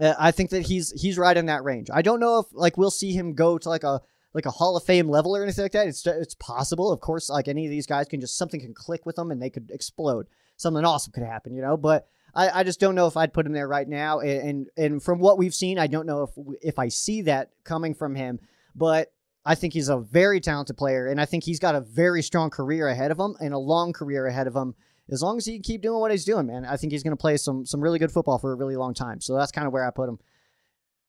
uh, 0.00 0.14
I 0.18 0.32
think 0.32 0.50
that 0.50 0.62
he's 0.66 0.90
he's 1.00 1.16
right 1.16 1.36
in 1.36 1.46
that 1.46 1.62
range. 1.62 1.88
I 1.94 2.02
don't 2.02 2.18
know 2.18 2.40
if 2.40 2.46
like 2.50 2.76
we'll 2.76 2.90
see 2.90 3.12
him 3.12 3.34
go 3.34 3.58
to 3.58 3.68
like 3.68 3.84
a 3.84 4.00
like 4.34 4.44
a 4.44 4.50
Hall 4.50 4.76
of 4.76 4.82
Fame 4.82 5.08
level 5.08 5.36
or 5.36 5.44
anything 5.44 5.62
like 5.62 5.70
that. 5.70 5.86
It's 5.86 6.04
it's 6.04 6.34
possible, 6.34 6.90
of 6.90 7.00
course. 7.00 7.28
Like 7.28 7.46
any 7.46 7.64
of 7.64 7.70
these 7.70 7.86
guys 7.86 8.08
can 8.08 8.20
just 8.20 8.36
something 8.36 8.58
can 8.60 8.74
click 8.74 9.06
with 9.06 9.14
them 9.14 9.30
and 9.30 9.40
they 9.40 9.50
could 9.50 9.70
explode. 9.70 10.26
Something 10.56 10.84
awesome 10.84 11.12
could 11.12 11.22
happen, 11.22 11.54
you 11.54 11.62
know. 11.62 11.76
But 11.76 12.08
I, 12.34 12.60
I 12.60 12.64
just 12.64 12.80
don't 12.80 12.96
know 12.96 13.06
if 13.06 13.16
I'd 13.16 13.32
put 13.32 13.46
him 13.46 13.52
there 13.52 13.68
right 13.68 13.86
now. 13.86 14.18
And, 14.18 14.40
and 14.40 14.66
and 14.76 15.00
from 15.00 15.20
what 15.20 15.38
we've 15.38 15.54
seen, 15.54 15.78
I 15.78 15.86
don't 15.86 16.06
know 16.06 16.24
if 16.24 16.56
if 16.60 16.78
I 16.80 16.88
see 16.88 17.22
that 17.22 17.50
coming 17.62 17.94
from 17.94 18.16
him. 18.16 18.40
But 18.74 19.12
I 19.44 19.54
think 19.54 19.74
he's 19.74 19.90
a 19.90 19.98
very 19.98 20.40
talented 20.40 20.76
player, 20.76 21.06
and 21.06 21.20
I 21.20 21.24
think 21.24 21.44
he's 21.44 21.60
got 21.60 21.76
a 21.76 21.80
very 21.82 22.20
strong 22.20 22.50
career 22.50 22.88
ahead 22.88 23.12
of 23.12 23.20
him 23.20 23.36
and 23.38 23.54
a 23.54 23.58
long 23.58 23.92
career 23.92 24.26
ahead 24.26 24.48
of 24.48 24.56
him 24.56 24.74
as 25.10 25.22
long 25.22 25.36
as 25.36 25.46
he 25.46 25.54
can 25.54 25.62
keep 25.62 25.82
doing 25.82 26.00
what 26.00 26.10
he's 26.10 26.24
doing, 26.24 26.46
man, 26.46 26.64
I 26.64 26.76
think 26.76 26.92
he's 26.92 27.02
going 27.02 27.16
to 27.16 27.20
play 27.20 27.36
some 27.36 27.64
some 27.64 27.80
really 27.80 27.98
good 27.98 28.12
football 28.12 28.38
for 28.38 28.52
a 28.52 28.56
really 28.56 28.76
long 28.76 28.94
time. 28.94 29.20
So 29.20 29.36
that's 29.36 29.52
kind 29.52 29.66
of 29.66 29.72
where 29.72 29.86
I 29.86 29.90
put 29.90 30.08
him. 30.08 30.18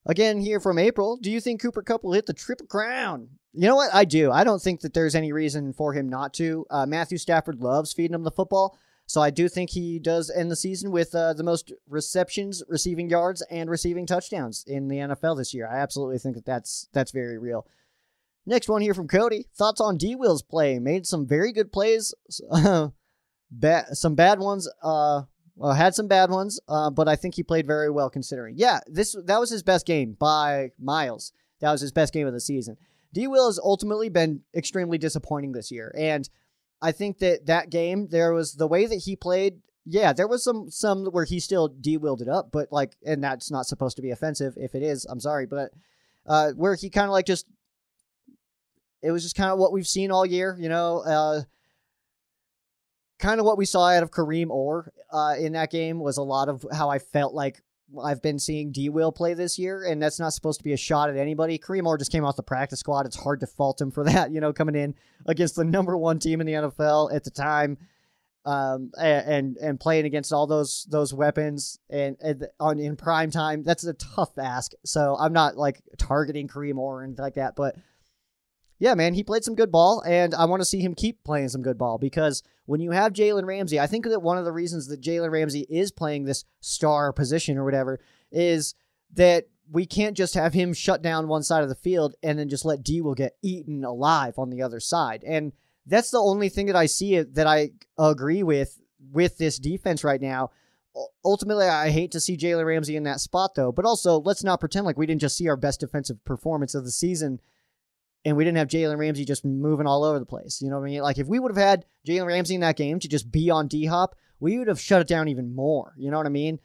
Again, 0.05 0.39
here 0.39 0.59
from 0.59 0.79
April, 0.79 1.17
do 1.17 1.29
you 1.29 1.41
think 1.41 1.61
Cooper 1.61 1.81
Kupp 1.81 2.03
will 2.03 2.13
hit 2.13 2.25
the 2.25 2.33
triple 2.33 2.67
crown? 2.67 3.29
You 3.53 3.67
know 3.67 3.75
what? 3.75 3.93
I 3.93 4.05
do. 4.05 4.31
I 4.31 4.43
don't 4.43 4.61
think 4.61 4.81
that 4.81 4.93
there's 4.93 5.15
any 5.15 5.33
reason 5.33 5.73
for 5.73 5.93
him 5.93 6.07
not 6.07 6.33
to. 6.35 6.65
Uh, 6.69 6.85
Matthew 6.85 7.17
Stafford 7.17 7.59
loves 7.61 7.91
feeding 7.91 8.15
him 8.15 8.23
the 8.23 8.31
football. 8.31 8.77
So 9.07 9.21
I 9.21 9.29
do 9.29 9.47
think 9.47 9.69
he 9.69 9.99
does 9.99 10.29
end 10.29 10.51
the 10.51 10.55
season 10.55 10.91
with 10.91 11.15
uh, 11.15 11.33
the 11.33 11.43
most 11.43 11.71
receptions, 11.87 12.61
receiving 12.67 13.09
yards, 13.09 13.41
and 13.49 13.69
receiving 13.69 14.05
touchdowns 14.05 14.65
in 14.67 14.89
the 14.89 14.97
NFL 14.97 15.37
this 15.37 15.53
year. 15.53 15.67
I 15.67 15.77
absolutely 15.77 16.19
think 16.19 16.35
that 16.35 16.45
that's 16.45 16.87
that's 16.91 17.11
very 17.11 17.37
real. 17.37 17.65
Next 18.45 18.69
one 18.69 18.81
here 18.81 18.93
from 18.93 19.07
Cody. 19.07 19.47
Thoughts 19.55 19.81
on 19.81 19.97
D 19.97 20.15
Will's 20.15 20.43
play? 20.43 20.77
Made 20.79 21.05
some 21.05 21.25
very 21.25 21.51
good 21.51 21.71
plays. 21.71 22.13
bad 23.51 23.97
some 23.97 24.15
bad 24.15 24.39
ones. 24.39 24.69
Uh, 24.81 25.23
well, 25.55 25.73
had 25.73 25.95
some 25.95 26.07
bad 26.07 26.29
ones, 26.29 26.59
uh, 26.67 26.91
but 26.91 27.07
I 27.07 27.15
think 27.15 27.35
he 27.35 27.43
played 27.43 27.65
very 27.65 27.89
well 27.89 28.09
considering. 28.09 28.55
Yeah, 28.57 28.79
this 28.85 29.15
that 29.25 29.39
was 29.39 29.49
his 29.49 29.63
best 29.63 29.85
game 29.85 30.15
by 30.19 30.71
miles. 30.79 31.33
That 31.61 31.71
was 31.71 31.81
his 31.81 31.91
best 31.91 32.13
game 32.13 32.27
of 32.27 32.33
the 32.33 32.39
season. 32.39 32.77
D. 33.13 33.27
Will 33.27 33.47
has 33.47 33.59
ultimately 33.59 34.09
been 34.09 34.41
extremely 34.55 34.97
disappointing 34.97 35.53
this 35.53 35.71
year, 35.71 35.93
and 35.97 36.29
I 36.81 36.91
think 36.91 37.19
that 37.19 37.47
that 37.47 37.69
game 37.69 38.07
there 38.09 38.33
was 38.33 38.53
the 38.53 38.67
way 38.67 38.85
that 38.85 39.03
he 39.05 39.15
played. 39.15 39.61
Yeah, 39.85 40.13
there 40.13 40.27
was 40.27 40.43
some 40.43 40.69
some 40.69 41.05
where 41.05 41.25
he 41.25 41.39
still 41.39 41.69
D. 41.69 41.97
Willed 41.97 42.21
it 42.21 42.27
up, 42.27 42.51
but 42.51 42.71
like, 42.71 42.95
and 43.05 43.23
that's 43.23 43.49
not 43.49 43.65
supposed 43.65 43.95
to 43.95 44.03
be 44.03 44.11
offensive. 44.11 44.53
If 44.57 44.75
it 44.75 44.83
is, 44.83 45.05
I'm 45.05 45.19
sorry, 45.19 45.47
but 45.47 45.71
uh, 46.27 46.51
where 46.51 46.75
he 46.75 46.89
kind 46.89 47.05
of 47.05 47.11
like 47.11 47.25
just 47.25 47.47
it 49.01 49.11
was 49.11 49.23
just 49.23 49.35
kind 49.35 49.51
of 49.51 49.57
what 49.57 49.71
we've 49.71 49.87
seen 49.87 50.11
all 50.11 50.25
year. 50.25 50.55
You 50.59 50.69
know, 50.69 50.99
uh, 50.99 51.41
kind 53.19 53.39
of 53.39 53.45
what 53.45 53.57
we 53.57 53.65
saw 53.65 53.89
out 53.89 54.03
of 54.03 54.11
Kareem 54.11 54.49
Orr 54.49 54.91
uh, 55.11 55.35
in 55.39 55.53
that 55.53 55.71
game 55.71 55.99
was 55.99 56.17
a 56.17 56.23
lot 56.23 56.49
of 56.49 56.65
how 56.71 56.89
I 56.89 56.99
felt 56.99 57.33
like 57.33 57.61
I've 58.03 58.21
been 58.21 58.37
seeing 58.37 58.71
D 58.71 58.89
Will 58.89 59.11
play 59.11 59.33
this 59.33 59.57
year, 59.57 59.85
and 59.85 60.01
that's 60.01 60.19
not 60.19 60.33
supposed 60.33 60.59
to 60.59 60.63
be 60.63 60.73
a 60.73 60.77
shot 60.77 61.09
at 61.09 61.17
anybody. 61.17 61.57
Kareem 61.57 61.85
Orr 61.85 61.97
just 61.97 62.11
came 62.11 62.25
off 62.25 62.35
the 62.35 62.43
practice 62.43 62.79
squad. 62.79 63.05
It's 63.05 63.15
hard 63.15 63.39
to 63.39 63.47
fault 63.47 63.79
him 63.81 63.91
for 63.91 64.03
that, 64.11 64.31
you 64.31 64.41
know, 64.41 64.53
coming 64.53 64.75
in 64.75 64.95
against 65.25 65.55
the 65.55 65.63
number 65.63 65.97
one 65.97 66.19
team 66.19 66.41
in 66.41 66.47
the 66.47 66.53
NFL 66.53 67.13
at 67.13 67.23
the 67.23 67.31
time. 67.31 67.77
Um, 68.45 68.91
and 68.97 69.57
and 69.57 69.77
playing 69.77 70.05
against 70.05 70.31
all 70.31 70.47
those 70.47 70.87
those 70.89 71.13
weapons 71.13 71.79
and, 71.89 72.15
and 72.21 72.47
on 72.61 72.79
in 72.79 72.95
prime 72.95 73.29
time, 73.29 73.63
that's 73.63 73.83
a 73.83 73.93
tough 73.93 74.37
ask. 74.37 74.71
So 74.85 75.17
I'm 75.19 75.33
not 75.33 75.57
like 75.57 75.81
targeting 75.97 76.47
Kareem 76.47 76.77
Orr 76.77 77.03
and 77.03 77.17
like 77.19 77.33
that, 77.33 77.57
but 77.57 77.75
yeah, 78.79 78.93
man, 78.93 79.13
he 79.13 79.23
played 79.23 79.43
some 79.43 79.55
good 79.55 79.71
ball, 79.71 80.03
and 80.05 80.35
I 80.35 80.45
want 80.45 80.61
to 80.61 80.65
see 80.65 80.79
him 80.79 80.93
keep 80.93 81.23
playing 81.23 81.49
some 81.49 81.63
good 81.63 81.77
ball 81.77 81.97
because 81.97 82.43
when 82.65 82.79
you 82.79 82.91
have 82.91 83.13
Jalen 83.13 83.45
Ramsey, 83.45 83.79
I 83.79 83.87
think 83.87 84.05
that 84.05 84.21
one 84.21 84.37
of 84.37 84.45
the 84.45 84.51
reasons 84.51 84.87
that 84.87 85.01
Jalen 85.01 85.31
Ramsey 85.31 85.65
is 85.69 85.91
playing 85.91 86.25
this 86.25 86.45
star 86.59 87.11
position 87.11 87.57
or 87.57 87.65
whatever 87.65 87.99
is 88.31 88.75
that 89.13 89.47
we 89.71 89.85
can't 89.85 90.15
just 90.15 90.33
have 90.35 90.53
him 90.53 90.73
shut 90.73 91.01
down 91.01 91.27
one 91.27 91.43
side 91.43 91.63
of 91.63 91.69
the 91.69 91.75
field 91.75 92.15
and 92.21 92.37
then 92.37 92.49
just 92.49 92.65
let 92.65 92.83
D 92.83 93.01
will 93.01 93.15
get 93.15 93.37
eaten 93.41 93.83
alive 93.83 94.35
on 94.37 94.49
the 94.49 94.61
other 94.61 94.79
side. 94.79 95.23
And 95.25 95.53
that's 95.85 96.11
the 96.11 96.19
only 96.21 96.49
thing 96.49 96.67
that 96.67 96.75
I 96.75 96.85
see 96.85 97.21
that 97.21 97.47
I 97.47 97.71
agree 97.97 98.43
with 98.43 98.79
with 99.11 99.37
this 99.37 99.57
defense 99.57 100.03
right 100.03 100.21
now. 100.21 100.51
Ultimately, 101.23 101.67
I 101.67 101.89
hate 101.89 102.11
to 102.11 102.19
see 102.19 102.37
Jalen 102.37 102.65
Ramsey 102.65 102.95
in 102.95 103.03
that 103.03 103.19
spot 103.19 103.55
though, 103.55 103.71
but 103.71 103.85
also 103.85 104.19
let's 104.19 104.43
not 104.43 104.59
pretend 104.59 104.85
like 104.85 104.97
we 104.97 105.05
didn't 105.05 105.21
just 105.21 105.37
see 105.37 105.47
our 105.47 105.57
best 105.57 105.79
defensive 105.79 106.23
performance 106.25 106.75
of 106.75 106.83
the 106.83 106.91
season 106.91 107.39
and 108.27 108.35
we 108.35 108.43
didn't 108.43 108.57
have 108.57 108.67
Jalen 108.67 108.97
Ramsey 108.97 109.23
just 109.23 109.45
moving 109.45 109.87
all 109.87 110.03
over 110.03 110.19
the 110.19 110.25
place. 110.25 110.61
You 110.61 110.69
know 110.69 110.77
what 110.77 110.85
I 110.85 110.89
mean? 110.89 111.01
Like 111.01 111.17
if 111.17 111.27
we 111.27 111.39
would 111.39 111.55
have 111.55 111.63
had 111.63 111.85
Jalen 112.05 112.27
Ramsey 112.27 112.55
in 112.55 112.61
that 112.61 112.75
game 112.75 112.99
to 112.99 113.07
just 113.07 113.31
be 113.31 113.49
on 113.49 113.69
D 113.69 113.85
Hop, 113.85 114.15
we 114.41 114.57
would 114.57 114.67
have 114.67 114.81
shut 114.81 114.99
it 114.99 115.07
down 115.07 115.29
even 115.29 115.55
more. 115.55 115.93
You 115.95 116.11
know 116.11 116.17
what 116.17 116.25
I 116.25 116.29
mean? 116.29 116.59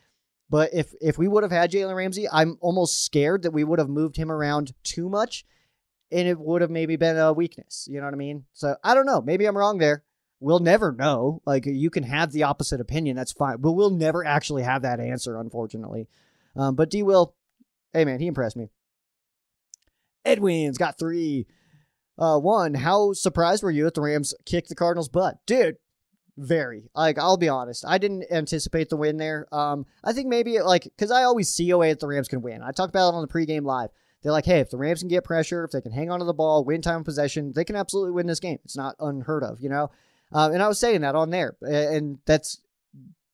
But 0.50 0.70
if 0.74 0.92
if 1.00 1.18
we 1.18 1.28
would 1.28 1.44
have 1.44 1.52
had 1.52 1.70
Jalen 1.70 1.94
Ramsey, 1.94 2.28
I'm 2.28 2.58
almost 2.60 3.04
scared 3.04 3.42
that 3.42 3.52
we 3.52 3.62
would 3.62 3.78
have 3.78 3.88
moved 3.88 4.16
him 4.16 4.32
around 4.32 4.72
too 4.82 5.08
much, 5.08 5.46
and 6.10 6.26
it 6.26 6.36
would 6.36 6.62
have 6.62 6.70
maybe 6.70 6.96
been 6.96 7.16
a 7.16 7.32
weakness. 7.32 7.86
You 7.88 8.00
know 8.00 8.06
what 8.06 8.14
I 8.14 8.16
mean? 8.16 8.44
So 8.54 8.74
I 8.82 8.96
don't 8.96 9.06
know. 9.06 9.22
Maybe 9.22 9.44
I'm 9.44 9.56
wrong 9.56 9.78
there. 9.78 10.02
We'll 10.40 10.58
never 10.58 10.90
know. 10.90 11.42
Like 11.46 11.64
you 11.64 11.90
can 11.90 12.02
have 12.02 12.32
the 12.32 12.42
opposite 12.42 12.80
opinion. 12.80 13.14
That's 13.14 13.30
fine. 13.30 13.58
But 13.60 13.72
we'll 13.72 13.90
never 13.90 14.26
actually 14.26 14.64
have 14.64 14.82
that 14.82 14.98
answer, 14.98 15.38
unfortunately. 15.38 16.08
Um, 16.56 16.74
but 16.74 16.90
D 16.90 17.04
will, 17.04 17.36
hey 17.92 18.04
man, 18.04 18.18
he 18.18 18.26
impressed 18.26 18.56
me. 18.56 18.70
Edwin's 20.24 20.78
got 20.78 20.98
three. 20.98 21.46
Uh, 22.18 22.38
one, 22.38 22.74
how 22.74 23.12
surprised 23.12 23.62
were 23.62 23.70
you 23.70 23.84
that 23.84 23.94
the 23.94 24.00
Rams 24.00 24.34
kicked 24.44 24.68
the 24.68 24.74
Cardinals' 24.74 25.08
butt? 25.08 25.38
Dude, 25.46 25.76
very. 26.36 26.90
Like, 26.94 27.18
I'll 27.18 27.36
be 27.36 27.48
honest. 27.48 27.84
I 27.86 27.98
didn't 27.98 28.24
anticipate 28.30 28.90
the 28.90 28.96
win 28.96 29.16
there. 29.16 29.46
Um, 29.52 29.86
I 30.04 30.12
think 30.12 30.28
maybe, 30.28 30.60
like, 30.60 30.84
because 30.84 31.10
I 31.10 31.24
always 31.24 31.48
see 31.48 31.70
a 31.70 31.78
way 31.78 31.90
that 31.90 32.00
the 32.00 32.06
Rams 32.06 32.28
can 32.28 32.42
win. 32.42 32.62
I 32.62 32.70
talked 32.70 32.90
about 32.90 33.10
it 33.10 33.16
on 33.16 33.22
the 33.22 33.32
pregame 33.32 33.64
live. 33.64 33.90
They're 34.22 34.30
like, 34.30 34.44
hey, 34.44 34.60
if 34.60 34.70
the 34.70 34.78
Rams 34.78 35.00
can 35.00 35.08
get 35.08 35.24
pressure, 35.24 35.64
if 35.64 35.72
they 35.72 35.80
can 35.80 35.90
hang 35.90 36.10
on 36.10 36.20
to 36.20 36.24
the 36.24 36.32
ball, 36.32 36.64
win 36.64 36.80
time 36.80 37.02
possession, 37.02 37.52
they 37.54 37.64
can 37.64 37.74
absolutely 37.74 38.12
win 38.12 38.26
this 38.26 38.40
game. 38.40 38.58
It's 38.64 38.76
not 38.76 38.94
unheard 39.00 39.42
of, 39.42 39.60
you 39.60 39.68
know? 39.68 39.90
Um, 40.30 40.52
and 40.52 40.62
I 40.62 40.68
was 40.68 40.78
saying 40.78 41.00
that 41.00 41.16
on 41.16 41.30
there. 41.30 41.56
And 41.60 42.18
that's 42.24 42.60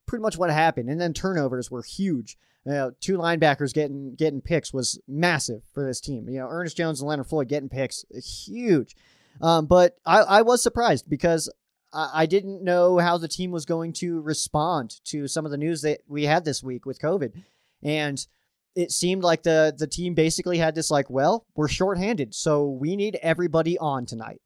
pretty 0.06 0.22
much 0.22 0.38
what 0.38 0.50
happened. 0.50 0.88
And 0.88 1.00
then 1.00 1.12
turnovers 1.12 1.70
were 1.70 1.82
huge. 1.82 2.38
You 2.68 2.74
know, 2.74 2.90
two 3.00 3.16
linebackers 3.16 3.72
getting 3.72 4.14
getting 4.14 4.42
picks 4.42 4.74
was 4.74 5.00
massive 5.08 5.62
for 5.72 5.86
this 5.86 6.02
team. 6.02 6.28
You 6.28 6.40
know, 6.40 6.48
Ernest 6.50 6.76
Jones 6.76 7.00
and 7.00 7.08
Leonard 7.08 7.26
Floyd 7.26 7.48
getting 7.48 7.70
picks, 7.70 8.04
huge. 8.44 8.94
Um, 9.40 9.64
but 9.64 9.96
I, 10.04 10.18
I 10.18 10.42
was 10.42 10.62
surprised 10.62 11.08
because 11.08 11.50
I, 11.94 12.10
I 12.12 12.26
didn't 12.26 12.62
know 12.62 12.98
how 12.98 13.16
the 13.16 13.26
team 13.26 13.52
was 13.52 13.64
going 13.64 13.94
to 13.94 14.20
respond 14.20 14.96
to 15.06 15.26
some 15.26 15.46
of 15.46 15.50
the 15.50 15.56
news 15.56 15.80
that 15.80 16.00
we 16.06 16.24
had 16.24 16.44
this 16.44 16.62
week 16.62 16.84
with 16.84 17.00
COVID. 17.00 17.42
And 17.82 18.26
it 18.74 18.92
seemed 18.92 19.22
like 19.22 19.44
the 19.44 19.74
the 19.74 19.86
team 19.86 20.12
basically 20.12 20.58
had 20.58 20.74
this 20.74 20.90
like, 20.90 21.08
well, 21.08 21.46
we're 21.56 21.68
shorthanded, 21.68 22.34
so 22.34 22.68
we 22.68 22.96
need 22.96 23.18
everybody 23.22 23.78
on 23.78 24.04
tonight. 24.04 24.42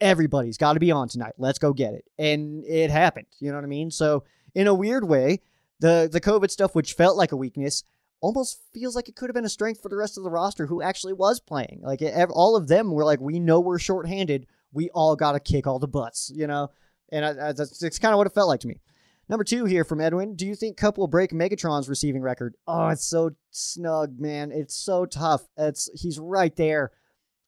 Everybody's 0.00 0.56
got 0.56 0.74
to 0.74 0.80
be 0.80 0.92
on 0.92 1.08
tonight. 1.08 1.32
Let's 1.36 1.58
go 1.58 1.72
get 1.72 1.94
it. 1.94 2.04
And 2.16 2.64
it 2.64 2.92
happened. 2.92 3.26
You 3.40 3.50
know 3.50 3.56
what 3.56 3.64
I 3.64 3.68
mean? 3.68 3.90
So 3.90 4.22
in 4.54 4.68
a 4.68 4.74
weird 4.74 5.08
way, 5.08 5.40
the 5.80 6.08
the 6.10 6.20
COVID 6.20 6.50
stuff, 6.50 6.74
which 6.74 6.94
felt 6.94 7.16
like 7.16 7.32
a 7.32 7.36
weakness, 7.36 7.84
almost 8.20 8.60
feels 8.72 8.96
like 8.96 9.08
it 9.08 9.16
could 9.16 9.28
have 9.28 9.34
been 9.34 9.44
a 9.44 9.48
strength 9.48 9.82
for 9.82 9.88
the 9.88 9.96
rest 9.96 10.16
of 10.16 10.24
the 10.24 10.30
roster 10.30 10.66
who 10.66 10.82
actually 10.82 11.12
was 11.12 11.40
playing. 11.40 11.80
Like 11.82 12.00
all 12.30 12.56
of 12.56 12.68
them 12.68 12.90
were 12.90 13.04
like, 13.04 13.20
we 13.20 13.38
know 13.38 13.60
we're 13.60 13.78
shorthanded. 13.78 14.46
We 14.72 14.90
all 14.90 15.16
got 15.16 15.32
to 15.32 15.40
kick 15.40 15.66
all 15.66 15.78
the 15.78 15.88
butts, 15.88 16.30
you 16.34 16.46
know? 16.46 16.70
And 17.12 17.24
I, 17.24 17.48
I, 17.48 17.52
that's, 17.52 17.98
kind 17.98 18.12
of 18.12 18.18
what 18.18 18.26
it 18.26 18.34
felt 18.34 18.48
like 18.48 18.60
to 18.60 18.68
me. 18.68 18.80
Number 19.28 19.44
two 19.44 19.64
here 19.64 19.84
from 19.84 20.00
Edwin. 20.00 20.34
Do 20.34 20.46
you 20.46 20.54
think 20.54 20.76
Kupp 20.76 20.98
will 20.98 21.08
break 21.08 21.30
Megatron's 21.30 21.88
receiving 21.88 22.22
record? 22.22 22.54
Oh, 22.66 22.88
it's 22.88 23.04
so 23.04 23.30
snug, 23.50 24.20
man. 24.20 24.52
It's 24.52 24.74
so 24.74 25.04
tough. 25.04 25.42
It's 25.56 25.90
he's 25.94 26.18
right 26.18 26.54
there. 26.56 26.92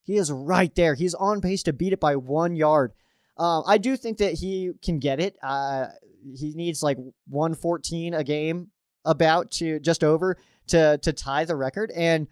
He 0.02 0.16
is 0.16 0.32
right 0.32 0.74
there. 0.74 0.94
He's 0.94 1.14
on 1.14 1.40
pace 1.40 1.62
to 1.64 1.72
beat 1.72 1.92
it 1.92 2.00
by 2.00 2.16
one 2.16 2.56
yard. 2.56 2.92
Um, 3.36 3.62
I 3.66 3.78
do 3.78 3.96
think 3.96 4.18
that 4.18 4.34
he 4.34 4.72
can 4.82 4.98
get 4.98 5.20
it. 5.20 5.36
Uh, 5.42 5.86
he 6.22 6.52
needs 6.54 6.82
like 6.82 6.98
114 7.28 8.14
a 8.14 8.24
game, 8.24 8.68
about 9.04 9.50
to 9.52 9.80
just 9.80 10.04
over 10.04 10.36
to 10.68 10.98
to 10.98 11.12
tie 11.12 11.44
the 11.44 11.56
record, 11.56 11.90
and 11.94 12.28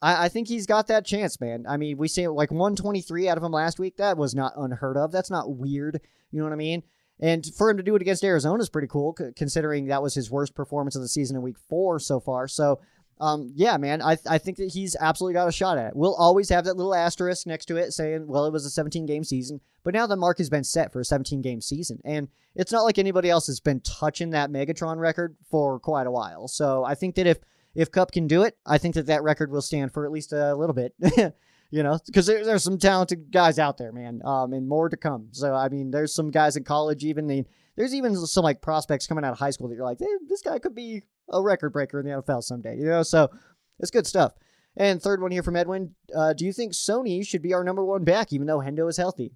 I, 0.00 0.26
I 0.26 0.28
think 0.28 0.48
he's 0.48 0.66
got 0.66 0.86
that 0.88 1.04
chance, 1.06 1.40
man. 1.40 1.64
I 1.68 1.76
mean, 1.76 1.96
we 1.96 2.08
say 2.08 2.28
like 2.28 2.50
123 2.50 3.28
out 3.28 3.38
of 3.38 3.44
him 3.44 3.52
last 3.52 3.78
week. 3.78 3.96
That 3.96 4.16
was 4.16 4.34
not 4.34 4.52
unheard 4.56 4.96
of. 4.96 5.10
That's 5.10 5.30
not 5.30 5.56
weird. 5.56 6.00
You 6.30 6.38
know 6.38 6.44
what 6.44 6.52
I 6.52 6.56
mean? 6.56 6.82
And 7.20 7.46
for 7.56 7.70
him 7.70 7.76
to 7.76 7.82
do 7.82 7.94
it 7.94 8.02
against 8.02 8.24
Arizona 8.24 8.60
is 8.60 8.68
pretty 8.68 8.88
cool, 8.88 9.16
considering 9.36 9.86
that 9.86 10.02
was 10.02 10.14
his 10.14 10.30
worst 10.30 10.54
performance 10.54 10.96
of 10.96 11.02
the 11.02 11.08
season 11.08 11.36
in 11.36 11.42
week 11.42 11.58
four 11.68 11.98
so 12.00 12.18
far. 12.18 12.48
So, 12.48 12.80
um, 13.20 13.52
yeah, 13.54 13.76
man, 13.76 14.02
I, 14.02 14.16
I 14.26 14.38
think 14.38 14.56
that 14.56 14.72
he's 14.72 14.96
absolutely 14.98 15.34
got 15.34 15.48
a 15.48 15.52
shot 15.52 15.78
at 15.78 15.88
it. 15.88 15.96
We'll 15.96 16.14
always 16.14 16.48
have 16.48 16.64
that 16.64 16.76
little 16.76 16.94
asterisk 16.94 17.46
next 17.46 17.66
to 17.66 17.76
it 17.76 17.92
saying, 17.92 18.26
well, 18.26 18.46
it 18.46 18.52
was 18.52 18.66
a 18.66 18.70
17 18.70 19.06
game 19.06 19.24
season. 19.24 19.60
But 19.84 19.94
now 19.94 20.06
the 20.06 20.16
mark 20.16 20.38
has 20.38 20.50
been 20.50 20.64
set 20.64 20.92
for 20.92 21.00
a 21.00 21.04
17 21.04 21.40
game 21.40 21.60
season. 21.60 22.00
And 22.04 22.28
it's 22.54 22.72
not 22.72 22.82
like 22.82 22.98
anybody 22.98 23.30
else 23.30 23.46
has 23.46 23.60
been 23.60 23.80
touching 23.80 24.30
that 24.30 24.50
Megatron 24.50 24.98
record 24.98 25.36
for 25.50 25.78
quite 25.78 26.06
a 26.06 26.10
while. 26.10 26.48
So 26.48 26.84
I 26.84 26.94
think 26.94 27.14
that 27.14 27.26
if 27.26 27.38
if 27.74 27.90
Kupp 27.90 28.12
can 28.12 28.26
do 28.26 28.42
it, 28.42 28.56
I 28.64 28.78
think 28.78 28.94
that 28.94 29.06
that 29.06 29.24
record 29.24 29.50
will 29.50 29.62
stand 29.62 29.92
for 29.92 30.04
at 30.04 30.12
least 30.12 30.32
a 30.32 30.54
little 30.54 30.74
bit. 30.74 30.94
you 31.70 31.82
know, 31.82 31.98
because 32.06 32.26
there, 32.26 32.44
there's 32.44 32.62
some 32.62 32.78
talented 32.78 33.32
guys 33.32 33.58
out 33.58 33.78
there, 33.78 33.90
man, 33.90 34.20
um, 34.24 34.52
and 34.52 34.68
more 34.68 34.88
to 34.88 34.96
come. 34.96 35.28
So 35.32 35.54
I 35.54 35.68
mean, 35.68 35.90
there's 35.90 36.14
some 36.14 36.30
guys 36.30 36.56
in 36.56 36.62
college, 36.62 37.04
even 37.04 37.26
the, 37.26 37.44
there's 37.76 37.94
even 37.94 38.14
some 38.14 38.44
like 38.44 38.62
prospects 38.62 39.08
coming 39.08 39.24
out 39.24 39.32
of 39.32 39.38
high 39.38 39.50
school 39.50 39.68
that 39.68 39.74
you're 39.74 39.84
like, 39.84 39.98
hey, 39.98 40.06
this 40.28 40.40
guy 40.40 40.60
could 40.60 40.74
be 40.74 41.02
a 41.30 41.42
record 41.42 41.70
breaker 41.70 42.00
in 42.00 42.06
the 42.06 42.22
NFL 42.22 42.42
someday, 42.42 42.76
you 42.76 42.84
know. 42.84 43.02
So 43.02 43.30
it's 43.78 43.90
good 43.90 44.06
stuff. 44.06 44.32
And 44.76 45.00
third 45.00 45.22
one 45.22 45.30
here 45.30 45.42
from 45.42 45.56
Edwin, 45.56 45.94
uh, 46.14 46.32
do 46.32 46.44
you 46.44 46.52
think 46.52 46.72
Sony 46.72 47.26
should 47.26 47.42
be 47.42 47.54
our 47.54 47.62
number 47.62 47.84
one 47.84 48.04
back, 48.04 48.32
even 48.32 48.46
though 48.46 48.58
Hendo 48.58 48.88
is 48.88 48.96
healthy? 48.96 49.32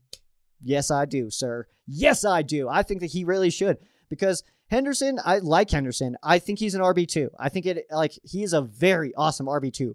Yes, 0.61 0.91
I 0.91 1.05
do, 1.05 1.30
sir. 1.30 1.66
Yes, 1.86 2.24
I 2.24 2.43
do. 2.43 2.68
I 2.68 2.82
think 2.82 3.01
that 3.01 3.12
he 3.12 3.24
really 3.24 3.51
should 3.51 3.78
because 4.09 4.43
Henderson, 4.70 5.18
I 5.24 5.39
like 5.39 5.70
Henderson. 5.70 6.16
I 6.22 6.39
think 6.39 6.59
he's 6.59 6.74
an 6.74 6.82
RB2. 6.82 7.28
I 7.39 7.49
think 7.49 7.66
it 7.66 7.86
like 7.91 8.18
he 8.22 8.43
is 8.43 8.53
a 8.53 8.61
very 8.61 9.14
awesome 9.14 9.47
RB2. 9.47 9.95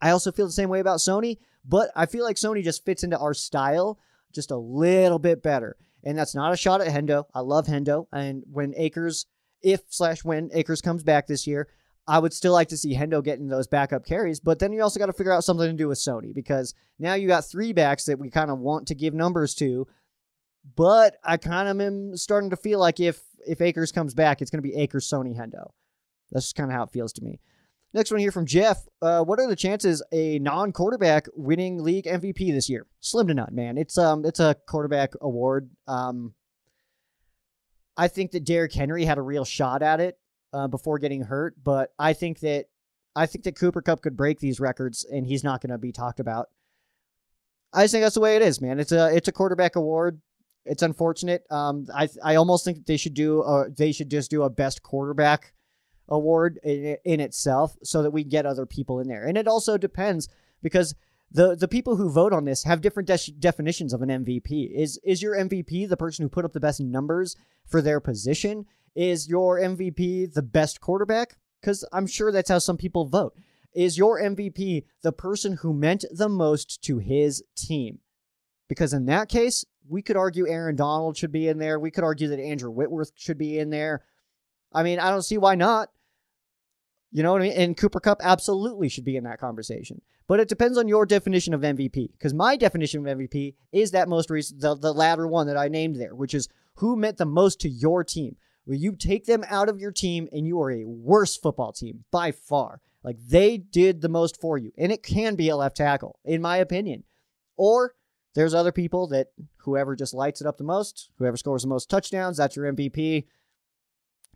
I 0.00 0.10
also 0.10 0.32
feel 0.32 0.46
the 0.46 0.52
same 0.52 0.68
way 0.68 0.80
about 0.80 0.98
Sony, 0.98 1.38
but 1.64 1.90
I 1.96 2.06
feel 2.06 2.24
like 2.24 2.36
Sony 2.36 2.62
just 2.62 2.84
fits 2.84 3.04
into 3.04 3.18
our 3.18 3.32
style 3.32 3.98
just 4.34 4.50
a 4.50 4.56
little 4.56 5.18
bit 5.18 5.42
better. 5.42 5.76
And 6.04 6.18
that's 6.18 6.34
not 6.34 6.52
a 6.52 6.56
shot 6.56 6.80
at 6.80 6.88
Hendo. 6.88 7.24
I 7.34 7.40
love 7.40 7.66
Hendo. 7.66 8.06
And 8.12 8.42
when 8.50 8.74
Akers, 8.76 9.26
if 9.62 9.80
slash 9.88 10.24
when 10.24 10.50
Akers 10.52 10.80
comes 10.80 11.02
back 11.02 11.26
this 11.26 11.46
year, 11.46 11.68
I 12.08 12.18
would 12.18 12.32
still 12.32 12.52
like 12.52 12.68
to 12.68 12.76
see 12.76 12.94
Hendo 12.94 13.22
getting 13.22 13.48
those 13.48 13.66
backup 13.66 14.06
carries. 14.06 14.38
But 14.38 14.58
then 14.58 14.72
you 14.72 14.82
also 14.82 15.00
got 15.00 15.06
to 15.06 15.12
figure 15.12 15.32
out 15.32 15.44
something 15.44 15.66
to 15.66 15.72
do 15.72 15.88
with 15.88 15.98
Sony 15.98 16.32
because 16.34 16.74
now 16.98 17.14
you 17.14 17.26
got 17.26 17.44
three 17.44 17.72
backs 17.72 18.04
that 18.04 18.18
we 18.18 18.30
kind 18.30 18.50
of 18.50 18.58
want 18.58 18.88
to 18.88 18.94
give 18.94 19.12
numbers 19.12 19.54
to. 19.56 19.86
But 20.76 21.16
I 21.24 21.36
kind 21.36 21.68
of 21.68 21.80
am 21.80 22.16
starting 22.16 22.50
to 22.50 22.56
feel 22.56 22.78
like 22.78 23.00
if 23.00 23.20
if 23.46 23.60
Akers 23.60 23.92
comes 23.92 24.14
back, 24.14 24.40
it's 24.40 24.50
going 24.50 24.62
to 24.62 24.68
be 24.68 24.74
Akers, 24.76 25.08
Sony, 25.08 25.36
Hendo. 25.36 25.70
That's 26.32 26.46
just 26.46 26.56
kind 26.56 26.70
of 26.70 26.76
how 26.76 26.82
it 26.84 26.90
feels 26.90 27.12
to 27.14 27.22
me. 27.22 27.40
Next 27.94 28.10
one 28.10 28.20
here 28.20 28.32
from 28.32 28.46
Jeff. 28.46 28.86
Uh, 29.00 29.22
what 29.22 29.38
are 29.38 29.48
the 29.48 29.56
chances 29.56 30.02
a 30.12 30.38
non-quarterback 30.40 31.28
winning 31.34 31.82
league 31.82 32.04
MVP 32.04 32.52
this 32.52 32.68
year? 32.68 32.86
Slim 33.00 33.28
to 33.28 33.34
none, 33.34 33.54
man. 33.54 33.78
It's 33.78 33.96
um 33.96 34.24
it's 34.24 34.40
a 34.40 34.56
quarterback 34.66 35.12
award. 35.20 35.70
Um, 35.86 36.34
I 37.96 38.08
think 38.08 38.32
that 38.32 38.44
Derrick 38.44 38.72
Henry 38.72 39.04
had 39.04 39.18
a 39.18 39.22
real 39.22 39.44
shot 39.44 39.82
at 39.82 40.00
it 40.00 40.18
uh, 40.52 40.68
before 40.68 40.98
getting 40.98 41.22
hurt, 41.22 41.54
but 41.62 41.92
I 41.98 42.12
think 42.12 42.40
that 42.40 42.66
I 43.14 43.26
think 43.26 43.44
that 43.44 43.56
Cooper 43.56 43.80
Kupp 43.80 44.02
could 44.02 44.16
break 44.16 44.40
these 44.40 44.60
records, 44.60 45.04
and 45.04 45.26
he's 45.26 45.42
not 45.42 45.62
going 45.62 45.70
to 45.70 45.78
be 45.78 45.92
talked 45.92 46.20
about. 46.20 46.48
I 47.72 47.84
just 47.84 47.92
think 47.92 48.04
that's 48.04 48.14
the 48.14 48.20
way 48.20 48.36
it 48.36 48.42
is, 48.42 48.60
man. 48.60 48.78
It's 48.78 48.92
a 48.92 49.14
it's 49.14 49.28
a 49.28 49.32
quarterback 49.32 49.76
award. 49.76 50.20
It's 50.64 50.82
unfortunate. 50.82 51.44
Um, 51.50 51.86
I 51.94 52.08
I 52.22 52.34
almost 52.36 52.64
think 52.64 52.78
that 52.78 52.86
they 52.86 52.96
should 52.96 53.14
do 53.14 53.42
a, 53.42 53.70
they 53.70 53.92
should 53.92 54.10
just 54.10 54.30
do 54.30 54.42
a 54.42 54.50
best 54.50 54.82
quarterback 54.82 55.54
award 56.08 56.58
in, 56.62 56.96
in 57.04 57.20
itself 57.20 57.76
so 57.82 58.02
that 58.02 58.12
we 58.12 58.24
get 58.24 58.46
other 58.46 58.66
people 58.66 59.00
in 59.00 59.08
there. 59.08 59.24
And 59.26 59.36
it 59.36 59.48
also 59.48 59.76
depends 59.76 60.28
because 60.62 60.94
the 61.30 61.56
the 61.56 61.68
people 61.68 61.96
who 61.96 62.10
vote 62.10 62.32
on 62.32 62.44
this 62.44 62.64
have 62.64 62.80
different 62.80 63.08
de- 63.08 63.32
definitions 63.38 63.92
of 63.92 64.02
an 64.02 64.08
MVP. 64.08 64.70
Is 64.74 64.98
is 65.04 65.22
your 65.22 65.34
MVP 65.34 65.88
the 65.88 65.96
person 65.96 66.24
who 66.24 66.28
put 66.28 66.44
up 66.44 66.52
the 66.52 66.60
best 66.60 66.80
numbers 66.80 67.36
for 67.66 67.82
their 67.82 68.00
position? 68.00 68.66
Is 68.94 69.28
your 69.28 69.58
MVP 69.58 70.32
the 70.32 70.42
best 70.42 70.80
quarterback? 70.80 71.36
Because 71.60 71.84
I'm 71.92 72.06
sure 72.06 72.32
that's 72.32 72.50
how 72.50 72.58
some 72.58 72.76
people 72.76 73.06
vote. 73.06 73.34
Is 73.74 73.98
your 73.98 74.20
MVP 74.20 74.84
the 75.02 75.12
person 75.12 75.58
who 75.60 75.74
meant 75.74 76.04
the 76.10 76.28
most 76.28 76.82
to 76.84 76.98
his 76.98 77.42
team? 77.54 77.98
Because 78.68 78.94
in 78.94 79.06
that 79.06 79.28
case, 79.28 79.64
we 79.88 80.02
could 80.02 80.16
argue 80.16 80.48
Aaron 80.48 80.76
Donald 80.76 81.16
should 81.16 81.32
be 81.32 81.48
in 81.48 81.58
there. 81.58 81.78
We 81.78 81.90
could 81.90 82.04
argue 82.04 82.28
that 82.28 82.40
Andrew 82.40 82.70
Whitworth 82.70 83.12
should 83.14 83.38
be 83.38 83.58
in 83.58 83.70
there. 83.70 84.02
I 84.72 84.82
mean, 84.82 84.98
I 84.98 85.10
don't 85.10 85.22
see 85.22 85.38
why 85.38 85.54
not. 85.54 85.90
You 87.12 87.22
know 87.22 87.32
what 87.32 87.42
I 87.42 87.46
mean? 87.46 87.52
And 87.52 87.76
Cooper 87.76 88.00
Kupp 88.00 88.20
absolutely 88.22 88.88
should 88.88 89.04
be 89.04 89.16
in 89.16 89.24
that 89.24 89.40
conversation. 89.40 90.02
But 90.28 90.40
it 90.40 90.48
depends 90.48 90.76
on 90.76 90.88
your 90.88 91.06
definition 91.06 91.54
of 91.54 91.60
MVP. 91.60 92.12
Because 92.12 92.34
my 92.34 92.56
definition 92.56 93.06
of 93.06 93.18
MVP 93.18 93.54
is 93.72 93.92
that 93.92 94.08
most 94.08 94.28
recent, 94.28 94.60
the, 94.60 94.74
the 94.74 94.92
latter 94.92 95.26
one 95.26 95.46
that 95.46 95.56
I 95.56 95.68
named 95.68 95.96
there, 95.96 96.14
which 96.14 96.34
is 96.34 96.48
who 96.76 96.96
meant 96.96 97.16
the 97.16 97.26
most 97.26 97.60
to 97.60 97.68
your 97.68 98.04
team. 98.04 98.36
Where 98.64 98.76
you 98.76 98.96
take 98.96 99.26
them 99.26 99.44
out 99.48 99.68
of 99.68 99.78
your 99.78 99.92
team 99.92 100.28
and 100.32 100.46
you 100.46 100.60
are 100.60 100.72
a 100.72 100.84
worse 100.84 101.36
football 101.36 101.72
team 101.72 102.04
by 102.10 102.32
far. 102.32 102.80
Like 103.04 103.16
they 103.24 103.56
did 103.56 104.00
the 104.00 104.08
most 104.08 104.40
for 104.40 104.58
you. 104.58 104.72
And 104.76 104.90
it 104.90 105.04
can 105.04 105.36
be 105.36 105.48
a 105.48 105.56
left 105.56 105.76
tackle, 105.76 106.18
in 106.24 106.42
my 106.42 106.56
opinion. 106.56 107.04
Or 107.56 107.94
there's 108.34 108.54
other 108.54 108.72
people 108.72 109.06
that 109.08 109.28
whoever 109.58 109.94
just 109.94 110.12
lights 110.12 110.40
it 110.40 110.46
up 110.46 110.58
the 110.58 110.64
most, 110.64 111.10
whoever 111.18 111.36
scores 111.36 111.62
the 111.62 111.68
most 111.68 111.88
touchdowns, 111.88 112.36
that's 112.36 112.56
your 112.56 112.70
MVP. 112.72 113.24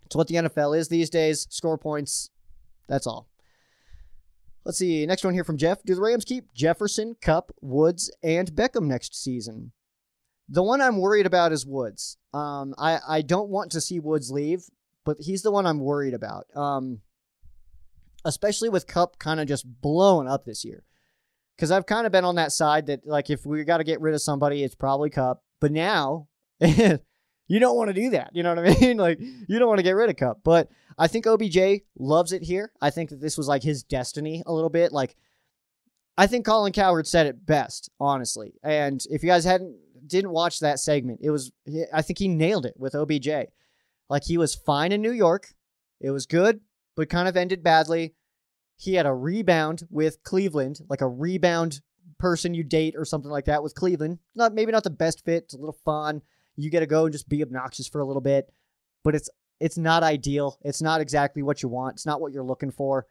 It's 0.07 0.17
what 0.17 0.29
the 0.29 0.37
NFL 0.37 0.79
is 0.79 0.89
these 0.89 1.11
days. 1.11 1.47
Score 1.51 1.77
points, 1.77 2.31
that's 2.91 3.07
all. 3.07 3.29
Let's 4.65 4.77
see. 4.77 5.07
Next 5.07 5.25
one 5.25 5.33
here 5.33 5.45
from 5.45 5.57
Jeff. 5.57 5.83
Do 5.85 5.95
the 5.95 6.03
Rams 6.03 6.25
keep 6.25 6.53
Jefferson, 6.53 7.17
Kupp, 7.23 7.53
Woods, 7.63 8.15
and 8.23 8.53
Beckham 8.53 8.85
next 8.85 9.15
season? 9.15 9.73
The 10.49 10.63
one 10.63 10.83
I'm 10.83 10.99
worried 10.99 11.25
about 11.25 11.53
is 11.53 11.65
Woods. 11.65 12.19
Um, 12.35 12.75
I, 12.77 12.99
I 13.09 13.23
don't 13.23 13.49
want 13.49 13.71
to 13.73 13.81
see 13.81 14.01
Woods 14.01 14.31
leave, 14.31 14.65
but 15.05 15.17
he's 15.21 15.43
the 15.43 15.53
one 15.53 15.65
I'm 15.65 15.79
worried 15.79 16.13
about. 16.13 16.45
Um, 16.55 17.01
especially 18.25 18.69
with 18.69 18.87
Kupp 18.87 19.19
kind 19.19 19.41
of 19.41 19.47
just 19.47 19.65
blowing 19.81 20.29
up 20.29 20.45
this 20.45 20.65
year. 20.65 20.85
Because 21.57 21.71
I've 21.71 21.87
kind 21.87 22.05
of 22.05 22.13
been 22.13 22.25
on 22.25 22.35
that 22.35 22.53
side 22.53 22.87
that, 22.87 23.07
like, 23.07 23.31
if 23.31 23.47
we 23.47 23.63
got 23.65 23.79
to 23.79 23.85
get 23.85 24.01
rid 24.01 24.15
of 24.15 24.23
somebody, 24.23 24.65
it's 24.65 24.75
probably 24.75 25.11
Kupp. 25.11 25.43
But 25.61 25.73
now, 25.73 26.27
you 27.51 27.59
don't 27.59 27.77
want 27.77 27.89
to 27.89 27.95
do 27.95 28.11
that. 28.11 28.31
You 28.33 28.45
know 28.45 28.55
what 28.55 28.65
I 28.65 28.77
mean? 28.81 28.97
like 28.97 29.19
you 29.21 29.59
don't 29.59 29.67
want 29.67 29.81
to 29.81 29.83
get 29.83 29.97
rid 29.97 30.09
of 30.09 30.17
Kupp. 30.17 30.39
But 30.45 30.69
I 30.97 31.09
think 31.09 31.27
OBJ 31.27 31.83
loves 31.99 32.33
it 32.33 32.43
here. 32.43 32.71
I 32.81 32.91
think 32.91 33.11
that 33.11 33.21
this 33.21 33.37
was 33.37 33.49
like 33.49 33.65
his 33.65 33.83
destiny 33.83 34.45
a 34.47 34.53
little 34.53 34.71
bit. 34.71 34.93
Like 34.93 35.17
I 36.17 36.29
think 36.29 36.47
Colin 36.47 36.73
Cowherd 36.73 37.09
said 37.09 37.27
it 37.27 37.45
best, 37.45 37.91
honestly. 37.99 38.55
And 38.63 39.05
if 39.11 39.25
you 39.25 39.29
guys 39.29 39.45
hadn't 39.45 39.77
didn't 40.07 40.31
watch 40.31 40.61
that 40.61 40.79
segment, 40.79 41.21
it 41.23 41.31
was 41.31 41.51
I 41.93 42.03
think 42.03 42.21
he 42.21 42.29
nailed 42.29 42.67
it 42.67 42.75
with 42.79 42.95
OBJ. 42.95 43.29
Like 44.09 44.25
he 44.25 44.39
was 44.39 44.55
fine 44.55 44.93
in 44.93 45.03
New 45.03 45.13
York. 45.13 45.53
It 46.01 46.13
was 46.13 46.27
good, 46.27 46.61
but 46.95 47.11
kind 47.11 47.29
of 47.29 47.37
ended 47.37 47.65
badly. 47.65 48.15
He 48.77 48.95
had 48.95 49.07
a 49.07 49.13
rebound 49.13 49.83
with 49.91 50.23
Cleveland, 50.23 50.81
like 50.89 51.01
a 51.01 51.09
rebound 51.09 51.81
person 52.17 52.55
you 52.55 52.63
date 52.63 52.95
or 52.97 53.05
something 53.05 53.31
like 53.31 53.47
that 53.47 53.65
with 53.65 53.75
Cleveland. 53.75 54.21
Not 54.37 54.55
maybe 54.55 54.71
not 54.71 54.85
the 54.85 54.91
best 54.91 55.25
fit. 55.25 55.45
It's 55.45 55.55
a 55.55 55.59
little 55.59 55.79
fun 55.85 56.23
you 56.57 56.71
get 56.71 56.81
to 56.81 56.87
go 56.87 57.05
and 57.05 57.13
just 57.13 57.29
be 57.29 57.43
obnoxious 57.43 57.89
for 57.89 58.01
a 58.01 58.05
little 58.05 58.23
bit, 58.23 58.53
but 59.05 59.15
it's 59.15 59.31
it's 59.61 59.79
not 59.79 60.03
ideal. 60.03 60.59
It's 60.63 60.81
not 60.83 61.01
exactly 61.01 61.43
what 61.43 61.63
you 61.63 61.69
want. 61.69 61.95
It's 61.95 62.07
not 62.07 62.21
what 62.21 62.33
you're 62.33 62.43
looking 62.43 62.71
for. 62.71 63.07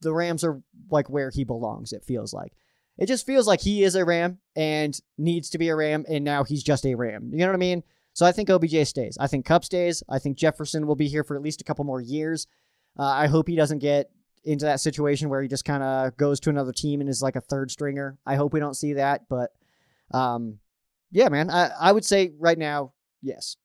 The 0.00 0.12
Rams 0.12 0.42
are 0.44 0.62
like 0.90 1.10
where 1.10 1.30
he 1.30 1.44
belongs, 1.44 1.92
it 1.92 2.04
feels 2.04 2.32
like. 2.32 2.52
It 2.98 3.06
just 3.06 3.26
feels 3.26 3.46
like 3.46 3.60
he 3.60 3.84
is 3.84 3.94
a 3.94 4.04
Ram 4.04 4.38
and 4.54 4.98
needs 5.18 5.50
to 5.50 5.58
be 5.58 5.68
a 5.68 5.76
Ram, 5.76 6.04
and 6.08 6.24
now 6.24 6.44
he's 6.44 6.62
just 6.62 6.86
a 6.86 6.94
Ram. 6.94 7.30
You 7.32 7.40
know 7.40 7.48
what 7.48 7.54
I 7.54 7.58
mean? 7.58 7.82
So 8.14 8.24
I 8.24 8.32
think 8.32 8.48
OBJ 8.48 8.86
stays. 8.86 9.18
I 9.20 9.26
think 9.26 9.44
Kupp 9.44 9.64
stays. 9.64 10.02
I 10.08 10.18
think 10.18 10.38
Jefferson 10.38 10.86
will 10.86 10.96
be 10.96 11.08
here 11.08 11.22
for 11.22 11.36
at 11.36 11.42
least 11.42 11.60
a 11.60 11.64
couple 11.64 11.84
more 11.84 12.00
years. 12.00 12.46
Uh, 12.98 13.04
I 13.04 13.26
hope 13.26 13.46
he 13.46 13.56
doesn't 13.56 13.80
get 13.80 14.10
into 14.44 14.64
that 14.64 14.80
situation 14.80 15.28
where 15.28 15.42
he 15.42 15.48
just 15.48 15.66
kind 15.66 15.82
of 15.82 16.16
goes 16.16 16.40
to 16.40 16.50
another 16.50 16.72
team 16.72 17.00
and 17.00 17.10
is 17.10 17.20
like 17.20 17.36
a 17.36 17.42
third 17.42 17.70
stringer. 17.70 18.16
I 18.24 18.36
hope 18.36 18.54
we 18.54 18.60
don't 18.60 18.76
see 18.76 18.94
that, 18.94 19.28
but 19.28 19.50
um, 20.12 20.58
yeah, 21.10 21.28
man, 21.28 21.50
I, 21.50 21.70
I 21.80 21.92
would 21.92 22.04
say 22.04 22.32
right 22.38 22.58
now, 22.58 22.92
yes. 23.22 23.56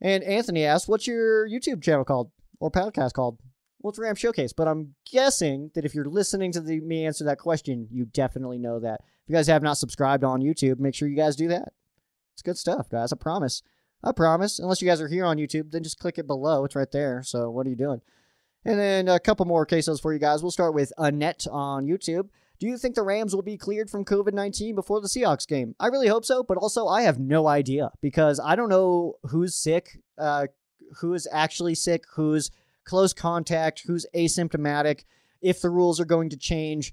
And 0.00 0.24
Anthony 0.24 0.64
asked, 0.64 0.88
"What's 0.88 1.06
your 1.06 1.48
YouTube 1.48 1.82
channel 1.82 2.04
called 2.04 2.30
or 2.58 2.70
podcast 2.70 3.12
called?" 3.12 3.38
Well, 3.80 3.90
it's 3.90 3.98
Ram 3.98 4.14
Showcase, 4.14 4.52
but 4.52 4.68
I'm 4.68 4.94
guessing 5.10 5.70
that 5.74 5.86
if 5.86 5.94
you're 5.94 6.04
listening 6.04 6.52
to 6.52 6.60
the, 6.60 6.80
me 6.80 7.06
answer 7.06 7.24
that 7.24 7.38
question, 7.38 7.88
you 7.90 8.04
definitely 8.04 8.58
know 8.58 8.78
that. 8.78 9.00
If 9.00 9.28
you 9.28 9.34
guys 9.34 9.46
have 9.46 9.62
not 9.62 9.78
subscribed 9.78 10.22
on 10.22 10.42
YouTube, 10.42 10.78
make 10.78 10.94
sure 10.94 11.08
you 11.08 11.16
guys 11.16 11.34
do 11.34 11.48
that. 11.48 11.72
It's 12.34 12.42
good 12.42 12.58
stuff, 12.58 12.90
guys. 12.90 13.12
I 13.12 13.16
promise. 13.16 13.62
I 14.02 14.12
promise. 14.12 14.58
Unless 14.58 14.82
you 14.82 14.88
guys 14.88 15.00
are 15.00 15.08
here 15.08 15.24
on 15.24 15.38
YouTube, 15.38 15.70
then 15.70 15.82
just 15.82 15.98
click 15.98 16.18
it 16.18 16.26
below. 16.26 16.64
It's 16.64 16.76
right 16.76 16.90
there. 16.90 17.22
So 17.22 17.50
what 17.50 17.66
are 17.66 17.70
you 17.70 17.76
doing? 17.76 18.02
And 18.64 18.78
then 18.78 19.08
a 19.08 19.20
couple 19.20 19.46
more 19.46 19.64
cases 19.64 20.00
for 20.00 20.12
you 20.12 20.18
guys. 20.18 20.42
We'll 20.42 20.50
start 20.50 20.74
with 20.74 20.92
Annette 20.98 21.46
on 21.50 21.86
YouTube. 21.86 22.28
Do 22.60 22.66
you 22.66 22.76
think 22.76 22.94
the 22.94 23.02
Rams 23.02 23.34
will 23.34 23.42
be 23.42 23.56
cleared 23.56 23.88
from 23.88 24.04
COVID 24.04 24.34
19 24.34 24.74
before 24.74 25.00
the 25.00 25.08
Seahawks 25.08 25.48
game? 25.48 25.74
I 25.80 25.86
really 25.86 26.08
hope 26.08 26.26
so, 26.26 26.42
but 26.42 26.58
also 26.58 26.86
I 26.86 27.02
have 27.02 27.18
no 27.18 27.48
idea 27.48 27.90
because 28.02 28.38
I 28.38 28.54
don't 28.54 28.68
know 28.68 29.14
who's 29.24 29.54
sick, 29.54 29.98
uh, 30.18 30.46
who 30.98 31.14
is 31.14 31.26
actually 31.32 31.74
sick, 31.74 32.04
who's 32.14 32.50
close 32.84 33.14
contact, 33.14 33.84
who's 33.86 34.04
asymptomatic, 34.14 35.04
if 35.40 35.62
the 35.62 35.70
rules 35.70 35.98
are 36.00 36.04
going 36.04 36.28
to 36.30 36.36
change. 36.36 36.92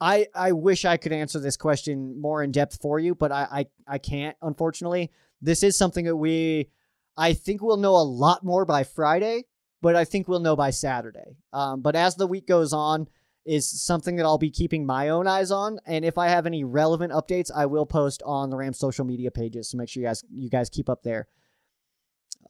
I, 0.00 0.26
I 0.34 0.50
wish 0.50 0.84
I 0.84 0.96
could 0.96 1.12
answer 1.12 1.38
this 1.38 1.56
question 1.56 2.20
more 2.20 2.42
in 2.42 2.50
depth 2.50 2.80
for 2.82 2.98
you, 2.98 3.14
but 3.14 3.30
I, 3.30 3.46
I, 3.52 3.66
I 3.86 3.98
can't, 3.98 4.36
unfortunately. 4.42 5.12
This 5.40 5.62
is 5.62 5.78
something 5.78 6.06
that 6.06 6.16
we, 6.16 6.70
I 7.16 7.34
think 7.34 7.62
we'll 7.62 7.76
know 7.76 7.94
a 7.94 8.02
lot 8.02 8.42
more 8.42 8.64
by 8.64 8.82
Friday, 8.82 9.44
but 9.80 9.94
I 9.94 10.04
think 10.04 10.26
we'll 10.26 10.40
know 10.40 10.56
by 10.56 10.70
Saturday. 10.70 11.36
Um, 11.52 11.82
but 11.82 11.94
as 11.94 12.16
the 12.16 12.26
week 12.26 12.48
goes 12.48 12.72
on, 12.72 13.06
is 13.44 13.68
something 13.68 14.16
that 14.16 14.24
I'll 14.24 14.38
be 14.38 14.50
keeping 14.50 14.86
my 14.86 15.10
own 15.10 15.26
eyes 15.26 15.50
on. 15.50 15.78
And 15.86 16.04
if 16.04 16.18
I 16.18 16.28
have 16.28 16.46
any 16.46 16.64
relevant 16.64 17.12
updates, 17.12 17.50
I 17.54 17.66
will 17.66 17.86
post 17.86 18.22
on 18.24 18.50
the 18.50 18.56
Rams 18.56 18.78
social 18.78 19.04
media 19.04 19.30
pages. 19.30 19.70
So 19.70 19.78
make 19.78 19.88
sure 19.88 20.02
you 20.02 20.08
guys 20.08 20.24
you 20.30 20.50
guys 20.50 20.70
keep 20.70 20.88
up 20.88 21.02
there. 21.02 21.28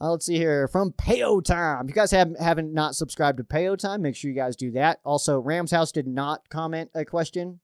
Uh, 0.01 0.11
let's 0.11 0.27
see 0.27 0.37
here 0.37 0.67
from 0.69 0.93
Payo 0.93 1.43
Time. 1.43 1.85
If 1.85 1.89
you 1.89 1.95
guys 1.95 2.11
haven't 2.11 2.41
haven't 2.41 2.73
not 2.73 2.95
subscribed 2.95 3.39
to 3.39 3.45
Payo 3.45 3.77
Time, 3.77 4.03
make 4.03 4.17
sure 4.17 4.31
you 4.31 4.37
guys 4.37 4.57
do 4.57 4.73
that. 4.73 5.01
Also, 5.05 5.39
Rams 5.39 5.71
House 5.71 5.93
did 5.93 6.07
not 6.07 6.49
comment 6.49 6.91
a 6.95 7.05
question, 7.05 7.61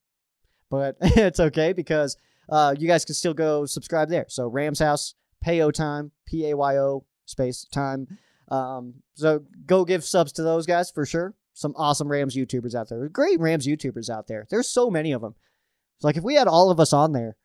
but 0.70 0.96
it's 1.00 1.40
okay 1.40 1.72
because 1.72 2.16
uh, 2.48 2.74
you 2.78 2.86
guys 2.86 3.04
can 3.04 3.14
still 3.14 3.34
go 3.34 3.66
subscribe 3.66 4.08
there. 4.08 4.26
So 4.28 4.46
Rams 4.46 4.78
House, 4.78 5.14
Payo 5.44 5.72
Time, 5.72 6.12
P 6.26 6.50
A 6.50 6.56
Y 6.56 6.78
O 6.78 7.04
space 7.26 7.64
time. 7.70 8.18
Um, 8.48 8.94
so 9.14 9.44
go 9.66 9.84
give 9.84 10.04
subs 10.04 10.32
to 10.32 10.42
those 10.42 10.66
guys 10.66 10.90
for 10.90 11.06
sure. 11.06 11.34
Some 11.60 11.74
awesome 11.76 12.08
Rams 12.08 12.34
YouTubers 12.34 12.74
out 12.74 12.88
there. 12.88 13.06
Great 13.10 13.38
Rams 13.38 13.66
YouTubers 13.66 14.08
out 14.08 14.28
there. 14.28 14.46
There's 14.48 14.66
so 14.66 14.90
many 14.90 15.12
of 15.12 15.20
them. 15.20 15.34
It's 15.98 16.04
like 16.04 16.16
if 16.16 16.24
we 16.24 16.34
had 16.34 16.48
all 16.48 16.70
of 16.70 16.80
us 16.80 16.94
on 16.94 17.12
there, 17.12 17.36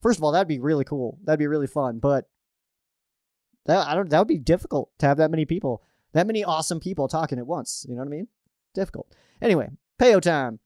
first 0.00 0.16
of 0.16 0.22
all, 0.22 0.30
that'd 0.30 0.46
be 0.46 0.60
really 0.60 0.84
cool. 0.84 1.18
That'd 1.24 1.40
be 1.40 1.48
really 1.48 1.66
fun. 1.66 1.98
But 1.98 2.26
that 3.66 3.84
I 3.88 3.96
don't 3.96 4.08
that 4.10 4.18
would 4.20 4.28
be 4.28 4.38
difficult 4.38 4.90
to 5.00 5.06
have 5.06 5.16
that 5.16 5.32
many 5.32 5.44
people, 5.44 5.82
that 6.12 6.28
many 6.28 6.44
awesome 6.44 6.78
people 6.78 7.08
talking 7.08 7.36
at 7.40 7.48
once. 7.48 7.84
You 7.88 7.96
know 7.96 8.02
what 8.02 8.06
I 8.06 8.10
mean? 8.10 8.28
Difficult. 8.74 9.12
Anyway, 9.42 9.70
payo 10.00 10.22
time. 10.22 10.60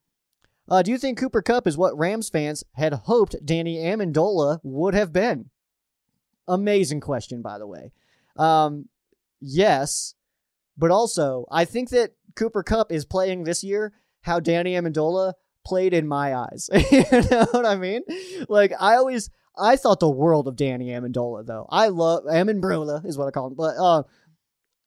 Uh, 0.68 0.82
do 0.82 0.90
you 0.90 0.98
think 0.98 1.16
Cooper 1.16 1.40
Kupp 1.40 1.66
is 1.66 1.78
what 1.78 1.96
Rams 1.96 2.28
fans 2.28 2.62
had 2.74 2.92
hoped 2.92 3.36
Danny 3.42 3.78
Amendola 3.78 4.60
would 4.62 4.92
have 4.92 5.14
been? 5.14 5.48
Amazing 6.46 7.00
question, 7.00 7.40
by 7.40 7.56
the 7.56 7.66
way. 7.66 7.90
Um, 8.36 8.90
yes, 9.40 10.14
but 10.76 10.90
also 10.90 11.46
I 11.50 11.64
think 11.64 11.88
that 11.88 12.10
Cooper 12.38 12.62
Kupp 12.62 12.92
is 12.92 13.04
playing 13.04 13.44
this 13.44 13.64
year 13.64 13.92
how 14.22 14.40
Danny 14.40 14.74
Amendola 14.74 15.34
played 15.66 15.92
in 15.92 16.06
my 16.06 16.34
eyes. 16.34 16.70
you 16.90 17.04
know 17.30 17.46
what 17.50 17.66
I 17.66 17.76
mean? 17.76 18.02
Like 18.48 18.72
I 18.78 18.94
always 18.94 19.30
I 19.56 19.76
thought 19.76 20.00
the 20.00 20.08
world 20.08 20.46
of 20.46 20.56
Danny 20.56 20.86
Amendola, 20.86 21.44
though. 21.44 21.66
I 21.68 21.88
love 21.88 22.24
Amendola 22.24 23.04
is 23.04 23.18
what 23.18 23.26
I 23.26 23.30
call 23.32 23.48
him, 23.48 23.54
but 23.54 23.76
uh, 23.76 24.02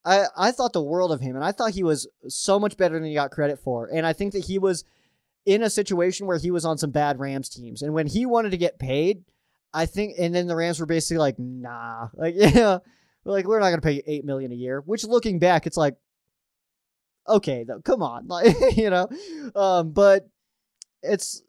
I 0.06 0.26
I 0.38 0.52
thought 0.52 0.74
the 0.74 0.82
world 0.82 1.12
of 1.12 1.20
him, 1.20 1.36
and 1.36 1.44
I 1.44 1.52
thought 1.52 1.72
he 1.72 1.84
was 1.84 2.08
so 2.28 2.60
much 2.60 2.78
better 2.78 2.96
than 2.96 3.04
he 3.04 3.14
got 3.14 3.32
credit 3.32 3.60
for. 3.60 3.88
And 3.94 4.06
I 4.06 4.14
think 4.14 4.34
that 4.34 4.46
he 4.46 4.58
was 4.58 4.86
in 5.46 5.64
a 5.64 5.70
situation 5.70 6.28
where 6.28 6.38
he 6.38 6.52
was 6.52 6.66
on 6.66 6.78
some 6.78 6.92
bad 6.92 7.20
Rams 7.20 7.50
teams, 7.50 7.82
and 7.82 7.94
when 7.94 8.08
he 8.08 8.26
wanted 8.26 8.52
to 8.52 8.58
get 8.58 8.80
paid, 8.80 9.24
I 9.74 9.86
think, 9.86 10.16
and 10.18 10.34
then 10.34 10.48
the 10.48 10.56
Rams 10.56 10.80
were 10.80 10.86
basically 10.86 11.20
like, 11.20 11.38
nah, 11.38 12.10
like 12.14 12.36
yeah, 12.38 12.80
like 13.26 13.46
we're 13.46 13.60
not 13.60 13.70
gonna 13.70 13.82
pay 13.82 13.94
you 13.94 14.04
eight 14.08 14.26
million 14.26 14.52
a 14.52 14.56
year. 14.56 14.82
Which 14.82 15.04
looking 15.04 15.40
back, 15.40 15.68
it's 15.68 15.78
like, 15.78 15.96
okay, 17.28 17.64
though, 17.64 17.82
come 17.82 18.04
on, 18.04 18.28
like 18.28 18.56
you 18.78 18.90
know, 18.90 19.08
um, 19.56 19.92
but 19.92 20.30
it's 21.02 21.42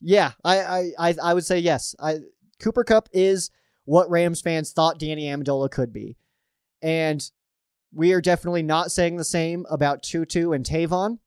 yeah, 0.00 0.32
I, 0.44 0.60
I 0.60 0.90
I 0.98 1.14
I 1.22 1.34
would 1.34 1.44
say 1.44 1.58
yes. 1.58 1.94
I 2.00 2.18
Cooper 2.60 2.84
Kupp 2.84 3.08
is 3.12 3.50
what 3.84 4.10
Rams 4.10 4.40
fans 4.40 4.72
thought 4.72 4.98
Danny 4.98 5.24
Amendola 5.24 5.70
could 5.70 5.92
be. 5.92 6.16
And 6.82 7.22
we 7.92 8.12
are 8.12 8.20
definitely 8.20 8.62
not 8.62 8.90
saying 8.90 9.16
the 9.16 9.24
same 9.24 9.64
about 9.70 10.02
Tutu 10.02 10.52
and 10.52 10.64
Tavon. 10.64 11.18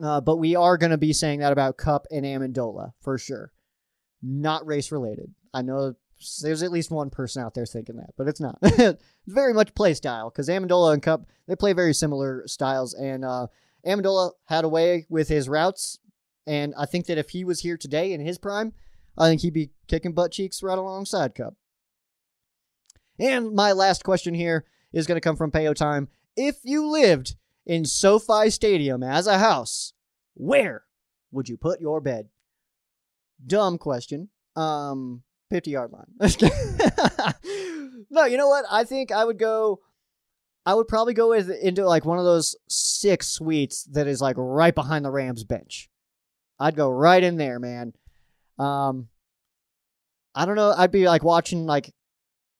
Uh, 0.00 0.20
but 0.20 0.36
we 0.36 0.54
are 0.54 0.78
going 0.78 0.92
to 0.92 0.98
be 0.98 1.12
saying 1.12 1.40
that 1.40 1.52
about 1.52 1.76
Kupp 1.76 2.06
and 2.10 2.24
Amendola 2.24 2.92
for 3.00 3.18
sure. 3.18 3.52
Not 4.22 4.64
race 4.64 4.92
related. 4.92 5.34
I 5.52 5.62
know 5.62 5.94
there's 6.42 6.62
at 6.62 6.72
least 6.72 6.90
one 6.90 7.10
person 7.10 7.42
out 7.42 7.54
there 7.54 7.66
thinking 7.66 7.96
that, 7.96 8.10
but 8.16 8.28
it's 8.28 8.40
not. 8.40 8.58
it's 8.62 9.02
very 9.26 9.54
much 9.54 9.74
play 9.74 9.94
style 9.94 10.30
because 10.30 10.48
Amendola 10.48 10.94
and 10.94 11.02
Kupp 11.02 11.26
they 11.46 11.56
play 11.56 11.72
very 11.72 11.94
similar 11.94 12.46
styles, 12.46 12.94
and 12.94 13.24
uh, 13.24 13.46
Amendola 13.86 14.32
had 14.46 14.64
a 14.64 14.68
way 14.68 15.06
with 15.08 15.28
his 15.28 15.48
routes, 15.48 15.98
and 16.46 16.74
I 16.76 16.86
think 16.86 17.06
that 17.06 17.18
if 17.18 17.30
he 17.30 17.44
was 17.44 17.60
here 17.60 17.76
today 17.76 18.12
in 18.12 18.20
his 18.20 18.38
prime, 18.38 18.72
I 19.16 19.28
think 19.28 19.42
he'd 19.42 19.52
be 19.52 19.70
kicking 19.86 20.12
butt 20.12 20.32
cheeks 20.32 20.62
right 20.62 20.78
alongside 20.78 21.34
Kupp. 21.34 21.54
And 23.18 23.52
my 23.52 23.72
last 23.72 24.04
question 24.04 24.34
here 24.34 24.64
is 24.92 25.06
going 25.06 25.16
to 25.16 25.20
come 25.20 25.36
from 25.36 25.50
Payo 25.50 25.74
Time. 25.74 26.08
If 26.36 26.58
you 26.62 26.86
lived 26.86 27.34
in 27.66 27.84
SoFi 27.84 28.50
Stadium 28.50 29.02
as 29.02 29.26
a 29.26 29.38
house, 29.38 29.92
where 30.34 30.84
would 31.32 31.48
you 31.48 31.56
put 31.56 31.80
your 31.80 32.00
bed? 32.00 32.28
Dumb 33.44 33.78
question. 33.78 34.28
Um, 34.56 35.22
50 35.50 35.70
yard 35.70 35.92
line. 35.92 36.06
no, 38.10 38.24
you 38.24 38.36
know 38.36 38.48
what? 38.48 38.64
I 38.70 38.84
think 38.84 39.12
I 39.12 39.24
would 39.24 39.38
go. 39.38 39.80
I 40.66 40.74
would 40.74 40.88
probably 40.88 41.14
go 41.14 41.32
into 41.32 41.86
like 41.86 42.04
one 42.04 42.18
of 42.18 42.24
those 42.24 42.54
six 42.68 43.28
suites 43.28 43.84
that 43.92 44.06
is 44.06 44.20
like 44.20 44.36
right 44.38 44.74
behind 44.74 45.04
the 45.04 45.10
Rams 45.10 45.44
bench. 45.44 45.88
I'd 46.60 46.76
go 46.76 46.90
right 46.90 47.22
in 47.22 47.36
there, 47.36 47.58
man. 47.58 47.94
Um, 48.58 49.08
I 50.34 50.44
don't 50.44 50.56
know. 50.56 50.74
I'd 50.76 50.90
be 50.90 51.06
like 51.06 51.24
watching 51.24 51.64
like 51.64 51.94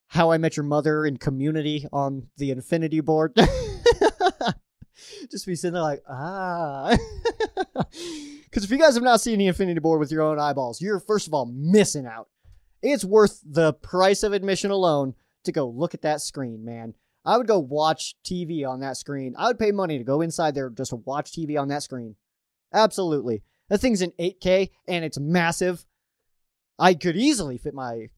How 0.07 0.31
I 0.31 0.37
Met 0.39 0.57
Your 0.57 0.63
Mother 0.63 1.05
in 1.05 1.17
Community 1.17 1.85
on 1.93 2.29
the 2.37 2.49
Infinity 2.51 3.01
board. 3.01 3.35
Just 5.31 5.45
be 5.45 5.55
sitting 5.55 5.73
there 5.73 5.83
like 5.83 6.01
ah. 6.09 6.97
Because 8.45 8.63
if 8.63 8.71
you 8.71 8.79
guys 8.79 8.95
have 8.95 9.03
not 9.03 9.21
seen 9.21 9.37
the 9.37 9.47
Infinity 9.47 9.81
board 9.81 9.99
with 9.99 10.11
your 10.11 10.23
own 10.23 10.39
eyeballs, 10.39 10.81
you're 10.81 10.99
first 10.99 11.27
of 11.27 11.33
all 11.33 11.45
missing 11.45 12.07
out. 12.07 12.27
It's 12.81 13.03
worth 13.03 13.41
the 13.45 13.73
price 13.73 14.23
of 14.23 14.33
admission 14.33 14.71
alone 14.71 15.15
to 15.43 15.51
go 15.51 15.67
look 15.67 15.93
at 15.93 16.01
that 16.01 16.21
screen, 16.21 16.63
man. 16.63 16.93
I 17.25 17.37
would 17.37 17.47
go 17.47 17.59
watch 17.59 18.15
TV 18.25 18.67
on 18.67 18.79
that 18.79 18.97
screen. 18.97 19.35
I 19.37 19.47
would 19.47 19.59
pay 19.59 19.71
money 19.71 19.97
to 19.97 20.03
go 20.03 20.21
inside 20.21 20.55
there 20.55 20.69
just 20.69 20.91
to 20.91 20.97
watch 20.97 21.31
TV 21.31 21.59
on 21.59 21.67
that 21.67 21.83
screen. 21.83 22.15
Absolutely. 22.73 23.43
That 23.69 23.79
thing's 23.79 24.01
in 24.01 24.11
8K 24.19 24.69
and 24.87 25.03
it's 25.03 25.19
massive. 25.19 25.85
I 26.77 26.93
could 26.93 27.17
easily 27.17 27.57
fit 27.57 27.73
my, 27.73 28.09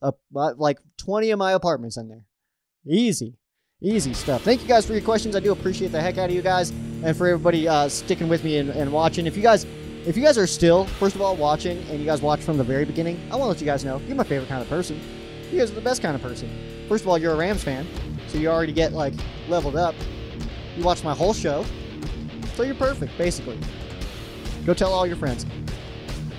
uh, 0.00 0.12
like 0.32 0.78
20 0.96 1.30
of 1.30 1.38
my 1.38 1.52
apartments 1.52 1.96
in 1.96 2.08
there. 2.08 2.24
Easy. 2.86 3.36
Easy 3.80 4.12
stuff. 4.12 4.42
Thank 4.42 4.62
you 4.62 4.68
guys 4.68 4.86
for 4.86 4.94
your 4.94 5.02
questions. 5.02 5.36
I 5.36 5.40
do 5.40 5.52
appreciate 5.52 5.92
the 5.92 6.00
heck 6.00 6.18
out 6.18 6.30
of 6.30 6.34
you 6.34 6.42
guys 6.42 6.70
and 6.70 7.16
for 7.16 7.28
everybody 7.28 7.68
uh, 7.68 7.88
sticking 7.88 8.28
with 8.28 8.42
me 8.42 8.58
and, 8.58 8.70
and 8.70 8.92
watching. 8.92 9.26
If 9.26 9.36
you 9.36 9.42
guys 9.42 9.66
if 10.08 10.16
you 10.16 10.22
guys 10.22 10.38
are 10.38 10.46
still, 10.46 10.86
first 10.86 11.14
of 11.14 11.20
all, 11.20 11.36
watching 11.36 11.76
and 11.90 12.00
you 12.00 12.06
guys 12.06 12.22
watch 12.22 12.40
from 12.40 12.56
the 12.56 12.64
very 12.64 12.86
beginning, 12.86 13.20
I 13.30 13.36
want 13.36 13.42
to 13.42 13.46
let 13.48 13.60
you 13.60 13.66
guys 13.66 13.84
know 13.84 14.00
you're 14.06 14.16
my 14.16 14.24
favorite 14.24 14.48
kind 14.48 14.62
of 14.62 14.68
person. 14.70 14.98
You 15.52 15.58
guys 15.58 15.70
are 15.70 15.74
the 15.74 15.82
best 15.82 16.00
kind 16.00 16.16
of 16.16 16.22
person. 16.22 16.48
First 16.88 17.04
of 17.04 17.08
all, 17.08 17.18
you're 17.18 17.34
a 17.34 17.36
Rams 17.36 17.62
fan, 17.62 17.86
so 18.26 18.38
you 18.38 18.48
already 18.48 18.72
get 18.72 18.94
like 18.94 19.12
leveled 19.48 19.76
up. 19.76 19.94
You 20.78 20.82
watch 20.82 21.04
my 21.04 21.14
whole 21.14 21.34
show, 21.34 21.62
so 22.54 22.62
you're 22.62 22.74
perfect, 22.74 23.18
basically. 23.18 23.58
Go 24.64 24.72
tell 24.72 24.94
all 24.94 25.06
your 25.06 25.16
friends. 25.16 25.44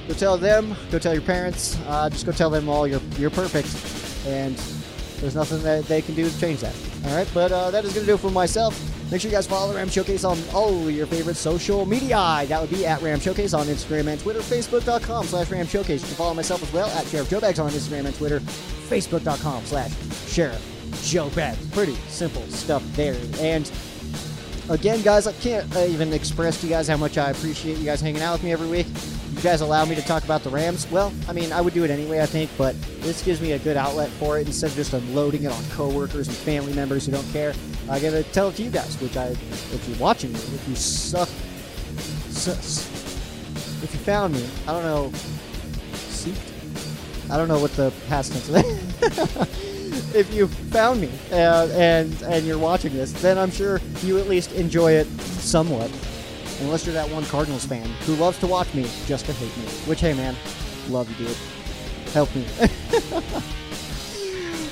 Go 0.08 0.16
tell 0.16 0.36
them. 0.36 0.76
Go 0.90 0.98
tell 0.98 1.14
your 1.14 1.22
parents. 1.22 1.78
Uh, 1.86 2.10
just 2.10 2.26
go 2.26 2.32
tell 2.32 2.50
them 2.50 2.70
all 2.70 2.88
you're 2.88 3.02
you're 3.20 3.30
perfect, 3.30 3.68
and 4.26 4.56
there's 5.22 5.36
nothing 5.36 5.62
that 5.62 5.86
they 5.86 6.02
can 6.02 6.16
do 6.16 6.28
to 6.28 6.40
change 6.40 6.62
that. 6.62 6.76
All 7.06 7.16
right, 7.16 7.30
but 7.36 7.52
uh, 7.52 7.70
that 7.70 7.86
is 7.86 7.94
to 7.94 8.04
do 8.04 8.16
it 8.16 8.20
for 8.20 8.32
myself. 8.32 8.76
Make 9.12 9.22
sure 9.22 9.32
you 9.32 9.36
guys 9.36 9.48
follow 9.48 9.74
Ram 9.74 9.90
Showcase 9.90 10.24
on 10.24 10.38
all 10.54 10.90
your 10.90 11.08
favorite 11.08 11.36
social 11.36 11.86
media. 11.86 12.46
That 12.48 12.62
would 12.62 12.70
be 12.70 12.86
at 12.86 13.02
Ram 13.02 13.20
Showcase 13.20 13.56
on 13.56 13.66
Instagram 13.66 14.08
and 14.08 14.22
Twitter, 14.22 14.40
Facebook.com 14.40 15.26
slash 15.26 15.50
Ram 15.50 15.66
Showcase. 15.66 16.02
You 16.02 16.08
can 16.08 16.16
follow 16.16 16.34
myself 16.36 16.62
as 16.62 16.72
well 16.72 16.90
at 16.92 17.08
Sheriff 17.08 17.30
Joe 17.30 17.40
Bags 17.40 17.60
on 17.60 17.72
Instagram 17.72 18.06
and 18.06 18.16
Twitter, 18.16 18.40
Facebook.com 18.40 19.66
slash 19.66 19.92
Sheriff 20.28 21.02
Joe 21.04 21.30
Bags. 21.32 21.66
Pretty 21.72 21.96
simple 22.08 22.44
stuff 22.50 22.84
there. 22.96 23.18
And 23.40 23.72
again, 24.70 25.02
guys, 25.02 25.26
I 25.26 25.34
can't 25.34 25.76
even 25.76 26.14
express 26.14 26.62
to 26.62 26.68
you 26.68 26.74
guys 26.74 26.88
how 26.88 26.98
much 26.98 27.18
I 27.18 27.32
appreciate 27.32 27.78
you 27.80 27.86
guys 27.86 28.02
hanging 28.02 28.22
out 28.22 28.34
with 28.34 28.44
me 28.44 28.52
every 28.52 28.68
week. 28.68 28.88
You 29.32 29.42
guys 29.42 29.62
allow 29.62 29.86
me 29.86 29.96
to 29.96 30.02
talk 30.02 30.24
about 30.24 30.44
the 30.44 30.50
Rams. 30.50 30.90
Well, 30.92 31.14
I 31.28 31.34
mean, 31.34 31.52
I 31.52 31.62
would 31.62 31.74
do 31.74 31.84
it 31.84 31.90
anyway, 31.92 32.20
I 32.20 32.26
think, 32.26 32.50
but 32.58 32.76
this 33.02 33.24
gives 33.24 33.40
me 33.40 33.54
a 33.54 33.60
good 33.60 33.78
outlet 33.78 34.10
for 34.12 34.38
it 34.38 34.48
instead 34.48 34.72
of 34.72 34.76
just 34.76 34.94
unloading 34.94 35.44
it 35.44 35.52
on 35.52 35.64
coworkers 35.70 36.28
and 36.28 36.36
family 36.36 36.74
members 36.74 37.06
who 37.06 37.12
don't 37.14 37.32
care. 37.32 37.54
I 37.90 38.00
gotta 38.00 38.24
tell 38.24 38.50
it 38.50 38.56
to 38.56 38.64
you 38.64 38.70
guys, 38.70 39.00
which 39.02 39.16
I, 39.16 39.28
if 39.28 39.88
you're 39.88 39.98
watching 39.98 40.34
me, 40.34 40.40
if 40.40 40.68
you 40.68 40.76
suck, 40.76 41.30
su- 42.30 42.52
if 42.52 43.90
you 43.94 44.00
found 44.00 44.34
me, 44.34 44.46
I 44.68 44.74
don't 44.74 44.84
know, 44.84 45.10
seeked? 45.94 47.32
I 47.32 47.38
don't 47.38 47.48
know 47.48 47.60
what 47.60 47.72
the 47.74 47.94
past 48.08 48.34
tense 48.34 48.50
is. 48.50 50.16
if 50.16 50.34
you 50.34 50.48
found 50.48 51.00
me 51.00 51.10
uh, 51.32 51.68
and 51.74 52.22
and 52.24 52.46
you're 52.46 52.58
watching 52.58 52.94
this, 52.94 53.12
then 53.22 53.38
I'm 53.38 53.52
sure 53.52 53.80
you 54.04 54.18
at 54.18 54.28
least 54.28 54.52
enjoy 54.54 54.94
it 54.94 55.08
somewhat. 55.40 55.92
Unless 56.62 56.86
you're 56.86 56.94
that 56.94 57.10
one 57.10 57.26
Cardinals 57.26 57.66
fan 57.66 57.88
who 58.06 58.16
loves 58.16 58.38
to 58.40 58.48
watch 58.48 58.74
me 58.74 58.86
just 59.06 59.26
to 59.28 59.34
hate 59.34 59.56
me. 59.58 59.64
Which, 59.88 60.02
hey 60.02 60.14
man, 60.14 60.36
love 60.90 61.10
you, 61.12 61.28
dude. 61.28 61.38
Help 62.14 62.36
me. 62.36 62.42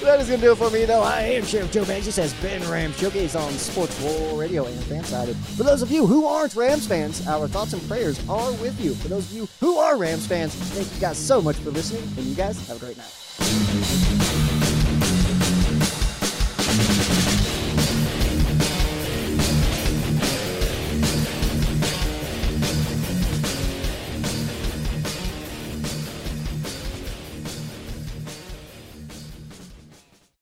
that 0.07 0.19
is 0.19 0.27
going 0.27 0.39
to 0.39 0.45
do 0.47 0.51
it 0.53 0.57
for 0.57 0.69
me, 0.69 0.85
though. 0.85 1.03
I 1.03 1.21
am 1.21 1.43
Sheriff 1.45 1.71
Joe 1.71 1.85
Banks. 1.85 2.05
This 2.05 2.15
has 2.15 2.33
been 2.35 2.67
Rams 2.69 2.97
Showcase 2.97 3.35
on 3.35 3.51
Sports 3.53 4.01
War 4.01 4.39
Radio 4.39 4.65
and 4.65 4.75
Fansided. 4.81 5.35
For 5.55 5.63
those 5.63 5.81
of 5.81 5.91
you 5.91 6.07
who 6.07 6.25
aren't 6.25 6.55
Rams 6.55 6.87
fans, 6.87 7.27
our 7.27 7.47
thoughts 7.47 7.73
and 7.73 7.87
prayers 7.87 8.19
are 8.29 8.51
with 8.53 8.79
you. 8.83 8.95
For 8.95 9.09
those 9.09 9.29
of 9.29 9.37
you 9.37 9.47
who 9.59 9.77
are 9.77 9.97
Rams 9.97 10.25
fans, 10.25 10.55
thank 10.55 10.91
you 10.93 11.01
guys 11.01 11.17
so 11.17 11.41
much 11.41 11.57
for 11.57 11.71
listening, 11.71 12.03
and 12.17 12.25
you 12.25 12.35
guys 12.35 12.65
have 12.67 12.77
a 12.77 12.79
great 12.79 12.97
night. 12.97 14.06